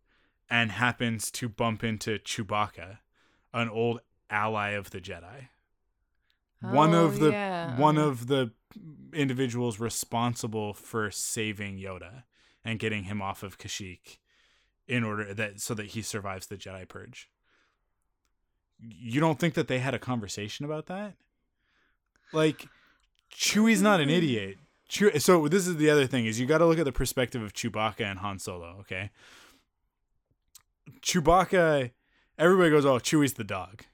and 0.50 0.70
happens 0.72 1.30
to 1.32 1.48
bump 1.48 1.82
into 1.82 2.18
Chewbacca, 2.18 2.98
an 3.52 3.68
old 3.70 4.00
ally 4.30 4.70
of 4.70 4.90
the 4.90 5.00
Jedi. 5.00 5.48
One 6.62 6.94
Oh, 6.94 7.04
of 7.06 7.18
the 7.18 7.30
yeah. 7.32 7.76
one 7.76 7.98
of 7.98 8.26
the 8.28 8.52
individuals 9.12 9.78
responsible 9.78 10.72
for 10.72 11.10
saving 11.10 11.78
Yoda 11.78 12.22
and 12.64 12.78
getting 12.78 13.04
him 13.04 13.20
off 13.20 13.42
of 13.42 13.58
Kashyyyk 13.58 14.18
in 14.86 15.04
order 15.04 15.34
that 15.34 15.60
so 15.60 15.74
that 15.74 15.86
he 15.86 16.02
survives 16.02 16.46
the 16.46 16.56
Jedi 16.56 16.88
purge. 16.88 17.28
You 18.80 19.20
don't 19.20 19.38
think 19.38 19.54
that 19.54 19.68
they 19.68 19.78
had 19.78 19.94
a 19.94 19.98
conversation 19.98 20.64
about 20.64 20.86
that? 20.86 21.14
Like 22.32 22.66
Chewie's 23.32 23.82
not 23.82 24.00
an 24.00 24.08
idiot. 24.10 24.58
Chew- 24.88 25.18
so 25.18 25.48
this 25.48 25.66
is 25.66 25.76
the 25.76 25.88
other 25.90 26.06
thing 26.06 26.26
is 26.26 26.38
you 26.40 26.46
got 26.46 26.58
to 26.58 26.66
look 26.66 26.78
at 26.78 26.84
the 26.84 26.92
perspective 26.92 27.42
of 27.42 27.52
Chewbacca 27.52 28.00
and 28.02 28.18
Han 28.20 28.38
Solo, 28.38 28.76
okay? 28.80 29.10
Chewbacca 31.00 31.90
everybody 32.38 32.70
goes, 32.70 32.84
"Oh, 32.86 32.98
Chewie's 32.98 33.34
the 33.34 33.44
dog." 33.44 33.84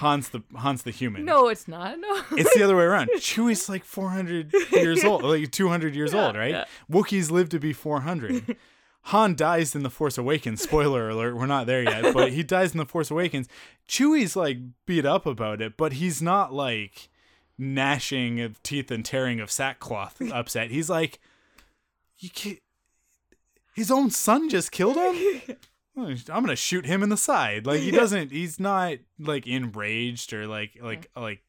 Han's 0.00 0.28
the 0.30 0.42
Han's 0.60 0.82
the 0.82 0.90
human. 0.90 1.24
No, 1.24 1.48
it's 1.48 1.68
not. 1.68 1.98
No. 1.98 2.22
It's 2.32 2.54
the 2.54 2.62
other 2.62 2.76
way 2.76 2.84
around. 2.84 3.08
Chewie's 3.18 3.68
like 3.68 3.84
400 3.84 4.52
years 4.72 5.04
old, 5.04 5.22
like 5.22 5.50
200 5.52 5.94
years 5.94 6.12
Yeah, 6.12 6.26
old, 6.26 6.36
right? 6.36 6.50
yeah. 6.50 6.64
Wookiees 6.90 7.30
live 7.30 7.48
to 7.50 7.58
be 7.60 7.72
400. 7.72 8.56
Han 9.10 9.36
dies 9.36 9.76
in 9.76 9.84
The 9.84 9.90
Force 9.90 10.18
Awakens. 10.18 10.60
Spoiler 10.60 11.08
alert, 11.08 11.36
we're 11.36 11.46
not 11.46 11.66
there 11.68 11.82
yet, 11.82 12.12
but 12.12 12.32
he 12.32 12.42
dies 12.42 12.72
in 12.72 12.78
The 12.78 12.84
Force 12.86 13.08
Awakens. 13.12 13.48
Chewie's 13.88 14.34
like 14.34 14.58
beat 14.84 15.06
up 15.06 15.24
about 15.26 15.62
it, 15.62 15.76
but 15.76 15.92
he's 15.94 16.20
not 16.20 16.52
like 16.52 17.08
gnashing 17.56 18.40
of 18.40 18.60
teeth 18.64 18.90
and 18.90 19.04
tearing 19.04 19.38
of 19.38 19.50
sackcloth 19.52 20.20
upset. 20.32 20.70
He's 20.72 20.90
like, 20.90 21.20
you 22.18 22.30
can't. 22.30 22.58
His 23.76 23.90
own 23.92 24.10
son 24.10 24.48
just 24.48 24.72
killed 24.72 24.96
him? 24.96 25.56
I'm 25.96 26.16
gonna 26.26 26.56
shoot 26.56 26.84
him 26.84 27.02
in 27.02 27.08
the 27.08 27.16
side. 27.16 27.66
Like 27.66 27.80
he 27.80 27.90
doesn't. 27.92 28.30
He's 28.30 28.60
not 28.60 28.98
like 29.18 29.46
enraged 29.46 30.32
or 30.32 30.46
like 30.46 30.78
like 30.80 31.10
like. 31.16 31.42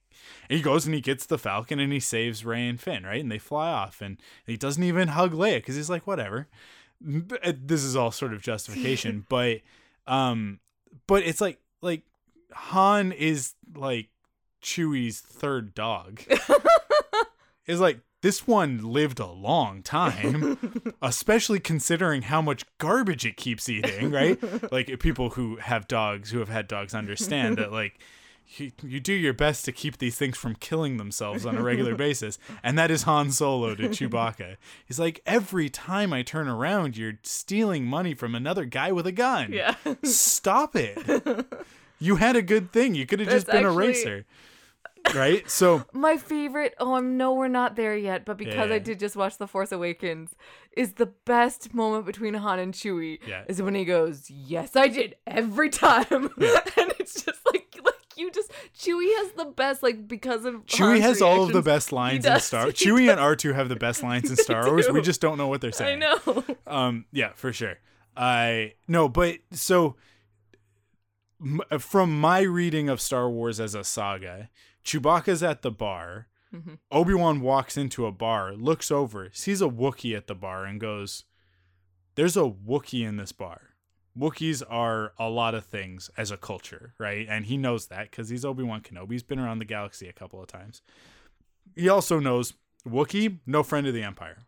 He 0.49 0.61
goes 0.61 0.85
and 0.85 0.95
he 0.95 1.01
gets 1.01 1.25
the 1.25 1.37
Falcon 1.37 1.79
and 1.79 1.93
he 1.93 1.99
saves 1.99 2.43
Rey 2.43 2.67
and 2.67 2.79
Finn, 2.79 3.03
right? 3.03 3.21
And 3.21 3.31
they 3.31 3.37
fly 3.37 3.71
off, 3.71 4.01
and 4.01 4.17
he 4.45 4.57
doesn't 4.57 4.83
even 4.83 5.09
hug 5.09 5.33
Leia 5.33 5.57
because 5.57 5.75
he's 5.75 5.89
like, 5.89 6.07
whatever. 6.07 6.47
This 6.99 7.83
is 7.83 7.95
all 7.95 8.11
sort 8.11 8.33
of 8.33 8.41
justification, 8.41 9.25
but 9.29 9.59
um, 10.07 10.59
but 11.05 11.23
it's 11.23 11.41
like 11.41 11.59
like 11.81 12.03
Han 12.53 13.11
is 13.11 13.53
like 13.75 14.09
Chewie's 14.63 15.19
third 15.19 15.75
dog. 15.75 16.21
is 17.67 17.79
like 17.79 17.99
this 18.21 18.47
one 18.47 18.79
lived 18.91 19.19
a 19.19 19.27
long 19.27 19.81
time, 19.83 20.57
especially 21.01 21.59
considering 21.59 22.23
how 22.23 22.41
much 22.41 22.65
garbage 22.77 23.25
it 23.25 23.37
keeps 23.37 23.69
eating, 23.69 24.11
right? 24.11 24.39
like 24.71 24.99
people 24.99 25.31
who 25.31 25.57
have 25.57 25.87
dogs, 25.87 26.31
who 26.31 26.39
have 26.39 26.49
had 26.49 26.67
dogs, 26.67 26.95
understand 26.95 27.57
that 27.57 27.71
like 27.71 27.99
you, 28.55 28.71
you 28.81 28.99
do 28.99 29.13
your 29.13 29.33
best 29.33 29.65
to 29.65 29.71
keep 29.71 29.97
these 29.97 30.15
things 30.15 30.37
from 30.37 30.55
killing 30.55 30.97
themselves 30.97 31.45
on 31.45 31.57
a 31.57 31.61
regular 31.61 31.95
basis, 32.07 32.39
and 32.63 32.77
that 32.79 32.89
is 32.89 33.03
Han 33.03 33.29
Solo 33.31 33.75
to 33.75 33.89
Chewbacca. 33.89 34.55
He's 34.85 34.99
like, 34.99 35.21
every 35.25 35.69
time 35.69 36.13
I 36.13 36.23
turn 36.23 36.47
around, 36.47 36.95
you're 36.97 37.19
stealing 37.23 37.85
money 37.85 38.13
from 38.13 38.35
another 38.35 38.65
guy 38.65 38.91
with 38.91 39.05
a 39.05 39.11
gun. 39.11 39.51
Yeah. 39.53 39.75
Stop 40.03 40.75
it. 40.75 41.45
You 41.99 42.17
had 42.17 42.35
a 42.35 42.43
good 42.43 42.71
thing. 42.71 42.93
You 42.93 43.07
could 43.07 43.19
have 43.21 43.27
just 43.29 43.47
been 43.47 43.65
actually- 43.65 43.73
a 43.73 43.87
racer. 43.89 44.25
Right? 45.15 45.49
So 45.49 45.85
My 45.93 46.17
favorite, 46.17 46.75
oh, 46.79 46.95
I 46.95 46.99
know 46.99 47.33
we're 47.33 47.47
not 47.47 47.75
there 47.75 47.95
yet, 47.95 48.25
but 48.25 48.37
because 48.37 48.69
Yeah. 48.69 48.75
I 48.75 48.79
did 48.79 48.99
just 48.99 49.15
watch 49.15 49.37
The 49.37 49.47
Force 49.47 49.71
Awakens, 49.71 50.35
is 50.75 50.93
the 50.93 51.07
best 51.25 51.73
moment 51.73 52.05
between 52.05 52.33
Han 52.35 52.59
and 52.59 52.73
Chewie. 52.73 53.19
Yeah. 53.25 53.43
Is 53.47 53.61
when 53.61 53.75
he 53.75 53.85
goes, 53.85 54.29
Yes, 54.29 54.75
I 54.75 54.87
did 54.87 55.15
every 55.25 55.69
time. 55.69 56.05
and 56.11 56.93
it's 56.99 57.23
just 57.23 57.39
like, 57.45 57.75
like 57.83 57.93
you 58.15 58.31
just, 58.31 58.51
Chewie 58.77 59.15
has 59.17 59.31
the 59.33 59.45
best, 59.45 59.83
like, 59.83 60.07
because 60.07 60.43
of. 60.45 60.65
Chewie 60.65 60.93
Han's 60.99 61.03
has 61.03 61.21
all 61.21 61.43
of 61.43 61.53
the 61.53 61.61
best 61.61 61.91
lines 61.91 62.25
in. 62.25 62.39
Star. 62.39 62.65
He 62.67 62.71
Chewie 62.71 63.09
and 63.09 63.19
R 63.19 63.35
two 63.35 63.53
have 63.53 63.69
the 63.69 63.75
best 63.75 64.03
lines 64.03 64.29
in 64.29 64.35
Star 64.35 64.65
Wars. 64.69 64.89
We 64.89 65.01
just 65.01 65.21
don't 65.21 65.37
know 65.37 65.47
what 65.47 65.61
they're 65.61 65.71
saying. 65.71 66.03
I 66.03 66.17
know. 66.25 66.43
Um, 66.65 67.05
yeah, 67.11 67.31
for 67.35 67.53
sure. 67.53 67.75
I 68.15 68.73
no, 68.87 69.07
but 69.07 69.37
so 69.51 69.95
from 71.79 72.19
my 72.19 72.39
reading 72.41 72.89
of 72.89 72.99
Star 72.99 73.29
Wars 73.29 73.59
as 73.59 73.75
a 73.75 73.83
saga, 73.83 74.49
Chewbacca's 74.87 75.43
at 75.43 75.63
the 75.63 75.71
bar. 75.71 76.29
Mhm. 76.53 76.79
Obi 76.91 77.13
Wan 77.13 77.41
walks 77.41 77.75
into 77.75 78.05
a 78.05 78.11
bar, 78.13 78.53
looks 78.53 78.89
over, 78.89 79.29
sees 79.33 79.61
a 79.61 79.67
Wookiee 79.67 80.15
at 80.15 80.27
the 80.27 80.33
bar, 80.33 80.63
and 80.63 80.79
goes, 80.79 81.25
"There's 82.15 82.37
a 82.37 82.49
Wookiee 82.49 83.05
in 83.05 83.17
this 83.17 83.33
bar." 83.33 83.75
Wookiees 84.17 84.63
are 84.67 85.13
a 85.19 85.29
lot 85.29 85.53
of 85.53 85.65
things 85.65 86.09
as 86.15 86.31
a 86.31 86.37
culture, 86.37 86.93
right? 86.97 87.27
And 87.29 87.47
he 87.47 87.57
knows 87.57 87.87
that 87.87 88.09
because 88.09 88.29
he's 88.29 88.45
Obi 88.45 88.63
Wan 88.63 88.81
Kenobi. 88.81 89.11
He's 89.11 89.23
been 89.23 89.39
around 89.39 89.59
the 89.59 89.65
galaxy 89.65 90.07
a 90.07 90.13
couple 90.13 90.41
of 90.41 90.47
times. 90.47 90.81
He 91.75 91.89
also 91.89 92.19
knows 92.19 92.53
Wookiee, 92.87 93.39
no 93.45 93.63
friend 93.63 93.85
of 93.87 93.93
the 93.93 94.03
Empire. 94.03 94.47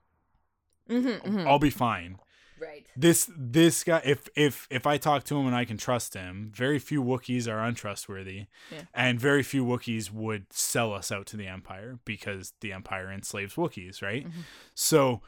Mhm, 0.90 1.22
mhm. 1.22 1.46
I'll 1.48 1.60
be 1.60 1.70
fine. 1.70 2.18
Right. 2.60 2.86
This 2.96 3.30
this 3.38 3.84
guy, 3.84 4.02
if 4.04 4.28
if 4.36 4.68
if 4.70 4.86
I 4.86 4.98
talk 4.98 5.24
to 5.26 5.38
him 5.38 5.48
and 5.48 5.56
I 5.56 5.66
can 5.66 5.78
trust 5.78 6.14
him, 6.14 6.52
very 6.54 6.80
few 6.80 7.02
Wookiees 7.04 7.48
are 7.48 7.60
untrustworthy, 7.64 8.48
Yeah. 8.72 8.82
and 8.94 9.20
very 9.20 9.44
few 9.44 9.66
Wookiees 9.66 10.12
would 10.12 10.52
sell 10.52 10.94
us 10.94 11.12
out 11.12 11.26
to 11.28 11.38
the 11.38 11.48
Empire 11.48 12.00
because 12.06 12.54
the 12.62 12.74
Empire 12.74 13.12
enslaves 13.12 13.56
Wookiees, 13.56 14.02
right? 14.02 14.28
Mm-hmm. 14.28 14.42
So, 14.74 15.22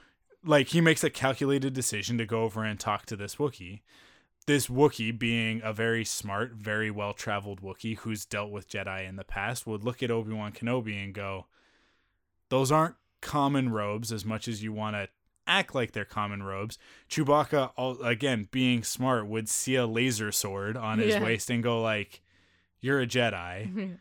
like, 0.44 0.70
he 0.70 0.82
makes 0.82 1.04
a 1.04 1.10
calculated 1.10 1.74
decision 1.74 2.18
to 2.18 2.26
go 2.26 2.44
over 2.44 2.64
and 2.64 2.80
talk 2.80 3.06
to 3.08 3.16
this 3.16 3.36
Wookiee. 3.36 3.82
This 4.48 4.68
Wookiee, 4.68 5.18
being 5.18 5.62
a 5.64 5.72
very 5.72 6.04
smart, 6.04 6.54
very 6.54 6.90
well 6.90 7.14
traveled 7.14 7.62
Wookiee 7.62 7.98
who's 8.00 8.26
dealt 8.26 8.50
with 8.52 8.68
Jedi 8.68 9.08
in 9.08 9.16
the 9.16 9.24
past, 9.24 9.68
would 9.68 9.84
look 9.84 10.02
at 10.02 10.10
Obi 10.12 10.34
Wan 10.34 10.52
Kenobi 10.52 11.02
and 11.02 11.14
go, 11.14 11.46
Those 12.50 12.72
aren't 12.72 12.96
common 13.22 13.70
robes 13.70 14.12
as 14.12 14.26
much 14.26 14.48
as 14.48 14.64
you 14.64 14.74
want 14.74 14.96
to 14.96 15.08
act 15.48 15.74
like 15.76 15.92
they're 15.92 16.06
common 16.06 16.44
robes. 16.44 16.78
Chewbacca, 17.10 17.72
again, 18.04 18.48
being 18.52 18.84
smart, 18.84 19.28
would 19.28 19.50
see 19.50 19.76
a 19.76 19.86
laser 19.86 20.32
sword 20.32 20.78
on 20.78 21.00
his 21.00 21.16
Yeah. 21.16 21.24
waist 21.24 21.50
and 21.50 21.62
go, 21.64 21.82
like, 21.82 22.22
You're 22.84 23.00
a 23.02 23.06
Jedi. 23.06 23.72
Mhm. 23.72 23.98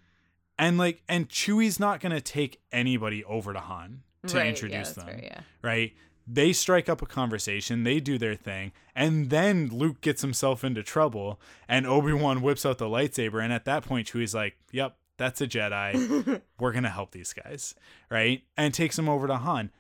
And, 0.59 0.79
like, 0.79 1.03
and 1.09 1.29
Chewie's 1.29 1.79
not 1.79 2.01
going 2.01 2.13
to 2.13 2.21
take 2.23 2.61
anybody 2.73 3.23
over 3.25 3.53
to 3.53 3.61
Han 3.61 4.03
to 4.27 4.37
Right, 4.39 4.47
introduce 4.47 4.93
that's 4.93 5.07
them 5.07 5.07
fair, 5.07 5.21
yeah. 5.23 5.41
right? 5.63 5.93
They 6.27 6.53
strike 6.55 6.89
up 6.89 7.03
a 7.03 7.07
conversation, 7.07 7.83
they 7.85 8.01
do 8.01 8.17
their 8.17 8.35
thing, 8.37 8.73
and 8.95 9.29
then 9.31 9.69
Luke 9.69 10.01
gets 10.01 10.23
himself 10.23 10.63
into 10.65 10.83
trouble, 10.83 11.41
and 11.69 11.87
Obi 11.87 12.13
Wan 12.13 12.41
whips 12.41 12.65
out 12.65 12.79
the 12.79 12.87
lightsaber, 12.87 13.43
and 13.43 13.53
at 13.53 13.65
that 13.65 13.85
point, 13.85 14.07
Chewie's 14.09 14.35
like, 14.35 14.57
"Yep, 14.71 14.97
that's 15.17 15.41
a 15.41 15.47
Jedi. 15.49 16.41
We're 16.59 16.73
gonna 16.73 16.89
help 16.91 17.11
these 17.11 17.33
guys, 17.33 17.75
right?" 18.11 18.45
And 18.57 18.73
takes 18.73 18.99
him 18.99 19.09
over 19.09 19.27
to 19.27 19.37
Han. 19.39 19.73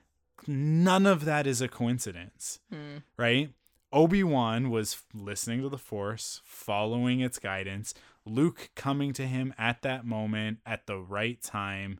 None 0.46 1.06
of 1.06 1.24
that 1.24 1.46
is 1.46 1.60
a 1.60 1.68
coincidence, 1.68 2.60
Hmm. 2.70 2.98
right? 3.16 3.52
Obi 3.92 4.22
Wan 4.22 4.70
was 4.70 5.02
listening 5.12 5.62
to 5.62 5.68
the 5.68 5.78
Force, 5.78 6.40
following 6.44 7.20
its 7.20 7.38
guidance. 7.38 7.92
Luke 8.24 8.70
coming 8.76 9.12
to 9.14 9.26
him 9.26 9.52
at 9.58 9.82
that 9.82 10.04
moment, 10.04 10.58
at 10.64 10.86
the 10.86 10.98
right 10.98 11.40
time. 11.42 11.98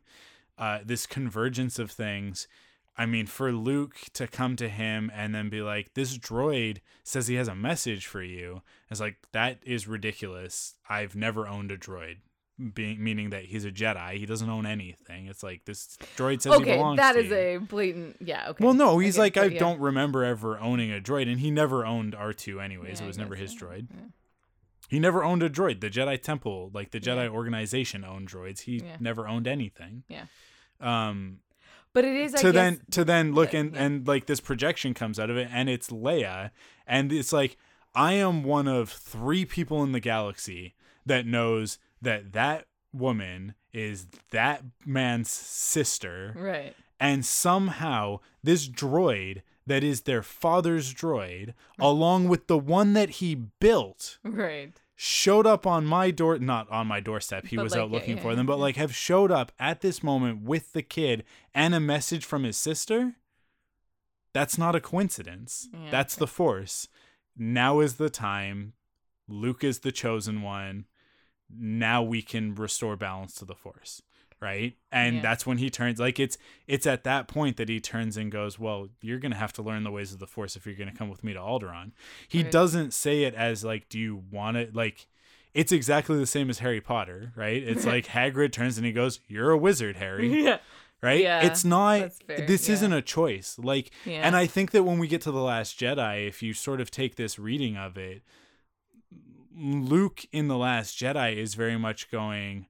Uh, 0.57 0.79
this 0.85 1.05
convergence 1.05 1.79
of 1.79 1.91
things. 1.91 2.47
I 2.97 3.05
mean, 3.05 3.25
for 3.25 3.51
Luke 3.51 3.95
to 4.13 4.27
come 4.27 4.55
to 4.57 4.69
him 4.69 5.09
and 5.13 5.33
then 5.33 5.49
be 5.49 5.61
like, 5.61 5.93
"This 5.95 6.17
droid 6.17 6.79
says 7.03 7.27
he 7.27 7.35
has 7.35 7.47
a 7.47 7.55
message 7.55 8.05
for 8.05 8.21
you," 8.21 8.61
it's 8.89 8.99
like 8.99 9.17
that 9.31 9.59
is 9.63 9.87
ridiculous. 9.87 10.75
I've 10.89 11.15
never 11.15 11.47
owned 11.47 11.71
a 11.71 11.77
droid, 11.77 12.17
being 12.69 13.03
meaning 13.03 13.31
that 13.31 13.45
he's 13.45 13.65
a 13.65 13.71
Jedi. 13.71 14.17
He 14.17 14.25
doesn't 14.25 14.49
own 14.49 14.65
anything. 14.65 15.27
It's 15.27 15.43
like 15.43 15.65
this 15.65 15.97
droid 16.17 16.41
says 16.41 16.53
he 16.55 16.61
Okay, 16.61 16.75
belongs. 16.77 16.97
that 16.97 17.13
to 17.13 17.19
is 17.19 17.29
you. 17.29 17.35
a 17.35 17.57
blatant. 17.57 18.17
Yeah. 18.19 18.49
Okay. 18.49 18.63
Well, 18.63 18.73
no, 18.73 18.97
he's 18.99 19.17
like, 19.17 19.37
I 19.37 19.45
yeah. 19.45 19.59
don't 19.59 19.79
remember 19.79 20.23
ever 20.23 20.59
owning 20.59 20.91
a 20.91 20.99
droid, 20.99 21.29
and 21.29 21.39
he 21.39 21.51
never 21.51 21.85
owned 21.85 22.13
R 22.15 22.33
two 22.33 22.59
anyways. 22.59 22.99
Yeah, 22.99 23.05
it 23.05 23.07
was 23.07 23.17
never 23.17 23.35
his 23.35 23.51
so. 23.57 23.65
droid. 23.65 23.87
Yeah. 23.89 23.99
He 24.89 24.99
never 24.99 25.23
owned 25.23 25.41
a 25.41 25.49
droid. 25.49 25.79
The 25.79 25.89
Jedi 25.89 26.21
Temple, 26.21 26.69
like 26.73 26.91
the 26.91 26.99
Jedi 26.99 27.29
organization, 27.29 28.03
owned 28.03 28.27
droids. 28.29 28.61
He 28.61 28.83
never 28.99 29.27
owned 29.27 29.47
anything. 29.47 30.03
Yeah. 30.09 30.25
Um, 30.81 31.39
But 31.93 32.05
it 32.05 32.15
is. 32.15 32.35
I 32.35 32.37
to 32.39 32.43
guess, 32.47 32.53
then 32.53 32.81
to 32.91 33.05
then 33.05 33.33
look 33.33 33.53
and 33.53 33.75
and 33.75 34.07
like 34.07 34.25
this 34.25 34.39
projection 34.39 34.93
comes 34.93 35.19
out 35.19 35.29
of 35.29 35.37
it, 35.37 35.47
and 35.51 35.69
it's 35.69 35.89
Leia, 35.89 36.51
and 36.85 37.11
it's 37.11 37.31
like 37.31 37.57
I 37.95 38.13
am 38.13 38.43
one 38.43 38.67
of 38.67 38.89
three 38.89 39.45
people 39.45 39.83
in 39.83 39.91
the 39.93 39.99
galaxy 39.99 40.75
that 41.05 41.25
knows 41.25 41.77
that 42.01 42.33
that 42.33 42.65
woman 42.93 43.55
is 43.73 44.07
that 44.31 44.63
man's 44.85 45.29
sister. 45.29 46.33
Right. 46.35 46.75
and 46.99 47.25
somehow 47.25 48.19
this 48.43 48.67
droid 48.67 49.41
that 49.65 49.83
is 49.83 50.01
their 50.01 50.21
father's 50.23 50.93
droid 50.93 51.53
along 51.79 52.27
with 52.27 52.47
the 52.47 52.57
one 52.57 52.93
that 52.93 53.09
he 53.21 53.35
built 53.35 54.17
Right. 54.23 54.73
showed 54.95 55.47
up 55.47 55.65
on 55.65 55.85
my 55.85 56.11
door 56.11 56.37
not 56.39 56.69
on 56.69 56.87
my 56.87 56.99
doorstep 56.99 57.47
he 57.47 57.55
But, 57.55 57.63
was 57.63 57.71
like, 57.73 57.81
out 57.81 57.91
looking 57.91 58.17
yeah, 58.17 58.23
for 58.23 58.35
them 58.35 58.45
but 58.45 58.57
yeah. 58.57 58.61
like 58.63 58.75
have 58.75 58.93
showed 58.95 59.31
up 59.31 59.51
at 59.59 59.81
this 59.81 60.03
moment 60.03 60.41
with 60.43 60.73
the 60.73 60.81
kid 60.83 61.23
and 61.53 61.73
a 61.73 61.79
message 61.79 62.25
from 62.25 62.43
his 62.43 62.57
sister? 62.57 63.15
That's 64.33 64.57
not 64.57 64.75
a 64.75 64.81
coincidence. 64.81 65.67
That's 65.89 66.15
the 66.15 66.27
force. 66.27 66.87
Now 67.37 67.79
is 67.81 67.95
the 67.95 68.09
time. 68.09 68.73
Luke 69.27 69.63
is 69.63 69.79
the 69.79 69.91
chosen 69.91 70.41
one 70.41 70.85
now 71.59 72.01
we 72.03 72.21
can 72.21 72.55
restore 72.55 72.95
balance 72.95 73.33
to 73.35 73.45
the 73.45 73.55
force 73.55 74.01
right 74.39 74.75
and 74.91 75.17
Yeah. 75.17 75.21
that's 75.21 75.45
when 75.45 75.59
he 75.59 75.69
turns 75.69 75.99
like 75.99 76.19
it's 76.19 76.37
it's 76.67 76.87
at 76.87 77.03
that 77.03 77.27
point 77.27 77.57
that 77.57 77.69
he 77.69 77.79
turns 77.79 78.17
and 78.17 78.31
goes 78.31 78.57
well 78.57 78.87
you're 79.01 79.19
gonna 79.19 79.35
have 79.35 79.53
to 79.53 79.61
learn 79.61 79.83
the 79.83 79.91
ways 79.91 80.13
of 80.13 80.19
the 80.19 80.25
force 80.27 80.55
if 80.55 80.65
you're 80.65 80.75
gonna 80.75 80.93
come 80.95 81.09
with 81.09 81.23
me 81.23 81.33
to 81.33 81.39
alderaan 81.39 81.91
he 82.27 82.41
Right. 82.41 82.51
doesn't 82.51 82.91
say 82.93 83.23
it 83.23 83.35
as 83.35 83.63
like 83.63 83.87
do 83.87 83.99
you 83.99 84.23
want 84.31 84.57
it 84.57 84.75
like 84.75 85.05
it's 85.53 85.71
exactly 85.71 86.17
the 86.17 86.25
same 86.25 86.49
as 86.49 86.57
harry 86.59 86.81
potter 86.81 87.31
right 87.35 87.61
it's 87.61 87.85
like 87.85 88.07
hagrid 88.17 88.51
turns 88.51 88.77
and 88.77 88.85
he 88.85 88.91
goes 88.91 89.19
you're 89.27 89.51
a 89.51 89.57
wizard 89.57 89.97
harry 89.97 90.43
yeah. 90.45 90.57
right 91.03 91.21
Yeah, 91.21 91.41
it's 91.45 91.63
not 91.63 92.11
this 92.27 92.67
yeah. 92.67 92.73
isn't 92.73 92.93
a 92.93 93.01
choice 93.03 93.59
like 93.61 93.91
Yeah. 94.05 94.21
and 94.25 94.35
i 94.35 94.47
think 94.47 94.71
that 94.71 94.83
when 94.85 94.97
we 94.97 95.07
get 95.07 95.21
to 95.21 95.31
the 95.31 95.41
last 95.43 95.79
jedi 95.79 96.27
if 96.27 96.41
you 96.41 96.53
sort 96.55 96.81
of 96.81 96.89
take 96.89 97.15
this 97.15 97.37
reading 97.37 97.77
of 97.77 97.95
it 97.95 98.23
luke 99.61 100.25
in 100.31 100.47
the 100.47 100.57
last 100.57 100.97
jedi 100.97 101.35
is 101.35 101.53
very 101.53 101.77
much 101.77 102.09
going 102.09 102.65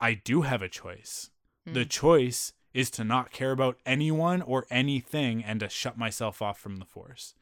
i 0.00 0.12
do 0.14 0.42
have 0.42 0.62
a 0.62 0.68
choice 0.68 1.30
the 1.64 1.82
Hmm. 1.82 1.88
choice 1.88 2.52
is 2.74 2.90
to 2.92 3.04
not 3.04 3.30
care 3.30 3.50
about 3.50 3.78
anyone 3.86 4.42
or 4.42 4.66
anything 4.70 5.42
and 5.42 5.60
to 5.60 5.68
shut 5.68 5.96
myself 5.98 6.42
off 6.42 6.58
from 6.60 6.76
the 6.76 6.84
force 6.84 7.34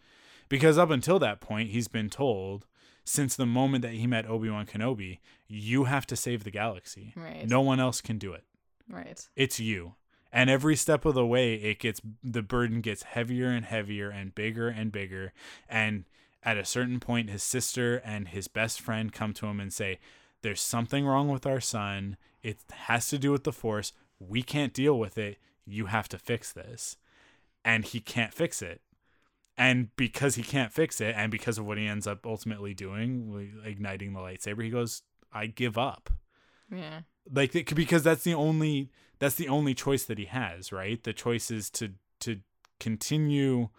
because 0.49 0.79
up 0.79 0.91
until 0.91 1.19
that 1.19 1.41
point 1.41 1.71
he's 1.71 1.89
been 1.89 2.09
told 2.11 2.67
since 3.05 3.35
the 3.37 3.47
moment 3.47 3.83
that 3.83 3.95
he 3.95 4.07
met 4.07 4.27
obi-wan 4.27 4.67
kenobi 4.67 5.19
you 5.49 5.85
have 5.85 6.07
to 6.07 6.17
save 6.17 6.45
the 6.45 6.51
galaxy 6.51 7.13
Right. 7.17 7.47
no 7.49 7.61
one 7.61 7.81
else 7.81 8.01
can 8.01 8.19
do 8.19 8.33
it 8.33 8.45
Right. 8.89 9.27
it's 9.35 9.59
you 9.59 9.95
and 10.33 10.49
every 10.51 10.77
step 10.77 11.05
of 11.05 11.15
the 11.15 11.27
way 11.27 11.55
it 11.55 11.81
gets 11.81 12.01
the 12.23 12.43
burden 12.43 12.81
gets 12.81 13.03
heavier 13.03 13.49
and 13.49 13.65
heavier 13.65 14.11
and 14.11 14.33
bigger 14.35 14.69
and 14.69 14.93
bigger 14.93 15.33
and 15.69 16.05
at 16.47 16.57
a 16.57 16.65
certain 16.65 17.01
point 17.01 17.29
his 17.29 17.43
sister 17.43 17.97
and 18.05 18.29
his 18.29 18.47
best 18.47 18.81
friend 18.81 19.13
come 19.13 19.35
to 19.35 19.47
him 19.47 19.59
and 19.59 19.73
say 19.73 19.99
there's 20.43 20.61
something 20.61 21.05
wrong 21.05 21.29
with 21.29 21.45
our 21.45 21.61
son. 21.61 22.17
It 22.41 22.59
has 22.71 23.09
to 23.09 23.19
do 23.19 23.33
with 23.33 23.43
the 23.43 23.53
force. 23.53 23.93
We 24.21 24.45
can't 24.45 24.73
deal 24.73 24.97
with 24.97 25.19
it. 25.19 25.39
You 25.67 25.87
have 25.87 26.09
to 26.11 26.19
fix 26.19 26.53
this. 26.53 26.97
And 27.65 27.85
he 27.85 27.99
can't 27.99 28.33
fix 28.33 28.63
it. 28.63 28.81
And 29.59 29.89
because 29.97 30.37
he 30.37 30.45
can't 30.45 30.73
fix 30.73 31.01
it 31.01 31.17
and 31.17 31.33
because 31.33 31.59
of 31.59 31.67
what 31.67 31.79
he 31.79 31.87
ends 31.89 32.07
up 32.07 32.25
ultimately 32.25 32.75
doing 32.75 33.61
igniting 33.65 34.13
the 34.13 34.21
lightsaber 34.21 34.63
he 34.63 34.71
goes 34.71 35.03
i 35.33 35.47
give 35.47 35.77
up. 35.77 36.11
Yeah. 36.71 37.01
like 37.33 37.53
because 37.75 38.03
that's 38.03 38.23
the 38.23 38.35
only 38.35 38.91
that's 39.19 39.37
the 39.37 39.49
only 39.49 39.75
choice 39.75 40.05
that 40.05 40.19
he 40.19 40.27
has 40.27 40.73
right? 40.73 41.03
The 41.03 41.13
choice 41.13 41.51
is 41.51 41.71
to 41.71 41.95
to 42.21 42.41
continue 42.79 43.71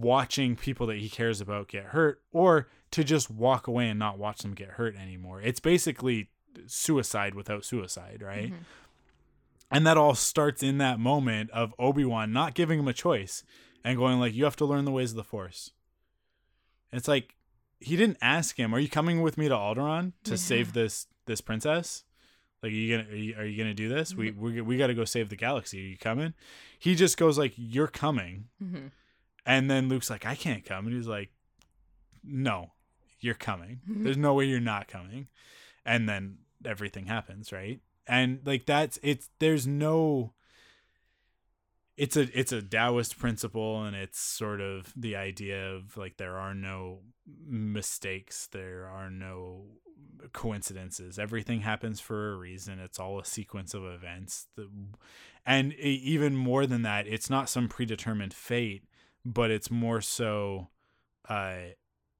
watching 0.00 0.56
people 0.56 0.86
that 0.88 0.96
he 0.98 1.08
cares 1.08 1.40
about 1.40 1.68
get 1.68 1.84
hurt 1.86 2.20
or 2.32 2.68
to 2.90 3.04
just 3.04 3.30
walk 3.30 3.66
away 3.66 3.88
and 3.88 3.98
not 3.98 4.18
watch 4.18 4.38
them 4.42 4.54
get 4.54 4.70
hurt 4.70 4.96
anymore. 4.96 5.40
It's 5.40 5.60
basically 5.60 6.28
suicide 6.66 7.34
without 7.34 7.64
suicide 7.64 8.22
right? 8.22 8.52
Mhm. 8.52 8.58
and 9.70 9.84
that 9.86 9.96
all 9.96 10.14
starts 10.14 10.62
in 10.62 10.78
that 10.78 11.00
moment 11.00 11.50
of 11.50 11.74
obi-wan 11.80 12.32
not 12.32 12.54
giving 12.54 12.78
him 12.78 12.86
a 12.86 12.92
choice 12.92 13.42
and 13.82 13.96
going 13.98 14.20
like 14.20 14.32
you 14.34 14.44
have 14.44 14.54
to 14.56 14.64
learn 14.64 14.84
the 14.84 14.92
ways 14.92 15.10
of 15.10 15.16
the 15.16 15.24
force. 15.24 15.72
It's 16.92 17.08
like 17.08 17.34
he 17.80 17.96
didn't 17.96 18.18
ask 18.22 18.56
him 18.56 18.72
are 18.74 18.78
you 18.78 18.88
coming 18.88 19.20
with 19.20 19.36
me 19.36 19.48
to 19.48 19.54
alderaan 19.54 20.12
to 20.24 20.32
Yeah. 20.32 20.36
save 20.36 20.72
this 20.74 21.06
this 21.26 21.40
princess? 21.40 22.04
Like 22.62 22.70
are 22.70 22.74
you 22.74 22.96
gonna 22.96 23.08
are 23.10 23.16
you, 23.16 23.34
are 23.36 23.44
you 23.44 23.58
gonna 23.58 23.74
do 23.74 23.88
this? 23.88 24.14
We 24.14 24.30
we, 24.30 24.60
we 24.60 24.76
got 24.76 24.86
to 24.88 24.94
go 24.94 25.04
save 25.04 25.28
the 25.28 25.36
galaxy. 25.36 25.80
Are 25.84 25.88
you 25.88 25.98
coming? 25.98 26.34
He 26.78 26.94
just 26.94 27.16
goes 27.16 27.36
like 27.36 27.52
you're 27.56 27.88
coming. 27.88 28.46
Mhm. 28.62 28.90
And 29.46 29.70
then 29.70 29.88
luke's 29.88 30.10
like 30.10 30.26
i 30.26 30.34
can't 30.34 30.64
come 30.64 30.86
and 30.86 30.94
he's 30.94 31.06
like 31.06 31.30
no 32.22 32.72
you're 33.20 33.34
coming 33.34 33.80
there's 33.88 34.16
no 34.16 34.34
way 34.34 34.44
you're 34.44 34.60
not 34.60 34.88
coming 34.88 35.28
and 35.84 36.08
then 36.08 36.38
everything 36.64 37.06
happens 37.06 37.52
right 37.52 37.80
and 38.06 38.40
like 38.44 38.66
that's 38.66 38.98
it's 39.02 39.28
there's 39.38 39.66
no 39.66 40.32
it's 41.96 42.16
a 42.16 42.38
it's 42.38 42.52
a 42.52 42.62
Taoist 42.62 43.18
principle 43.18 43.84
and 43.84 43.94
it's 43.94 44.18
sort 44.18 44.60
of 44.60 44.92
the 44.96 45.16
idea 45.16 45.72
of 45.72 45.96
like 45.96 46.16
there 46.16 46.36
are 46.36 46.54
no 46.54 47.00
mistakes, 47.46 48.48
there 48.50 48.86
are 48.86 49.10
no 49.10 49.66
coincidences. 50.32 51.18
Everything 51.18 51.60
happens 51.60 52.00
for 52.00 52.32
a 52.32 52.36
reason. 52.36 52.78
It's 52.80 52.98
all 52.98 53.20
a 53.20 53.24
sequence 53.24 53.74
of 53.74 53.84
events. 53.84 54.48
The, 54.56 54.68
and 55.46 55.72
even 55.74 56.34
more 56.34 56.66
than 56.66 56.82
that, 56.82 57.06
it's 57.06 57.30
not 57.30 57.48
some 57.48 57.68
predetermined 57.68 58.34
fate, 58.34 58.84
but 59.24 59.50
it's 59.50 59.70
more 59.70 60.00
so 60.00 60.68
uh 61.28 61.56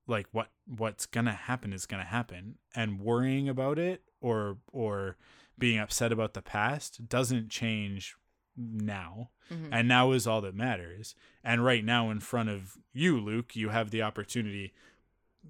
like 0.07 0.27
what 0.33 0.49
what's 0.67 1.07
going 1.07 1.27
to 1.27 1.33
happen 1.33 1.73
is 1.73 1.87
going 1.87 2.03
to 2.03 2.09
happen 2.09 2.57
and 2.75 3.01
worrying 3.01 3.49
about 3.49 3.79
it 3.79 4.03
or 4.21 4.59
or 4.73 5.17
being 5.59 5.79
upset 5.79 6.13
about 6.13 6.35
the 6.35 6.43
past 6.43 7.09
doesn't 7.09 7.49
change 7.51 8.17
now 8.57 9.31
Mhm. 9.51 9.69
and 9.73 9.89
now 9.89 10.13
is 10.13 10.27
all 10.27 10.41
that 10.43 10.55
matters 10.55 11.15
and 11.43 11.65
right 11.65 11.85
now 11.85 12.11
in 12.11 12.21
front 12.21 12.49
of 12.49 12.79
you 12.93 13.19
luke 13.21 13.55
you 13.57 13.69
have 13.71 13.91
the 13.91 14.01
opportunity 14.03 14.73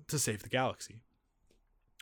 to 0.09 0.18
save 0.18 0.43
the 0.43 0.48
galaxy 0.48 1.01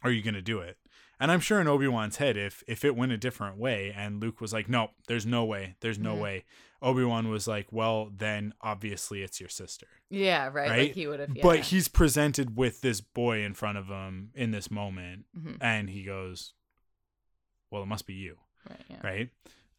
are 0.03 0.11
you 0.11 0.23
going 0.23 0.35
to 0.35 0.43
do 0.43 0.61
it 0.61 0.79
and 1.21 1.31
i'm 1.31 1.41
sure 1.41 1.61
in 1.61 1.69
obi-wan's 1.69 2.17
head 2.17 2.37
if 2.37 2.63
if 2.67 2.85
it 2.85 2.97
went 2.97 3.13
a 3.13 3.19
different 3.19 3.59
way 3.59 3.93
and 3.97 4.21
luke 4.23 4.41
was 4.41 4.53
like 4.53 4.69
no 4.69 4.91
there's 5.09 5.27
no 5.27 5.45
way 5.45 5.77
there's 5.81 5.99
no 5.99 6.15
Mhm. 6.17 6.21
way 6.21 6.45
obi-wan 6.83 7.29
was 7.29 7.47
like 7.47 7.67
well 7.71 8.11
then 8.17 8.53
obviously 8.61 9.23
it's 9.23 9.41
your 9.41 9.49
sister 9.49 9.87
Yeah, 10.11 10.47
right. 10.47 10.69
Right? 10.71 10.79
Like 10.89 10.95
he 10.95 11.07
would 11.07 11.21
have. 11.21 11.31
Yeah. 11.35 11.43
but 11.43 11.61
he's 11.61 11.89
presented 11.89 12.57
with 12.57 12.81
this 12.83 13.01
boy 13.01 13.43
in 13.45 13.55
front 13.55 13.79
of 13.79 13.87
him 13.87 14.31
in 14.35 14.51
this 14.51 14.71
moment 14.71 15.25
Mhm. 15.39 15.57
and 15.61 15.89
he 15.91 16.03
goes 16.03 16.55
well 17.71 17.83
it 17.83 17.87
must 17.87 18.07
be 18.07 18.15
you 18.15 18.37
Right, 18.69 18.81
yeah. 18.91 18.97
right 19.03 19.31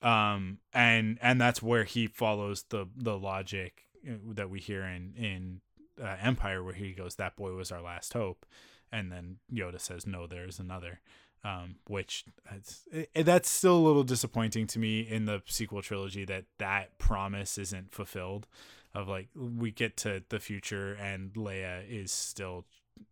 um 0.01 0.59
and 0.73 1.17
and 1.21 1.39
that's 1.39 1.61
where 1.61 1.83
he 1.83 2.07
follows 2.07 2.63
the 2.69 2.87
the 2.95 3.17
logic 3.17 3.83
uh, 4.07 4.13
that 4.33 4.49
we 4.49 4.59
hear 4.59 4.83
in 4.83 5.13
in 5.17 5.61
uh, 6.03 6.15
empire 6.21 6.63
where 6.63 6.73
he 6.73 6.91
goes 6.93 7.15
that 7.15 7.35
boy 7.35 7.51
was 7.53 7.71
our 7.71 7.81
last 7.81 8.13
hope 8.13 8.45
and 8.91 9.11
then 9.11 9.37
yoda 9.51 9.79
says 9.79 10.05
no 10.07 10.25
there's 10.27 10.59
another 10.59 10.99
um 11.43 11.75
which 11.87 12.25
that's 12.49 12.83
it, 12.91 13.25
that's 13.25 13.49
still 13.49 13.75
a 13.77 13.83
little 13.85 14.03
disappointing 14.03 14.65
to 14.67 14.79
me 14.79 15.01
in 15.01 15.25
the 15.25 15.41
sequel 15.45 15.81
trilogy 15.81 16.23
that 16.25 16.45
that 16.57 16.97
promise 16.97 17.57
isn't 17.57 17.91
fulfilled 17.93 18.47
of 18.95 19.07
like 19.07 19.27
we 19.35 19.71
get 19.71 19.97
to 19.97 20.23
the 20.29 20.39
future 20.39 20.93
and 20.93 21.33
leia 21.33 21.83
is 21.89 22.11
still 22.11 22.65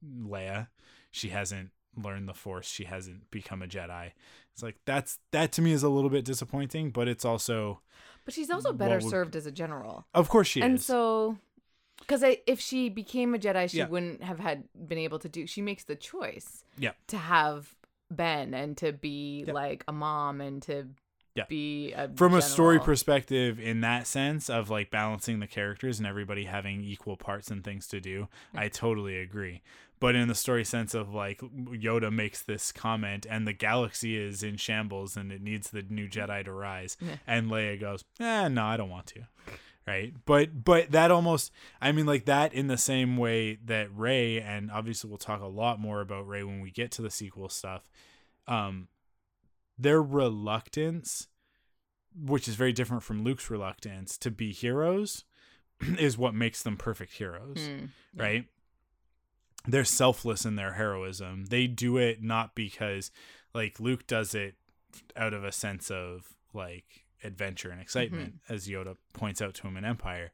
leia 0.06 0.68
she 1.12 1.30
hasn't 1.30 1.72
learned 2.02 2.28
the 2.30 2.34
force 2.34 2.68
she 2.68 2.86
hasn't 2.86 3.30
become 3.32 3.62
a 3.62 3.68
jedi 3.68 4.12
it's 4.54 4.64
like 4.64 4.78
that's 4.86 5.20
that 5.32 5.52
to 5.52 5.62
me 5.62 5.72
is 5.72 5.84
a 5.84 5.90
little 5.90 6.10
bit 6.10 6.24
disappointing 6.24 6.90
but 6.92 7.08
it's 7.08 7.26
also 7.26 7.82
But 8.26 8.34
she's 8.34 8.50
also 8.50 8.72
better 8.72 9.00
would- 9.00 9.10
served 9.10 9.36
as 9.36 9.46
a 9.46 9.52
general. 9.52 10.06
of 10.14 10.30
course 10.30 10.48
she 10.48 10.62
and 10.62 10.76
is 10.76 10.86
so, 10.86 11.38
because 12.00 12.24
if 12.48 12.60
she 12.60 12.90
became 12.90 13.34
a 13.36 13.38
Jedi, 13.40 13.70
she 13.70 13.78
Yeah. 13.78 13.88
wouldn't 13.88 14.24
have 14.24 14.40
had 14.40 14.64
been 14.88 14.98
able 14.98 15.20
to 15.20 15.30
do. 15.30 15.46
She 15.48 15.62
makes 15.62 15.84
the 15.84 15.96
choice. 15.96 16.64
Yeah. 16.78 16.94
To 17.08 17.18
have 17.18 17.76
Ben 18.16 18.54
and 18.54 18.78
to 18.78 18.92
be 18.94 19.46
like 19.48 19.84
a 19.88 19.92
mom 19.92 20.42
and 20.42 20.62
to 20.64 20.88
Yeah. 21.34 21.46
be 21.48 21.94
a 21.94 22.10
from 22.16 22.34
a 22.34 22.42
story 22.42 22.78
perspective 22.80 23.58
in 23.60 23.80
that 23.82 24.06
sense 24.06 24.50
of 24.50 24.70
like 24.70 24.92
balancing 24.92 25.40
the 25.40 25.48
characters 25.48 25.98
and 25.98 26.06
everybody 26.06 26.44
having 26.44 26.84
equal 26.84 27.16
parts 27.16 27.50
and 27.50 27.64
things 27.64 27.88
to 27.88 28.02
do 28.02 28.28
i 28.54 28.68
totally 28.68 29.18
agree. 29.18 29.62
But 30.02 30.16
in 30.16 30.28
the 30.28 30.36
story 30.36 30.66
sense 30.66 30.94
of 30.94 31.14
like 31.14 31.40
yoda 31.40 32.12
makes 32.12 32.42
this 32.42 32.72
comment 32.74 33.26
and 33.30 33.48
the 33.48 33.54
galaxy 33.54 34.18
is 34.18 34.42
in 34.44 34.58
shambles 34.58 35.16
and 35.16 35.32
it 35.32 35.42
needs 35.42 35.70
the 35.70 35.84
new 35.84 36.10
jedi 36.10 36.44
to 36.44 36.52
rise 36.52 36.98
Yeah. 37.00 37.16
and 37.26 37.50
leia 37.50 37.80
goes 37.80 38.04
eh 38.20 38.48
no 38.50 38.66
i 38.66 38.76
don't 38.76 38.90
want 38.90 39.06
to 39.08 39.22
right? 39.92 40.14
But 40.26 40.64
but 40.64 40.92
that 40.92 41.12
almost 41.12 41.52
i 41.82 41.92
mean 41.92 42.06
like 42.06 42.26
that 42.26 42.54
in 42.54 42.68
the 42.68 42.78
same 42.78 43.18
way 43.18 43.58
that 43.66 43.88
rey 43.96 44.40
and 44.42 44.72
obviously 44.72 45.10
we'll 45.10 45.18
talk 45.18 45.42
a 45.42 45.46
lot 45.48 45.80
more 45.80 46.02
about 46.02 46.28
rey 46.28 46.44
when 46.44 46.62
we 46.62 46.72
get 46.72 46.92
to 46.92 47.02
the 47.02 47.10
sequel 47.12 47.50
stuff 47.50 47.90
um 48.48 48.88
their 49.78 50.02
reluctance 50.02 51.28
which 52.16 52.48
is 52.48 52.56
very 52.56 52.74
different 52.74 53.04
from 53.04 53.24
luke's 53.24 53.50
reluctance 53.50 54.18
to 54.18 54.30
be 54.32 54.52
heroes 54.52 55.24
is 56.00 56.18
what 56.18 56.34
makes 56.34 56.62
them 56.64 56.78
perfect 56.78 57.14
heroes 57.14 57.58
Mm, 57.58 57.90
yeah. 58.16 58.24
right? 58.24 58.46
They're 59.68 59.86
selfless 59.86 60.44
in 60.44 60.56
their 60.56 60.74
heroism. 60.74 61.46
They 61.46 61.68
do 61.68 61.98
it 61.98 62.24
not 62.24 62.56
because 62.56 63.12
like 63.54 63.80
luke 63.80 64.08
does 64.08 64.34
it 64.34 64.56
out 65.16 65.34
of 65.34 65.44
a 65.44 65.52
sense 65.52 65.90
of 65.92 66.34
like 66.54 67.01
adventure 67.24 67.70
and 67.70 67.80
excitement 67.82 68.36
as 68.50 68.68
yoda 68.68 68.96
points 69.14 69.42
out 69.42 69.54
to 69.56 69.68
him 69.68 69.78
in 69.78 69.86
empire. 69.86 70.32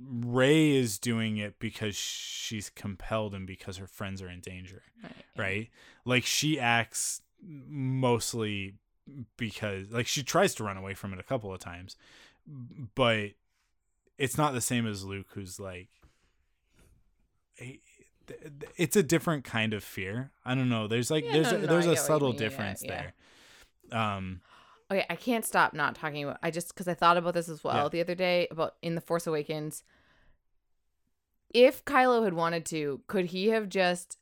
Rey 0.00 0.70
is 0.76 0.98
doing 0.98 1.38
it 1.38 1.58
because 1.58 1.96
she's 1.96 2.70
compelled 2.70 3.34
and 3.34 3.46
because 3.46 3.78
her 3.78 3.86
friends 3.88 4.22
are 4.22 4.28
in 4.30 4.40
danger 4.40 4.82
Right. 5.02 5.12
right? 5.36 5.70
like 6.04 6.24
she 6.24 6.58
acts 6.60 7.20
mostly 7.44 8.74
because 9.36 9.90
like 9.90 10.06
she 10.06 10.22
tries 10.22 10.54
to 10.56 10.64
run 10.64 10.76
away 10.76 10.94
from 10.94 11.12
it 11.12 11.18
a 11.18 11.22
couple 11.24 11.52
of 11.52 11.58
times 11.60 11.96
but 12.94 13.30
it's 14.18 14.36
not 14.38 14.52
the 14.54 14.60
same 14.60 14.86
as 14.86 15.04
luke 15.04 15.26
who's 15.30 15.58
like 15.58 15.88
he- 17.56 17.80
th- 18.26 18.40
th- 18.60 18.72
it's 18.76 18.96
a 18.96 19.02
different 19.02 19.42
kind 19.44 19.72
of 19.74 19.82
fear. 19.82 20.30
I 20.44 20.54
don't 20.54 20.68
know. 20.68 20.86
There's 20.86 21.10
like 21.10 21.24
Yeah, 21.24 21.32
there's 21.32 21.52
no, 21.52 21.58
a, 21.58 21.66
there's 21.66 21.86
I 21.86 21.92
a 21.92 21.94
get 21.94 21.98
what 21.98 21.98
you 22.02 22.06
subtle 22.06 22.28
mean, 22.28 22.34
yeah, 22.42 22.48
difference 22.48 22.82
yeah. 22.84 23.02
there. 23.90 23.98
Um 24.00 24.40
Okay, 24.90 25.04
I 25.10 25.16
can't 25.16 25.44
stop 25.44 25.74
not 25.74 25.94
talking 25.94 26.24
about. 26.24 26.38
I 26.42 26.50
just 26.50 26.68
because 26.68 26.88
I 26.88 26.94
thought 26.94 27.16
about 27.18 27.34
this 27.34 27.48
as 27.48 27.62
well 27.62 27.76
Yeah. 27.84 27.88
the 27.88 28.00
other 28.00 28.14
day 28.14 28.48
about 28.50 28.76
in 28.82 28.94
the 28.94 29.00
Force 29.02 29.26
Awakens. 29.26 29.82
If 31.52 31.84
Kylo 31.84 32.24
had 32.24 32.34
wanted 32.34 32.64
to, 32.66 33.02
could 33.06 33.26
he 33.26 33.48
have 33.48 33.68
just 33.68 34.18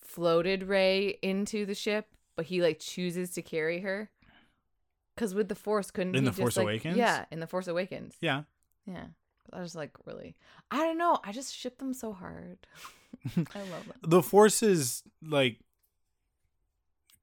floated 0.00 0.64
Rey 0.64 1.18
into 1.22 1.64
the 1.66 1.74
ship, 1.74 2.08
but 2.36 2.46
he 2.46 2.62
like 2.62 2.78
chooses 2.78 3.30
to 3.32 3.42
carry 3.42 3.80
her? 3.80 4.10
Because 5.14 5.34
with 5.34 5.48
the 5.48 5.54
Force, 5.54 5.90
couldn't 5.90 6.14
In 6.16 6.24
he 6.24 6.30
The 6.30 6.30
just, 6.30 6.40
Force 6.40 6.56
like- 6.56 6.64
Awakens? 6.64 6.96
Yeah, 6.96 7.24
in 7.30 7.40
the 7.40 7.46
Force 7.46 7.68
Awakens. 7.68 8.16
yeah 8.20 8.44
Yeah, 8.86 9.06
I 9.52 9.60
was 9.60 9.74
like 9.74 9.90
really. 10.06 10.36
I 10.70 10.78
don't 10.78 10.96
know. 10.98 11.18
I 11.22 11.32
just 11.32 11.54
ship 11.54 11.78
them 11.78 11.92
so 11.92 12.12
hard. 12.14 12.58
I 13.36 13.58
love 13.60 13.86
them. 13.86 13.96
the 14.02 14.22
force 14.22 14.62
is 14.62 15.02
like 15.22 15.60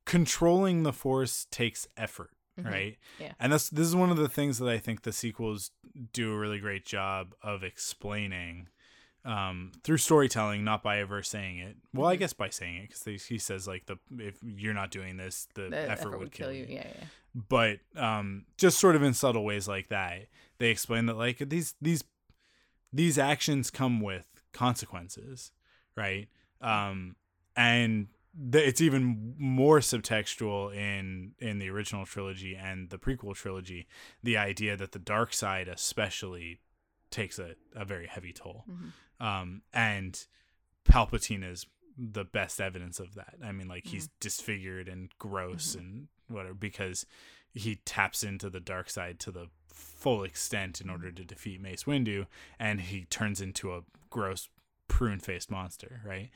controlling 0.05 0.83
the 0.83 0.93
force 0.93 1.45
takes 1.51 1.87
effort 1.97 2.31
Mhm. 2.64 2.72
right 2.72 2.98
Yeah. 3.19 3.34
and 3.40 3.52
this 3.53 3.69
this 3.69 3.88
is 3.88 3.95
one 3.95 4.10
of 4.11 4.18
the 4.18 4.30
things 4.30 4.57
that 4.60 4.69
i 4.69 4.77
think 4.77 5.02
the 5.03 5.11
sequels 5.11 5.72
do 6.14 6.34
a 6.34 6.38
really 6.38 6.60
great 6.60 6.86
job 6.86 7.34
of 7.41 7.64
explaining 7.64 8.68
um 9.26 9.72
through 9.84 9.98
storytelling 9.98 10.64
not 10.64 10.81
by 10.81 10.99
ever 10.99 11.22
saying 11.23 11.57
it 11.60 11.76
well 11.94 12.07
i 12.07 12.15
Mhm. 12.15 12.19
guess 12.19 12.34
by 12.34 12.49
saying 12.49 12.77
it 12.77 12.90
because 12.90 13.26
he 13.27 13.38
says 13.38 13.68
like 13.68 13.86
the 13.86 13.98
if 14.18 14.38
you're 14.41 14.73
not 14.73 14.91
doing 14.91 15.18
this 15.18 15.48
the, 15.56 15.69
The 15.69 15.90
effort, 15.91 16.18
would, 16.18 16.31
kill 16.31 16.53
you, 16.53 16.65
Yeah, 16.69 16.88
yeah. 16.88 17.06
but 17.36 17.80
um 17.95 18.45
just 18.57 18.80
sort 18.80 18.95
of 18.95 19.03
in 19.03 19.14
subtle 19.14 19.44
ways 19.44 19.68
like 19.68 19.90
that 19.90 20.27
they 20.57 20.69
explain 20.69 21.06
that 21.07 21.18
like 21.18 21.38
these 21.49 21.76
these 21.81 22.03
these 22.94 23.18
actions 23.19 23.69
come 23.69 23.99
with 23.99 24.26
consequences 24.53 25.52
right 25.95 26.27
um 26.61 27.15
and 27.56 28.07
it's 28.53 28.81
even 28.81 29.34
more 29.38 29.80
subtextual 29.80 30.73
in 30.76 31.31
in 31.39 31.60
the 31.60 31.69
original 31.69 32.06
trilogy 32.06 32.56
and 32.56 32.89
the 32.89 32.97
prequel 32.97 33.34
trilogy 33.35 33.88
the 34.23 34.38
idea 34.38 34.77
that 34.77 34.91
the 34.91 34.99
dark 34.99 35.34
side 35.34 35.68
especially 35.68 36.60
takes 37.10 37.39
a, 37.39 37.56
a 37.76 37.84
very 37.85 38.06
heavy 38.07 38.31
toll. 38.31 38.65
Mhm. 38.69 38.91
um 39.26 39.61
and 39.73 40.27
palpatine 40.85 41.43
is 41.43 41.65
the 41.97 42.23
best 42.23 42.61
evidence 42.61 42.99
of 42.99 43.15
that. 43.15 43.35
I 43.43 43.51
mean 43.51 43.68
like 43.68 43.88
he's 43.88 44.10
disfigured 44.19 44.88
and 44.88 45.10
gross 45.19 45.76
and 45.76 46.07
whatever 46.27 46.53
because 46.53 47.06
he 47.53 47.77
taps 47.84 48.23
into 48.23 48.49
the 48.49 48.60
dark 48.60 48.89
side 48.89 49.19
to 49.22 49.31
the 49.31 49.47
full 49.73 50.23
extent 50.23 50.80
in 50.81 50.89
order 50.89 51.11
to 51.11 51.23
defeat 51.26 51.60
mace 51.60 51.84
windu 51.85 52.27
and 52.60 52.80
he 52.81 53.06
turns 53.06 53.41
into 53.41 53.73
a 53.73 53.81
gross 54.10 54.49
prune-faced 54.88 55.49
monster 55.51 56.01
right? 56.06 56.30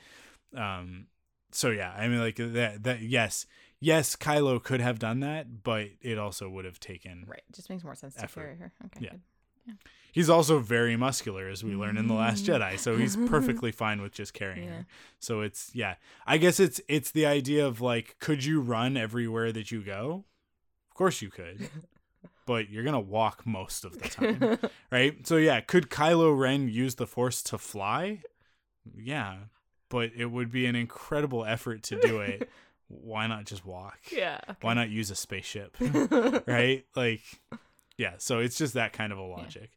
Um 0.57 1.07
so 1.53 1.69
yeah 1.69 1.93
i 1.97 2.07
mean 2.07 2.19
like 2.19 2.35
that 2.37 2.83
that 2.83 3.01
yes 3.01 3.45
yes 3.79 4.15
kylo 4.15 4.61
could 4.61 4.81
have 4.81 4.99
done 4.99 5.19
that 5.21 5.63
but 5.63 5.87
it 6.01 6.17
also 6.17 6.49
would 6.49 6.65
have 6.65 6.79
taken 6.79 7.25
Right. 7.27 7.41
Just 7.53 7.69
makes 7.69 7.83
more 7.83 7.95
sense 7.95 8.15
to 8.15 8.23
Effort. 8.23 8.41
carry 8.41 8.55
her. 8.57 8.73
Okay. 8.85 8.99
Yeah. 9.05 9.09
good. 9.67 9.77
he's 10.11 10.29
also 10.29 10.59
very 10.59 10.95
muscular 10.95 11.47
as 11.47 11.63
we 11.63 11.75
learn 11.75 11.97
in 11.97 12.07
the 12.07 12.13
last 12.13 12.43
mm. 12.45 12.47
jedi 12.59 12.77
so 12.79 12.97
he's 12.97 13.15
perfectly 13.27 13.71
fine 13.71 14.01
with 14.01 14.11
just 14.13 14.33
carrying 14.33 14.65
Yeah. 14.65 14.71
her 14.77 14.85
so 15.19 15.41
it's 15.41 15.71
yeah 15.73 15.95
i 16.25 16.37
guess 16.37 16.59
it's 16.59 16.81
it's 16.87 17.11
the 17.11 17.25
idea 17.25 17.65
of 17.65 17.81
like 17.81 18.15
could 18.19 18.43
you 18.43 18.61
run 18.61 18.97
everywhere 18.97 19.51
that 19.51 19.71
you 19.71 19.83
go 19.83 20.25
of 20.89 20.95
course 20.95 21.21
you 21.21 21.29
could 21.29 21.69
but 22.45 22.69
you're 22.69 22.83
gonna 22.83 22.99
walk 22.99 23.45
most 23.45 23.85
of 23.85 23.99
the 24.01 24.09
time 24.09 24.59
right 24.91 25.25
so 25.25 25.37
yeah 25.37 25.59
could 25.61 25.89
kylo 25.89 26.37
ren 26.37 26.67
use 26.67 26.95
the 26.95 27.07
force 27.07 27.41
to 27.43 27.57
fly 27.57 28.21
yeah 28.97 29.35
but 29.93 30.11
it 30.15 30.25
would 30.25 30.51
be 30.51 30.65
an 30.65 30.75
incredible 30.75 31.45
effort 31.45 31.83
to 31.83 31.99
do 31.99 32.19
it 32.19 32.49
why 32.87 33.27
not 33.27 33.45
just 33.45 33.65
walk 33.65 33.97
yeah. 34.11 34.39
why 34.61 34.73
not 34.73 34.89
use 34.89 35.09
a 35.09 35.15
spaceship 35.15 35.77
right 36.47 36.85
like 36.95 37.21
yeah. 37.97 38.13
So 38.17 38.39
it's 38.39 38.57
just 38.57 38.73
that 38.73 38.93
kind 38.93 39.11
of 39.11 39.19
a 39.19 39.23
logic. 39.23 39.71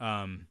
Um, 0.00 0.46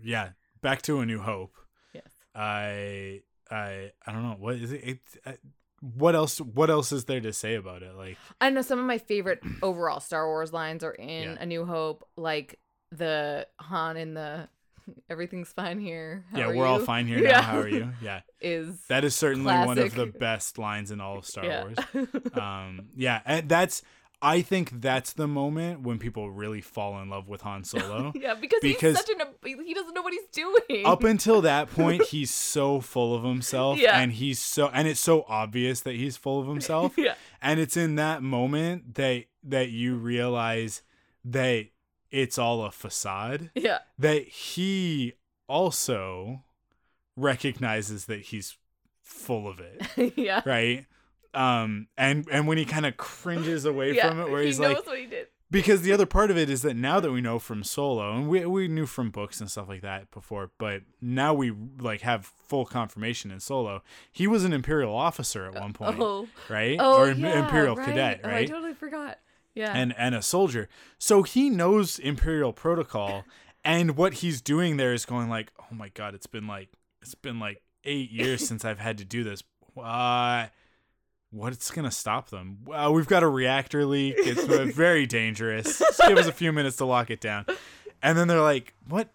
yeah. 0.00 0.30
Back 0.60 0.82
to 0.82 1.00
A 1.00 1.06
New 1.06 1.20
Hope. 1.20 1.54
Yes. 1.94 2.12
I 2.34 3.22
I 3.50 3.92
I 4.06 4.12
don't 4.12 4.22
know 4.22 4.36
what 4.38 4.56
is 4.56 4.72
it. 4.72 5.00
it 5.24 5.40
what 5.80 6.14
else? 6.14 6.40
What 6.40 6.70
else 6.70 6.90
is 6.90 7.04
there 7.04 7.20
to 7.20 7.32
say 7.32 7.54
about 7.54 7.82
it? 7.82 7.94
Like, 7.94 8.18
I 8.40 8.50
know 8.50 8.62
some 8.62 8.80
of 8.80 8.84
my 8.84 8.98
favorite 8.98 9.40
overall 9.62 10.00
Star 10.00 10.26
Wars 10.26 10.52
lines 10.52 10.82
are 10.82 10.92
in 10.92 11.22
Yeah. 11.22 11.36
A 11.40 11.46
New 11.46 11.64
Hope, 11.64 12.06
like 12.16 12.58
the 12.90 13.46
Han 13.60 13.96
in 13.96 14.14
the 14.14 14.48
"Everything's 15.10 15.52
fine 15.52 15.78
here." 15.78 16.24
How 16.32 16.38
yeah, 16.38 16.46
we're 16.48 16.66
all 16.66 16.80
fine 16.80 17.06
here 17.06 17.18
Yeah. 17.18 17.32
now. 17.40 17.42
How 17.42 17.58
are 17.60 17.68
you? 17.68 17.90
Yeah, 18.02 18.20
Is 18.40 18.78
that 18.88 19.04
is 19.04 19.14
certainly 19.14 19.52
one 19.54 19.78
of 19.78 19.94
the 19.94 20.06
best 20.06 20.58
lines 20.58 20.90
in 20.90 21.00
all 21.00 21.18
of 21.18 21.26
Star 21.26 21.44
yeah. 21.44 21.64
Wars. 21.64 22.08
Um, 22.34 22.88
yeah, 22.96 23.20
and 23.24 23.48
that's. 23.48 23.82
I 24.20 24.42
think 24.42 24.80
that's 24.80 25.12
the 25.12 25.28
moment 25.28 25.82
when 25.82 26.00
people 26.00 26.28
really 26.28 26.60
fall 26.60 27.00
in 27.00 27.08
love 27.08 27.28
with 27.28 27.42
Han 27.42 27.62
Solo. 27.62 28.10
yeah, 28.16 28.34
because, 28.34 28.58
Because- 28.60 28.96
he's 28.96 29.06
such 29.06 29.10
an 29.16 29.26
he 29.44 29.74
doesn't 29.74 29.94
know 29.94 30.02
what 30.02 30.12
he's 30.12 30.26
doing. 30.32 30.84
up 30.84 31.04
until 31.04 31.40
that 31.42 31.70
point 31.70 32.02
he's 32.06 32.34
so 32.34 32.80
full 32.80 33.14
of 33.14 33.22
himself 33.22 33.78
Yeah. 33.78 33.96
and 34.00 34.12
he's 34.12 34.40
so 34.40 34.70
and 34.74 34.88
it's 34.88 34.98
so 34.98 35.24
obvious 35.28 35.82
that 35.82 35.94
he's 35.94 36.16
full 36.16 36.40
of 36.40 36.48
himself 36.48 36.94
yeah, 36.98 37.14
and 37.40 37.60
it's 37.60 37.76
in 37.76 37.94
that 37.94 38.20
moment 38.24 38.96
that 38.96 39.26
that 39.44 39.70
you 39.70 39.94
realize 39.94 40.82
that 41.26 41.66
it's 42.10 42.38
all 42.38 42.64
a 42.64 42.70
facade 42.70 43.50
yeah, 43.54 43.78
that 43.98 44.26
he 44.28 45.14
also 45.48 46.44
recognizes 47.16 48.06
that 48.06 48.20
he's 48.20 48.56
full 49.02 49.48
of 49.48 49.58
it 49.60 50.12
yeah. 50.16 50.42
right 50.46 50.86
um 51.34 51.88
and 51.96 52.26
and 52.30 52.46
when 52.46 52.58
he 52.58 52.64
kind 52.64 52.86
of 52.86 52.96
cringes 52.96 53.64
away 53.64 53.94
yeah. 53.94 54.08
from 54.08 54.20
it 54.20 54.30
where 54.30 54.40
he 54.40 54.46
he's 54.46 54.60
knows 54.60 54.76
like 54.76 54.86
what 54.86 54.98
he 54.98 55.06
did. 55.06 55.26
because 55.50 55.82
the 55.82 55.92
other 55.92 56.06
part 56.06 56.30
of 56.30 56.36
it 56.38 56.48
is 56.50 56.62
that 56.62 56.74
now 56.74 57.00
that 57.00 57.10
we 57.10 57.20
know 57.20 57.38
from 57.38 57.64
solo 57.64 58.12
and 58.14 58.28
we, 58.28 58.44
we 58.46 58.68
knew 58.68 58.86
from 58.86 59.10
books 59.10 59.40
and 59.40 59.50
stuff 59.50 59.68
like 59.68 59.82
that 59.82 60.10
before 60.10 60.50
but 60.58 60.82
now 61.00 61.32
we 61.34 61.52
like 61.80 62.02
have 62.02 62.24
full 62.26 62.64
confirmation 62.66 63.30
in 63.30 63.40
solo 63.40 63.82
he 64.12 64.26
was 64.26 64.44
an 64.44 64.52
imperial 64.52 64.94
officer 64.94 65.46
at 65.46 65.54
one 65.54 65.72
point 65.72 65.98
Oh, 66.00 66.28
right 66.48 66.76
oh, 66.78 67.00
or 67.00 67.10
yeah, 67.10 67.44
imperial 67.44 67.76
right. 67.76 67.86
cadet 67.86 68.20
Oh, 68.24 68.28
I 68.30 68.44
totally 68.44 68.74
forgot. 68.74 69.18
Yeah, 69.58 69.72
and 69.74 69.94
and 69.98 70.14
a 70.14 70.22
soldier. 70.22 70.68
So 70.98 71.22
he 71.24 71.50
knows 71.50 71.98
imperial 71.98 72.52
protocol 72.52 73.24
and 73.64 73.96
what 73.96 74.14
he's 74.14 74.40
doing 74.40 74.76
there 74.76 74.94
is 74.94 75.04
going 75.04 75.28
like 75.28 75.52
oh 75.60 75.74
my 75.74 75.88
god 75.88 76.14
it's 76.14 76.28
been 76.28 76.46
like 76.46 76.68
it's 77.02 77.16
been 77.16 77.40
like 77.40 77.60
eight 77.84 78.10
years 78.10 78.46
since 78.46 78.64
i've 78.64 78.78
had 78.78 78.98
to 78.98 79.04
do 79.04 79.24
this. 79.24 79.42
Uh 79.76 80.46
what's 81.30 81.70
gonna 81.70 81.90
stop 81.90 82.30
them? 82.30 82.58
Uh, 82.72 82.90
we've 82.92 83.08
got 83.08 83.22
a 83.22 83.28
reactor 83.28 83.84
leak. 83.84 84.14
It's 84.18 84.44
very 84.74 85.06
dangerous. 85.06 85.78
Just 85.78 86.00
give 86.06 86.16
us 86.18 86.26
a 86.26 86.32
few 86.32 86.52
minutes 86.52 86.76
to 86.76 86.84
lock 86.84 87.10
it 87.10 87.20
down. 87.20 87.44
And 88.02 88.16
then 88.16 88.28
they're 88.28 88.40
like 88.40 88.74
what? 88.88 89.08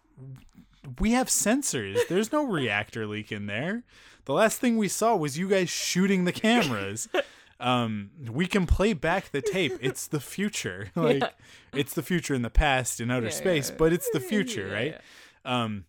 We 1.00 1.12
have 1.12 1.28
sensors. 1.28 1.98
There's 2.10 2.32
no 2.34 2.46
reactor 2.46 3.08
leak 3.08 3.32
in 3.32 3.46
there. 3.46 3.84
The 4.26 4.34
last 4.34 4.60
thing 4.60 4.78
we 4.78 4.90
saw 4.90 5.16
was 5.16 5.38
you 5.38 5.48
guys 5.50 5.70
shooting 5.70 6.26
the 6.26 6.32
cameras 6.32 7.08
um 7.64 8.12
we 8.30 8.46
can 8.46 8.66
play 8.68 8.94
back 8.94 9.32
the 9.32 9.42
tape 9.42 9.74
it's 9.82 10.06
the 10.08 10.20
future 10.20 10.90
like 10.96 11.22
Yeah. 11.22 11.30
it's 11.74 11.94
the 11.94 12.04
future 12.04 12.34
in 12.36 12.42
the 12.42 12.50
past 12.50 13.00
in 13.00 13.10
outer 13.10 13.28
Yeah, 13.28 13.32
yeah, 13.32 13.38
space 13.38 13.70
yeah. 13.70 13.76
but 13.80 13.94
it's 13.94 14.10
the 14.12 14.20
future 14.32 14.68
Yeah, 14.68 14.74
right 14.74 15.02
yeah. 15.46 15.64
um 15.64 15.86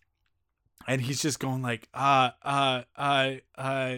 and 0.87 1.01
he's 1.01 1.21
just 1.21 1.39
going 1.39 1.61
like 1.61 1.87
uh 1.93 2.29
uh 2.43 2.83
uh 2.95 3.31
uh 3.57 3.97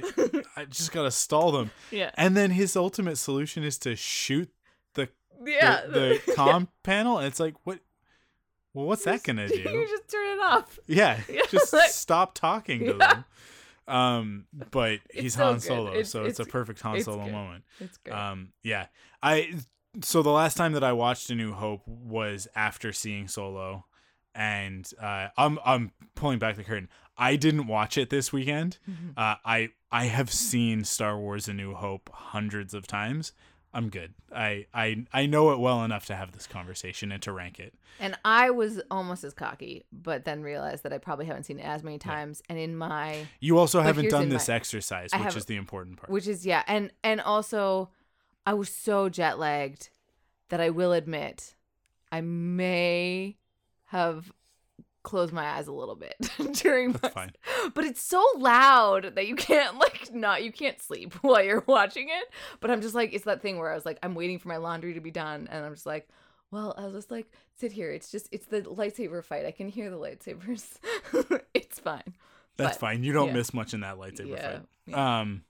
i 0.56 0.66
just 0.70 0.92
gotta 0.92 1.12
stall 1.12 1.52
them 1.52 1.72
yeah, 1.92 2.12
and 2.16 2.36
then 2.36 2.52
his 2.52 2.76
ultimate 2.76 3.18
solution 3.18 3.64
is 3.64 3.78
to 3.80 3.96
shoot 3.96 4.50
the 4.96 5.08
yeah. 5.46 5.82
the, 5.86 6.20
the 6.26 6.34
com 6.34 6.70
panel 6.84 7.18
and 7.20 7.28
it's 7.28 7.40
like 7.40 7.56
what 7.64 7.80
well 8.74 8.86
what's 8.88 9.04
that 9.06 9.22
gonna 9.24 9.48
do? 9.48 9.56
you 9.56 9.64
do 9.64 9.88
just 9.90 10.10
turn 10.10 10.28
it 10.38 10.42
off. 10.42 10.80
yeah 10.88 11.20
Yeah, 11.30 11.42
just 11.50 11.74
like- 11.74 11.90
stop 11.92 12.34
talking 12.34 12.80
to 12.80 12.86
Yeah. 12.98 13.14
them 13.14 13.26
um 13.88 14.46
but 14.72 15.00
It's 15.10 15.20
he's 15.22 15.34
so 15.36 15.46
han 15.46 15.60
solo 15.60 15.90
It's- 15.92 16.10
so 16.10 16.26
it's, 16.26 16.40
a 16.40 16.46
perfect 16.46 16.82
han 16.82 17.02
solo 17.02 17.24
good. 17.26 17.32
moment 17.32 17.64
It's 17.80 17.98
good. 17.98 18.14
um, 18.14 18.50
yeah, 18.64 18.88
I. 19.24 19.54
So 20.04 20.22
the 20.22 20.30
last 20.32 20.58
time 20.58 20.74
that 20.74 20.84
I 20.84 20.92
watched 20.94 21.30
A 21.32 21.36
New 21.36 21.54
Hope 21.54 21.82
was 21.88 22.48
after 22.56 22.94
seeing 22.94 23.28
Solo, 23.28 23.86
and 24.36 24.88
uh, 25.02 25.30
I'm 25.38 25.58
I'm 25.66 25.92
pulling 26.14 26.38
back 26.38 26.56
the 26.56 26.64
curtain. 26.64 26.90
I 27.18 27.36
didn't 27.36 27.66
watch 27.66 27.98
it 27.98 28.12
this 28.12 28.32
weekend. 28.32 28.78
Mm-hmm. 28.88 29.10
Uh, 29.18 29.36
I 29.44 29.70
I 29.92 30.06
have 30.06 30.32
seen 30.32 30.84
Star 30.84 31.18
Wars: 31.18 31.48
A 31.48 31.54
New 31.54 31.74
Hope 31.74 32.10
hundreds 32.14 32.76
of 32.76 32.86
times. 32.86 33.32
I'm 33.74 33.90
good. 33.90 34.14
I 34.34 34.66
I 34.74 35.06
I 35.14 35.26
know 35.28 35.52
it 35.52 35.60
well 35.60 35.84
enough 35.84 36.06
to 36.08 36.16
have 36.16 36.32
this 36.32 36.48
conversation 36.48 37.12
and 37.12 37.22
to 37.24 37.32
rank 37.32 37.60
it. 37.60 37.74
And 38.00 38.18
I 38.26 38.50
was 38.50 38.82
almost 38.90 39.24
as 39.24 39.34
cocky, 39.34 39.84
but 39.92 40.24
then 40.26 40.42
realized 40.42 40.84
that 40.84 40.94
I 40.94 40.98
probably 40.98 41.26
haven't 41.26 41.44
seen 41.44 41.60
it 41.60 41.64
as 41.66 41.84
many 41.84 41.98
times. 42.00 42.42
And 42.50 42.58
in 42.58 42.76
my, 42.78 43.28
You 43.40 43.58
also 43.58 43.82
haven't 43.82 44.10
done 44.10 44.30
this 44.30 44.48
my- 44.48 44.56
exercise, 44.56 45.10
I 45.14 45.18
which 45.18 45.24
have- 45.26 45.38
is 45.38 45.46
the 45.46 45.56
important 45.58 45.98
part. 45.98 46.10
which 46.10 46.28
is 46.28 46.46
yeah, 46.46 46.64
and 46.68 46.92
and 47.04 47.20
also, 47.22 47.90
I 48.46 48.54
was 48.54 48.70
so 48.70 49.10
jet 49.10 49.38
lagged 49.38 49.90
that 50.50 50.62
I 50.62 50.70
will 50.70 50.94
admit, 50.94 51.56
I 52.12 52.22
may 52.22 53.38
have 53.88 54.32
closed 55.04 55.32
my 55.34 55.46
eyes 55.46 55.68
a 55.68 55.72
little 55.72 55.96
bit 55.96 56.16
during 56.54 56.92
That's 56.92 57.16
my, 57.16 57.22
fine. 57.22 57.32
but 57.74 57.86
it's 57.86 58.02
so 58.02 58.24
loud 58.38 59.16
that 59.16 59.28
you 59.28 59.36
can't 59.36 59.78
like 59.80 60.14
not 60.14 60.44
you 60.44 60.52
can't 60.52 60.82
sleep 60.82 61.14
while 61.22 61.44
you're 61.44 61.64
watching 61.68 62.10
it. 62.10 62.30
But 62.60 62.72
I'm 62.72 62.82
just 62.82 62.96
like 62.96 63.14
it's 63.14 63.26
that 63.26 63.42
thing 63.42 63.58
where 63.58 63.72
I 63.72 63.76
was 63.76 63.86
like 63.86 64.00
I'm 64.04 64.16
waiting 64.16 64.40
for 64.40 64.48
my 64.50 64.58
laundry 64.58 64.94
to 64.96 65.02
be 65.02 65.12
done, 65.12 65.48
and 65.52 65.66
I'm 65.66 65.74
just 65.74 65.86
like. 65.86 66.08
Well, 66.50 66.74
I'll 66.78 66.94
just 66.94 67.12
like 67.12 67.30
sit 67.60 67.74
here. 67.74 67.92
It's 67.92 68.10
just 68.10 68.30
it's 68.32 68.46
the 68.46 68.62
lightsaber 68.62 69.22
fight. 69.22 69.46
I 69.46 69.52
can 69.52 69.68
hear 69.68 69.90
the 69.90 69.98
lightsabers. 69.98 70.66
it's 71.54 71.78
fine. 71.78 72.16
That's 72.56 72.78
but- 72.78 72.80
fine. 72.80 73.04
You 73.04 73.12
don't 73.12 73.28
yeah. 73.28 73.34
miss 73.34 73.54
much 73.54 73.74
in 73.74 73.82
that 73.82 73.98
lightsaber 73.98 74.30
Yeah, 74.30 74.52
fight. 74.52 74.62
yeah. 74.86 75.20
Um, 75.20 75.44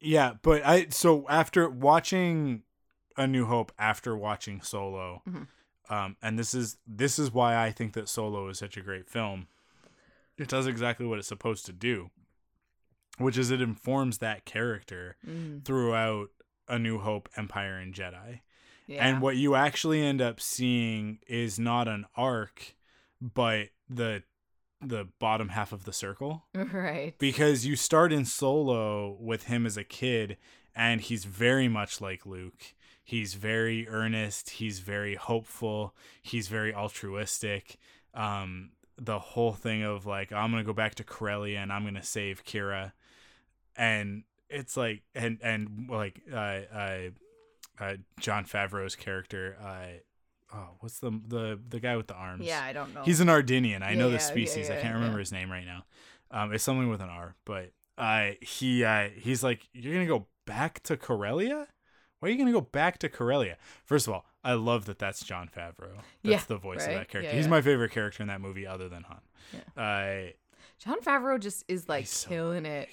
yeah, 0.00 0.34
but 0.40 0.64
I 0.64 0.86
so 0.90 1.26
after 1.28 1.68
watching 1.68 2.62
A 3.16 3.26
New 3.26 3.46
Hope, 3.46 3.72
after 3.76 4.16
watching 4.16 4.60
Solo, 4.60 5.22
Mhm. 5.28 5.48
Um, 5.90 6.16
and 6.22 6.38
this 6.38 6.54
is 6.54 6.76
this 6.86 7.18
is 7.18 7.32
why 7.32 7.56
I 7.56 7.70
think 7.70 7.92
that 7.94 8.08
Solo 8.08 8.48
is 8.48 8.58
such 8.58 8.76
a 8.76 8.80
great 8.82 9.08
film. 9.08 9.46
It 10.36 10.48
does 10.48 10.66
exactly 10.66 11.06
what 11.06 11.18
it's 11.18 11.28
supposed 11.28 11.66
to 11.66 11.72
do, 11.72 12.10
which 13.18 13.36
is 13.38 13.50
it 13.50 13.60
informs 13.60 14.18
that 14.18 14.44
character 14.44 15.16
Mm, 15.26 15.64
throughout 15.64 16.28
A 16.68 16.78
New 16.78 16.98
Hope, 16.98 17.28
Empire, 17.36 17.76
and 17.78 17.92
Jedi. 17.94 18.40
yeah. 18.86 19.04
And 19.06 19.20
what 19.20 19.36
you 19.36 19.54
actually 19.54 20.00
end 20.02 20.20
up 20.22 20.40
seeing 20.40 21.18
is 21.26 21.58
not 21.58 21.88
an 21.88 22.06
arc, 22.16 22.74
but 23.20 23.68
the 23.88 24.22
the 24.80 25.08
bottom 25.18 25.48
half 25.48 25.72
of 25.72 25.82
the 25.84 25.92
circle 25.92 26.44
right. 26.54 27.18
because 27.18 27.66
you 27.66 27.74
start 27.74 28.12
in 28.12 28.24
solo 28.24 29.16
with 29.18 29.44
him 29.46 29.66
as 29.66 29.76
a 29.76 29.82
kid 29.82 30.36
and 30.72 31.00
he's 31.00 31.24
very 31.24 31.66
much 31.66 32.00
like 32.00 32.24
Luke. 32.24 32.74
He's 33.08 33.32
very 33.32 33.88
earnest, 33.88 34.50
he's 34.50 34.80
very 34.80 35.14
hopeful, 35.14 35.94
he's 36.20 36.48
very 36.48 36.74
altruistic. 36.74 37.78
Um 38.12 38.72
the 38.98 39.18
whole 39.18 39.54
thing 39.54 39.82
of 39.82 40.04
like 40.04 40.30
I'm 40.30 40.50
going 40.50 40.62
to 40.62 40.66
go 40.66 40.74
back 40.74 40.94
to 40.96 41.04
Corellia 41.04 41.60
and 41.60 41.72
I'm 41.72 41.84
going 41.84 41.94
to 41.94 42.02
save 42.02 42.44
Qi'ra 42.44 42.92
and 43.76 44.24
it's 44.50 44.76
like 44.76 45.04
and 45.14 45.38
and 45.42 45.88
like 45.88 46.20
uh 46.30 46.36
uh, 46.36 46.98
uh 47.80 47.94
Jon 48.20 48.44
Favreau's 48.44 48.94
character 48.94 49.56
uh 49.64 50.54
oh 50.54 50.68
what's 50.80 50.98
the 50.98 51.10
the 51.26 51.58
the 51.66 51.80
guy 51.80 51.96
with 51.96 52.08
the 52.08 52.14
arms 52.14 52.44
Yeah, 52.44 52.62
I 52.62 52.74
don't 52.74 52.92
know. 52.94 53.04
He's 53.04 53.20
an 53.20 53.28
Ardennian. 53.28 53.82
I 53.82 53.92
Yeah, 53.92 53.98
know 54.00 54.06
yeah, 54.08 54.18
the 54.18 54.22
yeah, 54.24 54.32
species. 54.34 54.68
I 54.68 54.76
can't 54.82 54.94
remember 54.94 55.16
yeah. 55.18 55.20
his 55.20 55.32
name 55.32 55.50
right 55.50 55.64
now. 55.64 55.84
Um, 56.30 56.52
it's 56.52 56.64
something 56.64 56.90
with 56.90 57.00
an 57.00 57.08
R, 57.08 57.36
but 57.46 57.72
uh, 57.96 58.32
he 58.42 58.84
uh, 58.84 59.08
he's 59.16 59.42
like, 59.42 59.66
you're 59.72 59.94
gonna 59.94 60.06
go 60.06 60.26
back 60.44 60.82
to 60.82 60.96
Corellia? 60.98 61.68
Why 62.20 62.28
are 62.28 62.32
you 62.32 62.38
gonna 62.38 62.52
go 62.52 62.60
back 62.60 62.98
to 62.98 63.08
Corellia? 63.08 63.56
First 63.84 64.06
of 64.06 64.12
all, 64.14 64.24
I 64.44 64.54
love 64.54 64.86
that 64.86 64.98
that's 64.98 65.24
Jon 65.24 65.48
Favreau. 65.48 65.96
That's 65.96 66.04
Yeah, 66.22 66.40
the 66.46 66.56
voice 66.56 66.80
of 66.86 66.92
that 66.92 67.08
character. 67.08 67.22
Yeah, 67.22 67.32
he's 67.36 67.44
yeah. 67.46 67.50
my 67.50 67.60
favorite 67.62 67.92
character 67.92 68.22
in 68.22 68.28
that 68.28 68.40
movie, 68.40 68.66
other 68.66 68.88
than 68.88 69.04
Han. 69.04 69.20
Yeah. 69.52 69.82
Uh, 69.82 70.30
Jon 70.78 71.00
Favreau 71.00 71.38
just 71.40 71.64
is 71.68 71.88
like 71.88 72.00
He's 72.02 72.10
so 72.10 72.28
killing 72.28 72.66
it. 72.66 72.88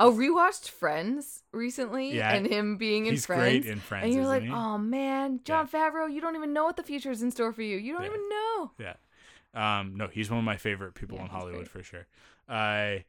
Oh, 0.00 0.12
rewatched 0.12 0.68
Friends 0.70 1.42
recently, 1.52 2.14
Yeah, 2.16 2.32
and 2.32 2.46
him 2.46 2.76
being 2.76 3.06
in 3.06 3.14
he's 3.14 3.26
Friends. 3.26 3.42
great 3.42 3.66
in 3.66 3.80
Friends, 3.80 4.04
and 4.06 4.14
you're 4.14 4.26
like, 4.26 4.44
he? 4.44 4.50
oh 4.50 4.78
man, 4.78 5.40
Jon 5.44 5.66
Favreau, 5.66 6.12
you 6.12 6.20
don't 6.20 6.36
even 6.36 6.52
know 6.52 6.64
what 6.64 6.76
the 6.76 6.84
future 6.84 7.10
is 7.10 7.22
in 7.22 7.30
store 7.32 7.52
for 7.52 7.62
you. 7.62 7.76
You 7.76 7.94
don't 7.94 8.02
Yeah. 8.02 8.08
even 8.08 8.28
know. 8.28 8.70
Yeah. 8.78 8.94
Um, 9.54 9.96
no, 9.96 10.06
he's 10.06 10.30
one 10.30 10.38
of 10.38 10.44
my 10.44 10.56
favorite 10.56 10.94
people 10.94 11.16
Yeah, 11.16 11.24
in 11.24 11.30
Hollywood 11.30 11.68
for 11.68 11.82
sure. 11.82 12.06
I 12.48 13.04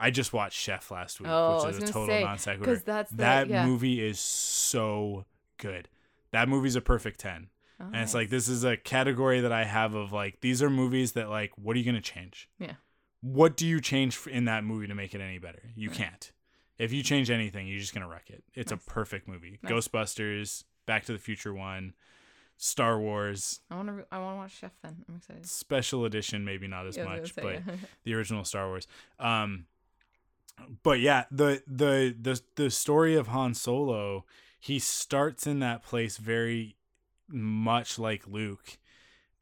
I 0.00 0.10
just 0.10 0.32
watched 0.32 0.58
Chef 0.58 0.90
last 0.90 1.20
week, 1.20 1.28
Oh, 1.30 1.66
which 1.66 1.76
is 1.76 1.82
a 1.82 1.86
total 1.92 2.06
say, 2.08 2.24
non 2.24 2.38
sequitur. 2.38 2.64
'cause 2.74 2.82
that's 2.82 3.10
the- 3.10 3.16
that 3.18 3.48
yeah. 3.48 3.66
movie 3.66 4.00
is 4.04 4.18
so 4.18 5.26
good. 5.58 5.88
That 6.32 6.48
movie's 6.48 6.76
a 6.76 6.80
perfect 6.80 7.20
ten. 7.20 7.50
and 7.78 7.96
it's 7.96 8.12
like 8.12 8.28
this 8.28 8.46
is 8.46 8.62
a 8.62 8.76
category 8.76 9.40
that 9.40 9.52
I 9.52 9.64
have 9.64 9.94
of 9.94 10.12
like 10.12 10.40
these 10.42 10.62
are 10.62 10.68
movies 10.68 11.12
that 11.12 11.30
like 11.30 11.50
what 11.56 11.74
are 11.76 11.78
you 11.78 11.84
gonna 11.86 12.00
change? 12.02 12.48
Yeah. 12.58 12.74
What 13.22 13.56
do 13.56 13.66
you 13.66 13.80
change 13.80 14.26
in 14.26 14.44
that 14.46 14.64
movie 14.64 14.86
to 14.86 14.94
make 14.94 15.14
it 15.14 15.20
any 15.22 15.38
better? 15.38 15.70
You 15.74 15.88
can't. 15.90 16.30
If 16.78 16.92
you 16.92 17.02
change 17.02 17.30
anything, 17.30 17.66
you're 17.66 17.78
just 17.80 17.94
gonna 17.94 18.08
wreck 18.08 18.28
it. 18.30 18.44
It's 18.54 18.70
Nice. 18.70 18.80
a 18.86 18.90
perfect 18.90 19.26
movie. 19.28 19.58
Nice. 19.62 19.72
Ghostbusters, 19.72 20.64
Back 20.86 21.04
to 21.06 21.12
the 21.12 21.18
Future 21.18 21.54
one. 21.54 21.94
Star 22.58 22.98
Wars 23.00 23.60
I 23.70 23.76
want 23.76 23.88
to. 23.88 24.06
I 24.12 24.18
want 24.18 24.34
to 24.34 24.38
watch 24.40 24.52
Chef. 24.58 24.72
Then 24.82 25.02
I'm 25.08 25.16
excited. 25.16 25.46
special 25.46 26.04
edition, 26.04 26.44
maybe 26.44 26.66
not 26.68 26.86
as 26.86 26.96
Yeah, 26.98 27.04
much, 27.04 27.34
gonna 27.34 27.62
but 27.64 27.72
say, 27.74 27.78
the 28.04 28.14
original 28.14 28.44
Star 28.44 28.68
Wars. 28.68 28.86
Um, 29.18 29.64
but 30.82 31.00
yeah, 31.00 31.24
the 31.30 31.62
the 31.66 32.14
the 32.20 32.40
the 32.56 32.70
story 32.70 33.14
of 33.14 33.28
Han 33.28 33.54
Solo, 33.54 34.24
he 34.58 34.78
starts 34.78 35.46
in 35.46 35.58
that 35.60 35.82
place 35.82 36.16
very 36.16 36.76
much 37.28 37.98
like 37.98 38.26
Luke, 38.26 38.78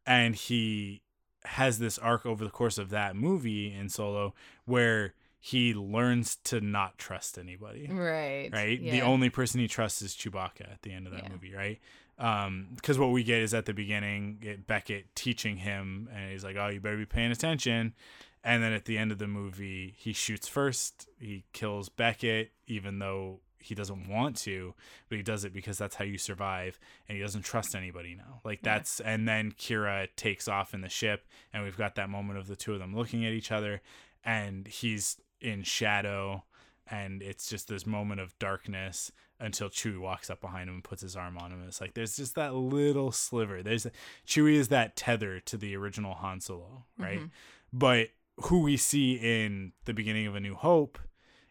and 0.07 0.35
he 0.35 1.03
has 1.45 1.79
this 1.79 1.99
arc 1.99 2.27
over 2.27 2.45
the 2.45 2.51
course 2.51 2.79
of 2.79 2.91
that 2.91 3.17
movie 3.17 3.73
in 3.73 3.89
Solo 3.89 4.35
where 4.67 5.15
he 5.41 5.73
learns 5.73 6.37
to 6.37 6.61
not 6.61 6.99
trust 6.99 7.39
anybody 7.39 7.89
right. 7.91 8.51
right? 8.53 8.83
The 8.83 9.01
only 9.03 9.31
person 9.31 9.61
he 9.61 9.69
trusts 9.69 10.03
is 10.03 10.15
Chewbacca 10.15 10.71
at 10.71 10.83
the 10.83 10.93
end 10.93 11.07
of 11.07 11.13
that 11.13 11.23
Yeah. 11.23 11.29
movie, 11.31 11.55
right? 11.55 11.81
Um, 12.19 12.69
because 12.75 12.99
what 12.99 13.13
we 13.13 13.23
get 13.23 13.41
is 13.43 13.55
at 13.55 13.65
the 13.65 13.73
beginning, 13.73 14.39
it, 14.43 14.67
Beckett 14.67 15.15
teaching 15.15 15.59
him, 15.59 16.09
and 16.13 16.33
he's 16.33 16.43
like, 16.43 16.57
"Oh, 16.57 16.67
you 16.67 16.81
better 16.81 16.97
be 16.97 17.07
paying 17.07 17.31
attention." 17.31 17.95
And 18.44 18.62
then 18.62 18.73
at 18.73 18.85
the 18.85 18.97
end 18.98 19.12
of 19.12 19.19
the 19.19 19.27
movie, 19.27 19.94
he 19.98 20.12
shoots 20.12 20.47
first. 20.48 21.09
He 21.19 21.44
kills 21.52 21.89
Beckett, 21.89 22.52
even 22.66 22.98
though 22.98 23.40
he 23.60 23.74
doesn't 23.74 24.09
want 24.09 24.36
to, 24.36 24.74
but 25.09 25.16
he 25.19 25.23
does 25.24 25.44
it 25.44 25.52
because 25.52 25.77
that's 25.78 25.97
how 25.97 26.05
you 26.05 26.16
survive. 26.16 26.78
And 27.09 27.16
he 27.16 27.23
doesn't 27.23 27.43
trust 27.43 27.74
anybody 27.74 28.15
now. 28.15 28.40
Like 28.44 28.60
Yeah. 28.62 28.74
that's, 28.74 29.01
and 29.01 29.28
then 29.28 29.52
Qi'ra 29.52 30.09
takes 30.16 30.47
off 30.47 30.73
in 30.74 30.81
the 30.81 30.89
ship, 30.89 31.27
and 31.52 31.65
we've 31.65 31.77
got 31.77 31.97
that 31.97 32.09
moment 32.09 32.39
of 32.39 32.47
the 32.47 32.55
two 32.56 32.73
of 32.73 32.78
them 32.78 32.94
looking 32.94 33.24
at 33.27 33.32
each 33.32 33.51
other, 33.51 33.82
and 34.24 34.66
he's 34.69 35.20
in 35.40 35.65
shadow, 35.65 36.44
and 36.86 37.20
it's 37.23 37.48
just 37.51 37.66
this 37.69 37.85
moment 37.85 38.20
of 38.20 38.39
darkness 38.39 39.10
until 39.40 39.69
Chewie 39.69 39.98
walks 40.01 40.31
up 40.31 40.40
behind 40.40 40.69
him 40.69 40.77
and 40.77 40.85
puts 40.85 41.02
his 41.02 41.15
arm 41.16 41.36
on 41.39 41.51
him. 41.52 41.62
It's 41.66 41.81
like 41.81 41.94
there's 41.94 42.16
just 42.16 42.35
that 42.36 42.55
little 42.55 43.12
sliver. 43.12 43.62
There's 43.62 43.86
Chewie 44.27 44.55
is 44.55 44.69
that 44.69 44.97
tether 44.97 45.40
to 45.40 45.56
the 45.56 45.77
original 45.77 46.15
Han 46.15 46.40
Solo, 46.40 46.86
right? 46.97 47.20
Mhm. 47.20 47.31
But 47.73 48.09
who 48.44 48.60
we 48.62 48.77
see 48.77 49.15
in 49.15 49.73
the 49.85 49.94
beginning 49.94 50.27
of 50.27 50.35
A 50.35 50.40
New 50.40 50.55
Hope 50.55 50.98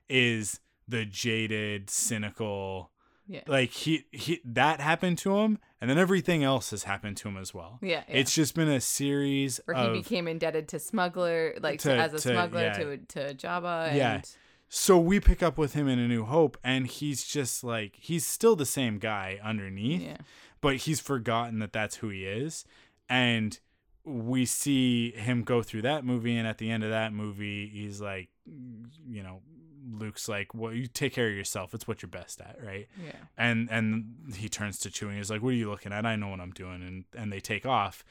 is 0.09 0.59
the 0.87 1.05
jaded, 1.05 1.89
cynical. 1.89 2.91
Yeah. 3.27 3.41
Like 3.45 3.71
he 3.71 4.05
he 4.13 4.39
that 4.45 4.79
happened 4.79 5.17
to 5.19 5.37
him, 5.39 5.59
and 5.81 5.89
then 5.89 5.97
everything 5.97 6.43
else 6.45 6.69
has 6.71 6.83
happened 6.83 7.17
to 7.17 7.27
him 7.27 7.35
as 7.37 7.53
well. 7.53 7.77
Yeah, 7.81 8.03
yeah. 8.07 8.15
It's 8.19 8.33
just 8.33 8.55
been 8.55 8.69
a 8.69 8.79
series 8.79 9.59
Where 9.65 9.75
of 9.75 9.93
he 9.95 10.01
became 10.01 10.29
indebted 10.29 10.69
to 10.69 10.79
smuggler, 10.79 11.53
like 11.59 11.81
To- 11.81 11.93
as 11.93 12.13
a 12.13 12.19
to- 12.19 12.21
smuggler 12.21 12.61
yeah. 12.61 12.73
to 12.77 12.97
to 12.97 13.33
Jabba. 13.35 13.87
And, 13.89 13.97
Yeah. 13.97 14.21
So 14.69 14.97
we 14.97 15.19
pick 15.21 15.41
up 15.43 15.57
with 15.57 15.73
him 15.73 15.87
in 15.89 15.97
A 15.99 16.07
New 16.07 16.23
Hope, 16.25 16.57
and 16.63 16.87
he's 16.87 17.25
just 17.25 17.63
like 17.65 17.95
he's 17.97 18.25
still 18.25 18.55
the 18.55 18.65
same 18.65 18.97
guy 18.97 19.39
underneath, 19.43 20.01
Yeah. 20.01 20.17
but 20.61 20.77
he's 20.77 21.01
forgotten 21.01 21.59
that 21.59 21.73
that's 21.73 21.97
who 21.97 22.07
he 22.09 22.25
is, 22.25 22.63
and 23.09 23.59
we 24.07 24.45
see 24.45 25.11
him 25.11 25.43
go 25.43 25.61
through 25.61 25.81
that 25.81 26.05
movie, 26.05 26.37
and 26.37 26.47
at 26.47 26.57
the 26.57 26.71
end 26.71 26.83
of 26.83 26.91
that 26.91 27.13
movie, 27.13 27.67
he's 27.67 27.99
like, 27.99 28.29
you 28.45 29.21
know, 29.21 29.41
Luke's 29.91 30.29
like, 30.29 30.53
"Well, 30.53 30.73
you 30.73 30.87
take 30.87 31.13
care 31.13 31.27
of 31.27 31.35
yourself. 31.35 31.73
It's 31.73 31.87
what 31.87 32.01
you're 32.01 32.09
best 32.09 32.39
at, 32.41 32.57
right?" 32.63 32.87
Yeah. 33.03 33.11
and 33.37 33.69
and 33.69 34.33
he 34.35 34.47
turns 34.49 34.79
to 34.79 34.89
Chewie 34.89 35.17
he's 35.17 35.29
like, 35.29 35.41
"What 35.41 35.49
are 35.49 35.57
you 35.57 35.69
looking 35.69 35.91
at? 35.91 36.05
I 36.05 36.15
know 36.15 36.29
what 36.29 36.39
I'm 36.39 36.51
doing." 36.51 36.81
And 36.81 37.05
and 37.15 37.31
they 37.31 37.39
take 37.41 37.65
off, 37.65 38.03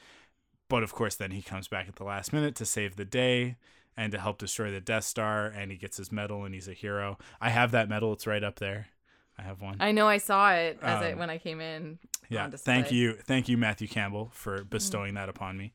but 0.69 0.83
of 0.83 0.93
course, 0.93 1.15
then 1.15 1.31
he 1.31 1.41
comes 1.41 1.67
back 1.67 1.87
at 1.87 1.95
the 1.95 2.03
last 2.03 2.31
minute 2.31 2.55
to 2.55 2.65
save 2.65 2.95
the 2.95 3.05
day 3.05 3.55
and 3.95 4.11
to 4.11 4.19
help 4.19 4.37
destroy 4.37 4.71
the 4.71 4.79
Death 4.79 5.05
Star, 5.05 5.47
and 5.47 5.71
he 5.71 5.77
gets 5.77 5.97
his 5.97 6.11
medal, 6.11 6.45
and 6.45 6.53
he's 6.53 6.67
a 6.67 6.73
hero. 6.73 7.17
I 7.41 7.49
have 7.49 7.71
that 7.71 7.89
medal; 7.89 8.13
it's 8.13 8.27
right 8.27 8.43
up 8.43 8.59
there. 8.59 8.89
I 9.39 9.43
have 9.43 9.61
one. 9.61 9.77
I 9.79 9.91
know 9.91 10.07
I 10.07 10.17
saw 10.17 10.51
it 10.53 10.79
as 10.81 11.01
I 11.01 11.11
Um, 11.13 11.19
when 11.19 11.29
I 11.29 11.37
came 11.37 11.61
in. 11.61 11.99
yeah, 12.29 12.49
thank 12.49 12.91
you, 12.91 13.13
thank 13.13 13.47
you, 13.47 13.57
Matthew 13.57 13.87
Campbell, 13.87 14.31
for 14.33 14.63
bestowing 14.63 15.13
that 15.13 15.29
upon 15.29 15.57
me. 15.57 15.73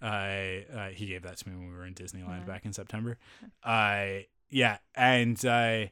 Uh, 0.00 0.06
uh, 0.06 0.88
he 0.90 1.06
gave 1.06 1.22
that 1.22 1.36
to 1.38 1.48
me 1.48 1.56
when 1.56 1.68
we 1.68 1.74
were 1.74 1.86
in 1.86 1.94
Disneyland 1.94 2.40
Yeah. 2.40 2.44
back 2.44 2.64
in 2.64 2.72
September. 2.72 3.18
Uh, 3.64 4.18
yeah, 4.50 4.78
and 4.94 5.42
uh, 5.44 5.86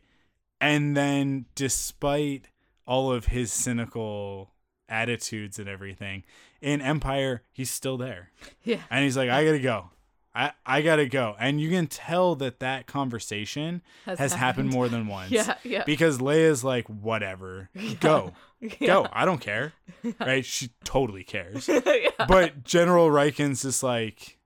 and 0.61 0.97
then 0.97 1.47
despite 1.55 2.49
all 2.87 3.11
of 3.13 3.27
his 3.27 3.53
cynical 3.53 4.53
attitudes 4.89 5.59
and 5.59 5.69
everything 5.69 6.23
in 6.61 6.81
Empire, 6.81 7.43
he's 7.53 7.71
still 7.71 7.97
there, 7.97 8.31
Yeah. 8.63 8.83
and 8.91 9.03
he's 9.05 9.17
like, 9.17 9.29
I 9.31 9.45
gotta 9.45 9.59
go. 9.59 9.91
I, 10.37 10.53
I 10.67 10.83
gotta 10.83 11.07
go, 11.07 11.35
and 11.39 11.59
you 11.59 11.71
can 11.71 11.87
tell 11.87 12.35
that 12.37 12.61
that 12.61 12.87
conversation 12.87 13.81
has, 14.05 14.35
happened. 14.35 14.69
more 14.69 14.87
than 14.91 15.07
once. 15.07 15.31
Yeah. 15.31 15.55
Yeah. 15.65 15.85
because 15.87 16.19
Leia's 16.19 16.63
like, 16.63 16.87
whatever, 16.89 17.71
go, 18.01 18.35
go. 18.81 19.07
I 19.11 19.25
don't 19.25 19.41
care. 19.41 19.73
Right? 20.21 20.45
She 20.45 20.71
totally 20.85 21.25
cares. 21.25 21.67
yeah. 21.69 22.11
But 22.29 22.65
General 22.65 23.09
Rieekan's 23.09 23.63
just 23.63 23.83
like, 23.83 24.39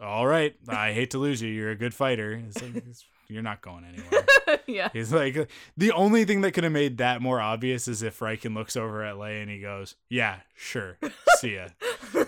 all 0.00 0.24
right, 0.24 0.54
I 0.68 0.92
hate 0.92 1.10
to 1.10 1.18
lose 1.18 1.42
you. 1.42 1.50
You're 1.50 1.72
a 1.72 1.76
good 1.76 1.94
fighter. 1.94 2.40
It's 2.46 2.62
like, 2.62 2.76
it's- 2.76 3.04
you're 3.32 3.42
not 3.42 3.60
going 3.60 3.84
anywhere. 3.84 4.60
yeah. 4.66 4.88
He's 4.92 5.12
like, 5.12 5.48
the 5.76 5.92
only 5.92 6.24
thing 6.24 6.40
that 6.42 6.52
could 6.52 6.64
have 6.64 6.72
made 6.72 6.98
that 6.98 7.22
more 7.22 7.40
obvious 7.40 7.88
is 7.88 8.02
if 8.02 8.18
Rieekan 8.18 8.54
looks 8.54 8.76
over 8.76 9.04
at 9.04 9.16
Leia 9.16 9.42
and 9.42 9.50
he 9.50 9.60
goes, 9.60 9.96
yeah, 10.08 10.40
sure, 10.54 10.98
see 11.38 11.54
ya. 11.54 11.68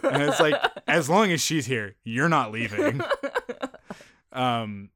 And 0.03 0.23
it's 0.23 0.41
like, 0.41 0.61
as 0.87 1.09
long 1.09 1.33
as 1.33 1.41
she's 1.41 1.67
here, 1.67 1.97
you're 2.05 2.29
not 2.29 2.53
leaving. 2.53 3.01
um 4.33 4.91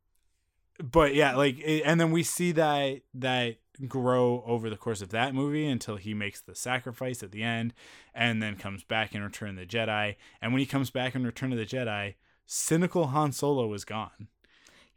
but 0.83 1.15
yeah 1.15 1.37
like 1.37 1.63
and 1.85 2.01
then 2.01 2.11
we 2.11 2.23
see 2.23 2.53
that 2.53 3.01
that 3.15 3.57
grow 3.87 4.43
over 4.47 4.69
the 4.69 4.77
course 4.77 5.01
of 5.01 5.11
that 5.11 5.35
movie 5.35 5.67
until 5.67 5.97
he 5.97 6.13
makes 6.13 6.41
the 6.41 6.55
sacrifice 6.55 7.23
at 7.23 7.31
the 7.31 7.43
end 7.43 7.73
and 8.15 8.43
then 8.43 8.57
comes 8.57 8.83
back 8.83 9.15
in 9.15 9.23
return 9.23 9.51
of 9.51 9.57
the 9.57 9.67
jedi 9.67 10.17
and 10.43 10.53
when 10.53 10.61
he 10.61 10.67
comes 10.67 10.91
back 10.91 11.15
in 11.15 11.25
return 11.25 11.53
of 11.53 11.59
the 11.59 11.67
jedi 11.67 12.15
cynical 12.47 13.09
han 13.09 13.31
solo 13.31 13.73
is 13.73 13.85
gone 13.85 14.29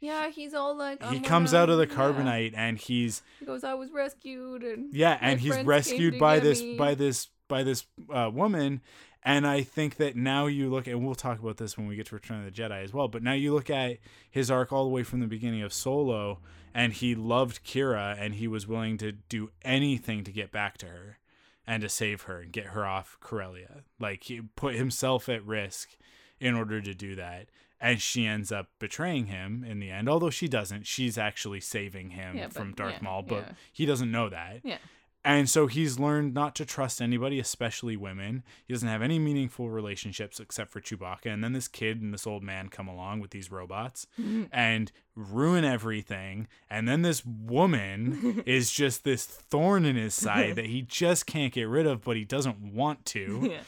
Yeah, 0.02 0.30
he's 0.30 0.52
all 0.52 0.76
like. 0.76 1.02
he 1.04 1.20
comes 1.20 1.54
out 1.54 1.70
of 1.70 1.78
the 1.78 1.86
gonna-" 1.86 2.12
yeah. 2.12 2.22
carbonite 2.22 2.54
and 2.56 2.76
he's 2.76 3.22
He 3.38 3.46
goes, 3.46 3.64
"I 3.64 3.74
was 3.74 3.90
rescued," 3.90 4.62
and 4.62 4.92
yeah 4.92 5.16
and 5.20 5.40
he's 5.40 5.58
rescued 5.60 6.18
by 6.18 6.40
this 6.40 6.60
me. 6.60 6.76
by 6.76 6.94
this 6.94 7.28
by 7.48 7.62
this 7.62 7.86
uh, 8.12 8.30
woman 8.32 8.80
and 9.22 9.46
i 9.46 9.62
think 9.62 9.96
that 9.96 10.16
now 10.16 10.46
you 10.46 10.70
look 10.70 10.86
and 10.86 11.04
we'll 11.04 11.14
talk 11.14 11.38
about 11.38 11.56
this 11.58 11.76
when 11.76 11.86
we 11.86 11.96
get 11.96 12.06
to 12.06 12.14
return 12.14 12.38
of 12.38 12.44
the 12.44 12.62
jedi 12.62 12.82
as 12.82 12.92
well 12.92 13.08
but 13.08 13.22
now 13.22 13.32
you 13.32 13.52
look 13.52 13.70
at 13.70 13.98
his 14.30 14.50
arc 14.50 14.72
all 14.72 14.84
the 14.84 14.90
way 14.90 15.02
from 15.02 15.20
the 15.20 15.26
beginning 15.26 15.62
of 15.62 15.72
solo 15.72 16.38
and 16.74 16.94
he 16.94 17.14
loved 17.14 17.62
qi'ra 17.64 18.16
and 18.18 18.36
he 18.36 18.48
was 18.48 18.66
willing 18.66 18.96
to 18.96 19.12
do 19.12 19.50
anything 19.62 20.24
to 20.24 20.32
get 20.32 20.50
back 20.50 20.78
to 20.78 20.86
her 20.86 21.18
and 21.66 21.82
to 21.82 21.88
save 21.88 22.22
her 22.22 22.40
and 22.40 22.52
get 22.52 22.66
her 22.66 22.86
off 22.86 23.18
corellia 23.20 23.82
like 24.00 24.24
he 24.24 24.40
put 24.56 24.74
himself 24.74 25.28
at 25.28 25.44
risk 25.44 25.96
in 26.40 26.54
order 26.54 26.80
to 26.80 26.94
do 26.94 27.14
that 27.14 27.48
and 27.82 28.00
she 28.00 28.24
ends 28.24 28.50
up 28.50 28.68
betraying 28.78 29.26
him 29.26 29.62
in 29.68 29.80
the 29.80 29.90
end 29.90 30.08
although 30.08 30.30
she 30.30 30.48
doesn't 30.48 30.86
she's 30.86 31.18
actually 31.18 31.60
saving 31.60 32.10
him 32.10 32.36
Yeah, 32.36 32.48
from 32.48 32.72
darth 32.72 32.94
yeah, 32.94 33.02
maul 33.02 33.22
but 33.22 33.44
yeah. 33.48 33.52
he 33.72 33.84
doesn't 33.84 34.10
know 34.10 34.28
that 34.30 34.60
Yeah. 34.62 34.78
and 35.24 35.50
so 35.50 35.66
he's 35.66 35.98
learned 35.98 36.34
not 36.34 36.56
to 36.56 36.64
trust 36.64 37.00
anybody, 37.00 37.38
especially 37.38 37.96
women. 37.96 38.42
He 38.66 38.74
doesn't 38.74 38.88
have 38.88 39.02
any 39.02 39.20
meaningful 39.20 39.70
relationships 39.70 40.40
except 40.40 40.72
for 40.72 40.80
Chewbacca. 40.80 41.26
And 41.26 41.44
then 41.44 41.52
this 41.52 41.68
kid 41.68 42.02
and 42.02 42.12
this 42.12 42.26
old 42.26 42.42
man 42.42 42.68
come 42.68 42.88
along 42.88 43.20
with 43.20 43.30
these 43.30 43.48
robots 43.48 44.08
mm-hmm. 44.20 44.44
and 44.50 44.90
ruin 45.14 45.64
everything. 45.64 46.48
And 46.68 46.88
then 46.88 47.02
this 47.02 47.24
woman 47.24 48.42
is 48.46 48.72
just 48.72 49.04
this 49.04 49.24
thorn 49.24 49.84
in 49.84 49.94
his 49.94 50.12
side 50.14 50.56
that 50.56 50.66
he 50.66 50.82
just 50.82 51.24
can't 51.26 51.52
get 51.52 51.68
rid 51.68 51.86
of, 51.86 52.02
but 52.02 52.16
he 52.16 52.24
doesn't 52.24 52.58
want 52.74 53.04
to. 53.06 53.48
yeah. 53.52 53.60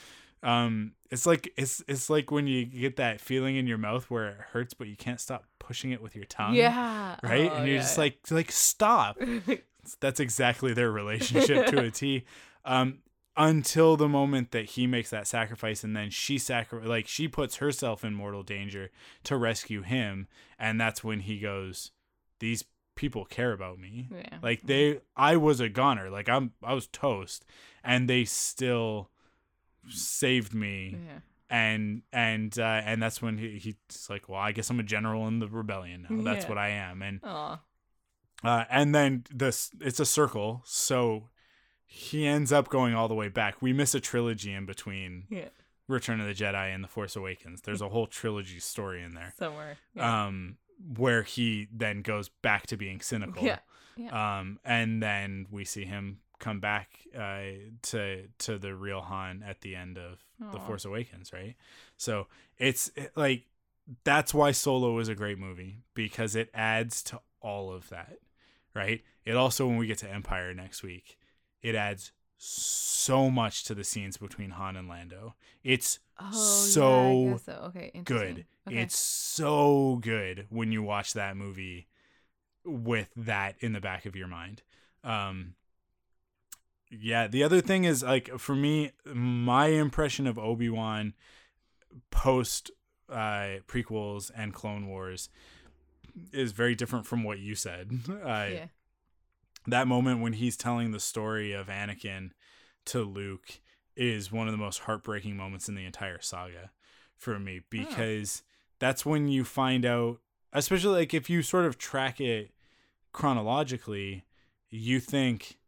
Um, 0.44 0.92
it's 1.10 1.26
like 1.26 1.52
it's 1.56 1.82
it's 1.88 2.10
like 2.10 2.30
when 2.30 2.46
you 2.46 2.64
get 2.66 2.96
that 2.96 3.20
feeling 3.20 3.56
in 3.56 3.66
your 3.66 3.78
mouth 3.78 4.10
where 4.10 4.26
it 4.28 4.36
hurts, 4.52 4.74
but 4.74 4.86
you 4.88 4.96
can't 4.96 5.20
stop 5.20 5.44
pushing 5.58 5.90
it 5.90 6.02
with 6.02 6.14
your 6.14 6.26
tongue. 6.26 6.54
Yeah. 6.54 7.16
Right, 7.22 7.50
Oh, 7.50 7.54
and 7.56 7.66
you're 7.66 7.76
yeah, 7.76 7.82
just 7.82 7.98
like 7.98 8.18
like 8.30 8.52
stop 8.52 9.18
that's 10.00 10.20
exactly 10.20 10.72
their 10.74 10.90
relationship 10.92 11.66
to 11.68 11.80
a 11.80 11.90
T. 11.90 12.24
Um, 12.64 12.98
until 13.36 13.96
the 13.96 14.08
moment 14.08 14.52
that 14.52 14.64
he 14.70 14.86
makes 14.86 15.10
that 15.10 15.26
sacrifice, 15.26 15.82
and 15.82 15.96
then 15.96 16.10
she 16.10 16.38
sacri- 16.38 16.86
like 16.86 17.08
she 17.08 17.26
puts 17.26 17.56
herself 17.56 18.04
in 18.04 18.14
mortal 18.14 18.42
danger 18.42 18.90
to 19.24 19.36
rescue 19.36 19.82
him, 19.82 20.28
and 20.58 20.80
that's 20.80 21.02
when 21.02 21.20
he 21.20 21.40
goes, 21.40 21.90
"These 22.38 22.64
people 22.96 23.24
care 23.24 23.52
about 23.52 23.78
me. 23.78 24.08
Yeah. 24.14 24.38
Like 24.42 24.62
they, 24.62 25.00
I 25.16 25.36
was 25.36 25.58
a 25.58 25.68
goner. 25.68 26.10
Like 26.10 26.28
I'm, 26.28 26.52
I 26.62 26.74
was 26.74 26.86
toast, 26.86 27.44
and 27.82 28.08
they 28.08 28.24
still 28.24 29.10
saved 29.88 30.54
me." 30.54 30.96
Yeah. 31.06 31.18
And 31.50 32.02
and 32.12 32.58
uh, 32.58 32.62
and 32.84 33.02
that's 33.02 33.20
when 33.22 33.38
he, 33.38 33.58
he's 33.58 34.06
like, 34.10 34.28
"Well, 34.28 34.40
I 34.40 34.52
guess 34.52 34.70
I'm 34.70 34.80
a 34.80 34.84
general 34.84 35.28
in 35.28 35.38
the 35.40 35.46
rebellion 35.48 36.06
now. 36.08 36.22
That's 36.22 36.44
Yeah. 36.44 36.48
what 36.48 36.58
I 36.58 36.68
am." 36.70 37.02
And 37.02 37.20
uh, 37.22 37.56
and 38.42 38.94
then 38.94 39.24
this 39.30 39.70
it's 39.80 40.00
a 40.00 40.06
circle, 40.06 40.62
so 40.64 41.28
he 41.86 42.26
ends 42.26 42.50
up 42.52 42.68
going 42.68 42.94
all 42.94 43.08
the 43.08 43.14
way 43.14 43.28
back. 43.28 43.60
We 43.62 43.72
miss 43.72 43.94
a 43.94 44.00
trilogy 44.00 44.52
in 44.52 44.66
between 44.66 45.24
Yeah. 45.30 45.48
Return 45.86 46.20
of 46.20 46.26
the 46.26 46.34
Jedi 46.34 46.74
and 46.74 46.82
The 46.82 46.88
Force 46.88 47.14
Awakens. 47.14 47.60
There's 47.60 47.82
a 47.82 47.88
whole 47.90 48.06
trilogy 48.06 48.58
story 48.58 49.02
in 49.02 49.14
there. 49.14 49.32
Somewhere. 49.38 49.76
Yeah. 49.94 50.26
Um 50.26 50.56
where 50.96 51.22
he 51.22 51.68
then 51.72 52.02
goes 52.02 52.28
back 52.28 52.66
to 52.68 52.76
being 52.76 53.00
cynical. 53.00 53.44
Yeah. 53.44 53.58
Yeah. 53.96 54.38
Um 54.38 54.58
and 54.64 55.00
then 55.02 55.46
we 55.50 55.64
see 55.64 55.84
him 55.84 56.18
come 56.38 56.60
back 56.60 56.90
uh, 57.16 57.42
to 57.82 58.28
to 58.38 58.58
the 58.58 58.74
real 58.74 59.00
Han 59.00 59.42
at 59.46 59.60
the 59.62 59.74
end 59.76 59.98
of 59.98 60.18
the 60.52 60.58
Force 60.66 60.84
Awakens, 60.84 61.32
right? 61.32 61.54
So 61.96 62.26
it's 62.58 62.90
it- 62.96 63.12
like 63.16 63.44
that's 64.02 64.32
why 64.34 64.50
Solo 64.52 64.98
is 64.98 65.08
a 65.08 65.14
great 65.14 65.38
movie 65.38 65.78
because 65.94 66.34
it 66.34 66.50
adds 66.54 67.02
to 67.04 67.20
all 67.40 67.72
of 67.72 67.88
that, 67.90 68.18
right? 68.74 69.02
It 69.24 69.36
also 69.36 69.66
when 69.66 69.76
we 69.78 69.86
get 69.86 69.98
to 69.98 70.10
Empire 70.10 70.52
next 70.54 70.82
week, 70.82 71.18
it 71.62 71.74
adds 71.74 72.12
so 72.36 73.30
much 73.30 73.64
to 73.64 73.74
the 73.74 73.84
scenes 73.84 74.16
between 74.16 74.50
Han 74.50 74.76
and 74.76 74.88
Lando. 74.88 75.34
It's 75.62 75.98
Oh, 76.20 76.30
so 76.32 77.12
yeah, 77.30 77.36
so. 77.38 77.52
Okay, 77.68 77.90
good. 78.04 78.44
Okay. 78.68 78.78
It's 78.82 78.96
so 78.98 79.98
good 80.02 80.46
when 80.50 80.70
you 80.72 80.82
watch 80.82 81.12
that 81.14 81.36
movie 81.36 81.88
with 82.64 83.10
that 83.16 83.56
in 83.60 83.72
the 83.72 83.80
back 83.80 84.06
of 84.06 84.14
your 84.16 84.28
mind. 84.28 84.62
Um 85.02 85.54
yeah, 87.00 87.26
the 87.26 87.42
other 87.42 87.60
thing 87.60 87.84
is 87.84 88.02
like 88.02 88.38
for 88.38 88.54
me 88.54 88.92
my 89.04 89.66
impression 89.66 90.26
of 90.26 90.38
Obi-Wan 90.38 91.14
post 92.10 92.70
uh 93.08 93.58
prequels 93.66 94.30
and 94.34 94.52
Clone 94.54 94.86
Wars 94.88 95.28
is 96.32 96.52
very 96.52 96.74
different 96.74 97.06
from 97.06 97.22
what 97.24 97.38
you 97.38 97.54
said. 97.54 97.90
Uh 98.08 98.48
yeah. 98.50 98.66
that 99.66 99.86
moment 99.86 100.20
when 100.20 100.34
he's 100.34 100.56
telling 100.56 100.90
the 100.90 101.00
story 101.00 101.52
of 101.52 101.66
Anakin 101.68 102.30
to 102.86 103.02
Luke 103.02 103.60
is 103.96 104.32
one 104.32 104.46
of 104.48 104.52
the 104.52 104.58
most 104.58 104.80
heartbreaking 104.80 105.36
moments 105.36 105.68
in 105.68 105.74
the 105.74 105.84
entire 105.84 106.20
saga 106.20 106.70
for 107.16 107.38
me 107.38 107.60
because 107.70 108.42
that's 108.78 109.06
when 109.06 109.28
you 109.28 109.44
find 109.44 109.84
out 109.86 110.18
especially 110.52 110.98
like 110.98 111.14
if 111.14 111.30
you 111.30 111.42
sort 111.42 111.64
of 111.64 111.78
track 111.78 112.20
it 112.20 112.50
chronologically 113.12 114.24
you 114.70 115.00
think 115.00 115.58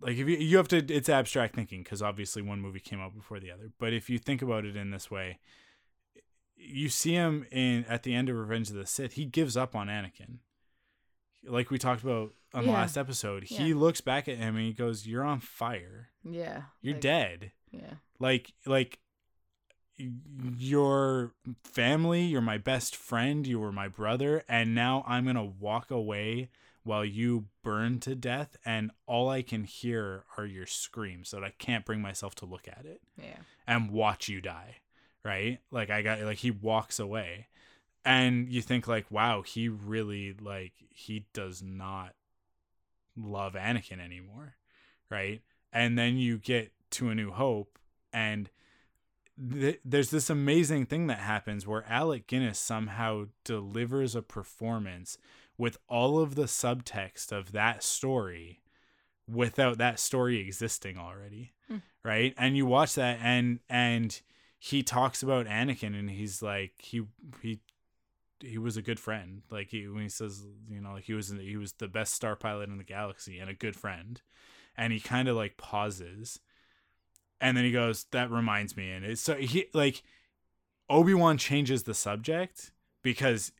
like 0.00 0.12
if 0.16 0.28
you 0.28 0.36
you 0.36 0.56
have 0.56 0.68
to 0.68 0.76
it's 0.78 1.08
abstract 1.08 1.54
thinking 1.54 1.82
because 1.82 2.02
obviously 2.02 2.42
one 2.42 2.60
movie 2.60 2.80
came 2.80 3.00
out 3.00 3.14
before 3.14 3.40
the 3.40 3.50
other 3.50 3.70
but 3.78 3.92
if 3.92 4.08
you 4.08 4.18
think 4.18 4.42
about 4.42 4.64
it 4.64 4.76
in 4.76 4.90
this 4.90 5.10
way 5.10 5.38
you 6.56 6.88
see 6.88 7.12
him 7.12 7.46
in 7.52 7.84
at 7.88 8.02
the 8.02 8.14
end 8.14 8.28
of 8.28 8.36
Revenge 8.36 8.68
of 8.70 8.76
the 8.76 8.86
Sith 8.86 9.12
he 9.14 9.24
gives 9.24 9.56
up 9.56 9.74
on 9.76 9.88
Anakin 9.88 10.38
like 11.44 11.70
we 11.70 11.78
talked 11.78 12.02
about 12.02 12.32
on 12.54 12.64
the 12.64 12.70
Yeah. 12.70 12.76
last 12.78 12.96
episode 12.96 13.44
he 13.44 13.68
Yeah. 13.68 13.74
looks 13.74 14.00
back 14.00 14.28
at 14.28 14.36
him 14.38 14.56
and 14.56 14.64
he 14.66 14.72
goes 14.72 15.06
you're 15.06 15.24
on 15.24 15.40
fire 15.40 16.08
Yeah. 16.24 16.62
you're 16.80 16.94
like, 16.94 17.00
dead 17.02 17.52
Yeah. 17.70 17.94
like 18.18 18.52
like 18.66 18.98
your 19.98 21.32
family 21.64 22.22
you're 22.22 22.40
my 22.40 22.58
best 22.58 22.94
friend 22.94 23.46
you 23.46 23.58
were 23.58 23.72
my 23.72 23.88
brother 23.88 24.44
and 24.48 24.74
now 24.74 25.02
i'm 25.08 25.26
gonna 25.26 25.44
walk 25.44 25.90
away 25.90 26.48
while 26.88 27.04
you 27.04 27.44
burn 27.62 28.00
to 28.00 28.14
death 28.14 28.56
and 28.64 28.90
all 29.06 29.28
i 29.28 29.42
can 29.42 29.64
hear 29.64 30.24
are 30.36 30.46
your 30.46 30.66
screams 30.66 31.28
so 31.28 31.36
that 31.36 31.44
i 31.46 31.52
can't 31.58 31.84
bring 31.84 32.00
myself 32.00 32.34
to 32.34 32.46
look 32.46 32.66
at 32.66 32.84
it 32.84 33.00
Yeah. 33.16 33.38
and 33.66 33.90
watch 33.90 34.28
you 34.28 34.40
die 34.40 34.76
right? 35.24 35.58
Like 35.70 35.90
i 35.90 36.00
got 36.02 36.20
like 36.22 36.38
he 36.38 36.50
walks 36.50 36.98
away. 36.98 37.48
And 38.04 38.48
you 38.48 38.62
think 38.62 38.88
like 38.88 39.10
wow 39.10 39.42
he 39.42 39.68
really 39.68 40.32
like 40.40 40.72
he 40.88 41.26
does 41.34 41.60
not 41.62 42.14
love 43.16 43.54
anakin 43.54 44.00
anymore 44.00 44.54
right? 45.10 45.42
And 45.72 45.98
then 45.98 46.16
you 46.16 46.38
get 46.38 46.72
to 46.92 47.10
a 47.10 47.14
new 47.14 47.30
hope 47.30 47.78
and 48.12 48.48
th- 49.52 49.80
there's 49.84 50.10
this 50.10 50.30
amazing 50.30 50.86
thing 50.86 51.08
that 51.08 51.18
happens 51.18 51.66
where 51.66 51.84
alec 51.88 52.26
guinness 52.26 52.58
somehow 52.58 53.26
delivers 53.44 54.14
a 54.14 54.22
performance 54.22 55.18
with 55.58 55.76
all 55.88 56.20
of 56.20 56.36
the 56.36 56.44
subtext 56.44 57.32
of 57.32 57.52
that 57.52 57.82
story 57.82 58.62
without 59.28 59.76
that 59.76 59.98
story 59.98 60.38
existing 60.38 60.96
already 60.96 61.52
Hmm. 61.68 61.78
right? 62.02 62.32
And 62.38 62.56
you 62.56 62.64
watch 62.64 62.94
that 62.94 63.18
and 63.22 63.60
and 63.68 64.18
he 64.58 64.82
talks 64.82 65.22
about 65.22 65.46
anakin 65.46 65.98
and 65.98 66.08
he's 66.08 66.40
like 66.40 66.72
he 66.78 67.02
he 67.42 67.60
he 68.40 68.56
was 68.56 68.76
a 68.78 68.82
good 68.82 68.98
friend. 68.98 69.42
Like 69.50 69.68
he 69.68 69.86
when 69.86 70.04
he 70.04 70.08
says 70.08 70.46
you 70.70 70.80
know 70.80 70.92
like 70.92 71.04
he 71.04 71.12
was 71.12 71.28
he 71.28 71.58
was 71.58 71.74
the 71.74 71.88
best 71.88 72.14
star 72.14 72.36
pilot 72.36 72.70
in 72.70 72.78
the 72.78 72.84
galaxy 72.84 73.38
and 73.38 73.50
a 73.50 73.54
good 73.54 73.76
friend. 73.76 74.22
And 74.76 74.92
he 74.92 75.00
kind 75.00 75.28
of 75.28 75.36
like 75.36 75.58
pauses 75.58 76.40
and 77.40 77.56
then 77.56 77.64
he 77.64 77.70
goes 77.72 78.06
that 78.12 78.30
reminds 78.30 78.76
me 78.76 78.90
and 78.90 79.04
it's 79.04 79.20
so 79.20 79.34
he 79.34 79.66
like 79.74 80.02
obi-wan 80.88 81.36
changes 81.36 81.82
the 81.82 81.94
subject 81.94 82.72
because 83.02 83.52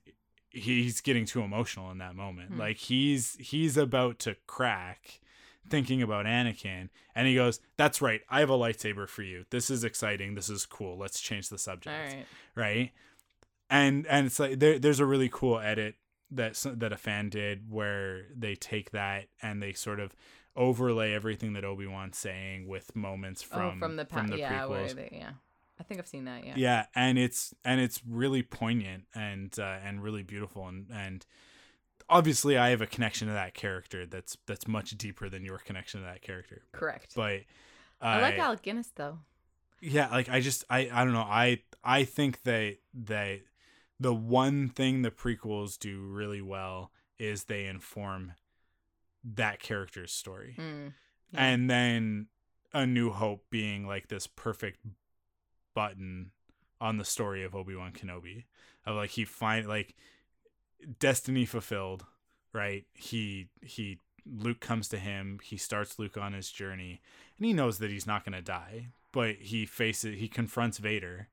he's 0.50 1.00
getting 1.00 1.24
too 1.24 1.42
emotional 1.42 1.90
in 1.90 1.98
that 1.98 2.14
moment 2.16 2.52
Hmm. 2.52 2.58
like 2.58 2.76
he's 2.78 3.36
he's 3.40 3.76
about 3.76 4.18
to 4.20 4.36
crack 4.46 5.20
thinking 5.68 6.00
about 6.02 6.24
anakin 6.24 6.88
and 7.14 7.26
he 7.28 7.34
goes 7.34 7.60
that's 7.76 8.00
right 8.00 8.22
i 8.30 8.40
have 8.40 8.48
a 8.48 8.54
lightsaber 8.56 9.06
for 9.06 9.22
you 9.22 9.44
this 9.50 9.68
is 9.70 9.84
exciting 9.84 10.34
this 10.34 10.48
is 10.48 10.64
cool 10.64 10.96
let's 10.96 11.20
change 11.20 11.50
the 11.50 11.58
subject 11.58 11.94
right. 12.14 12.26
right 12.54 12.92
and 13.68 14.06
and 14.06 14.26
it's 14.26 14.38
like 14.40 14.58
there, 14.58 14.78
there's 14.78 15.00
a 15.00 15.04
really 15.06 15.28
cool 15.30 15.58
edit 15.58 15.96
that 16.30 16.54
that 16.74 16.92
a 16.92 16.96
fan 16.96 17.28
did 17.28 17.70
where 17.70 18.26
they 18.34 18.54
take 18.54 18.90
that 18.92 19.26
and 19.42 19.62
they 19.62 19.72
sort 19.74 20.00
of 20.00 20.14
overlay 20.56 21.12
everything 21.12 21.52
that 21.52 21.64
Obi-Wan's 21.64 22.18
saying 22.18 22.66
with 22.66 22.96
moments 22.96 23.42
from 23.42 23.76
oh, 23.76 23.78
from 23.86 23.96
the 23.96 24.04
pa- 24.04 24.16
from 24.18 24.28
the 24.28 24.38
yeah, 24.38 24.64
where 24.66 24.86
prequels. 24.86 24.94
they, 24.94 25.08
yeah. 25.12 25.30
I 25.80 25.84
think 25.84 26.00
I've 26.00 26.06
seen 26.08 26.24
that. 26.24 26.44
Yeah. 26.46 26.54
Yeah, 26.56 26.86
and 26.94 27.18
it's 27.18 27.54
and 27.64 27.80
it's 27.80 28.00
really 28.06 28.42
poignant 28.42 29.04
and 29.14 29.56
uh, 29.58 29.78
and 29.84 30.02
really 30.02 30.22
beautiful 30.22 30.66
and 30.68 30.86
and 30.92 31.24
obviously 32.08 32.56
I 32.58 32.70
have 32.70 32.80
a 32.80 32.86
connection 32.86 33.28
to 33.28 33.34
that 33.34 33.54
character 33.54 34.06
that's 34.06 34.36
that's 34.46 34.66
much 34.66 34.90
deeper 34.98 35.28
than 35.28 35.44
your 35.44 35.58
connection 35.58 36.00
to 36.00 36.06
that 36.06 36.22
character. 36.22 36.62
Correct. 36.72 37.14
But 37.14 37.42
I 38.00 38.20
like 38.20 38.38
Alec 38.38 38.62
Guinness 38.62 38.90
though. 38.94 39.18
yeah 39.80 40.08
like 40.10 40.28
i 40.28 40.40
just 40.40 40.64
i 40.70 40.88
i 40.92 41.04
don't 41.04 41.12
know 41.12 41.20
i 41.20 41.60
i 41.84 42.02
think 42.04 42.42
that 42.42 42.76
that 42.94 43.38
the 44.00 44.12
one 44.14 44.68
thing 44.68 45.02
the 45.02 45.10
prequels 45.10 45.78
do 45.78 46.00
really 46.00 46.40
well 46.42 46.90
is 47.18 47.44
they 47.44 47.66
inform 47.66 48.32
that 49.24 49.60
character's 49.60 50.12
story 50.12 50.54
Mm. 50.58 50.92
Yeah. 51.32 51.44
and 51.44 51.68
then 51.70 52.26
a 52.72 52.86
new 52.86 53.10
hope 53.10 53.44
being 53.50 53.86
like 53.86 54.08
this 54.08 54.26
perfect 54.26 54.78
button 55.74 56.30
on 56.80 56.96
the 56.96 57.04
story 57.04 57.42
of 57.44 57.54
obi-wan 57.54 57.92
kenobi 57.92 58.44
of 58.86 58.94
like 58.96 59.10
he 59.10 59.24
find 59.24 59.66
like 59.66 59.94
destiny 60.98 61.44
fulfilled 61.44 62.04
right? 62.52 62.86
He 62.94 63.48
he 63.62 63.98
luke 64.30 64.60
comes 64.60 64.88
to 64.88 64.98
him 64.98 65.38
he 65.42 65.56
starts 65.56 65.98
luke 65.98 66.16
on 66.18 66.32
his 66.34 66.50
journey 66.50 67.00
and 67.38 67.46
he 67.46 67.52
knows 67.52 67.78
that 67.78 67.90
he's 67.90 68.06
not 68.06 68.24
going 68.24 68.34
to 68.34 68.42
die 68.42 68.88
but 69.10 69.36
he 69.36 69.64
faces 69.64 70.18
he 70.18 70.28
confronts 70.28 70.76
vader 70.76 71.28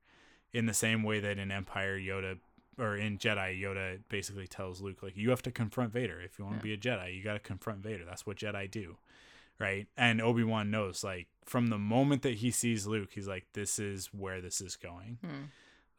in 0.54 0.66
the 0.66 0.74
same 0.74 1.04
way 1.04 1.20
that 1.20 1.38
in 1.38 1.52
empire 1.52 2.00
yoda 2.00 2.38
or 2.80 2.96
in 2.96 3.18
jedi 3.18 3.60
yoda 3.62 4.00
basically 4.08 4.48
tells 4.48 4.80
luke 4.82 5.04
like 5.04 5.16
you 5.18 5.30
have 5.30 5.42
to 5.42 5.52
confront 5.52 5.92
vader. 5.92 6.22
If 6.22 6.40
you 6.40 6.46
want 6.46 6.62
to 6.62 6.68
Yeah. 6.68 6.76
be 6.76 6.90
a 6.92 6.96
jedi 6.98 7.16
you 7.18 7.24
got 7.24 7.34
to 7.34 7.40
confront 7.40 7.80
vader. 7.80 8.06
That's 8.06 8.26
what 8.26 8.38
jedi 8.38 8.70
do 8.72 8.98
right? 9.60 9.88
And 9.98 10.22
obi-wan 10.22 10.70
knows 10.72 11.04
like 11.04 11.28
from 11.46 11.68
the 11.68 11.78
moment 11.78 12.22
that 12.24 12.36
he 12.36 12.50
sees 12.52 12.88
luke 12.88 13.10
he's 13.14 13.28
like 13.28 13.46
this 13.54 13.78
is 13.80 14.08
where 14.08 14.42
this 14.42 14.62
is 14.62 14.76
going. 14.76 15.18
Hmm. 15.24 15.44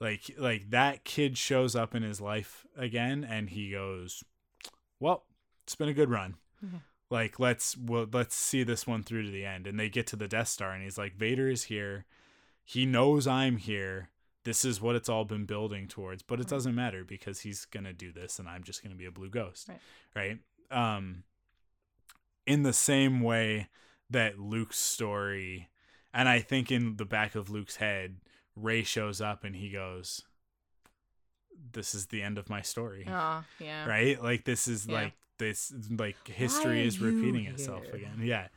like 0.01 0.23
like 0.39 0.71
that 0.71 1.05
kid 1.05 1.39
shows 1.39 1.75
up 1.77 1.95
in 1.95 2.03
his 2.03 2.21
life 2.21 2.67
again 2.77 3.25
and 3.29 3.51
he 3.51 3.71
goes 3.71 4.23
well 5.01 5.25
it's 5.65 5.75
been 5.75 5.89
a 5.89 5.95
good 5.95 6.11
run. 6.11 6.37
Mhm. 6.65 6.81
like 7.11 7.39
let's 7.39 7.77
well 7.77 8.07
let's 8.13 8.35
see 8.35 8.63
this 8.63 8.87
one 8.87 9.03
through 9.03 9.25
to 9.25 9.31
the 9.31 9.45
end. 9.47 9.67
And 9.67 9.79
they 9.79 9.89
get 9.89 10.07
to 10.09 10.17
the 10.17 10.29
death 10.29 10.49
star 10.49 10.73
and 10.73 10.83
he's 10.83 10.99
like 10.99 11.15
vader 11.17 11.49
is 11.49 11.65
here. 11.65 12.05
He 12.65 12.85
knows 12.87 13.27
i'm 13.27 13.57
here. 13.59 14.11
This 14.45 14.65
is 14.65 14.81
what 14.81 14.95
it's 14.97 15.09
all 15.09 15.25
been 15.25 15.45
building 15.45 15.89
towards 15.89 16.23
but 16.23 16.41
it 16.41 16.49
doesn't 16.49 16.75
matter 16.75 17.05
because 17.05 17.41
he's 17.41 17.65
gonna 17.65 17.93
do 17.93 18.13
this 18.13 18.39
and 18.39 18.49
i'm 18.49 18.63
just 18.65 18.83
gonna 18.83 18.95
be 18.95 19.07
a 19.07 19.11
blue 19.13 19.31
ghost. 19.31 19.69
Right. 19.69 20.39
right? 20.71 20.97
Um 20.97 21.23
in 22.47 22.63
the 22.63 22.73
same 22.73 23.21
way 23.21 23.69
that 24.11 24.39
luke's 24.39 24.79
story 24.79 25.69
and 26.15 26.29
i 26.29 26.39
think 26.39 26.71
in 26.71 26.97
the 26.97 27.05
back 27.05 27.35
of 27.35 27.51
luke's 27.51 27.77
head 27.77 28.17
rey 28.55 28.83
shows 28.83 29.21
up 29.21 29.45
and 29.45 29.57
he 29.57 29.71
goes 29.71 30.23
this 31.73 31.95
is 31.95 32.07
the 32.07 32.23
end 32.23 32.39
of 32.39 32.49
my 32.49 32.61
story 32.63 33.07
Aw, 33.09 33.45
yeah. 33.59 33.87
right 33.87 34.23
like 34.23 34.45
this 34.45 34.69
is 34.69 34.87
Yeah. 34.87 34.95
like 34.95 35.13
this 35.39 35.73
like 35.91 36.17
history 36.29 36.87
is 36.87 37.01
repeating 37.01 37.47
itself 37.47 37.83
again 37.93 38.21
yeah 38.23 38.49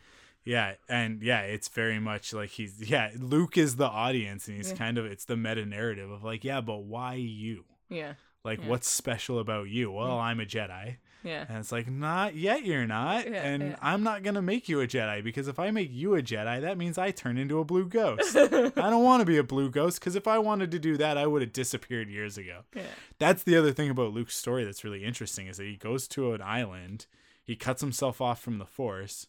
yeah 0.45 0.74
and 0.88 1.22
yeah 1.22 1.41
it's 1.41 1.68
very 1.68 1.99
much 1.99 2.34
like 2.34 2.49
he's 2.52 2.90
yeah 2.90 3.11
luke 3.18 3.57
is 3.57 3.76
the 3.76 3.88
audience 3.88 4.48
and 4.48 4.57
he's 4.57 4.70
Yeah. 4.72 4.78
kind 4.78 4.98
of 4.98 5.06
it's 5.06 5.26
the 5.26 5.36
meta 5.36 5.66
narrative 5.66 6.10
of 6.10 6.24
like 6.24 6.44
yeah 6.44 6.61
but 6.61 6.84
why 6.84 7.16
you 7.16 7.66
Yeah. 7.90 8.14
like 8.45 8.60
Yeah. 8.61 8.68
what's 8.68 8.90
special 8.90 9.40
about 9.40 9.70
you 9.70 9.91
well 9.91 10.18
i'm 10.20 10.40
a 10.40 10.45
jedi 10.45 10.98
Yeah. 11.24 11.46
and 11.50 11.58
it's 11.58 11.72
like 11.72 11.90
not 11.90 12.36
yet 12.36 12.64
you're 12.66 12.88
not 12.88 13.30
Yeah, 13.30 13.44
and 13.44 13.64
yeah. 13.64 13.76
i'm 13.82 14.04
not 14.04 14.24
gonna 14.24 14.41
make 14.41 14.70
you 14.70 14.80
a 14.82 14.88
jedi 14.88 15.24
because 15.24 15.48
if 15.48 15.60
i 15.60 15.70
make 15.72 15.90
you 15.91 16.16
a 16.16 16.22
jedi 16.22 16.62
that 16.62 16.78
means 16.78 16.98
i 16.98 17.12
turn 17.12 17.38
into 17.38 17.60
a 17.60 17.66
blue 17.66 17.88
ghost 17.88 18.36
i 18.38 18.48
don't 18.70 19.04
want 19.04 19.20
to 19.22 19.26
be 19.26 19.38
a 19.38 19.44
blue 19.44 19.70
ghost 19.70 20.00
because 20.00 20.16
if 20.16 20.28
i 20.28 20.38
wanted 20.40 20.72
to 20.72 20.80
do 20.80 20.96
that 20.98 21.18
i 21.18 21.28
would 21.28 21.41
have 21.41 21.52
disappeared 21.54 22.10
years 22.10 22.38
ago 22.38 22.62
yeah. 22.76 22.84
that's 23.18 23.44
the 23.44 23.58
other 23.58 23.72
thing 23.74 23.90
about 23.90 24.14
Luke's 24.14 24.38
story 24.38 24.64
that's 24.64 24.84
really 24.84 25.04
interesting 25.04 25.48
is 25.48 25.58
that 25.58 25.66
he 25.66 25.76
goes 25.76 26.08
to 26.10 26.34
an 26.34 26.41
island, 26.41 27.06
he 27.44 27.56
cuts 27.56 27.82
himself 27.82 28.22
off 28.22 28.41
from 28.41 28.58
the 28.58 28.66
Force, 28.66 29.28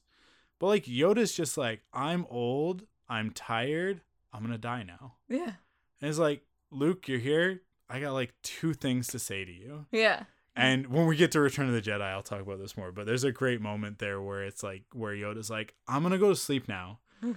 But 0.59 0.67
like 0.69 0.85
Yoda's 0.85 1.33
just 1.35 1.57
like, 1.59 1.81
I'm 1.93 2.27
old, 2.31 2.83
I'm 3.09 3.31
tired, 3.31 4.03
I'm 4.33 4.43
gonna 4.43 4.59
die 4.59 4.83
now. 4.85 5.15
Yeah. 5.29 5.55
And 6.01 6.09
it's 6.09 6.19
like, 6.19 6.43
Luke, 6.71 7.09
you're 7.09 7.19
here. 7.19 7.63
I 7.89 7.99
got 7.99 8.13
like 8.13 8.33
two 8.43 8.75
things 8.75 9.09
to 9.09 9.19
say 9.19 9.45
to 9.45 9.51
you. 9.53 9.87
Yeah. 9.91 10.25
And 10.57 10.89
when 10.89 11.07
we 11.07 11.17
get 11.17 11.33
to 11.33 11.41
Return 11.41 11.69
of 11.69 11.75
the 11.75 11.83
Jedi, 11.83 12.03
I'll 12.03 12.23
talk 12.23 12.41
about 12.41 12.59
this 12.59 12.77
more. 12.77 12.93
But 12.93 13.07
there's 13.07 13.25
a 13.25 13.33
great 13.33 13.61
moment 13.61 13.99
there 13.99 14.21
where 14.21 14.45
it's 14.45 14.63
like 14.63 14.83
where 14.93 15.15
Yoda's 15.15 15.51
like, 15.51 15.75
I'm 15.87 16.03
gonna 16.03 16.19
go 16.19 16.31
to 16.31 16.37
sleep 16.37 16.69
now. 16.69 16.99
and 17.23 17.37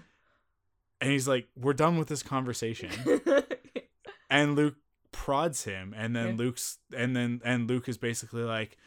he's 1.12 1.28
like, 1.28 1.48
We're 1.56 1.74
done 1.74 1.98
with 1.98 2.08
this 2.08 2.24
conversation. 2.24 2.90
and 4.30 4.56
Luke 4.56 4.76
prods 5.12 5.66
him, 5.66 5.94
and 5.96 6.16
then 6.16 6.30
Yeah. 6.30 6.36
Luke's 6.36 6.80
and 6.96 7.16
then 7.16 7.42
and 7.46 7.68
Luke 7.70 7.88
is 7.88 7.98
basically 7.98 8.44
like, 8.44 8.78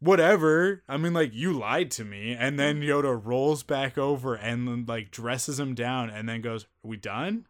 Whatever. 0.00 0.82
I 0.88 0.96
mean, 0.96 1.12
like, 1.12 1.32
you 1.32 1.52
lied 1.52 1.90
to 1.92 2.04
me. 2.04 2.36
And 2.38 2.58
then 2.58 2.80
mm. 2.80 2.86
Yoda 2.86 3.18
rolls 3.22 3.62
back 3.62 3.96
over 3.96 4.34
and 4.34 4.68
then, 4.68 4.84
like 4.86 5.10
dresses 5.10 5.58
him 5.58 5.74
down 5.74 6.10
and 6.10 6.28
then 6.28 6.40
goes, 6.40 6.64
Are 6.64 6.88
we 6.88 6.96
done? 6.96 7.46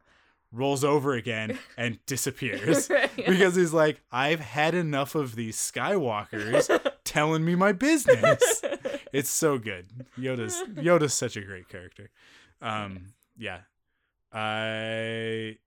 Rolls 0.54 0.84
over 0.84 1.14
again 1.14 1.58
and 1.76 1.98
disappears 2.06 2.88
Yeah. 2.90 3.08
because 3.16 3.56
he's 3.56 3.72
like, 3.72 4.00
I've 4.12 4.40
had 4.40 4.74
enough 4.74 5.14
of 5.14 5.34
these 5.36 5.56
Skywalkers 5.56 6.92
telling 7.04 7.44
me 7.44 7.54
my 7.56 7.72
business. 7.72 8.62
It's 9.12 9.30
so 9.30 9.58
good. 9.58 9.86
Yoda's 10.18 10.62
Yoda's 10.74 11.12
such 11.14 11.36
a 11.36 11.40
great 11.40 11.68
character. 11.68 12.10
Um, 12.62 13.14
yeah. 13.36 13.60
I 14.32 15.58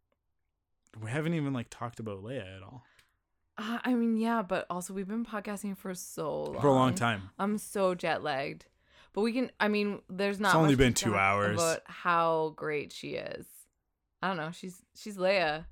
we 1.01 1.09
haven't 1.11 1.34
even 1.34 1.53
like 1.53 1.68
talked 1.69 1.99
about 1.99 2.23
Leia 2.23 2.57
at 2.57 2.64
all 2.64 2.84
Uh, 3.57 3.80
I 3.84 3.93
mean, 3.93 4.18
yeah, 4.18 4.41
but 4.41 4.65
also 4.69 4.93
we've 4.93 5.07
been 5.07 5.26
podcasting 5.26 5.77
for 5.77 5.93
so 5.93 6.43
long. 6.43 6.61
for 6.61 6.68
a 6.68 6.73
long 6.73 6.93
time. 6.95 7.30
I'm 7.39 7.57
so 7.57 7.95
jet 7.95 8.23
lagged. 8.23 8.65
But 9.14 9.22
we 9.22 9.34
can. 9.34 9.51
I 9.59 9.68
mean, 9.68 10.01
there's 10.09 10.39
not. 10.39 10.49
it's 10.49 10.55
only 10.55 10.69
much 10.73 10.77
been 10.77 10.93
two 10.93 11.15
hours. 11.15 11.59
About 11.59 11.80
how 11.85 12.53
great 12.55 12.91
she 12.93 13.11
is. 13.15 13.45
I 14.22 14.27
don't 14.30 14.38
know. 14.38 14.52
She's 14.52 14.81
she's 14.95 15.18
Leia. 15.18 15.65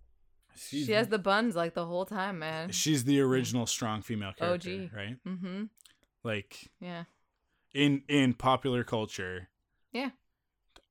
She's, 0.57 0.85
she 0.85 0.93
has 0.93 1.07
the 1.09 1.19
buns 1.19 1.55
like 1.55 1.73
the 1.73 1.85
whole 1.85 2.05
time, 2.05 2.39
man. 2.39 2.72
she's 2.72 3.03
the 3.03 3.19
original 3.19 3.65
strong 3.65 4.01
female 4.01 4.31
character, 4.34 4.69
OG. 4.69 4.89
right? 4.95 5.17
mm-hmm. 5.27 5.63
Like 6.23 6.69
Yeah. 6.80 7.03
in 7.73 8.03
in 8.07 8.34
popular 8.35 8.84
culture, 8.85 9.49
Yeah. 9.91 10.11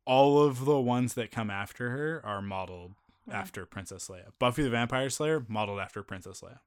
all 0.05 0.43
of 0.43 0.65
the 0.67 0.79
ones 0.81 1.15
that 1.15 1.31
come 1.31 1.49
after 1.51 1.91
her 1.91 2.21
are 2.25 2.43
modeled 2.43 2.93
Yeah. 3.27 3.39
after 3.41 3.65
Princess 3.65 4.09
Leia. 4.09 4.33
Buffy 4.39 4.63
the 4.63 4.71
Vampire 4.71 5.09
Slayer 5.09 5.45
modeled 5.49 5.81
after 5.81 6.03
Princess 6.03 6.43
Leia. 6.43 6.59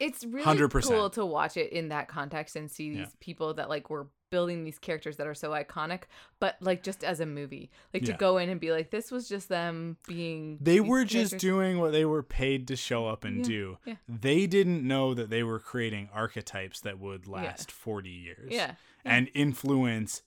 It's 0.00 0.24
really 0.24 0.44
100%. 0.44 0.82
cool 0.88 1.10
to 1.10 1.24
watch 1.26 1.56
it 1.56 1.72
in 1.72 1.88
that 1.88 2.08
context 2.08 2.56
and 2.56 2.70
see 2.70 2.90
these 2.90 2.98
Yeah. 2.98 3.06
people 3.20 3.54
that 3.54 3.68
like 3.68 3.90
were 3.90 4.08
building 4.30 4.64
these 4.64 4.78
characters 4.78 5.16
that 5.18 5.26
are 5.28 5.34
so 5.34 5.50
iconic, 5.52 6.02
but 6.40 6.56
like 6.60 6.82
just 6.82 7.04
as 7.04 7.20
a 7.20 7.26
movie, 7.26 7.70
like 7.94 8.04
to 8.04 8.12
go 8.12 8.38
in 8.38 8.48
and 8.48 8.60
be 8.60 8.72
like, 8.72 8.90
this 8.90 9.12
was 9.12 9.28
just 9.28 9.48
them 9.48 9.96
being. 10.08 10.58
They 10.60 10.80
were 10.80 11.04
just 11.04 11.30
characters. 11.32 11.40
doing 11.40 11.78
what 11.78 11.92
they 11.92 12.04
were 12.04 12.24
paid 12.24 12.66
to 12.68 12.76
show 12.76 13.06
up 13.06 13.22
and 13.24 13.38
Yeah, 13.38 13.42
do. 13.44 13.78
yeah. 13.84 13.94
They 14.08 14.46
didn't 14.48 14.86
know 14.86 15.14
that 15.14 15.30
they 15.30 15.44
were 15.44 15.60
creating 15.60 16.08
archetypes 16.12 16.80
that 16.80 16.98
would 16.98 17.28
last 17.28 17.70
40 17.70 18.10
years 18.10 18.50
Yeah. 18.52 18.74
and 19.04 19.30
influence 19.32 20.22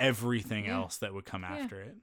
everything 0.00 0.64
Yeah. 0.66 0.74
else 0.76 0.98
that 0.98 1.14
would 1.14 1.24
come 1.24 1.42
Yeah. 1.42 1.56
after 1.56 1.80
it. 1.80 1.96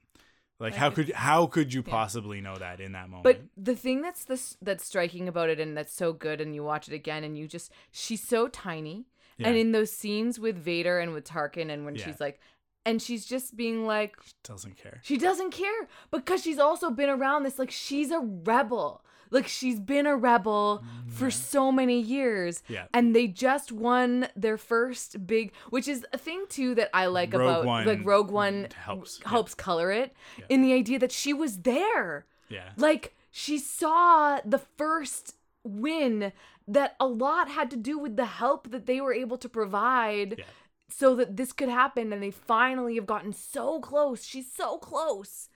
Like, 0.60 0.72
Like 0.72 0.78
how 0.78 0.90
could 0.90 1.10
how 1.12 1.46
could 1.46 1.74
you 1.74 1.82
Yeah. 1.84 1.90
possibly 1.90 2.40
know 2.40 2.56
that 2.56 2.80
in 2.80 2.92
that 2.92 3.08
moment? 3.08 3.24
But 3.24 3.40
the 3.56 3.74
thing 3.74 4.00
that's 4.02 4.24
this 4.24 4.56
that's 4.62 4.84
striking 4.84 5.26
about 5.28 5.50
it 5.50 5.58
and 5.60 5.76
that's 5.76 5.92
so 5.94 6.12
good 6.12 6.40
and 6.40 6.54
you 6.54 6.62
watch 6.62 6.88
it 6.88 6.94
again 6.94 7.24
and 7.24 7.36
you 7.36 7.48
just 7.48 7.72
she's 7.90 8.22
so 8.22 8.48
tiny. 8.48 9.06
yeah, 9.36 9.48
And 9.48 9.56
in 9.56 9.72
those 9.72 9.90
scenes 9.90 10.38
with 10.38 10.56
Vader 10.56 11.00
and 11.00 11.12
with 11.12 11.24
Tarkin 11.24 11.70
and 11.72 11.84
when 11.84 11.96
Yeah. 11.96 12.04
she's 12.06 12.20
like 12.20 12.40
and 12.86 13.00
she's 13.02 13.24
just 13.26 13.56
being 13.56 13.86
like 13.86 14.14
she 14.22 14.32
doesn't 14.44 14.76
care. 14.76 15.00
she 15.02 15.16
doesn't 15.16 15.50
care 15.50 15.88
because 16.10 16.42
she's 16.42 16.58
also 16.58 16.90
been 16.90 17.08
around 17.10 17.42
this 17.42 17.58
like 17.58 17.70
she's 17.72 18.10
a 18.12 18.20
rebel. 18.20 19.04
Like 19.34 19.48
she's 19.48 19.78
been 19.80 20.06
a 20.06 20.16
rebel 20.16 20.82
for 21.08 21.30
so 21.30 21.70
many 21.70 22.00
years. 22.00 22.58
Mm-hmm. 22.62 22.72
Yeah. 22.72 22.84
And 22.94 23.14
they 23.14 23.26
just 23.26 23.72
won 23.72 24.28
their 24.36 24.56
first 24.56 25.26
big 25.26 25.52
which 25.70 25.88
is 25.88 26.06
a 26.12 26.18
thing 26.18 26.44
too 26.48 26.74
that 26.76 26.88
I 26.94 27.06
like 27.06 27.32
Rogue 27.32 27.42
about 27.42 27.64
One 27.66 27.86
like 27.86 28.00
Rogue 28.04 28.30
One 28.30 28.68
helps, 28.76 29.20
yeah. 29.22 29.42
color 29.56 29.90
it 29.92 30.14
Yeah. 30.38 30.46
in 30.48 30.62
the 30.62 30.72
idea 30.72 30.98
that 31.00 31.12
she 31.12 31.32
was 31.32 31.58
there. 31.62 32.26
Yeah. 32.48 32.70
Like 32.76 33.14
she 33.30 33.58
saw 33.58 34.40
the 34.44 34.58
first 34.78 35.34
win 35.64 36.32
that 36.68 36.94
a 37.00 37.06
lot 37.06 37.48
had 37.48 37.70
to 37.72 37.76
do 37.76 37.98
with 37.98 38.16
the 38.16 38.26
help 38.26 38.70
that 38.70 38.86
they 38.86 39.00
were 39.00 39.12
able 39.12 39.36
to 39.38 39.48
provide 39.48 40.36
Yeah. 40.38 40.44
so 40.88 41.14
that 41.16 41.36
this 41.36 41.52
could 41.52 41.68
happen 41.68 42.12
and 42.12 42.22
they 42.22 42.30
finally 42.30 42.94
have 42.96 43.06
gotten 43.06 43.32
so 43.32 43.80
close. 43.80 44.24
She's 44.24 44.50
so 44.52 44.78
close. 44.78 45.48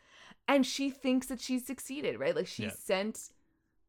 And 0.46 0.64
she 0.66 0.88
thinks 0.90 1.26
that 1.28 1.40
she's 1.40 1.66
succeeded, 1.66 2.18
right? 2.18 2.34
Like 2.34 2.46
she 2.46 2.64
Yeah. 2.64 2.72
sent 2.72 3.30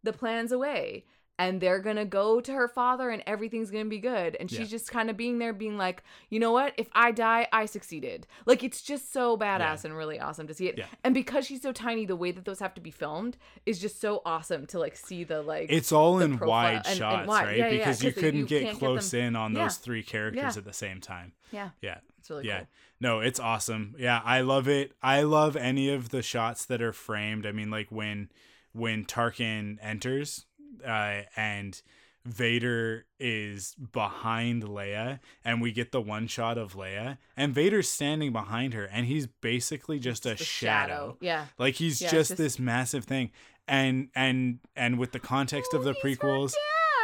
the 0.03 0.13
plans 0.13 0.51
away 0.51 1.05
and 1.37 1.61
they're 1.61 1.79
to 1.95 2.03
go 2.03 2.41
to 2.41 2.51
her 2.51 2.67
father 2.67 3.09
and 3.09 3.23
everything's 3.25 3.71
to 3.85 3.89
be 3.89 3.97
good. 3.99 4.35
And 4.41 4.49
she's 4.49 4.59
Yeah. 4.59 4.65
just 4.65 4.91
kind 4.91 5.09
of 5.09 5.15
being 5.15 5.39
there 5.39 5.53
being 5.53 5.77
like, 5.77 6.03
"You 6.29 6.37
know 6.37 6.51
what? 6.51 6.73
If 6.77 6.89
I 6.91 7.11
die, 7.13 7.47
I 7.53 7.65
succeeded." 7.65 8.27
Like 8.45 8.61
it's 8.61 8.81
just 8.81 9.13
so 9.13 9.37
badass 9.37 9.85
and 9.85 9.95
really 9.95 10.19
awesome 10.19 10.47
to 10.47 10.53
see 10.53 10.67
it. 10.67 10.77
Yeah. 10.77 10.87
And 11.05 11.13
because 11.13 11.45
she's 11.45 11.61
so 11.61 11.71
tiny, 11.71 12.05
the 12.05 12.17
way 12.17 12.31
that 12.31 12.43
those 12.43 12.59
have 12.59 12.73
to 12.73 12.81
be 12.81 12.91
filmed 12.91 13.37
is 13.65 13.79
just 13.79 14.01
so 14.01 14.21
awesome 14.25 14.65
to 14.67 14.79
like 14.79 14.97
see 14.97 15.23
the 15.23 15.41
like 15.41 15.71
It's 15.71 15.93
all 15.93 16.19
in 16.19 16.39
wide 16.39 16.75
and- 16.79 16.87
and 16.87 16.97
shots, 16.97 17.27
wide. 17.27 17.45
right? 17.45 17.57
Yeah, 17.57 17.65
yeah, 17.67 17.71
yeah, 17.71 17.77
because 17.79 18.03
you 18.03 18.11
couldn't 18.11 18.39
you 18.41 18.45
get 18.45 18.63
can't 18.63 18.73
get 18.75 18.79
close 18.79 19.13
in 19.13 19.37
on 19.37 19.55
Yeah. 19.55 19.63
those 19.63 19.77
three 19.77 20.03
characters 20.03 20.55
Yeah. 20.55 20.59
at 20.59 20.65
the 20.65 20.73
same 20.73 20.99
time. 20.99 21.31
yeah, 21.51 21.69
Yeah. 21.81 21.99
it's 22.17 22.29
really 22.29 22.47
yeah. 22.47 22.57
cool. 22.59 22.67
No, 22.99 23.19
it's 23.21 23.39
awesome. 23.39 23.95
Yeah, 23.97 24.21
I 24.25 24.41
love 24.41 24.67
it. 24.67 24.91
I 25.01 25.21
love 25.21 25.55
any 25.55 25.87
of 25.89 26.09
the 26.09 26.21
shots 26.21 26.65
that 26.65 26.81
are 26.81 26.91
framed. 26.91 27.45
I 27.45 27.53
mean, 27.53 27.71
like 27.71 27.87
when 27.89 28.29
when 28.73 29.05
Tarkin 29.05 29.77
enters 29.81 30.45
uh, 30.85 31.21
and 31.35 31.81
Vader 32.25 33.05
is 33.19 33.75
behind 33.93 34.63
Leia, 34.63 35.19
and 35.43 35.61
we 35.61 35.71
get 35.71 35.91
the 35.91 36.01
one 36.01 36.27
shot 36.27 36.57
of 36.57 36.73
Leia, 36.75 37.17
and 37.35 37.53
Vader's 37.53 37.89
standing 37.89 38.31
behind 38.31 38.73
her, 38.73 38.85
and 38.85 39.05
he's 39.07 39.25
basically 39.25 39.99
just 39.99 40.25
a 40.25 40.35
The 40.35 40.43
shadow. 40.43 41.17
Yeah. 41.21 41.45
Like 41.57 41.75
he's 41.75 42.01
Yeah, 42.01 42.11
just, 42.11 42.31
just- 42.31 42.37
this 42.37 42.59
massive 42.59 43.05
thing. 43.05 43.31
And 43.67 44.09
and 44.15 44.59
and 44.75 44.97
with 44.97 45.11
the 45.11 45.19
context 45.19 45.73
of 45.73 45.83
the 45.83 45.93
prequels, 45.93 46.53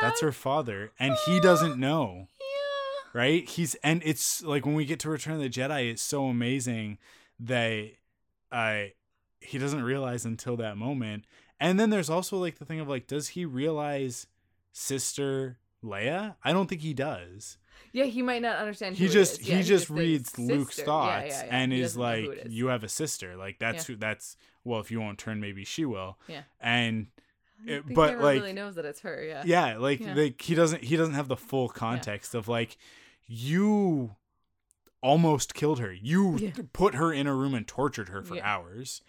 that's 0.01 0.21
her 0.21 0.31
father, 0.31 0.91
and 0.99 1.15
he 1.25 1.39
doesn't 1.39 1.79
know 1.79 2.27
Yeah. 2.39 3.19
right? 3.21 3.47
He's 3.49 3.75
and 3.75 4.01
it's 4.03 4.41
like 4.43 4.65
when 4.65 4.73
we 4.75 4.83
get 4.85 4.99
to 5.01 5.09
Return 5.09 5.35
of 5.35 5.41
the 5.41 5.49
Jedi, 5.49 5.91
it's 5.91 6.01
so 6.01 6.25
amazing 6.25 6.97
that 7.39 7.91
uh 8.51 8.83
he 9.39 9.59
doesn't 9.59 9.83
realize 9.83 10.25
until 10.25 10.57
that 10.57 10.75
moment. 10.75 11.25
And 11.59 11.79
then 11.79 11.89
there's 11.89 12.09
also 12.09 12.37
like 12.37 12.59
the 12.59 12.65
thing 12.65 12.79
of 12.79 12.87
like, 12.87 13.07
does 13.07 13.29
he 13.29 13.45
realize 13.45 14.27
sister 14.71 15.57
Leia? 15.83 16.35
I 16.43 16.51
don't 16.53 16.67
think 16.67 16.81
he 16.81 16.93
does. 16.93 17.57
Yeah, 17.91 18.05
he 18.05 18.21
might 18.21 18.41
not 18.41 18.57
understand. 18.57 18.95
He 18.97 19.07
just 19.07 19.41
is. 19.41 19.47
he 19.47 19.53
Yeah, 19.53 19.61
just 19.61 19.89
reads 19.89 20.37
Luke's 20.37 20.75
sister. 20.75 20.85
thoughts 20.85 21.27
Yeah, 21.29 21.39
yeah, 21.39 21.45
yeah. 21.45 21.57
and 21.57 21.71
He 21.73 21.81
is 21.81 21.95
like, 21.97 22.25
is. 22.45 22.53
"You 22.53 22.67
have 22.67 22.83
a 22.83 22.89
sister." 22.89 23.35
Like 23.37 23.59
that's 23.59 23.87
Yeah. 23.89 23.95
who 23.95 23.99
that's 23.99 24.37
well, 24.63 24.79
if 24.79 24.91
you 24.91 24.99
won't 24.99 25.19
turn, 25.19 25.39
maybe 25.39 25.63
she 25.63 25.85
will. 25.85 26.17
Yeah. 26.27 26.41
And 26.59 27.07
it- 27.65 27.83
but, 27.93 28.11
he 28.11 28.15
like- 28.17 28.41
really 28.41 28.53
knows 28.53 28.75
that 28.75 28.85
it's 28.85 29.01
her. 29.01 29.23
Yeah. 29.23 29.43
yeah 29.45 29.77
like 29.77 29.99
Yeah. 30.01 30.13
like 30.13 30.41
he 30.41 30.55
doesn't 30.55 30.83
he 30.83 30.95
doesn't 30.97 31.13
have 31.15 31.27
the 31.29 31.37
full 31.37 31.69
context 31.69 32.33
of 32.35 32.47
like 32.47 32.77
you 33.27 34.15
almost 35.01 35.53
killed 35.53 35.79
her 35.79 35.93
you 35.93 36.37
Yeah. 36.37 36.51
put 36.73 36.95
her 36.95 37.13
in 37.13 37.27
a 37.27 37.33
room 37.35 37.53
and 37.53 37.67
tortured 37.67 38.09
her 38.09 38.23
for 38.23 38.35
Yeah. 38.35 38.45
hours 38.55 39.01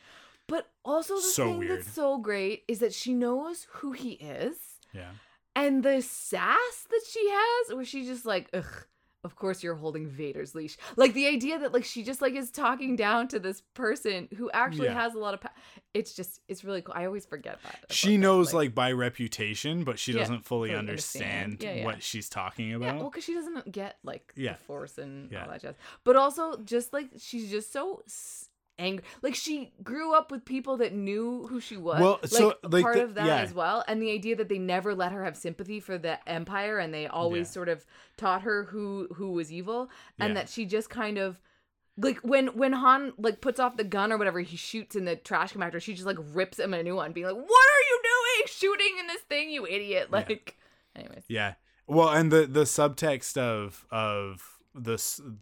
But 0.48 0.68
also 0.84 1.16
the 1.16 1.22
So 1.22 1.44
thing 1.46 1.58
weird. 1.58 1.70
that's 1.80 1.90
so 1.92 2.18
great 2.18 2.64
is 2.68 2.78
that 2.80 2.94
she 2.94 3.12
knows 3.14 3.66
who 3.70 3.92
he 3.92 4.12
is, 4.12 4.56
yeah 4.92 5.10
and 5.54 5.82
the 5.82 6.02
sass 6.02 6.86
that 6.90 7.00
she 7.10 7.28
has, 7.30 7.74
where 7.74 7.84
she's 7.84 8.06
just 8.06 8.26
like, 8.26 8.48
ugh. 8.52 8.86
Of 9.24 9.34
course 9.34 9.60
you're 9.60 9.74
holding 9.74 10.06
Vader's 10.06 10.54
leash. 10.54 10.76
Like 10.94 11.12
the 11.12 11.26
idea 11.26 11.58
that 11.58 11.72
like 11.72 11.82
she 11.84 12.04
just 12.04 12.22
like 12.22 12.34
is 12.34 12.52
talking 12.52 12.94
down 12.94 13.26
to 13.28 13.40
this 13.40 13.60
person 13.74 14.28
who 14.36 14.48
actually 14.52 14.86
Yeah. 14.86 14.94
has 15.02 15.14
a 15.16 15.18
lot 15.18 15.34
of. 15.34 15.40
Pa- 15.40 15.50
it's 15.94 16.14
just 16.14 16.38
it's 16.46 16.62
really 16.62 16.80
cool. 16.80 16.94
I 16.96 17.06
always 17.06 17.26
forget 17.26 17.58
that. 17.64 17.78
about 17.78 17.92
she 17.92 18.18
knows 18.18 18.54
like, 18.54 18.72
by 18.72 18.92
reputation 18.92 19.82
but 19.82 19.98
she 19.98 20.12
Yeah, 20.12 20.20
doesn't 20.20 20.44
fully 20.44 20.68
fully 20.68 20.78
understand, 20.78 21.44
understand. 21.54 21.62
Yeah, 21.76 21.80
yeah. 21.80 21.84
what 21.86 22.04
she's 22.04 22.28
talking 22.28 22.72
about. 22.72 22.86
Yeah, 22.94 23.00
well, 23.00 23.10
because 23.10 23.24
she 23.24 23.34
doesn't 23.34 23.72
get 23.72 23.96
like 24.04 24.32
Yeah. 24.36 24.52
the 24.52 24.58
force 24.58 24.96
and 24.96 25.32
Yeah. 25.32 25.42
all 25.42 25.50
that 25.50 25.60
jazz. 25.62 25.74
But 26.04 26.14
also, 26.14 26.58
just 26.58 26.92
like 26.92 27.08
she's 27.18 27.50
just 27.50 27.72
so 27.72 28.04
angry. 28.78 29.04
Like 29.22 29.34
she 29.34 29.72
grew 29.82 30.14
up 30.14 30.30
with 30.30 30.44
people 30.44 30.76
that 30.78 30.92
knew 30.94 31.46
who 31.48 31.60
she 31.60 31.76
was. 31.76 32.00
Well, 32.00 32.18
like, 32.22 32.30
so, 32.30 32.54
like, 32.62 32.82
part 32.82 32.96
the- 32.96 33.04
of 33.04 33.14
that 33.14 33.26
yeah. 33.26 33.36
as 33.38 33.52
well, 33.54 33.84
and 33.88 34.00
the 34.00 34.10
idea 34.12 34.36
that 34.36 34.48
they 34.48 34.58
never 34.58 34.94
let 34.94 35.12
her 35.12 35.24
have 35.24 35.36
sympathy 35.36 35.80
for 35.80 35.98
the 35.98 36.18
empire, 36.28 36.78
and 36.78 36.92
they 36.92 37.06
always 37.06 37.48
Yeah. 37.48 37.52
sort 37.52 37.68
of 37.68 37.84
taught 38.16 38.42
her 38.42 38.64
who 38.64 39.08
who 39.14 39.32
was 39.32 39.52
evil, 39.52 39.90
and 40.18 40.30
Yeah. 40.30 40.34
that 40.34 40.48
she 40.48 40.64
just 40.64 40.90
kind 40.90 41.18
of. 41.18 41.40
Like 41.98 42.18
when 42.18 42.48
when 42.48 42.74
Han 42.74 43.14
like 43.16 43.40
puts 43.40 43.58
off 43.58 43.78
the 43.78 43.84
gun 43.84 44.12
or 44.12 44.18
whatever 44.18 44.40
he 44.40 44.58
shoots 44.58 44.94
in 44.96 45.06
the 45.06 45.16
trash 45.16 45.54
compactor, 45.54 45.80
she 45.80 45.94
just 45.94 46.04
like 46.04 46.18
rips 46.34 46.58
him 46.58 46.74
a 46.74 46.82
new 46.82 46.94
one, 46.94 47.12
being 47.12 47.26
like, 47.26 47.34
"What 47.34 47.44
are 47.44 47.84
you 47.88 48.00
doing, 48.02 48.46
shooting 48.48 48.98
in 49.00 49.06
this 49.06 49.22
thing, 49.22 49.48
you 49.48 49.66
idiot!" 49.66 50.10
Like, 50.10 50.58
anyways, 50.94 51.24
yeah 51.28 51.54
well 51.86 52.10
and 52.10 52.30
the 52.30 52.46
the 52.46 52.64
subtext 52.64 53.38
of 53.38 53.86
of 53.90 54.58
the 54.74 54.98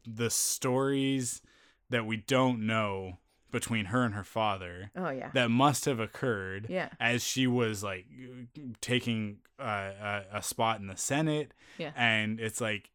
the 0.07 0.31
stories 0.31 1.43
that 1.91 2.07
we 2.07 2.19
don't 2.19 2.65
know 2.67 3.19
between 3.55 3.87
her 3.87 4.03
and 4.03 4.15
her 4.15 4.25
father 4.25 4.91
Oh 4.95 5.09
yeah. 5.11 5.31
that 5.33 5.51
must 5.51 5.87
have 5.87 5.99
occurred 6.01 6.67
Yeah. 6.69 6.91
as 7.01 7.25
she 7.25 7.47
was 7.47 7.83
like 7.83 8.05
taking 8.83 9.39
uh, 9.59 9.63
a, 9.63 10.23
a 10.35 10.43
spot 10.43 10.81
in 10.81 10.89
the 10.89 10.97
Senate. 10.97 11.55
Yeah. 11.79 11.93
And 11.97 12.39
it's 12.41 12.61
like 12.61 12.91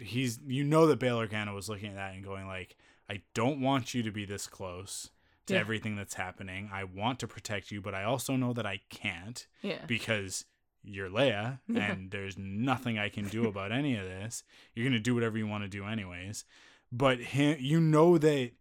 he's 0.00 0.38
you 0.46 0.64
know 0.64 0.86
that 0.86 0.98
Bail 0.98 1.18
Organa 1.18 1.54
was 1.54 1.68
looking 1.68 1.90
at 1.90 1.96
that 1.96 2.14
and 2.14 2.24
going 2.24 2.46
like, 2.46 2.76
I 3.08 3.22
don't 3.34 3.60
want 3.60 3.94
you 3.94 4.02
to 4.02 4.10
be 4.10 4.24
this 4.24 4.46
close 4.46 5.10
to 5.46 5.54
Yeah. 5.54 5.60
everything 5.60 5.96
that's 5.96 6.14
happening. 6.14 6.70
I 6.72 6.84
want 6.84 7.18
to 7.20 7.28
protect 7.28 7.70
you, 7.70 7.80
but 7.80 7.94
I 7.94 8.04
also 8.04 8.36
know 8.36 8.52
that 8.54 8.66
I 8.66 8.80
can't 8.90 9.46
Yeah. 9.62 9.84
because 9.86 10.46
you're 10.82 11.08
Leia 11.10 11.60
Yeah. 11.68 11.92
and 11.92 12.10
there's 12.10 12.36
nothing 12.38 12.98
I 12.98 13.08
can 13.08 13.28
do 13.28 13.46
about 13.48 13.72
any 13.72 13.96
of 13.96 14.04
this. 14.04 14.42
You're 14.74 14.86
gonna 14.86 15.00
do 15.00 15.14
whatever 15.14 15.38
you 15.38 15.46
want 15.46 15.64
to 15.64 15.68
do 15.68 15.84
anyways. 15.84 16.44
But 16.92 17.18
him, 17.18 17.56
you 17.60 17.80
know 17.80 18.18
that 18.18 18.52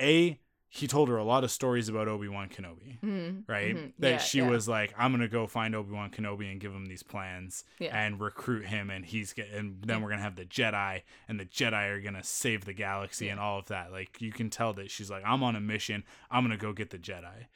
a 0.00 0.40
he 0.68 0.88
told 0.88 1.08
her 1.08 1.16
a 1.16 1.22
lot 1.22 1.44
of 1.44 1.52
stories 1.52 1.88
about 1.88 2.08
Obi 2.08 2.26
Wan 2.26 2.48
Kenobi, 2.48 2.98
Mhm. 3.00 3.44
right? 3.48 3.76
Mhm. 3.76 3.92
That 4.00 4.10
Yeah, 4.10 4.18
she 4.18 4.38
yeah. 4.38 4.48
was 4.48 4.66
like, 4.66 4.92
I'm 4.98 5.12
gonna 5.12 5.28
go 5.28 5.46
find 5.46 5.72
Obi 5.72 5.92
Wan 5.92 6.10
Kenobi 6.10 6.50
and 6.50 6.60
give 6.60 6.72
him 6.72 6.86
these 6.86 7.04
plans 7.04 7.62
Yeah. 7.78 7.96
and 7.96 8.18
recruit 8.18 8.66
him, 8.66 8.90
and 8.90 9.06
he's 9.06 9.32
get, 9.32 9.50
and 9.50 9.80
then 9.84 10.02
we're 10.02 10.10
gonna 10.10 10.22
have 10.22 10.34
the 10.34 10.44
Jedi, 10.44 11.02
and 11.28 11.38
the 11.38 11.44
Jedi 11.44 11.88
are 11.90 12.00
gonna 12.00 12.24
save 12.24 12.64
the 12.64 12.72
galaxy 12.72 13.28
and 13.28 13.38
all 13.38 13.60
of 13.60 13.66
that. 13.66 13.92
Like 13.92 14.20
you 14.20 14.32
can 14.32 14.50
tell 14.50 14.72
that 14.74 14.90
she's 14.90 15.10
like, 15.12 15.22
I'm 15.24 15.44
on 15.44 15.54
a 15.54 15.60
mission. 15.60 16.02
I'm 16.28 16.42
gonna 16.42 16.56
go 16.56 16.72
get 16.72 16.90
the 16.90 16.98
Jedi. 16.98 17.46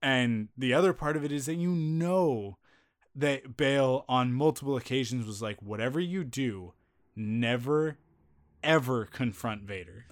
And 0.00 0.48
the 0.56 0.72
other 0.72 0.92
part 0.92 1.16
of 1.16 1.24
it 1.24 1.32
is 1.32 1.46
that 1.46 1.54
you 1.56 1.70
know 1.72 2.58
that 3.16 3.56
Bail 3.56 4.04
on 4.08 4.32
multiple 4.32 4.76
occasions 4.76 5.26
was 5.26 5.42
like, 5.42 5.60
whatever 5.60 5.98
you 5.98 6.22
do, 6.22 6.74
never 7.16 7.98
ever 8.62 9.04
confront 9.06 9.62
Vader. 9.62 10.06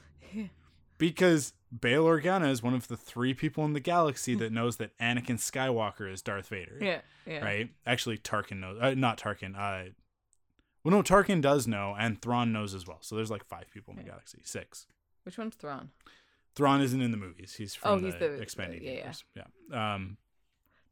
Yeah. 1.00 1.08
Because 1.08 1.52
Bail 1.80 2.04
Organa 2.04 2.50
is 2.50 2.62
one 2.62 2.74
of 2.74 2.88
the 2.88 2.96
three 2.96 3.32
people 3.34 3.64
in 3.64 3.72
the 3.72 3.80
galaxy 3.80 4.34
that 4.36 4.52
knows 4.52 4.76
that 4.78 4.96
Anakin 4.98 5.36
Skywalker 5.38 6.10
is 6.12 6.20
Darth 6.22 6.48
Vader. 6.48 6.78
Yeah. 6.80 7.00
Yeah. 7.26 7.44
Right? 7.44 7.70
Actually, 7.86 8.18
Tarkin 8.18 8.58
knows. 8.60 8.78
Uh, 8.80 8.94
not 8.94 9.18
Tarkin. 9.18 9.54
Uh, 9.56 9.90
well, 10.82 10.92
no, 10.96 11.02
Tarkin 11.02 11.40
does 11.42 11.66
know, 11.68 11.94
and 11.98 12.20
Thrawn 12.20 12.52
knows 12.52 12.74
as 12.74 12.86
well. 12.86 12.98
So 13.02 13.14
there's 13.16 13.30
like 13.30 13.44
five 13.44 13.70
people 13.72 13.92
in 13.92 13.98
the 13.98 14.02
Yeah. 14.04 14.10
galaxy. 14.12 14.40
Six. 14.44 14.86
Which 15.24 15.36
one's 15.38 15.54
Thrawn? 15.54 15.90
Thrawn 16.56 16.80
isn't 16.80 17.00
in 17.00 17.10
the 17.10 17.16
movies. 17.16 17.54
He's 17.54 17.74
from 17.74 17.90
Oh, 17.92 17.98
the, 18.00 18.06
he's 18.06 18.16
the- 18.16 18.40
expanded 18.40 18.82
yeah, 18.82 18.90
yeah. 18.90 18.96
universe. 18.96 19.24
Yeah. 19.36 19.94
Um, 19.94 20.16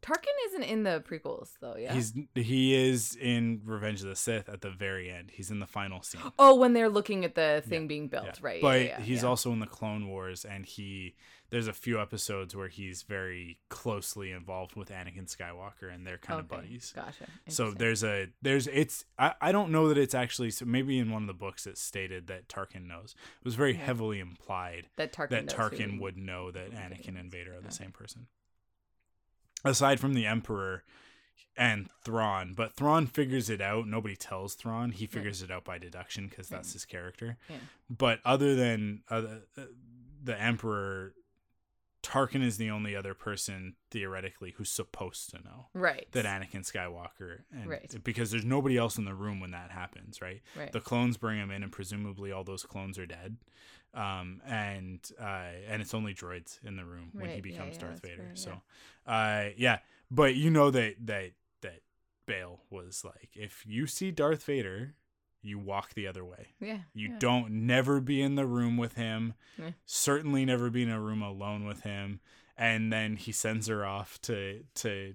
Tarkin 0.02 0.34
isn't 0.48 0.62
in 0.62 0.82
the 0.84 1.02
prequels 1.08 1.50
though. 1.60 1.76
Yeah. 1.76 1.92
He's 1.92 2.12
he 2.34 2.74
is 2.74 3.16
in 3.20 3.60
Revenge 3.64 4.00
of 4.02 4.08
the 4.08 4.16
Sith 4.16 4.48
at 4.48 4.60
the 4.60 4.70
very 4.70 5.10
end. 5.10 5.30
He's 5.32 5.50
in 5.50 5.60
the 5.60 5.66
final 5.66 6.02
scene. 6.02 6.20
oh, 6.38 6.54
when 6.54 6.72
they're 6.72 6.88
looking 6.88 7.24
at 7.24 7.34
the 7.34 7.62
thing 7.66 7.82
Yeah, 7.82 7.88
being 7.88 8.08
built, 8.08 8.26
Yeah. 8.26 8.32
right? 8.40 8.62
But 8.62 8.80
yeah, 8.84 9.00
he's 9.00 9.24
also 9.24 9.52
in 9.52 9.58
the 9.60 9.66
Clone 9.66 10.08
Wars, 10.08 10.44
and 10.44 10.64
he 10.66 11.14
there's 11.50 11.66
a 11.66 11.72
few 11.72 11.98
episodes 11.98 12.54
where 12.54 12.68
he's 12.68 13.02
very 13.02 13.58
closely 13.70 14.32
involved 14.32 14.76
with 14.76 14.90
Anakin 14.90 15.34
Skywalker, 15.34 15.90
and 15.92 16.06
they're 16.06 16.18
kind 16.18 16.40
of 16.40 16.46
buddies. 16.48 16.92
Gotcha. 16.94 17.24
So 17.48 17.70
there's 17.70 18.04
a 18.04 18.28
there's 18.42 18.66
it's 18.66 19.04
I, 19.18 19.34
I 19.40 19.50
don't 19.52 19.70
know 19.70 19.88
that 19.88 19.96
it's 19.98 20.14
actually 20.14 20.50
so 20.50 20.64
maybe 20.66 20.98
in 20.98 21.10
one 21.10 21.22
of 21.22 21.26
the 21.26 21.32
books 21.34 21.66
it 21.66 21.78
stated 21.78 22.26
that 22.26 22.48
Tarkin 22.48 22.86
knows. 22.86 23.14
It 23.40 23.44
was 23.44 23.54
very 23.54 23.74
heavily 23.74 24.20
implied 24.20 24.88
that 24.96 25.12
Tarkin. 25.12 25.30
that 25.30 25.46
Tarkin 25.48 26.00
would 26.00 26.16
know 26.18 26.50
that 26.50 26.70
Anakin 26.72 27.18
and. 27.18 27.28
Vader 27.28 27.54
are 27.54 27.60
the 27.60 27.70
same 27.70 27.90
person. 27.90 28.26
Aside 29.64 29.98
from 30.00 30.14
the 30.14 30.26
Emperor 30.26 30.84
and 31.56 31.88
Thrawn, 32.04 32.54
but 32.56 32.74
Thrawn 32.76 33.06
figures 33.06 33.50
it 33.50 33.60
out. 33.60 33.88
Nobody 33.88 34.14
tells 34.14 34.54
Thrawn. 34.54 34.92
He 34.92 35.06
figures 35.06 35.42
it 35.42 35.50
out 35.50 35.64
by 35.64 35.78
deduction 35.78 36.28
because 36.28 36.48
that's 36.48 36.68
Right. 36.68 36.72
his 36.74 36.84
character. 36.84 37.36
Yeah. 37.48 37.56
But 37.90 38.20
other 38.24 38.54
than 38.54 39.02
uh, 39.10 39.22
the 40.22 40.40
Emperor, 40.40 41.14
Tarkin 42.04 42.44
is 42.44 42.58
the 42.58 42.70
only 42.70 42.94
other 42.94 43.12
person 43.12 43.74
theoretically 43.90 44.52
who's 44.56 44.70
supposed 44.70 45.30
to 45.30 45.42
know 45.42 45.66
Right. 45.74 46.06
that 46.12 46.24
Anakin 46.24 46.60
Skywalker, 46.64 47.40
and 47.50 47.68
Right. 47.68 48.04
because 48.04 48.30
there's 48.30 48.44
nobody 48.44 48.76
else 48.78 48.96
in 48.96 49.04
the 49.04 49.14
room 49.14 49.40
when 49.40 49.50
that 49.50 49.72
happens, 49.72 50.22
right? 50.22 50.40
Right. 50.54 50.70
The 50.70 50.80
clones 50.80 51.16
bring 51.16 51.38
him 51.38 51.50
in, 51.50 51.64
and 51.64 51.72
presumably 51.72 52.30
all 52.30 52.44
those 52.44 52.62
clones 52.62 52.98
are 52.98 53.06
dead. 53.06 53.36
Um, 53.94 54.42
and 54.46 55.00
uh, 55.20 55.50
and 55.68 55.80
it's 55.82 55.94
only 55.94 56.14
droids 56.14 56.58
in 56.64 56.76
the 56.76 56.84
room 56.84 57.10
when 57.12 57.26
he 57.26 57.36
Right, 57.36 57.36
yeah, 57.36 57.52
becomes 57.52 57.74
yeah, 57.76 57.80
Darth 57.80 58.02
Vader. 58.02 58.16
fair, 58.22 58.36
So, 58.36 58.62
uh, 59.06 59.46
yeah, 59.56 59.78
but 60.10 60.34
you 60.34 60.50
know 60.50 60.70
that 60.70 60.94
that 61.06 61.32
that 61.62 61.80
Bail 62.26 62.60
was 62.70 63.02
like, 63.04 63.30
if 63.34 63.64
you 63.66 63.86
see 63.86 64.10
Darth 64.10 64.44
Vader, 64.44 64.94
you 65.42 65.58
walk 65.58 65.94
the 65.94 66.06
other 66.06 66.24
way. 66.24 66.48
yeah. 66.60 66.80
You 66.92 67.08
yeah. 67.10 67.16
don't 67.18 67.66
never 67.66 68.00
be 68.00 68.20
in 68.20 68.34
the 68.34 68.46
room 68.46 68.76
with 68.76 68.94
him. 68.94 69.34
Yeah. 69.58 69.70
Certainly 69.86 70.44
never 70.44 70.68
be 70.68 70.82
in 70.82 70.90
a 70.90 71.00
room 71.00 71.22
alone 71.22 71.64
with 71.64 71.80
him. 71.82 72.20
And 72.56 72.92
then 72.92 73.16
he 73.16 73.32
sends 73.32 73.68
her 73.68 73.86
off 73.86 74.20
to 74.22 74.64
to 74.76 75.14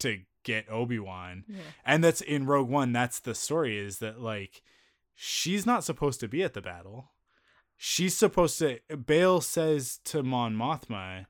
to 0.00 0.20
get 0.44 0.68
Obi-Wan. 0.70 1.44
Yeah. 1.48 1.56
And 1.84 2.02
that's 2.04 2.20
in 2.20 2.46
Rogue 2.46 2.68
One, 2.68 2.92
that's 2.92 3.20
the 3.20 3.34
story 3.34 3.78
is 3.78 3.98
that 3.98 4.20
like 4.20 4.62
she's 5.14 5.64
not 5.66 5.84
supposed 5.84 6.20
to 6.20 6.28
be 6.28 6.42
at 6.42 6.54
the 6.54 6.60
battle. 6.62 7.10
She's 7.80 8.14
supposed 8.16 8.58
to 8.58 8.80
Bail 9.06 9.40
says 9.40 10.00
to 10.04 10.22
Mon 10.22 10.54
Mothma 10.54 11.26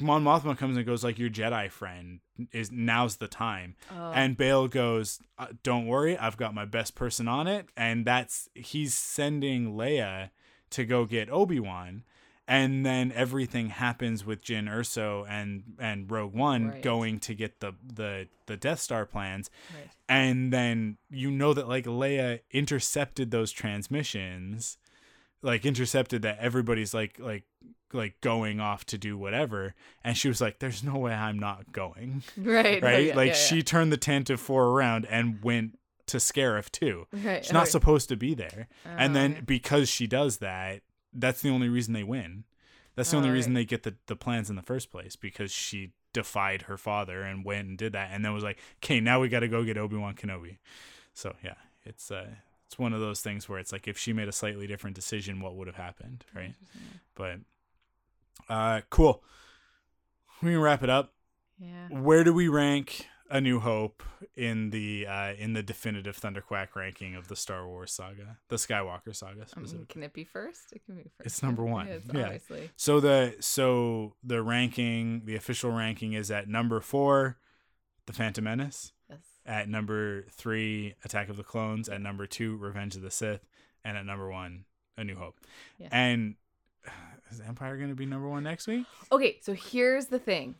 Mon 0.00 0.22
Mothma 0.24 0.56
comes 0.56 0.76
and 0.76 0.86
goes 0.86 1.02
like 1.04 1.18
your 1.18 1.28
Jedi 1.28 1.70
friend 1.70 2.20
is 2.52 2.70
now's 2.70 3.16
the 3.16 3.26
time. 3.28 3.74
Oh, 3.90 4.12
And 4.12 4.36
Bail 4.36 4.68
goes, 4.68 5.20
uh, 5.38 5.48
"Don't 5.64 5.86
worry, 5.86 6.16
I've 6.16 6.36
got 6.36 6.54
my 6.54 6.64
best 6.64 6.94
person 6.94 7.26
on 7.28 7.46
it." 7.48 7.68
And 7.76 8.04
that's 8.04 8.48
he's 8.54 8.94
sending 8.94 9.72
Leia 9.74 10.30
to 10.70 10.84
go 10.84 11.04
get 11.04 11.28
Obi 11.30 11.58
Wan, 11.58 12.04
and 12.46 12.86
then 12.86 13.10
everything 13.12 13.70
happens 13.70 14.24
with 14.24 14.40
Jyn 14.42 14.70
Erso 14.70 15.26
and 15.28 15.64
and 15.80 16.08
Rogue 16.10 16.32
One 16.34 16.68
Right. 16.68 16.82
going 16.82 17.18
to 17.20 17.34
get 17.34 17.58
the 17.60 17.72
the 17.84 18.28
the 18.46 18.56
Death 18.56 18.78
Star 18.80 19.04
plans, 19.04 19.50
right. 19.74 19.90
and 20.08 20.52
then 20.52 20.96
you 21.10 21.30
know 21.32 21.52
that 21.54 21.68
like 21.68 21.86
Leia 21.86 22.40
intercepted 22.52 23.32
those 23.32 23.50
transmissions, 23.50 24.78
like 25.42 25.64
intercepted 25.66 26.22
that 26.22 26.38
everybody's 26.40 26.92
like 26.94 27.18
like 27.18 27.44
like 27.92 28.20
going 28.20 28.60
off 28.60 28.84
to 28.86 28.98
do 28.98 29.16
whatever, 29.16 29.74
and 30.04 30.16
she 30.16 30.28
was 30.28 30.40
like, 30.40 30.58
"There's 30.58 30.82
no 30.84 30.96
way 30.98 31.12
I'm 31.12 31.38
not 31.38 31.72
going." 31.72 32.22
Right. 32.36 32.82
right? 32.82 33.06
yeah, 33.06 33.16
like 33.16 33.28
yeah, 33.28 33.34
she 33.34 33.62
turned 33.62 33.92
the 33.92 33.98
Tantive 33.98 34.34
IV 34.42 34.50
around 34.50 35.06
and 35.06 35.42
went 35.42 35.78
to 36.06 36.16
Scarif 36.18 36.70
too. 36.70 37.06
Right. 37.12 37.44
She's 37.44 37.52
not 37.52 37.60
right. 37.60 37.68
supposed 37.68 38.08
to 38.10 38.16
be 38.16 38.34
there. 38.34 38.68
and 38.84 39.12
Oh, 39.12 39.14
then 39.20 39.32
okay. 39.32 39.40
because 39.42 39.88
she 39.88 40.06
does 40.06 40.38
that, 40.38 40.80
that's 41.12 41.42
the 41.42 41.50
only 41.50 41.68
reason 41.68 41.92
they 41.94 42.02
win. 42.04 42.44
That's 42.94 43.10
the 43.10 43.16
Oh, 43.16 43.20
only 43.20 43.30
reason 43.30 43.54
they 43.54 43.64
get 43.64 43.84
the, 43.84 43.94
the 44.06 44.16
plans 44.16 44.50
in 44.50 44.56
the 44.56 44.62
first 44.62 44.90
place 44.90 45.16
because 45.16 45.52
she 45.52 45.92
defied 46.12 46.62
her 46.62 46.76
father 46.76 47.22
and 47.22 47.44
went 47.44 47.68
and 47.68 47.78
did 47.78 47.92
that 47.92 48.10
and 48.12 48.24
then 48.24 48.32
was 48.34 48.42
like, 48.42 48.58
"Okay, 48.82 49.00
now 49.00 49.20
we 49.20 49.28
got 49.28 49.40
to 49.40 49.48
go 49.48 49.62
get 49.64 49.76
Obi-Wan 49.78 50.14
Kenobi." 50.14 50.56
So, 51.14 51.36
yeah, 51.44 51.54
it's 51.84 52.10
uh 52.10 52.26
it's 52.68 52.78
one 52.78 52.92
of 52.92 53.00
those 53.00 53.20
things 53.22 53.48
where 53.48 53.58
it's 53.58 53.72
like 53.72 53.88
if 53.88 53.96
she 53.98 54.12
made 54.12 54.28
a 54.28 54.32
slightly 54.32 54.66
different 54.66 54.94
decision, 54.94 55.40
what 55.40 55.56
would 55.56 55.66
have 55.66 55.76
happened, 55.76 56.24
right? 56.34 56.54
But 57.14 57.38
uh 58.48 58.82
cool. 58.90 59.22
We 60.42 60.50
can 60.52 60.60
wrap 60.60 60.82
it 60.82 60.90
up 60.90 61.12
Yeah. 61.58 61.88
where 61.88 62.22
do 62.24 62.32
we 62.32 62.46
rank 62.48 63.08
a 63.30 63.40
new 63.42 63.60
hope 63.60 64.02
in 64.36 64.70
the 64.70 65.06
uh 65.06 65.32
in 65.34 65.52
the 65.52 65.62
definitive 65.62 66.18
thunderquack 66.18 66.68
ranking 66.74 67.14
of 67.14 67.28
the 67.28 67.36
star 67.36 67.66
wars 67.68 67.92
saga 67.92 68.38
the 68.48 68.56
skywalker 68.56 69.14
saga 69.14 69.44
Um, 69.56 69.86
can 69.88 70.02
it 70.02 70.12
be 70.14 70.24
first? 70.24 70.72
It 70.72 70.84
can 70.86 70.96
be 70.96 71.02
first. 71.16 71.26
It's 71.26 71.42
number 71.42 71.64
one, 71.64 71.86
Yeah, 71.88 71.92
it's 71.94 72.06
yeah. 72.14 72.24
obviously. 72.24 72.70
so 72.76 73.00
the 73.00 73.36
so 73.40 74.14
the 74.22 74.42
ranking 74.42 75.22
the 75.26 75.36
official 75.36 75.70
ranking 75.72 76.12
is 76.12 76.30
at 76.30 76.48
number 76.48 76.80
four 76.80 77.38
the 78.06 78.12
phantom 78.14 78.44
menace. 78.44 78.92
At 79.48 79.68
number 79.68 80.22
three 80.30 80.94
attack 81.04 81.28
of 81.28 81.36
the 81.36 81.42
clones 81.42 81.88
at 81.88 82.00
number 82.00 82.26
two 82.26 82.56
revenge 82.58 82.94
of 82.94 83.02
the 83.02 83.10
sith 83.10 83.44
and 83.84 83.96
at 83.96 84.06
number 84.06 84.30
one 84.30 84.64
a 84.96 85.02
new 85.02 85.16
hope 85.16 85.36
Yeah. 85.78 85.88
and 85.90 86.36
is 87.32 87.40
empire 87.40 87.76
gonna 87.76 87.94
be 87.96 88.06
number 88.06 88.28
one 88.28 88.44
next 88.44 88.66
week 88.68 88.86
Okay, 89.10 89.38
so 89.42 89.54
here's 89.54 90.06
the 90.06 90.18
thing. 90.20 90.54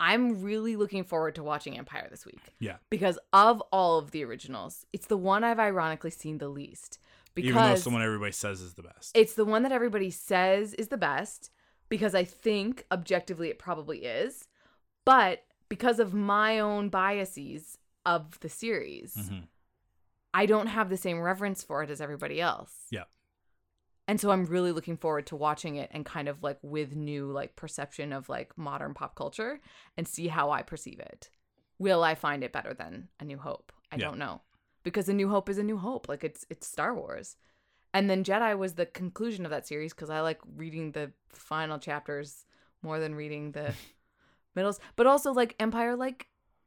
I'm 0.00 0.42
really 0.42 0.74
looking 0.74 1.04
forward 1.04 1.36
to 1.36 1.44
watching 1.44 1.78
Empire 1.78 2.08
this 2.10 2.26
week. 2.26 2.40
Yeah. 2.58 2.76
Because 2.90 3.20
of 3.32 3.62
all 3.70 3.98
of 3.98 4.10
the 4.10 4.24
originals, 4.24 4.84
it's 4.92 5.06
the 5.06 5.16
one 5.16 5.44
I've 5.44 5.60
ironically 5.60 6.10
seen 6.10 6.38
the 6.38 6.48
least. 6.48 6.98
Because 7.34 7.50
even 7.50 7.62
though 7.62 7.72
it's 7.72 7.84
the 7.84 7.90
one 7.90 8.02
everybody 8.02 8.32
says 8.32 8.60
is 8.60 8.74
the 8.74 8.82
best 8.82 9.16
it's 9.16 9.34
the 9.34 9.44
one 9.44 9.62
that 9.62 9.70
everybody 9.70 10.10
says 10.10 10.74
is 10.74 10.88
the 10.88 10.96
best 10.96 11.50
because 11.88 12.14
I 12.16 12.24
think 12.24 12.84
objectively 12.90 13.48
it 13.48 13.58
probably 13.60 13.98
is. 14.04 14.48
But 15.04 15.44
because 15.68 16.00
of 16.00 16.12
my 16.14 16.58
own 16.58 16.88
biases 16.88 17.78
of 18.04 18.38
the 18.40 18.48
series, 18.48 19.14
Mhm. 19.14 19.48
I 20.34 20.46
don't 20.46 20.68
have 20.68 20.88
the 20.88 20.96
same 20.96 21.20
reverence 21.20 21.62
for 21.62 21.82
it 21.82 21.90
as 21.90 22.00
everybody 22.00 22.40
else. 22.40 22.86
Yeah. 22.90 23.04
And 24.08 24.20
so 24.20 24.30
I'm 24.30 24.46
really 24.46 24.72
looking 24.72 24.96
forward 24.96 25.26
to 25.28 25.36
watching 25.36 25.76
it 25.76 25.90
and 25.92 26.04
kind 26.04 26.28
of 26.28 26.42
like 26.42 26.58
with 26.62 26.96
new 26.96 27.30
like 27.30 27.54
perception 27.54 28.12
of 28.12 28.28
like 28.28 28.56
modern 28.58 28.94
pop 28.94 29.14
culture 29.14 29.60
and 29.96 30.08
see 30.08 30.28
how 30.28 30.50
I 30.50 30.62
perceive 30.62 30.98
it. 31.00 31.30
Will 31.78 32.02
I 32.02 32.14
find 32.14 32.42
it 32.42 32.52
better 32.52 32.74
than 32.74 33.08
A 33.20 33.24
New 33.24 33.38
Hope? 33.38 33.72
I 33.90 33.96
Yeah. 33.96 34.06
don't 34.06 34.18
know. 34.18 34.42
Because 34.82 35.08
A 35.08 35.14
New 35.14 35.28
Hope 35.28 35.48
is 35.48 35.58
A 35.58 35.62
New 35.62 35.78
Hope. 35.78 36.08
Like 36.08 36.24
it's 36.24 36.44
it's 36.50 36.66
Star 36.66 36.94
Wars. 36.94 37.36
And 37.94 38.08
then 38.08 38.24
Jedi 38.24 38.56
was 38.58 38.74
the 38.74 38.86
conclusion 38.86 39.44
of 39.44 39.50
that 39.50 39.66
series 39.66 39.92
because 39.94 40.10
I 40.10 40.20
like 40.20 40.40
reading 40.56 40.92
the 40.92 41.12
final 41.28 41.78
chapters 41.78 42.46
more 42.82 42.98
than 42.98 43.14
reading 43.14 43.52
the 43.52 43.74
middles. 44.56 44.80
But 44.96 45.06
also 45.06 45.32
like 45.32 45.54
Empire 45.60 45.94
like 45.94 46.26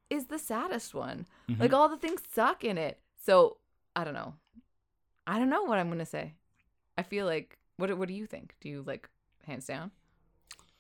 is 0.10 0.26
the 0.28 0.40
saddest 0.40 0.94
one. 0.94 1.26
Mhm. 1.50 1.60
Like 1.60 1.74
all 1.74 1.90
the 1.90 1.98
things 1.98 2.22
suck 2.32 2.64
in 2.64 2.78
it. 2.78 3.00
So 3.24 3.58
I 3.96 4.04
don't 4.04 4.14
know. 4.14 4.36
I 5.28 5.40
don't 5.40 5.50
know 5.50 5.64
what 5.64 5.80
I'm 5.80 5.90
gonna 5.90 6.06
say. 6.06 6.36
I 6.98 7.04
feel 7.04 7.26
like 7.26 7.58
what 7.78 7.96
what 7.98 8.08
do 8.08 8.14
you 8.14 8.26
think? 8.26 8.56
Do 8.62 8.70
you 8.70 8.84
like 8.86 9.10
hands 9.46 9.66
down 9.66 9.92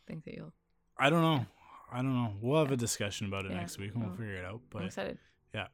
think 0.07 0.23
that 0.26 0.34
you'll 0.35 0.53
I 0.97 1.10
don't 1.10 1.22
know. 1.22 1.45
I 1.91 1.97
don't 1.97 2.14
know. 2.14 2.34
We'll 2.41 2.60
have 2.64 2.72
a 2.72 2.77
discussion 2.77 3.27
about 3.27 3.45
it 3.45 3.52
Yeah. 3.52 3.57
next 3.57 3.77
week 3.77 3.91
and 3.93 4.02
we'll 4.02 4.10
Well, 4.10 4.18
figure 4.18 4.35
it 4.38 4.45
out. 4.45 4.53
I'm 4.53 4.61
But 4.69 4.85
excited. 4.85 5.18
Yeah. 5.53 5.68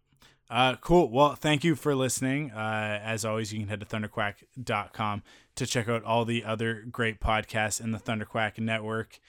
Uh, 0.50 0.76
cool. 0.78 1.10
Well, 1.10 1.36
thank 1.36 1.64
you 1.64 1.76
for 1.76 1.96
listening. 1.96 2.52
Uh, 2.52 3.00
as 3.02 3.24
always, 3.24 3.54
you 3.54 3.60
can 3.60 3.70
head 3.70 3.80
to 3.80 3.86
thunderquack.com 3.86 5.24
to 5.56 5.66
check 5.66 5.88
out 5.88 6.04
all 6.04 6.26
the 6.26 6.44
other 6.44 6.84
great 6.84 7.20
podcasts 7.20 7.80
in 7.82 7.92
the 7.92 8.00
Thunderquack 8.00 8.60
network. 8.60 9.20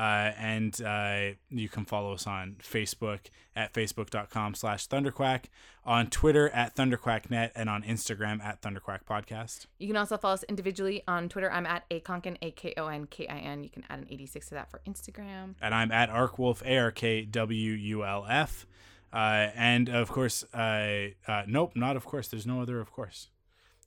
Uh, 0.00 0.32
and 0.38 0.80
uh, 0.80 1.36
you 1.50 1.68
can 1.68 1.84
follow 1.84 2.14
us 2.14 2.26
on 2.26 2.56
Facebook 2.62 3.18
at 3.54 3.74
facebook.com 3.74 4.54
slash 4.54 4.88
thunderquack, 4.88 5.44
on 5.84 6.06
Twitter 6.06 6.48
at 6.48 6.74
thunderquacknet, 6.74 7.50
and 7.54 7.68
on 7.68 7.82
Instagram 7.82 8.42
at 8.42 8.62
thunderquack 8.62 9.00
podcast. 9.04 9.66
You 9.78 9.88
can 9.88 9.98
also 9.98 10.16
follow 10.16 10.32
us 10.32 10.42
individually 10.44 11.02
on 11.06 11.28
Twitter. 11.28 11.52
I'm 11.52 11.66
at 11.66 11.86
akonkin, 11.90 12.38
A 12.40 12.50
K 12.50 12.72
O 12.78 12.86
N 12.86 13.08
K 13.08 13.26
I 13.28 13.40
N. 13.40 13.62
You 13.62 13.68
can 13.68 13.84
add 13.90 13.98
an 13.98 14.06
86 14.08 14.48
to 14.48 14.54
that 14.54 14.70
for 14.70 14.80
Instagram. 14.88 15.56
And 15.60 15.74
I'm 15.74 15.92
at 15.92 16.08
arkwulf, 16.08 16.62
A 16.64 16.78
R 16.78 16.90
K 16.90 17.26
W 17.26 17.72
U 17.72 18.02
L 18.02 18.24
F. 18.26 18.66
Uh, 19.12 19.48
and 19.54 19.90
of 19.90 20.08
course, 20.10 20.44
uh, 20.54 21.08
uh, 21.28 21.42
nope, 21.46 21.72
not 21.74 21.96
of 21.96 22.06
course. 22.06 22.28
There's 22.28 22.46
no 22.46 22.62
other 22.62 22.80
of 22.80 22.90
course. 22.90 23.28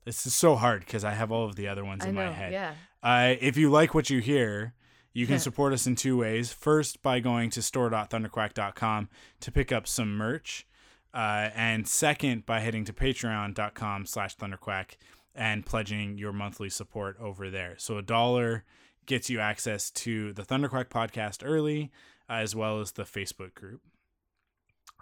This 0.06 0.28
is 0.28 0.36
so 0.36 0.58
hard 0.58 0.82
because 0.82 1.04
I 1.04 1.14
have 1.14 1.32
all 1.32 1.46
of 1.46 1.56
the 1.56 1.68
other 1.68 1.84
ones 1.84 2.06
I 2.06 2.10
in 2.10 2.16
know. 2.16 2.26
my 2.26 2.32
head. 2.32 2.52
Yeah. 2.52 2.74
Uh, 3.02 3.34
if 3.42 3.58
you 3.58 3.72
like 3.72 3.96
what 3.96 4.12
you 4.12 4.20
hear, 4.20 4.76
you 5.14 5.28
can 5.28 5.40
support 5.40 5.74
us 5.74 5.86
in 5.86 5.96
two 5.96 6.18
ways. 6.18 6.52
First, 6.52 7.02
by 7.04 7.20
going 7.20 7.50
to 7.52 7.62
store.thunderquack.com 7.62 9.10
to 9.42 9.52
pick 9.52 9.72
up 9.72 9.88
some 9.88 10.16
merch. 10.16 10.66
Uh, 11.14 11.50
and 11.54 11.88
second, 11.88 12.46
by 12.46 12.60
heading 12.60 12.84
to 12.86 12.94
patreon.com 12.94 14.08
slash 14.08 14.36
thunderquack 14.36 14.98
and 15.36 15.66
pledging 15.66 16.18
your 16.18 16.34
monthly 16.34 16.70
support 16.70 17.16
over 17.20 17.50
there. 17.50 17.76
So 17.78 17.98
a 17.98 18.02
dollar 18.02 18.64
gets 19.06 19.30
you 19.30 19.40
access 19.40 19.92
to 19.92 20.34
the 20.34 20.44
Thunderquack 20.44 20.90
podcast 20.90 21.44
early, 21.46 21.92
uh, 22.30 22.34
as 22.34 22.56
well 22.56 22.80
as 22.80 22.94
the 22.94 23.04
Facebook 23.04 23.54
group. 23.54 23.82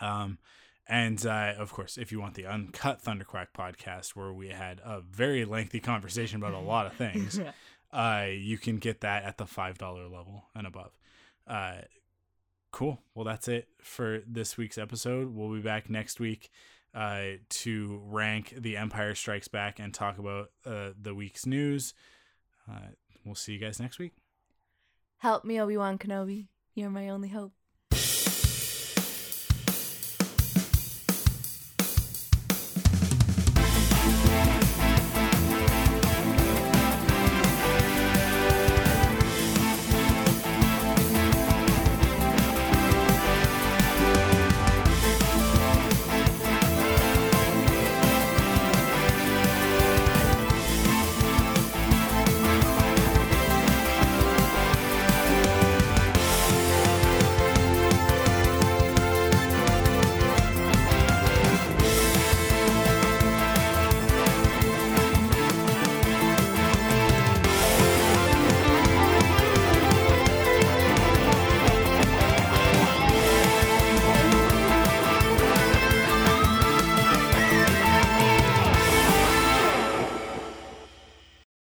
Um, 0.01 0.39
and 0.87 1.25
uh, 1.25 1.53
of 1.57 1.71
course, 1.71 1.97
if 1.97 2.11
you 2.11 2.19
want 2.19 2.33
the 2.33 2.47
uncut 2.47 3.01
Thunderquack 3.01 3.47
podcast, 3.57 4.09
where 4.09 4.33
we 4.33 4.49
had 4.49 4.81
a 4.83 5.01
very 5.01 5.45
lengthy 5.45 5.79
conversation 5.79 6.37
about 6.37 6.53
a 6.53 6.59
lot 6.59 6.85
of 6.85 6.93
things, 6.93 7.39
uh, 7.93 8.27
you 8.29 8.57
can 8.57 8.77
get 8.77 9.01
that 9.01 9.23
at 9.23 9.37
the 9.37 9.45
five 9.45 9.77
dollar 9.77 10.07
level 10.07 10.45
and 10.55 10.65
above. 10.67 10.91
Uh, 11.47 11.81
cool. 12.71 12.99
Well, 13.15 13.25
that's 13.25 13.47
it 13.47 13.67
for 13.81 14.21
this 14.27 14.57
week's 14.57 14.77
episode. 14.77 15.35
We'll 15.35 15.53
be 15.53 15.61
back 15.61 15.89
next 15.89 16.19
week 16.19 16.49
uh, 16.93 17.23
to 17.49 18.01
rank 18.05 18.53
The 18.57 18.77
Empire 18.77 19.15
Strikes 19.15 19.47
Back 19.47 19.79
and 19.79 19.93
talk 19.93 20.17
about 20.17 20.51
uh, 20.65 20.91
the 20.99 21.13
week's 21.13 21.45
news. 21.45 21.93
Uh, 22.69 22.91
we'll 23.25 23.35
see 23.35 23.53
you 23.53 23.59
guys 23.59 23.79
next 23.79 23.99
week. 23.99 24.13
Help 25.17 25.45
me, 25.45 25.59
Obi 25.59 25.77
Wan 25.77 25.97
Kenobi. 25.97 26.47
You're 26.73 26.89
my 26.89 27.09
only 27.09 27.29
hope. 27.29 27.53